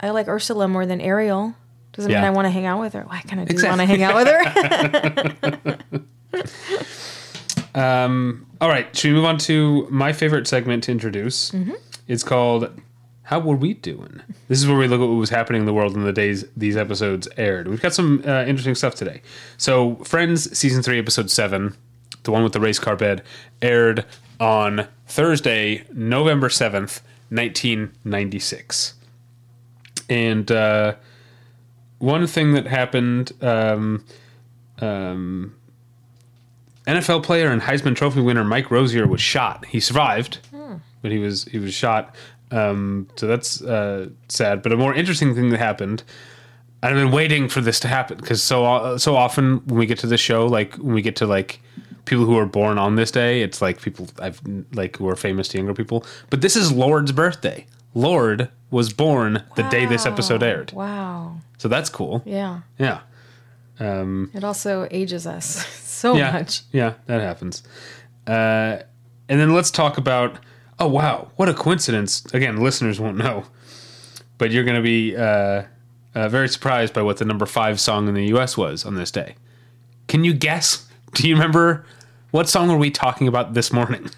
I 0.00 0.10
like 0.10 0.26
Ursula 0.28 0.66
more 0.68 0.84
than 0.86 1.00
Ariel. 1.00 1.54
Doesn't 1.92 2.10
Yeah. 2.10 2.18
mean 2.22 2.26
I 2.26 2.30
want 2.30 2.46
to 2.46 2.50
hang 2.50 2.66
out 2.66 2.80
with 2.80 2.92
her. 2.94 3.00
Well, 3.08 3.12
I 3.12 3.20
kind 3.22 3.40
of 3.42 3.48
do 3.48 3.52
Exactly. 3.52 3.78
want 3.78 3.80
to 3.80 3.86
hang 3.86 4.02
out 4.02 4.14
with 4.16 4.26
her. 5.86 6.00
All 7.74 8.68
right, 8.68 8.94
should 8.94 9.08
we 9.08 9.14
move 9.14 9.24
on 9.24 9.38
to 9.38 9.86
my 9.90 10.12
favorite 10.12 10.46
segment 10.46 10.84
to 10.84 10.92
introduce? 10.92 11.50
Mm-hmm. 11.50 11.72
It's 12.08 12.22
called 12.22 12.70
"How 13.22 13.38
Were 13.38 13.56
We 13.56 13.74
Doing?" 13.74 14.20
This 14.48 14.60
is 14.60 14.68
where 14.68 14.76
we 14.76 14.86
look 14.86 15.00
at 15.00 15.08
what 15.08 15.14
was 15.14 15.30
happening 15.30 15.62
in 15.62 15.66
the 15.66 15.72
world 15.72 15.94
in 15.94 16.04
the 16.04 16.12
days 16.12 16.44
these 16.56 16.76
episodes 16.76 17.26
aired. 17.36 17.68
We've 17.68 17.80
got 17.80 17.94
some 17.94 18.22
uh, 18.26 18.44
interesting 18.44 18.74
stuff 18.74 18.94
today. 18.94 19.22
So, 19.56 19.96
Friends 20.04 20.56
season 20.56 20.82
three, 20.82 20.98
episode 20.98 21.30
seven, 21.30 21.74
the 22.24 22.32
one 22.32 22.42
with 22.42 22.52
the 22.52 22.60
race 22.60 22.78
car 22.78 22.96
bed, 22.96 23.22
aired 23.62 24.04
on 24.38 24.86
Thursday, 25.06 25.84
November 25.92 26.50
seventh, 26.50 27.00
nineteen 27.30 27.92
ninety 28.04 28.38
six. 28.38 28.94
And 30.10 30.50
uh, 30.50 30.96
one 31.98 32.26
thing 32.26 32.52
that 32.52 32.66
happened. 32.66 33.32
Um, 33.40 34.04
um, 34.80 35.54
NFL 36.90 37.22
player 37.22 37.50
and 37.50 37.62
Heisman 37.62 37.96
Trophy 37.96 38.20
winner 38.20 38.44
Mike 38.44 38.70
Rozier 38.70 39.06
was 39.06 39.20
shot. 39.20 39.64
He 39.66 39.80
survived, 39.80 40.38
but 41.02 41.10
he 41.10 41.18
was 41.18 41.44
he 41.44 41.58
was 41.58 41.74
shot. 41.74 42.14
Um, 42.50 43.08
so 43.16 43.26
that's 43.26 43.62
uh, 43.62 44.08
sad. 44.28 44.62
But 44.62 44.72
a 44.72 44.76
more 44.76 44.94
interesting 44.94 45.34
thing 45.34 45.50
that 45.50 45.58
happened. 45.58 46.02
I've 46.82 46.94
been 46.94 47.10
waiting 47.12 47.48
for 47.48 47.60
this 47.60 47.78
to 47.80 47.88
happen 47.88 48.16
because 48.16 48.42
so 48.42 48.96
so 48.96 49.14
often 49.16 49.58
when 49.66 49.78
we 49.78 49.86
get 49.86 49.98
to 50.00 50.06
this 50.06 50.20
show, 50.20 50.46
like 50.46 50.74
when 50.76 50.94
we 50.94 51.02
get 51.02 51.16
to 51.16 51.26
like 51.26 51.60
people 52.06 52.24
who 52.24 52.38
are 52.38 52.46
born 52.46 52.78
on 52.78 52.96
this 52.96 53.10
day, 53.10 53.42
it's 53.42 53.60
like 53.60 53.80
people 53.82 54.08
I've 54.18 54.40
like 54.72 54.96
who 54.96 55.08
are 55.08 55.16
famous 55.16 55.48
to 55.48 55.58
younger 55.58 55.74
people. 55.74 56.04
But 56.30 56.40
this 56.40 56.56
is 56.56 56.72
Lorde's 56.72 57.12
birthday. 57.12 57.66
Lorde 57.94 58.48
was 58.70 58.92
born 58.92 59.42
the 59.56 59.62
day 59.64 59.84
this 59.84 60.06
episode 60.06 60.42
aired, 60.42 60.72
wow. 60.72 61.36
so 61.58 61.66
that's 61.68 61.90
cool. 61.90 62.22
Yeah. 62.24 62.60
Yeah. 62.78 63.00
Um, 63.80 64.30
It 64.32 64.44
also 64.44 64.86
ages 64.90 65.26
us 65.26 65.64
so 66.00 66.16
yeah, 66.16 66.32
much. 66.32 66.62
Yeah, 66.72 66.94
that 67.06 67.20
happens. 67.20 67.62
Uh, 68.26 68.78
and 69.28 69.38
then 69.38 69.52
let's 69.52 69.70
talk 69.70 69.98
about. 69.98 70.38
Oh 70.78 70.88
wow, 70.88 71.30
what 71.36 71.48
a 71.50 71.54
coincidence! 71.54 72.24
Again, 72.32 72.56
listeners 72.56 72.98
won't 72.98 73.18
know, 73.18 73.44
but 74.38 74.50
you're 74.50 74.64
going 74.64 74.76
to 74.76 74.82
be 74.82 75.14
uh, 75.14 75.64
uh, 76.14 76.28
very 76.30 76.48
surprised 76.48 76.94
by 76.94 77.02
what 77.02 77.18
the 77.18 77.26
number 77.26 77.44
five 77.44 77.78
song 77.78 78.08
in 78.08 78.14
the 78.14 78.24
U.S. 78.28 78.56
was 78.56 78.86
on 78.86 78.94
this 78.94 79.10
day. 79.10 79.34
Can 80.08 80.24
you 80.24 80.32
guess? 80.32 80.88
Do 81.14 81.28
you 81.28 81.34
remember 81.34 81.84
what 82.30 82.48
song 82.48 82.68
were 82.68 82.78
we 82.78 82.90
talking 82.90 83.28
about 83.28 83.52
this 83.52 83.72
morning? 83.72 84.08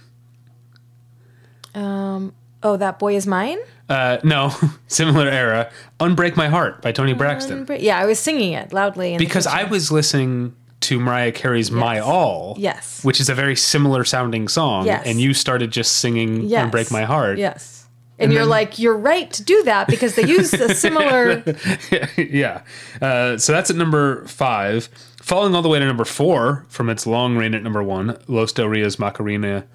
Um. 1.74 2.32
Oh, 2.62 2.76
that 2.76 3.00
boy 3.00 3.16
is 3.16 3.26
mine? 3.26 3.59
Uh, 3.88 4.18
no, 4.22 4.54
similar 4.86 5.26
era. 5.28 5.68
"Unbreak 5.98 6.36
My 6.36 6.46
Heart" 6.46 6.80
by 6.80 6.92
Toni 6.92 7.12
Braxton. 7.12 7.66
Yeah, 7.80 7.98
I 7.98 8.06
was 8.06 8.20
singing 8.20 8.52
it 8.52 8.72
loudly. 8.72 9.18
Because 9.18 9.48
I 9.48 9.64
was 9.64 9.90
listening 9.90 10.54
to 10.82 11.00
Mariah 11.00 11.32
Carey's 11.32 11.70
"My 11.70 11.98
All," 11.98 12.54
Yes. 12.59 13.04
which 13.04 13.20
is 13.20 13.28
a 13.28 13.34
very 13.34 13.56
similar 13.56 14.04
sounding 14.04 14.48
song, 14.48 14.86
Yes. 14.86 15.02
and 15.06 15.20
you 15.20 15.34
started 15.34 15.70
just 15.70 15.98
singing 15.98 16.42
yes. 16.42 16.66
"Unbreak 16.66 16.90
My 16.90 17.04
Heart." 17.04 17.38
Yes. 17.38 17.78
And, 18.18 18.32
you're 18.32 18.44
like, 18.46 18.78
you're 18.78 18.96
right 18.96 19.28
to 19.32 19.42
do 19.42 19.64
that 19.64 19.88
because 19.88 20.14
they 20.14 20.24
use 20.24 20.52
a 20.54 20.74
similar. 20.76 21.42
yeah. 22.16 22.62
Uh, 23.00 23.36
so 23.36 23.50
that's 23.52 23.68
at 23.68 23.74
number 23.74 24.24
five. 24.26 24.88
Falling 25.20 25.56
all 25.56 25.62
the 25.62 25.68
way 25.68 25.80
to 25.80 25.84
number 25.84 26.04
four 26.04 26.64
from 26.68 26.88
its 26.88 27.04
long 27.04 27.36
reign 27.36 27.52
at 27.52 27.64
number 27.64 27.82
one, 27.82 28.16
Los 28.28 28.52
Del 28.52 28.68
Rio's 28.68 28.96
Macarena 28.98 29.66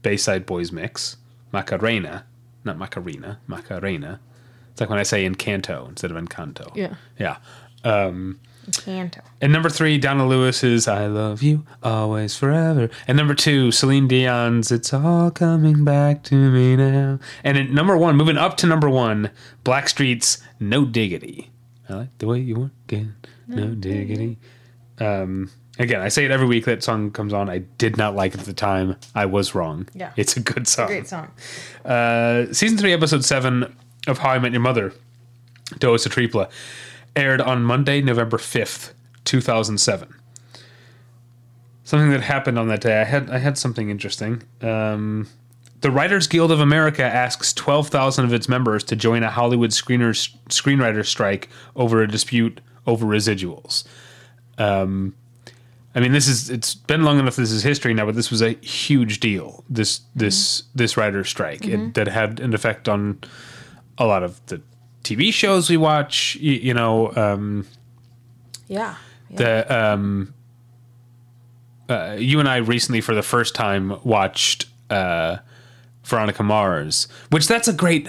Bayside 0.00 0.46
Boys 0.46 0.72
Mix. 0.72 1.18
Macarena, 1.52 2.24
not 2.64 2.78
Macarena, 2.78 3.38
Macarena. 3.46 4.18
It's 4.70 4.80
like 4.80 4.88
when 4.88 4.98
I 4.98 5.02
say 5.02 5.28
Encanto 5.28 5.86
instead 5.88 6.10
of 6.10 6.16
Encanto. 6.16 6.74
Yeah. 6.74 6.94
Yeah. 7.18 7.36
Canto. 8.72 9.20
And 9.40 9.52
number 9.52 9.68
three, 9.68 9.98
Donna 9.98 10.26
Lewis's 10.26 10.88
I 10.88 11.06
Love 11.06 11.42
You 11.42 11.64
Always 11.82 12.36
Forever. 12.36 12.90
And 13.06 13.16
number 13.16 13.34
two, 13.34 13.70
Celine 13.70 14.08
Dion's 14.08 14.70
It's 14.72 14.92
All 14.92 15.30
Coming 15.30 15.84
Back 15.84 16.22
to 16.24 16.34
Me 16.34 16.76
Now. 16.76 17.18
And 17.42 17.58
at 17.58 17.70
number 17.70 17.96
one, 17.96 18.16
moving 18.16 18.36
up 18.36 18.56
to 18.58 18.66
number 18.66 18.88
one, 18.88 19.30
Blackstreet's 19.64 20.42
No 20.60 20.84
Diggity. 20.84 21.50
I 21.88 21.94
like 21.94 22.18
the 22.18 22.26
way 22.26 22.40
you 22.40 22.56
work 22.56 22.70
it. 22.88 23.06
No 23.46 23.68
diggity. 23.68 24.38
Um, 24.98 25.50
again, 25.78 26.00
I 26.00 26.08
say 26.08 26.24
it 26.24 26.30
every 26.30 26.46
week 26.46 26.64
that 26.64 26.82
song 26.82 27.10
comes 27.10 27.32
on. 27.32 27.50
I 27.50 27.58
did 27.58 27.96
not 27.96 28.14
like 28.14 28.34
it 28.34 28.40
at 28.40 28.46
the 28.46 28.54
time. 28.54 28.96
I 29.14 29.26
was 29.26 29.54
wrong. 29.54 29.88
Yeah. 29.94 30.12
It's 30.16 30.36
a 30.36 30.40
good 30.40 30.66
song. 30.66 30.86
Great 30.86 31.06
song. 31.06 31.30
Uh, 31.84 32.46
season 32.52 32.78
three, 32.78 32.92
episode 32.92 33.24
seven 33.24 33.76
of 34.06 34.18
How 34.18 34.30
I 34.30 34.38
Met 34.38 34.52
Your 34.52 34.60
Mother, 34.60 34.92
Dowisetrepla, 35.74 36.50
aired 37.16 37.40
on 37.40 37.62
Monday, 37.64 38.00
November 38.00 38.38
fifth, 38.38 38.94
two 39.24 39.40
thousand 39.40 39.78
seven. 39.78 40.14
Something 41.84 42.10
that 42.10 42.22
happened 42.22 42.58
on 42.58 42.68
that 42.68 42.80
day. 42.80 43.00
I 43.00 43.04
had 43.04 43.30
I 43.30 43.38
had 43.38 43.58
something 43.58 43.90
interesting. 43.90 44.42
Um, 44.62 45.28
the 45.80 45.90
Writers 45.90 46.26
Guild 46.26 46.50
of 46.50 46.60
America 46.60 47.04
asks 47.04 47.52
twelve 47.52 47.88
thousand 47.88 48.24
of 48.24 48.32
its 48.32 48.48
members 48.48 48.82
to 48.84 48.96
join 48.96 49.22
a 49.22 49.30
Hollywood 49.30 49.70
screeners 49.70 50.34
screenwriter 50.48 51.04
strike 51.04 51.50
over 51.76 52.02
a 52.02 52.08
dispute 52.08 52.60
over 52.86 53.04
residuals. 53.04 53.84
Um, 54.56 55.14
I 55.94 56.00
mean, 56.00 56.12
this 56.12 56.26
is 56.26 56.48
it's 56.48 56.74
been 56.74 57.04
long 57.04 57.18
enough. 57.18 57.36
This 57.36 57.52
is 57.52 57.62
history 57.62 57.94
now, 57.94 58.06
but 58.06 58.14
this 58.14 58.30
was 58.30 58.40
a 58.40 58.52
huge 58.62 59.20
deal. 59.20 59.62
This 59.68 60.00
this 60.16 60.64
this 60.74 60.96
writer's 60.96 61.28
strike 61.28 61.66
it, 61.66 61.94
that 61.94 62.08
had 62.08 62.40
an 62.40 62.54
effect 62.54 62.88
on 62.88 63.20
a 63.98 64.06
lot 64.06 64.22
of 64.22 64.44
the 64.46 64.62
TV 65.04 65.32
shows 65.32 65.70
we 65.70 65.76
watch. 65.76 66.36
You, 66.40 66.52
you 66.54 66.74
know, 66.74 67.14
um, 67.14 67.66
Yeah. 68.66 68.96
yeah. 69.30 69.36
the 69.36 69.76
um, 69.78 70.34
uh, 71.88 72.16
you 72.18 72.40
and 72.40 72.48
I 72.48 72.56
recently 72.56 73.00
for 73.00 73.14
the 73.14 73.22
first 73.22 73.54
time 73.54 73.98
watched 74.02 74.66
uh, 74.90 75.36
Veronica 76.04 76.42
Mars, 76.42 77.06
which 77.30 77.46
that's 77.46 77.68
a 77.68 77.72
great 77.72 78.08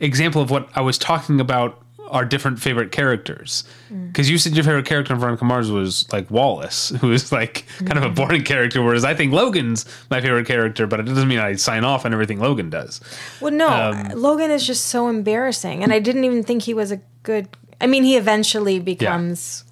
example 0.00 0.40
of 0.40 0.50
what 0.50 0.68
I 0.74 0.80
was 0.80 0.96
talking 0.98 1.40
about. 1.40 1.82
Our 2.08 2.24
different 2.24 2.60
favorite 2.60 2.92
characters, 2.92 3.64
mm. 3.92 4.08
because 4.08 4.30
you 4.30 4.38
said 4.38 4.54
your 4.54 4.64
favorite 4.64 4.86
character 4.86 5.12
in 5.12 5.20
Veronica 5.20 5.44
Mars 5.44 5.70
was 5.70 6.10
like 6.12 6.30
Wallace, 6.30 6.90
who 7.00 7.12
is 7.12 7.32
like 7.32 7.66
kind 7.78 7.98
of 7.98 8.04
a 8.04 8.10
mm. 8.10 8.14
boring 8.14 8.44
character, 8.44 8.82
whereas 8.82 9.04
I 9.04 9.14
think 9.14 9.32
Logan's 9.32 9.84
my 10.10 10.20
favorite 10.20 10.46
character, 10.46 10.86
but 10.86 11.00
it 11.00 11.04
doesn't 11.04 11.28
mean 11.28 11.38
I 11.38 11.54
sign 11.54 11.84
off 11.84 12.04
on 12.04 12.12
everything 12.12 12.38
Logan 12.40 12.70
does. 12.70 13.00
Well, 13.40 13.52
no, 13.52 13.68
Um, 13.68 14.06
uh, 14.06 14.14
Logan 14.14 14.50
is 14.50 14.66
just 14.66 14.86
so 14.86 15.08
embarrassing, 15.08 15.82
and 15.82 15.92
I 15.92 15.98
didn't 15.98 16.24
even 16.24 16.42
think 16.42 16.62
he 16.62 16.74
was 16.74 16.92
a 16.92 17.00
good. 17.22 17.48
I 17.80 17.86
mean, 17.86 18.04
he 18.04 18.16
eventually 18.16 18.78
becomes. 18.78 19.64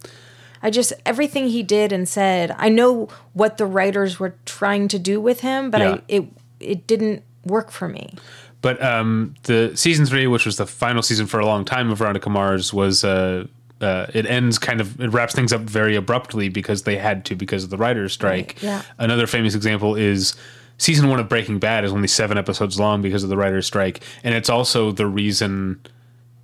I 0.62 0.70
just 0.70 0.94
everything 1.04 1.48
he 1.48 1.62
did 1.62 1.92
and 1.92 2.08
said. 2.08 2.54
I 2.58 2.68
know 2.70 3.08
what 3.34 3.58
the 3.58 3.66
writers 3.66 4.18
were 4.18 4.34
trying 4.46 4.88
to 4.88 4.98
do 4.98 5.20
with 5.20 5.40
him, 5.40 5.70
but 5.70 5.80
Yeah. 5.80 5.92
I 5.92 6.02
it 6.08 6.24
it 6.58 6.86
didn't 6.86 7.22
work 7.44 7.70
for 7.70 7.88
me. 7.88 8.14
But 8.64 8.82
um, 8.82 9.34
the 9.42 9.76
season 9.76 10.06
three, 10.06 10.26
which 10.26 10.46
was 10.46 10.56
the 10.56 10.64
final 10.64 11.02
season 11.02 11.26
for 11.26 11.38
a 11.38 11.44
long 11.44 11.66
time 11.66 11.90
of 11.90 11.98
Veronica 11.98 12.30
Mars, 12.30 12.72
was 12.72 13.04
uh, 13.04 13.46
uh, 13.82 14.06
it 14.14 14.24
ends 14.24 14.58
kind 14.58 14.80
of 14.80 14.98
it 14.98 15.08
wraps 15.10 15.34
things 15.34 15.52
up 15.52 15.60
very 15.60 15.94
abruptly 15.96 16.48
because 16.48 16.84
they 16.84 16.96
had 16.96 17.26
to 17.26 17.36
because 17.36 17.62
of 17.62 17.68
the 17.68 17.76
writers' 17.76 18.14
strike. 18.14 18.54
Right, 18.56 18.62
yeah. 18.62 18.82
Another 18.96 19.26
famous 19.26 19.54
example 19.54 19.96
is 19.96 20.34
season 20.78 21.10
one 21.10 21.20
of 21.20 21.28
Breaking 21.28 21.58
Bad 21.58 21.84
is 21.84 21.92
only 21.92 22.08
seven 22.08 22.38
episodes 22.38 22.80
long 22.80 23.02
because 23.02 23.22
of 23.22 23.28
the 23.28 23.36
writers' 23.36 23.66
strike, 23.66 24.02
and 24.22 24.34
it's 24.34 24.48
also 24.48 24.92
the 24.92 25.06
reason 25.06 25.78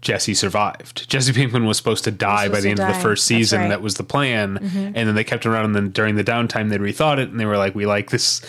Jesse 0.02 0.34
survived. 0.34 1.08
Jesse 1.08 1.32
Pinkman 1.32 1.66
was 1.66 1.78
supposed 1.78 2.04
to 2.04 2.10
die 2.10 2.50
by 2.50 2.60
the 2.60 2.68
end 2.68 2.80
of 2.80 2.88
the 2.94 3.00
first 3.00 3.24
season. 3.24 3.60
right. 3.60 3.64
Mm-hmm. 3.64 3.70
That 3.70 3.80
was 3.80 3.94
the 3.94 4.04
plan, 4.04 4.58
and 4.58 4.94
then 4.94 5.14
they 5.14 5.24
kept 5.24 5.46
him 5.46 5.52
around. 5.52 5.64
And 5.64 5.74
then 5.74 5.88
during 5.88 6.16
the 6.16 6.24
downtime, 6.24 6.68
they 6.68 6.76
rethought 6.76 7.16
it, 7.16 7.30
and 7.30 7.40
they 7.40 7.46
were 7.46 7.56
like, 7.56 7.74
"We 7.74 7.86
like 7.86 8.10
this." 8.10 8.42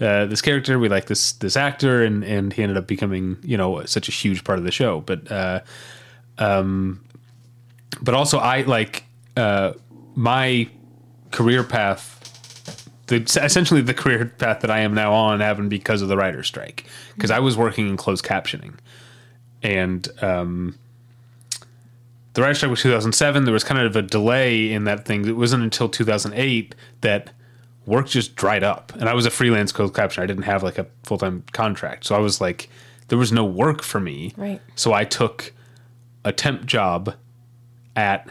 Uh, 0.00 0.26
this 0.26 0.40
character, 0.40 0.78
we 0.78 0.88
like 0.88 1.06
this 1.06 1.32
this 1.32 1.56
actor, 1.56 2.04
and 2.04 2.22
and 2.24 2.52
he 2.52 2.62
ended 2.62 2.76
up 2.76 2.86
becoming 2.86 3.36
you 3.42 3.56
know 3.56 3.84
such 3.84 4.08
a 4.08 4.12
huge 4.12 4.44
part 4.44 4.58
of 4.58 4.64
the 4.64 4.70
show. 4.70 5.00
But 5.00 5.30
uh, 5.30 5.60
um, 6.38 7.04
but 8.00 8.14
also 8.14 8.38
I 8.38 8.62
like 8.62 9.04
uh, 9.36 9.72
my 10.14 10.68
career 11.30 11.64
path. 11.64 12.14
The, 13.06 13.22
essentially, 13.42 13.80
the 13.80 13.94
career 13.94 14.26
path 14.26 14.60
that 14.60 14.70
I 14.70 14.80
am 14.80 14.92
now 14.92 15.14
on 15.14 15.40
happened 15.40 15.70
because 15.70 16.02
of 16.02 16.08
the 16.08 16.16
writer's 16.16 16.46
strike. 16.46 16.84
Because 17.14 17.30
I 17.30 17.38
was 17.38 17.56
working 17.56 17.88
in 17.88 17.96
closed 17.96 18.24
captioning, 18.24 18.74
and 19.62 20.06
um, 20.22 20.78
the 22.34 22.42
writer's 22.42 22.58
strike 22.58 22.70
was 22.70 22.82
2007. 22.82 23.44
There 23.44 23.52
was 23.52 23.64
kind 23.64 23.80
of 23.80 23.96
a 23.96 24.02
delay 24.02 24.70
in 24.70 24.84
that 24.84 25.06
thing. 25.06 25.26
It 25.26 25.36
wasn't 25.36 25.64
until 25.64 25.88
2008 25.88 26.74
that 27.00 27.30
work 27.88 28.06
just 28.08 28.36
dried 28.36 28.62
up. 28.62 28.92
And 28.94 29.08
I 29.08 29.14
was 29.14 29.26
a 29.26 29.30
freelance 29.30 29.72
closed 29.72 29.94
captioner. 29.94 30.22
I 30.22 30.26
didn't 30.26 30.44
have 30.44 30.62
like 30.62 30.78
a 30.78 30.86
full 31.04 31.18
time 31.18 31.42
contract, 31.52 32.04
so 32.06 32.14
I 32.14 32.18
was 32.18 32.40
like, 32.40 32.68
there 33.08 33.18
was 33.18 33.32
no 33.32 33.44
work 33.44 33.82
for 33.82 33.98
me. 34.00 34.34
Right. 34.36 34.60
So 34.76 34.92
I 34.92 35.04
took 35.04 35.52
a 36.24 36.32
temp 36.32 36.66
job 36.66 37.14
at 37.96 38.28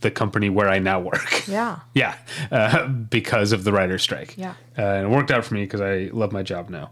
the 0.00 0.10
company 0.10 0.48
where 0.50 0.68
I 0.68 0.78
now 0.78 1.00
work. 1.00 1.44
Yeah. 1.48 1.78
Yeah, 1.94 2.14
uh, 2.52 2.86
because 2.88 3.52
of 3.52 3.64
the 3.64 3.72
writer's 3.72 4.02
strike. 4.02 4.34
Yeah. 4.36 4.54
uh, 4.76 4.82
and 4.82 5.06
it 5.06 5.10
worked 5.10 5.30
out 5.30 5.44
for 5.46 5.54
me 5.54 5.62
because 5.62 5.80
I 5.80 6.10
love 6.12 6.30
my 6.30 6.42
job 6.42 6.68
now. 6.68 6.90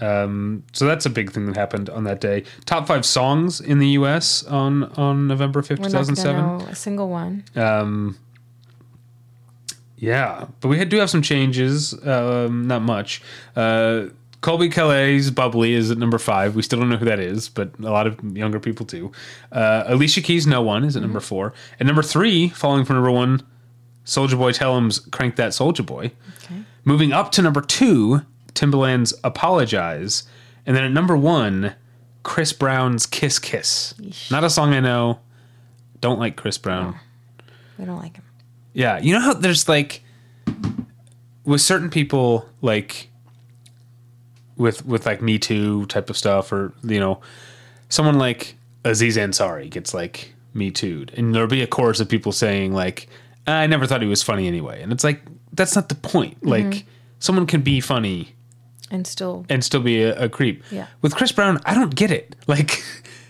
Um, 0.00 0.64
so 0.72 0.84
that's 0.86 1.06
a 1.06 1.10
big 1.10 1.30
thing 1.30 1.46
that 1.46 1.56
happened 1.56 1.88
on 1.88 2.02
that 2.04 2.20
day. 2.20 2.42
Top 2.64 2.88
five 2.88 3.06
songs 3.06 3.60
in 3.60 3.78
the 3.78 3.88
U.S. 3.90 4.42
on 4.44 4.84
on 4.94 5.28
November 5.28 5.62
fifth, 5.62 5.78
not 5.78 5.92
gonna 5.92 6.32
know 6.58 6.66
a 6.68 6.74
single 6.74 7.08
one. 7.08 7.44
Yeah, 10.02 10.46
but 10.58 10.66
we 10.66 10.84
do 10.84 10.96
have 10.98 11.10
some 11.10 11.22
changes. 11.22 11.94
Um, 12.04 12.66
not 12.66 12.82
much. 12.82 13.22
Uh, 13.54 14.06
Colbie 14.40 14.72
Caillat's 14.72 15.30
"Bubbly" 15.30 15.74
is 15.74 15.92
at 15.92 15.98
number 15.98 16.18
five. 16.18 16.56
We 16.56 16.62
still 16.62 16.80
don't 16.80 16.88
know 16.88 16.96
who 16.96 17.04
that 17.04 17.20
is, 17.20 17.48
but 17.48 17.70
a 17.78 17.82
lot 17.88 18.08
of 18.08 18.18
younger 18.36 18.58
people 18.58 18.84
do. 18.84 19.12
Uh, 19.52 19.84
Alicia 19.86 20.20
Keys' 20.20 20.44
"No 20.44 20.60
One" 20.60 20.84
is 20.84 20.96
at 20.96 21.02
number 21.02 21.20
four, 21.20 21.54
and 21.78 21.86
number 21.86 22.02
three, 22.02 22.48
falling 22.48 22.84
from 22.84 22.96
number 22.96 23.12
one, 23.12 23.44
Soulja 24.04 24.36
Boy 24.36 24.50
Tell 24.50 24.76
'Em's 24.76 24.98
"Crank 24.98 25.36
That 25.36 25.52
Soulja 25.52 25.86
Boy." 25.86 26.10
Okay. 26.42 26.62
Moving 26.84 27.12
up 27.12 27.30
to 27.32 27.42
number 27.42 27.60
two, 27.60 28.22
Timbaland's 28.54 29.14
"Apologize," 29.22 30.24
and 30.66 30.76
then 30.76 30.82
at 30.82 30.90
number 30.90 31.16
one, 31.16 31.74
Chris 32.24 32.52
Brown's 32.52 33.06
"Kiss 33.06 33.38
Kiss." 33.38 33.94
Not 34.32 34.42
a 34.42 34.50
song 34.50 34.74
I 34.74 34.80
know. 34.80 35.20
Don't 36.00 36.18
like 36.18 36.34
Chris 36.34 36.58
Brown. 36.58 36.96
We 37.78 37.84
don't 37.84 38.00
like 38.00 38.16
him. 38.16 38.24
Yeah, 38.74 38.98
you 39.00 39.12
know 39.12 39.20
how 39.20 39.34
there's 39.34 39.68
like 39.68 40.02
with 41.44 41.60
certain 41.60 41.90
people 41.90 42.48
like 42.60 43.08
with 44.56 44.84
with 44.86 45.06
like 45.06 45.20
Me 45.22 45.38
Too 45.38 45.86
type 45.86 46.10
of 46.10 46.16
stuff, 46.16 46.52
or 46.52 46.72
you 46.82 47.00
know, 47.00 47.20
someone 47.88 48.18
like 48.18 48.56
Aziz 48.84 49.16
Ansari 49.16 49.68
gets 49.70 49.92
like 49.94 50.32
Me 50.54 50.70
Too'd, 50.70 51.12
and 51.16 51.34
there'll 51.34 51.48
be 51.48 51.62
a 51.62 51.66
chorus 51.66 52.00
of 52.00 52.08
people 52.08 52.32
saying 52.32 52.72
like, 52.72 53.08
"I 53.46 53.66
never 53.66 53.86
thought 53.86 54.02
he 54.02 54.08
was 54.08 54.22
funny 54.22 54.46
anyway," 54.46 54.82
and 54.82 54.92
it's 54.92 55.04
like 55.04 55.22
that's 55.52 55.74
not 55.76 55.88
the 55.88 55.94
point. 55.94 56.36
Mm-hmm. 56.40 56.48
Like 56.48 56.86
someone 57.18 57.46
can 57.46 57.60
be 57.62 57.80
funny 57.80 58.34
And 58.90 59.06
still, 59.06 59.44
and 59.48 59.64
still 59.64 59.80
be 59.82 60.02
a, 60.02 60.24
a 60.24 60.28
creep. 60.28 60.62
Yeah. 60.70 60.86
With 61.02 61.14
Chris 61.14 61.32
Brown, 61.32 61.60
I 61.66 61.74
don't 61.74 61.94
get 61.94 62.10
it. 62.10 62.36
Like. 62.46 62.82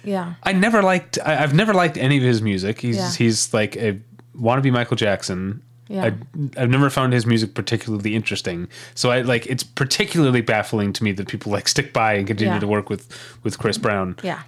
yeah. 0.04 0.34
I 0.42 0.52
never 0.52 0.82
liked. 0.82 1.18
I, 1.24 1.42
I've 1.42 1.54
never 1.54 1.72
liked 1.74 1.96
any 1.96 2.16
of 2.16 2.22
his 2.24 2.42
music. 2.42 2.80
He's 2.80 2.96
Yeah. 2.96 3.12
he's 3.12 3.52
like 3.54 3.76
a 3.76 4.00
wannabe 4.38 4.72
Michael 4.72 4.96
Jackson. 4.96 5.62
Yeah. 5.88 6.04
I, 6.04 6.14
I've 6.62 6.70
never 6.70 6.88
found 6.88 7.12
his 7.12 7.26
music 7.26 7.54
particularly 7.54 8.14
interesting. 8.14 8.68
So 8.94 9.10
I 9.10 9.20
like 9.22 9.46
it's 9.46 9.62
particularly 9.62 10.40
baffling 10.40 10.92
to 10.94 11.04
me 11.04 11.12
that 11.12 11.28
people 11.28 11.52
like 11.52 11.68
stick 11.68 11.92
by 11.92 12.14
and 12.14 12.26
continue 12.26 12.54
Yeah. 12.54 12.60
to 12.60 12.66
work 12.66 12.88
with 12.88 13.08
with 13.42 13.58
Chris 13.58 13.76
Brown. 13.78 14.16
Yeah. 14.22 14.42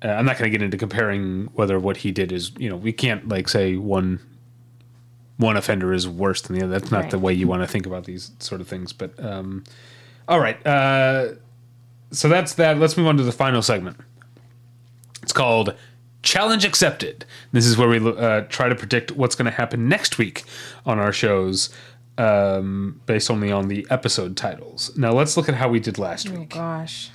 Uh, 0.00 0.06
I'm 0.06 0.24
not 0.24 0.38
going 0.38 0.50
to 0.50 0.56
get 0.56 0.62
into 0.62 0.76
comparing 0.76 1.46
whether 1.54 1.78
what 1.80 1.98
he 1.98 2.12
did 2.12 2.30
is 2.30 2.52
you 2.56 2.68
know 2.70 2.76
we 2.76 2.92
can't 2.92 3.28
like 3.28 3.48
say 3.48 3.76
one 3.76 4.20
one 5.38 5.56
offender 5.56 5.92
is 5.92 6.08
worse 6.08 6.40
than 6.42 6.56
the 6.58 6.64
other. 6.64 6.78
That's 6.78 6.90
not 6.90 7.02
Right. 7.02 7.10
the 7.10 7.18
way 7.18 7.32
you 7.32 7.46
want 7.48 7.62
to 7.62 7.66
think 7.68 7.86
about 7.86 8.04
these 8.04 8.30
sort 8.38 8.60
of 8.60 8.68
things. 8.68 8.92
But 8.92 9.12
um, 9.22 9.64
all 10.28 10.40
right, 10.40 10.64
uh, 10.66 11.34
so 12.12 12.28
that's 12.28 12.54
that. 12.54 12.78
Let's 12.78 12.96
move 12.96 13.06
on 13.08 13.16
to 13.18 13.22
the 13.24 13.32
final 13.32 13.62
segment. 13.62 13.96
It's 15.22 15.32
called 15.32 15.74
Challenge 16.22 16.64
Accepted. 16.64 17.24
This 17.52 17.66
is 17.66 17.76
where 17.78 17.88
we 17.88 17.98
uh, 17.98 18.42
try 18.42 18.68
to 18.68 18.74
predict 18.74 19.12
what's 19.12 19.34
going 19.34 19.46
to 19.50 19.56
happen 19.56 19.88
next 19.88 20.18
week 20.18 20.44
on 20.84 20.98
our 20.98 21.12
shows. 21.12 21.70
Um, 22.16 23.00
based 23.06 23.30
only 23.30 23.52
on 23.52 23.68
the 23.68 23.86
episode 23.90 24.36
titles. 24.36 24.90
Now 24.98 25.12
let's 25.12 25.36
look 25.36 25.48
at 25.48 25.54
how 25.54 25.68
we 25.68 25.78
did 25.78 25.98
last 25.98 26.28
week. 26.28 26.36
Oh 26.36 26.40
week. 26.40 26.48
gosh, 26.50 27.10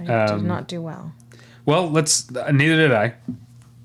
I 0.00 0.06
Um, 0.12 0.40
did 0.40 0.48
not 0.48 0.66
do 0.66 0.82
well. 0.82 1.12
Well, 1.64 1.88
let's. 1.88 2.34
Uh, 2.34 2.50
neither 2.50 2.76
did 2.76 2.90
I. 2.92 3.14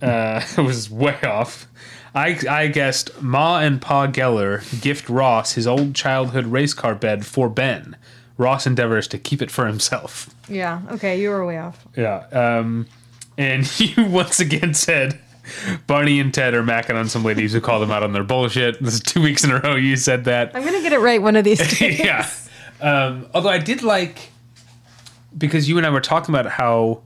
Uh, 0.02 0.42
it 0.58 0.62
was 0.62 0.90
way 0.90 1.16
off. 1.22 1.68
I 2.16 2.40
I 2.50 2.66
guessed 2.68 3.22
Ma 3.22 3.60
and 3.60 3.80
Pa 3.80 4.08
Geller 4.08 4.64
gift 4.82 5.08
Ross 5.08 5.54
his 5.54 5.68
old 5.68 5.94
childhood 5.94 6.48
race 6.48 6.74
car 6.74 6.96
bed 6.96 7.28
for 7.28 7.48
Ben. 7.48 7.96
Ross 8.36 8.66
endeavors 8.66 9.08
to 9.10 9.20
keep 9.20 9.44
it 9.44 9.52
for 9.52 9.68
himself. 9.68 10.34
Yeah. 10.48 10.82
Okay, 10.90 11.22
you 11.22 11.30
were 11.30 11.46
way 11.46 11.60
off. 11.60 11.86
Yeah. 11.96 12.26
Um, 12.32 12.88
and 13.40 13.80
you 13.80 14.06
once 14.06 14.40
again 14.40 14.76
said 14.76 15.18
Barney 15.88 16.20
and 16.20 16.32
Ted 16.32 16.53
are 16.53 16.61
macking 16.61 16.95
on 16.95 17.07
some 17.10 17.24
ladies 17.24 17.53
who 17.53 17.61
call 17.61 17.80
them 17.80 17.90
out 17.90 18.03
on 18.03 18.11
their 18.14 18.24
bullshit. 18.24 18.80
This 18.84 18.95
is 18.95 18.99
two 18.99 19.22
weeks 19.22 19.44
in 19.44 19.49
a 19.49 19.60
row 19.60 19.76
you 19.76 19.95
said 19.95 20.26
that. 20.26 20.56
I'm 20.56 20.64
gonna 20.64 20.82
get 20.82 20.94
it 20.94 20.99
right 20.99 21.20
one 21.20 21.36
of 21.36 21.44
these 21.44 21.57
days. 21.80 21.98
yeah. 21.99 22.30
Um, 22.82 23.28
although 23.34 23.49
I 23.49 23.57
did 23.57 23.82
like 23.82 24.30
because 25.36 25.68
you 25.68 25.78
and 25.78 25.88
I 25.88 25.90
were 25.90 26.02
talking 26.02 26.34
about 26.36 26.52
how 26.52 27.02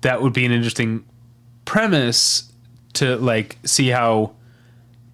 that 0.00 0.22
would 0.22 0.32
be 0.32 0.46
an 0.46 0.52
interesting 0.52 1.04
premise 1.64 2.50
to 2.94 3.16
like 3.16 3.58
see 3.64 3.88
how 3.88 4.32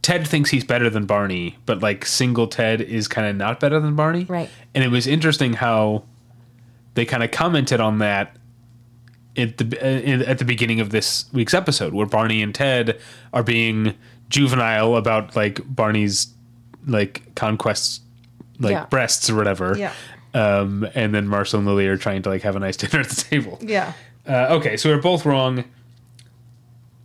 Ted 0.02 0.26
thinks 0.26 0.51
he's 0.51 0.64
better 0.64 0.90
than 0.90 1.06
Barney, 1.06 1.59
but 1.64 1.80
like 1.80 2.05
single 2.05 2.47
Ted 2.47 2.80
is 2.80 3.09
kind 3.09 3.26
of 3.26 3.36
not 3.36 3.60
better 3.60 3.80
than 3.80 3.94
Barney. 3.97 4.24
Right. 4.24 4.51
And 4.74 4.84
it 4.84 4.89
was 4.89 5.06
interesting 5.06 5.55
how 5.55 6.05
they 6.94 7.05
kind 7.05 7.22
of 7.22 7.30
commented 7.30 7.80
on 7.80 7.98
that 7.98 8.36
at 9.36 9.56
the 9.59 9.78
uh, 9.80 10.24
at 10.30 10.38
the 10.38 10.44
beginning 10.44 10.80
of 10.80 10.90
this 10.90 11.24
week's 11.32 11.54
episode, 11.54 11.92
where 11.94 12.06
Barney 12.06 12.42
and 12.42 12.54
Ted 12.54 13.00
are 13.32 13.42
being 13.42 13.94
juvenile 14.28 14.96
about 14.96 15.34
like 15.36 15.60
Barney's 15.66 16.28
like 16.86 17.34
conquests, 17.34 18.00
like 18.59 18.72
Yeah. 18.72 18.86
breasts 18.86 19.28
or 19.30 19.36
whatever. 19.36 19.76
Yeah. 19.78 19.92
Um, 20.34 20.88
and 20.94 21.14
then 21.14 21.28
Marshall 21.28 21.59
and 21.59 21.68
Lily 21.68 21.86
are 21.88 21.96
trying 21.98 22.22
to 22.22 22.30
like 22.30 22.42
have 22.42 22.56
a 22.56 22.59
nice 22.60 22.76
dinner 22.78 23.00
at 23.00 23.09
the 23.09 23.22
table. 23.22 23.59
Yeah. 23.62 23.92
Uh, 24.26 24.48
okay, 24.56 24.76
so 24.76 24.88
we're 24.88 25.02
both 25.02 25.26
wrong. 25.26 25.64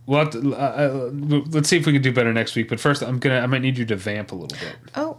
We'll 0.06 0.26
to, 0.30 0.54
uh, 0.54 0.58
uh, 0.58 1.10
let's 1.50 1.68
see 1.68 1.76
if 1.76 1.84
we 1.84 1.92
can 1.92 2.00
do 2.00 2.12
better 2.12 2.32
next 2.32 2.54
week. 2.56 2.68
But 2.70 2.80
first, 2.80 3.02
I'm 3.02 3.18
gonna 3.18 3.40
I 3.40 3.46
might 3.46 3.60
need 3.60 3.76
you 3.76 3.84
to 3.86 3.96
vamp 3.96 4.32
a 4.32 4.34
little 4.34 4.56
bit. 4.58 4.76
Oh, 4.94 5.18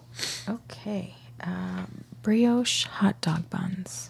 okay. 0.50 1.14
Um, 1.42 2.04
brioche 2.24 2.86
hot 2.86 3.22
dog 3.22 3.50
buns. 3.52 4.10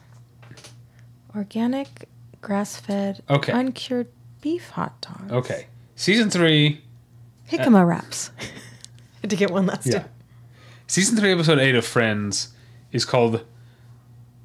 Organic, 1.36 2.08
grass 2.42 2.78
fed, 2.78 3.22
Okay. 3.30 3.52
uncured 3.52 4.08
beef 4.42 4.70
hot 4.72 5.00
dogs. 5.02 5.32
Okay, 5.32 5.68
season 5.96 6.30
three. 6.30 6.82
Jicama 7.50 7.86
wraps. 7.88 8.32
Had 9.22 9.30
to 9.32 9.36
get 9.36 9.52
one 9.52 9.66
last 9.66 9.86
Yeah, 9.88 10.00
time. 10.00 10.10
season 10.88 11.18
three, 11.18 11.32
episode 11.32 11.60
eight 11.60 11.76
of 11.76 11.86
Friends 11.86 12.50
is 12.92 13.06
called 13.06 13.46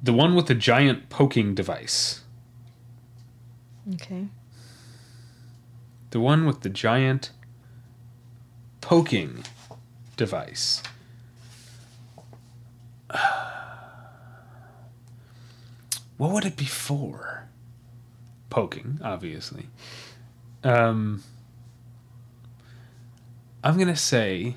"The 0.03 0.13
One 0.13 0.35
with 0.35 0.47
the 0.47 0.55
Giant 0.55 1.09
Poking 1.09 1.55
Device." 1.55 2.21
Okay. 3.93 4.27
The 6.09 6.19
one 6.19 6.45
with 6.45 6.61
the 6.61 6.69
giant 6.69 7.31
poking 8.81 9.43
device. 10.17 10.81
What 16.17 16.31
would 16.31 16.45
it 16.45 16.55
be 16.55 16.65
for? 16.65 17.44
Poking, 18.55 19.01
obviously. 19.03 19.67
Um, 20.63 21.21
I'm 23.61 23.77
gonna 23.77 23.97
say. 23.97 24.55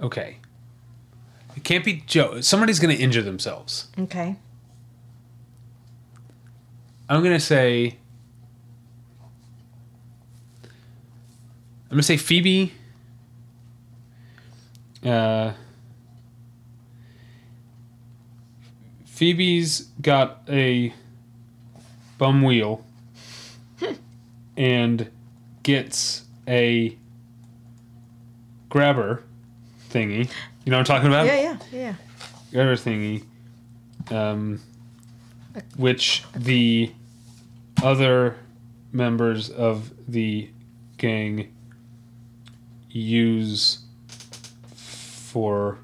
Okay. 0.00 0.38
It 1.56 1.62
can't 1.62 1.84
be 1.84 2.02
Joe. 2.08 2.40
Somebody's 2.40 2.80
gonna 2.80 2.94
injure 2.94 3.22
themselves. 3.22 3.86
Okay. 3.96 4.34
I'm 7.08 7.22
gonna 7.22 7.38
say. 7.38 7.96
I'm 11.84 11.90
gonna 11.90 12.02
say 12.02 12.16
Phoebe. 12.16 12.72
Uh, 15.04 15.52
Phoebe's 19.14 19.82
got 20.02 20.40
a 20.48 20.92
bum 22.18 22.42
wheel 22.42 22.84
and 24.56 25.08
gets 25.62 26.24
a 26.48 26.98
grabber 28.68 29.22
thingy. 29.88 30.28
You 30.64 30.72
know 30.72 30.78
what 30.78 30.90
I'm 30.90 30.96
talking 30.96 31.06
about? 31.06 31.26
Yeah, 31.26 31.36
yeah, 31.40 31.58
yeah. 31.70 31.94
grabber 32.50 32.74
thingy, 32.74 33.22
um, 34.10 34.60
which 35.76 36.24
the 36.34 36.90
other 37.84 38.36
members 38.90 39.48
of 39.48 39.92
the 40.08 40.50
gang 40.98 41.54
use 42.90 43.78
for 44.74 45.78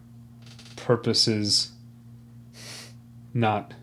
purposes 0.75 1.70
not 3.35 3.75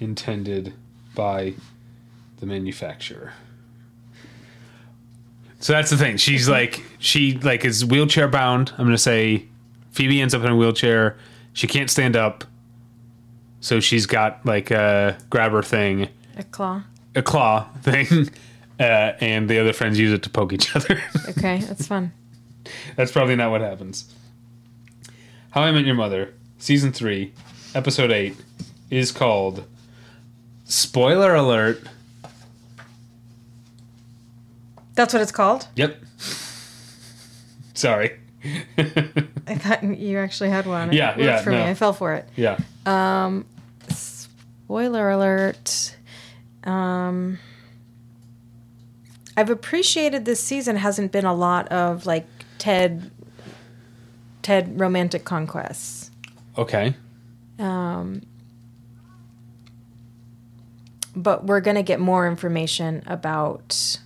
intended 0.00 0.72
by 1.14 1.54
the 2.38 2.46
manufacturer. 2.46 3.32
So 5.60 5.72
that's 5.72 5.90
the 5.90 5.96
thing. 5.96 6.16
She's 6.18 6.48
like 6.48 6.82
she 6.98 7.38
like 7.38 7.64
is 7.64 7.84
wheelchair 7.84 8.28
bound. 8.28 8.72
I'm 8.76 8.84
gonna 8.84 8.98
say 8.98 9.46
Phoebe 9.92 10.20
ends 10.20 10.34
up 10.34 10.42
in 10.42 10.50
a 10.50 10.56
wheelchair. 10.56 11.16
She 11.52 11.66
can't 11.66 11.88
stand 11.90 12.16
up. 12.16 12.44
So 13.60 13.80
she's 13.80 14.04
got 14.04 14.44
like 14.44 14.70
a 14.70 15.16
grabber 15.30 15.62
thing, 15.62 16.08
A 16.36 16.42
claw. 16.44 16.82
a 17.14 17.22
claw 17.22 17.66
thing, 17.80 18.28
uh, 18.78 18.82
and 18.82 19.48
the 19.48 19.58
other 19.58 19.72
friends 19.72 19.98
use 19.98 20.12
it 20.12 20.22
to 20.24 20.30
poke 20.30 20.52
each 20.52 20.76
other. 20.76 21.02
Okay, 21.30 21.58
that's 21.60 21.86
fun. 21.86 22.12
That's 22.96 23.10
probably 23.10 23.36
not 23.36 23.50
what 23.50 23.62
happens. 23.62 24.12
How 25.52 25.62
I 25.62 25.72
Met 25.72 25.86
Your 25.86 25.94
Mother, 25.94 26.34
season 26.58 26.92
three, 26.92 27.32
episode 27.74 28.10
eight, 28.10 28.36
is 28.90 29.12
called 29.12 29.64
Spoiler 30.64 31.34
Alert. 31.34 31.82
That's 34.94 35.12
what 35.12 35.22
it's 35.22 35.32
called? 35.32 35.66
Yep. 35.74 36.00
Sorry. 37.74 38.18
I 38.78 39.54
thought 39.56 39.82
you 39.82 40.18
actually 40.18 40.50
had 40.50 40.66
one. 40.66 40.92
Yeah, 40.92 41.10
it 41.10 41.16
worked 41.16 41.26
yeah, 41.26 41.42
for 41.42 41.50
me. 41.50 41.56
no. 41.56 41.64
I 41.64 41.74
fell 41.74 41.92
for 41.92 42.14
it. 42.14 42.28
yeah. 42.36 42.58
Um, 42.86 43.46
Spoiler 43.88 45.10
alert. 45.10 45.96
Um, 46.64 47.38
I've 49.36 49.50
appreciated 49.50 50.24
this 50.24 50.40
season 50.40 50.76
hasn't 50.76 51.12
been 51.12 51.24
a 51.24 51.34
lot 51.34 51.68
of 51.68 52.06
like 52.06 52.26
Ted 52.58 53.10
Ted 54.42 54.78
romantic 54.78 55.24
conquests. 55.24 56.10
Okay. 56.56 56.94
But 61.16 61.46
we're 61.46 61.60
gonna 61.60 61.82
get 61.82 62.00
more 62.00 62.26
information 62.26 63.02
about 63.06 63.98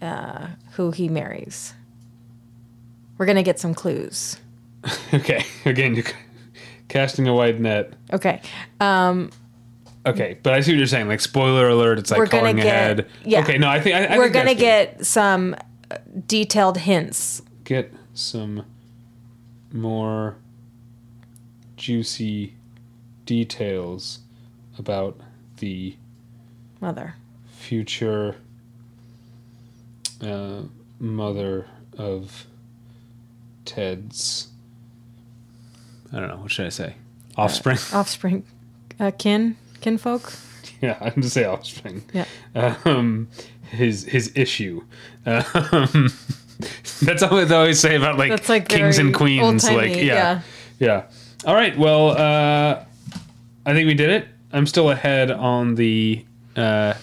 uh, 0.00 0.48
who 0.72 0.90
he 0.90 1.08
marries. 1.08 1.74
We're 3.18 3.26
gonna 3.26 3.42
get 3.42 3.58
some 3.58 3.74
clues. 3.74 4.38
Okay. 5.14 5.44
Again, 5.66 5.94
you're 5.94 6.04
casting 6.88 7.28
a 7.28 7.34
wide 7.34 7.60
net. 7.60 7.92
Okay. 8.12 8.40
Um, 8.80 9.30
Okay, 10.04 10.36
but 10.42 10.52
I 10.54 10.60
see 10.62 10.72
what 10.72 10.78
you're 10.78 10.86
saying. 10.88 11.06
Like 11.06 11.20
spoiler 11.20 11.68
alert, 11.68 12.00
it's 12.00 12.10
like 12.10 12.28
calling 12.28 12.56
get- 12.56 12.66
ahead. 12.66 13.06
yeah. 13.24 13.42
Okay, 13.42 13.56
no, 13.58 13.68
I 13.68 13.78
think 13.80 13.94
I, 13.94 14.06
I 14.06 14.18
we're 14.18 14.24
think 14.24 14.34
gonna 14.34 14.54
good. 14.54 14.58
get 14.60 15.06
some 15.06 15.54
uh, 15.92 15.98
detailed 16.26 16.78
hints. 16.78 17.40
get 17.62 17.92
some 18.14 18.64
more 19.72 20.36
juicy 21.82 22.54
details 23.26 24.20
about 24.78 25.18
the 25.58 25.96
Mother. 26.80 27.16
future 27.58 28.36
uh, 30.22 30.60
mother 31.00 31.66
of 31.98 32.46
Ted's. 33.64 34.46
I 36.12 36.20
don't 36.20 36.28
know. 36.28 36.36
What 36.36 36.52
should 36.52 36.66
I 36.66 36.68
say? 36.68 36.94
Offspring. 37.36 37.78
Offspring. 37.92 38.44
Uh, 39.00 39.10
kin? 39.10 39.56
Kinfolk? 39.80 40.32
yeah, 40.80 40.98
I'm 41.00 41.14
gonna 41.14 41.22
say 41.24 41.44
offspring. 41.44 42.04
Yeah. 42.12 42.26
um, 42.84 43.26
his 43.70 44.04
his 44.04 44.30
issue. 44.36 44.84
Um, 45.26 45.42
that's 47.02 47.22
what 47.22 47.48
they 47.48 47.54
always 47.56 47.80
say 47.80 47.96
about 47.96 48.18
like, 48.18 48.30
That's, 48.30 48.48
like, 48.48 48.68
kings 48.68 48.98
and 48.98 49.12
queens. 49.12 49.64
Like 49.64 49.74
old-timey, 49.74 50.06
yeah, 50.06 50.42
yeah, 50.78 51.04
All 51.44 51.54
right. 51.54 51.76
Well, 51.76 52.10
uh, 52.10 52.84
I 53.66 53.72
think 53.72 53.86
we 53.86 53.94
did 53.94 54.10
it. 54.10 54.28
I'm 54.52 54.66
still 54.66 54.90
ahead 54.90 55.30
on 55.30 55.74
the 55.74 56.24
uh, 56.56 56.94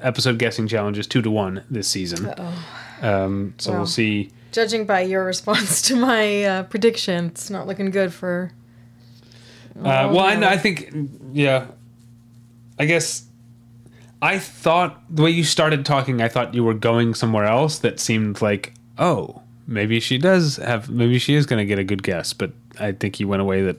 episode 0.00 0.38
guessing 0.38 0.66
challenges, 0.66 1.06
two 1.06 1.22
to 1.22 1.30
one 1.30 1.62
this 1.70 1.86
season. 1.88 2.32
Um, 3.02 3.54
so 3.58 3.70
Wow. 3.72 3.78
we'll 3.78 3.86
see. 3.86 4.30
Judging 4.52 4.86
by 4.86 5.00
your 5.02 5.24
response 5.24 5.82
to 5.82 5.96
my 5.96 6.44
uh, 6.44 6.62
prediction, 6.64 7.26
it's 7.26 7.50
not 7.50 7.66
looking 7.66 7.90
good 7.90 8.12
for. 8.12 8.52
Uh, 9.78 10.08
well, 10.12 10.20
I, 10.20 10.34
I 10.52 10.56
think, 10.56 10.90
yeah. 11.32 11.66
I 12.78 12.86
guess 12.86 13.26
I 14.22 14.38
thought 14.38 15.02
the 15.14 15.22
way 15.22 15.30
you 15.30 15.44
started 15.44 15.84
talking, 15.84 16.20
I 16.22 16.28
thought 16.28 16.54
you 16.54 16.64
were 16.64 16.74
going 16.74 17.14
somewhere 17.14 17.44
else 17.44 17.78
that 17.80 18.00
seemed 18.00 18.40
like, 18.40 18.72
oh, 18.98 19.42
maybe 19.66 20.00
she 20.00 20.16
does 20.18 20.56
have, 20.56 20.88
maybe 20.88 21.18
she 21.18 21.34
is 21.34 21.46
going 21.46 21.58
to 21.58 21.66
get 21.66 21.78
a 21.78 21.84
good 21.84 22.02
guess. 22.02 22.32
But 22.32 22.52
I 22.78 22.92
think 22.92 23.16
he 23.16 23.24
went 23.24 23.42
away 23.42 23.62
that. 23.62 23.76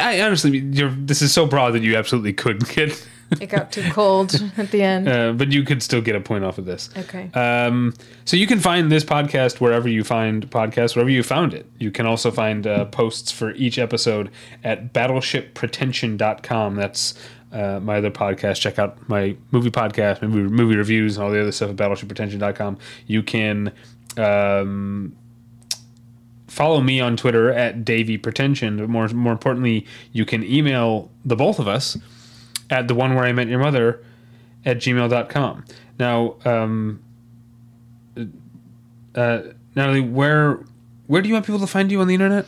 I 0.00 0.20
honestly, 0.22 0.58
you're, 0.58 0.90
this 0.90 1.22
is 1.22 1.32
so 1.32 1.46
broad 1.46 1.72
that 1.72 1.82
you 1.82 1.96
absolutely 1.96 2.32
could 2.32 2.66
get 2.74 3.06
It 3.40 3.48
got 3.48 3.72
too 3.72 3.88
cold 3.90 4.34
at 4.56 4.70
the 4.70 4.82
end. 4.82 5.08
Uh, 5.08 5.32
but 5.32 5.52
you 5.52 5.62
could 5.62 5.82
still 5.82 6.00
get 6.00 6.16
a 6.16 6.20
point 6.20 6.44
off 6.44 6.58
of 6.58 6.64
this. 6.64 6.90
Okay. 6.96 7.30
Um, 7.32 7.94
so 8.24 8.36
you 8.36 8.46
can 8.46 8.60
find 8.60 8.90
this 8.92 9.04
podcast 9.04 9.60
wherever 9.60 9.88
you 9.88 10.04
find 10.04 10.48
podcasts, 10.50 10.94
wherever 10.94 11.10
you 11.10 11.22
found 11.22 11.54
it. 11.54 11.66
You 11.78 11.90
can 11.90 12.06
also 12.06 12.30
find 12.30 12.66
uh, 12.66 12.86
posts 12.86 13.32
for 13.32 13.52
each 13.52 13.78
episode 13.78 14.30
at 14.64 14.92
battleshippretension.com. 14.92 16.74
That's 16.76 17.14
uh, 17.52 17.80
my 17.80 17.98
other 17.98 18.10
podcast. 18.10 18.60
Check 18.60 18.78
out 18.78 19.08
my 19.08 19.36
movie 19.50 19.70
podcast, 19.70 20.22
movie, 20.22 20.48
movie 20.48 20.76
reviews, 20.76 21.16
and 21.16 21.24
all 21.24 21.30
the 21.30 21.40
other 21.40 21.52
stuff 21.52 21.70
at 21.70 21.76
battleshippretension.com. 21.76 22.78
You 23.06 23.22
can 23.22 23.72
um, 24.16 25.16
follow 26.52 26.82
me 26.82 27.00
on 27.00 27.16
Twitter 27.16 27.50
at 27.50 27.82
Davy 27.82 28.18
Pretension. 28.18 28.76
But 28.76 28.90
more, 28.90 29.08
more 29.08 29.32
importantly, 29.32 29.86
you 30.12 30.26
can 30.26 30.44
email 30.44 31.10
the 31.24 31.34
both 31.34 31.58
of 31.58 31.66
us 31.66 31.96
at 32.68 32.88
the 32.88 32.94
one 32.94 33.14
where 33.14 33.24
I 33.24 33.32
met 33.32 33.48
your 33.48 33.58
mother 33.58 34.04
at 34.66 34.76
gmail.com. 34.76 35.64
Now, 35.98 36.36
um, 36.44 37.02
uh, 39.14 39.42
Natalie, 39.74 40.00
where 40.02 40.60
where 41.06 41.22
do 41.22 41.28
you 41.28 41.34
want 41.34 41.46
people 41.46 41.60
to 41.60 41.66
find 41.66 41.90
you 41.90 42.00
on 42.00 42.06
the 42.06 42.14
internet? 42.14 42.44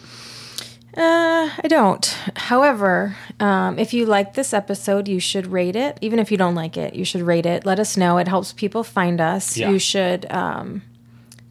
Uh, 0.97 1.51
I 1.62 1.66
don't. 1.66 2.06
However, 2.36 3.16
um, 3.40 3.78
if 3.78 3.93
you 3.93 4.06
like 4.06 4.35
this 4.35 4.52
episode, 4.52 5.09
you 5.09 5.18
should 5.18 5.47
rate 5.47 5.76
it. 5.76 5.98
Even 6.01 6.18
if 6.18 6.31
you 6.31 6.36
don't 6.36 6.55
like 6.55 6.76
it, 6.76 6.94
you 6.94 7.05
should 7.05 7.22
rate 7.22 7.47
it. 7.47 7.66
Let 7.66 7.81
us 7.81 7.97
know. 7.97 8.18
It 8.18 8.28
helps 8.28 8.52
people 8.52 8.85
find 8.85 9.20
us. 9.20 9.56
Yeah. 9.56 9.70
You 9.70 9.78
should 9.78 10.31
um, 10.31 10.82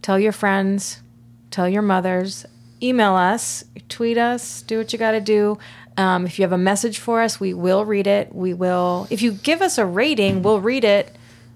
tell 0.02 0.18
your 0.18 0.32
friends, 0.32 1.03
tell 1.54 1.70
your 1.70 1.84
mothers, 1.84 2.46
email 2.82 3.14
us, 3.14 3.64
tweet 3.88 4.18
us, 4.18 4.64
do 4.64 4.80
what 4.80 4.92
you 4.92 4.98
got 5.00 5.12
to 5.12 5.22
do. 5.22 5.58
Um, 5.96 6.26
if 6.26 6.40
you 6.40 6.44
have 6.44 6.52
a 6.52 6.58
message 6.58 6.98
for 6.98 7.22
us, 7.22 7.40
we 7.40 7.54
will 7.54 7.86
read 7.86 8.08
it. 8.08 8.34
We 8.34 8.54
will. 8.56 9.06
If 9.12 9.22
you 9.22 9.32
give 9.32 9.62
us 9.62 9.78
a 9.78 9.86
rating, 9.86 10.42
we'll 10.42 10.60
read 10.60 10.84
it 10.84 11.16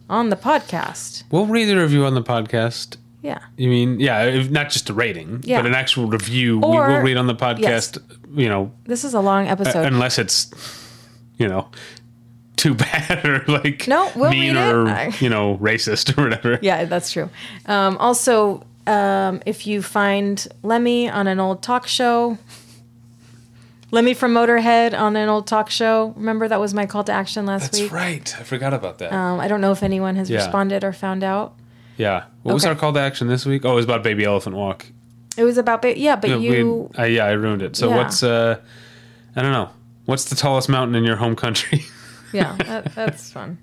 on 0.10 0.30
the 0.30 0.36
podcast. 0.36 1.24
We'll 1.32 1.48
read 1.48 1.66
the 1.66 1.76
review 1.78 2.06
on 2.06 2.14
the 2.14 2.22
podcast. 2.22 2.98
Yeah. 3.24 3.40
You 3.58 3.68
mean, 3.70 4.00
yeah, 4.00 4.26
if 4.26 4.52
not 4.52 4.70
just 4.70 4.90
a 4.92 4.94
rating, 4.94 5.42
Yeah. 5.44 5.58
but 5.60 5.66
an 5.66 5.74
actual 5.74 6.06
review 6.08 6.60
we 6.60 6.68
will 6.68 7.02
read 7.02 7.18
on 7.18 7.26
the 7.26 7.36
podcast, 7.36 7.98
you 8.36 8.48
know, 8.48 8.72
This 8.86 9.04
is 9.04 9.16
a 9.16 9.20
long 9.20 9.48
episode. 9.48 9.86
unless 9.88 10.20
it's, 10.20 10.52
you 11.40 11.48
know, 11.48 11.68
too 12.58 12.74
bad 12.86 13.26
or 13.26 13.44
like 13.48 13.88
No, 13.88 14.12
we'll 14.16 14.30
mean 14.30 14.56
or, 14.56 15.10
you 15.20 15.30
know, 15.30 15.58
racist 15.58 16.16
or 16.18 16.22
whatever. 16.30 16.60
Yeah, 16.62 16.86
that's 16.86 17.12
true. 17.12 17.30
Um, 17.66 17.98
also, 17.98 18.64
um, 18.88 19.42
if 19.46 19.68
you 19.68 19.82
find 19.82 20.48
Lemmy 20.64 21.10
on 21.10 21.28
an 21.28 21.40
old 21.40 21.62
talk 21.62 21.88
show, 21.88 22.38
Lemmy 23.92 24.14
from 24.14 24.34
Motorhead 24.34 24.98
on 24.98 25.16
an 25.16 25.30
old 25.30 25.48
talk 25.48 25.70
show. 25.70 26.14
Remember 26.18 26.48
that 26.48 26.60
was 26.60 26.74
my 26.74 26.86
call 26.86 27.04
to 27.06 27.12
action 27.12 27.46
last 27.46 27.64
That's 27.64 27.80
week. 27.80 27.92
That's 27.92 27.94
right. 27.94 28.36
I 28.40 28.44
forgot 28.44 28.74
about 28.74 28.98
that. 29.00 29.14
Um, 29.14 29.40
I 29.40 29.48
don't 29.48 29.62
know 29.62 29.72
if 29.72 29.82
anyone 29.84 30.16
has 30.18 30.30
Yeah. 30.30 30.38
responded 30.40 30.84
or 30.84 30.92
found 30.94 31.24
out. 31.24 31.54
yeah. 31.98 32.24
What 32.44 32.54
was 32.54 32.66
our 32.66 32.76
call 32.76 32.94
to 32.94 33.00
action 33.00 33.28
this 33.28 33.46
week? 33.46 33.66
Oh, 33.66 33.72
it 33.72 33.76
was 33.76 33.86
about 33.86 34.04
Baby 34.04 34.24
Elephant 34.26 34.56
Walk. 34.56 34.86
It 35.38 35.44
was 35.44 35.58
about 35.58 35.82
ba- 35.82 35.98
yeah, 36.00 36.16
but 36.16 36.30
we- 36.40 36.50
you 36.58 36.90
I, 36.98 37.06
yeah, 37.08 37.26
I 37.26 37.32
ruined 37.32 37.62
it. 37.62 37.76
So 37.76 37.90
Yeah. 37.90 37.98
what's 37.98 38.24
uh 38.24 38.58
I 39.36 39.42
don't 39.42 39.52
know. 39.52 39.70
What's 40.06 40.26
the 40.26 40.36
tallest 40.36 40.68
mountain 40.70 40.96
in 40.96 41.04
your 41.04 41.18
home 41.18 41.36
country? 41.36 41.86
yeah, 42.34 42.56
that, 42.66 42.94
that's 42.96 43.30
fun. 43.32 43.58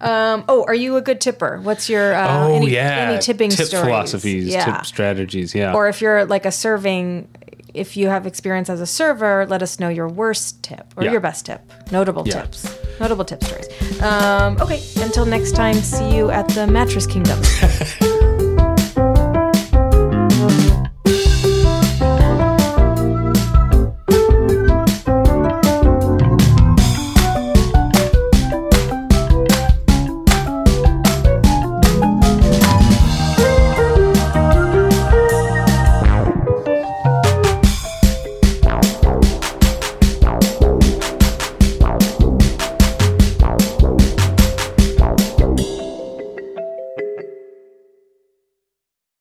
Um, 0.00 0.44
oh, 0.48 0.64
are 0.66 0.74
you 0.74 0.96
a 0.96 1.00
good 1.02 1.20
tipper? 1.20 1.60
What's 1.62 1.88
your 1.88 2.14
uh, 2.14 2.46
oh 2.46 2.54
any, 2.54 2.70
yeah, 2.72 3.08
any 3.10 3.18
tipping 3.20 3.50
tip 3.50 3.66
stories? 3.66 3.84
philosophies, 3.86 4.46
Yeah. 4.48 4.64
tip 4.64 4.86
strategies. 4.86 5.54
Yeah, 5.54 5.74
or 5.74 5.88
if 5.88 6.00
you're 6.00 6.24
like 6.26 6.46
a 6.46 6.52
serving 6.52 7.28
if 7.74 7.96
you 7.96 8.08
have 8.08 8.26
experience 8.26 8.68
as 8.68 8.82
a 8.82 8.86
server 8.86 9.46
let 9.46 9.62
us 9.62 9.80
know 9.80 9.88
your 9.88 10.06
worst 10.06 10.62
tip 10.62 10.92
or 10.94 11.04
Yeah. 11.04 11.12
your 11.12 11.20
best 11.20 11.46
tip 11.46 11.62
notable 11.90 12.22
Yeah. 12.26 12.42
tips 12.42 12.68
notable 13.00 13.24
tip 13.24 13.42
stories 13.42 13.66
um, 14.02 14.58
okay 14.60 14.82
until 15.00 15.24
next 15.24 15.52
time 15.56 15.76
see 15.76 16.14
you 16.14 16.30
at 16.30 16.46
the 16.50 16.66
mattress 16.66 17.06
kingdom 17.06 17.40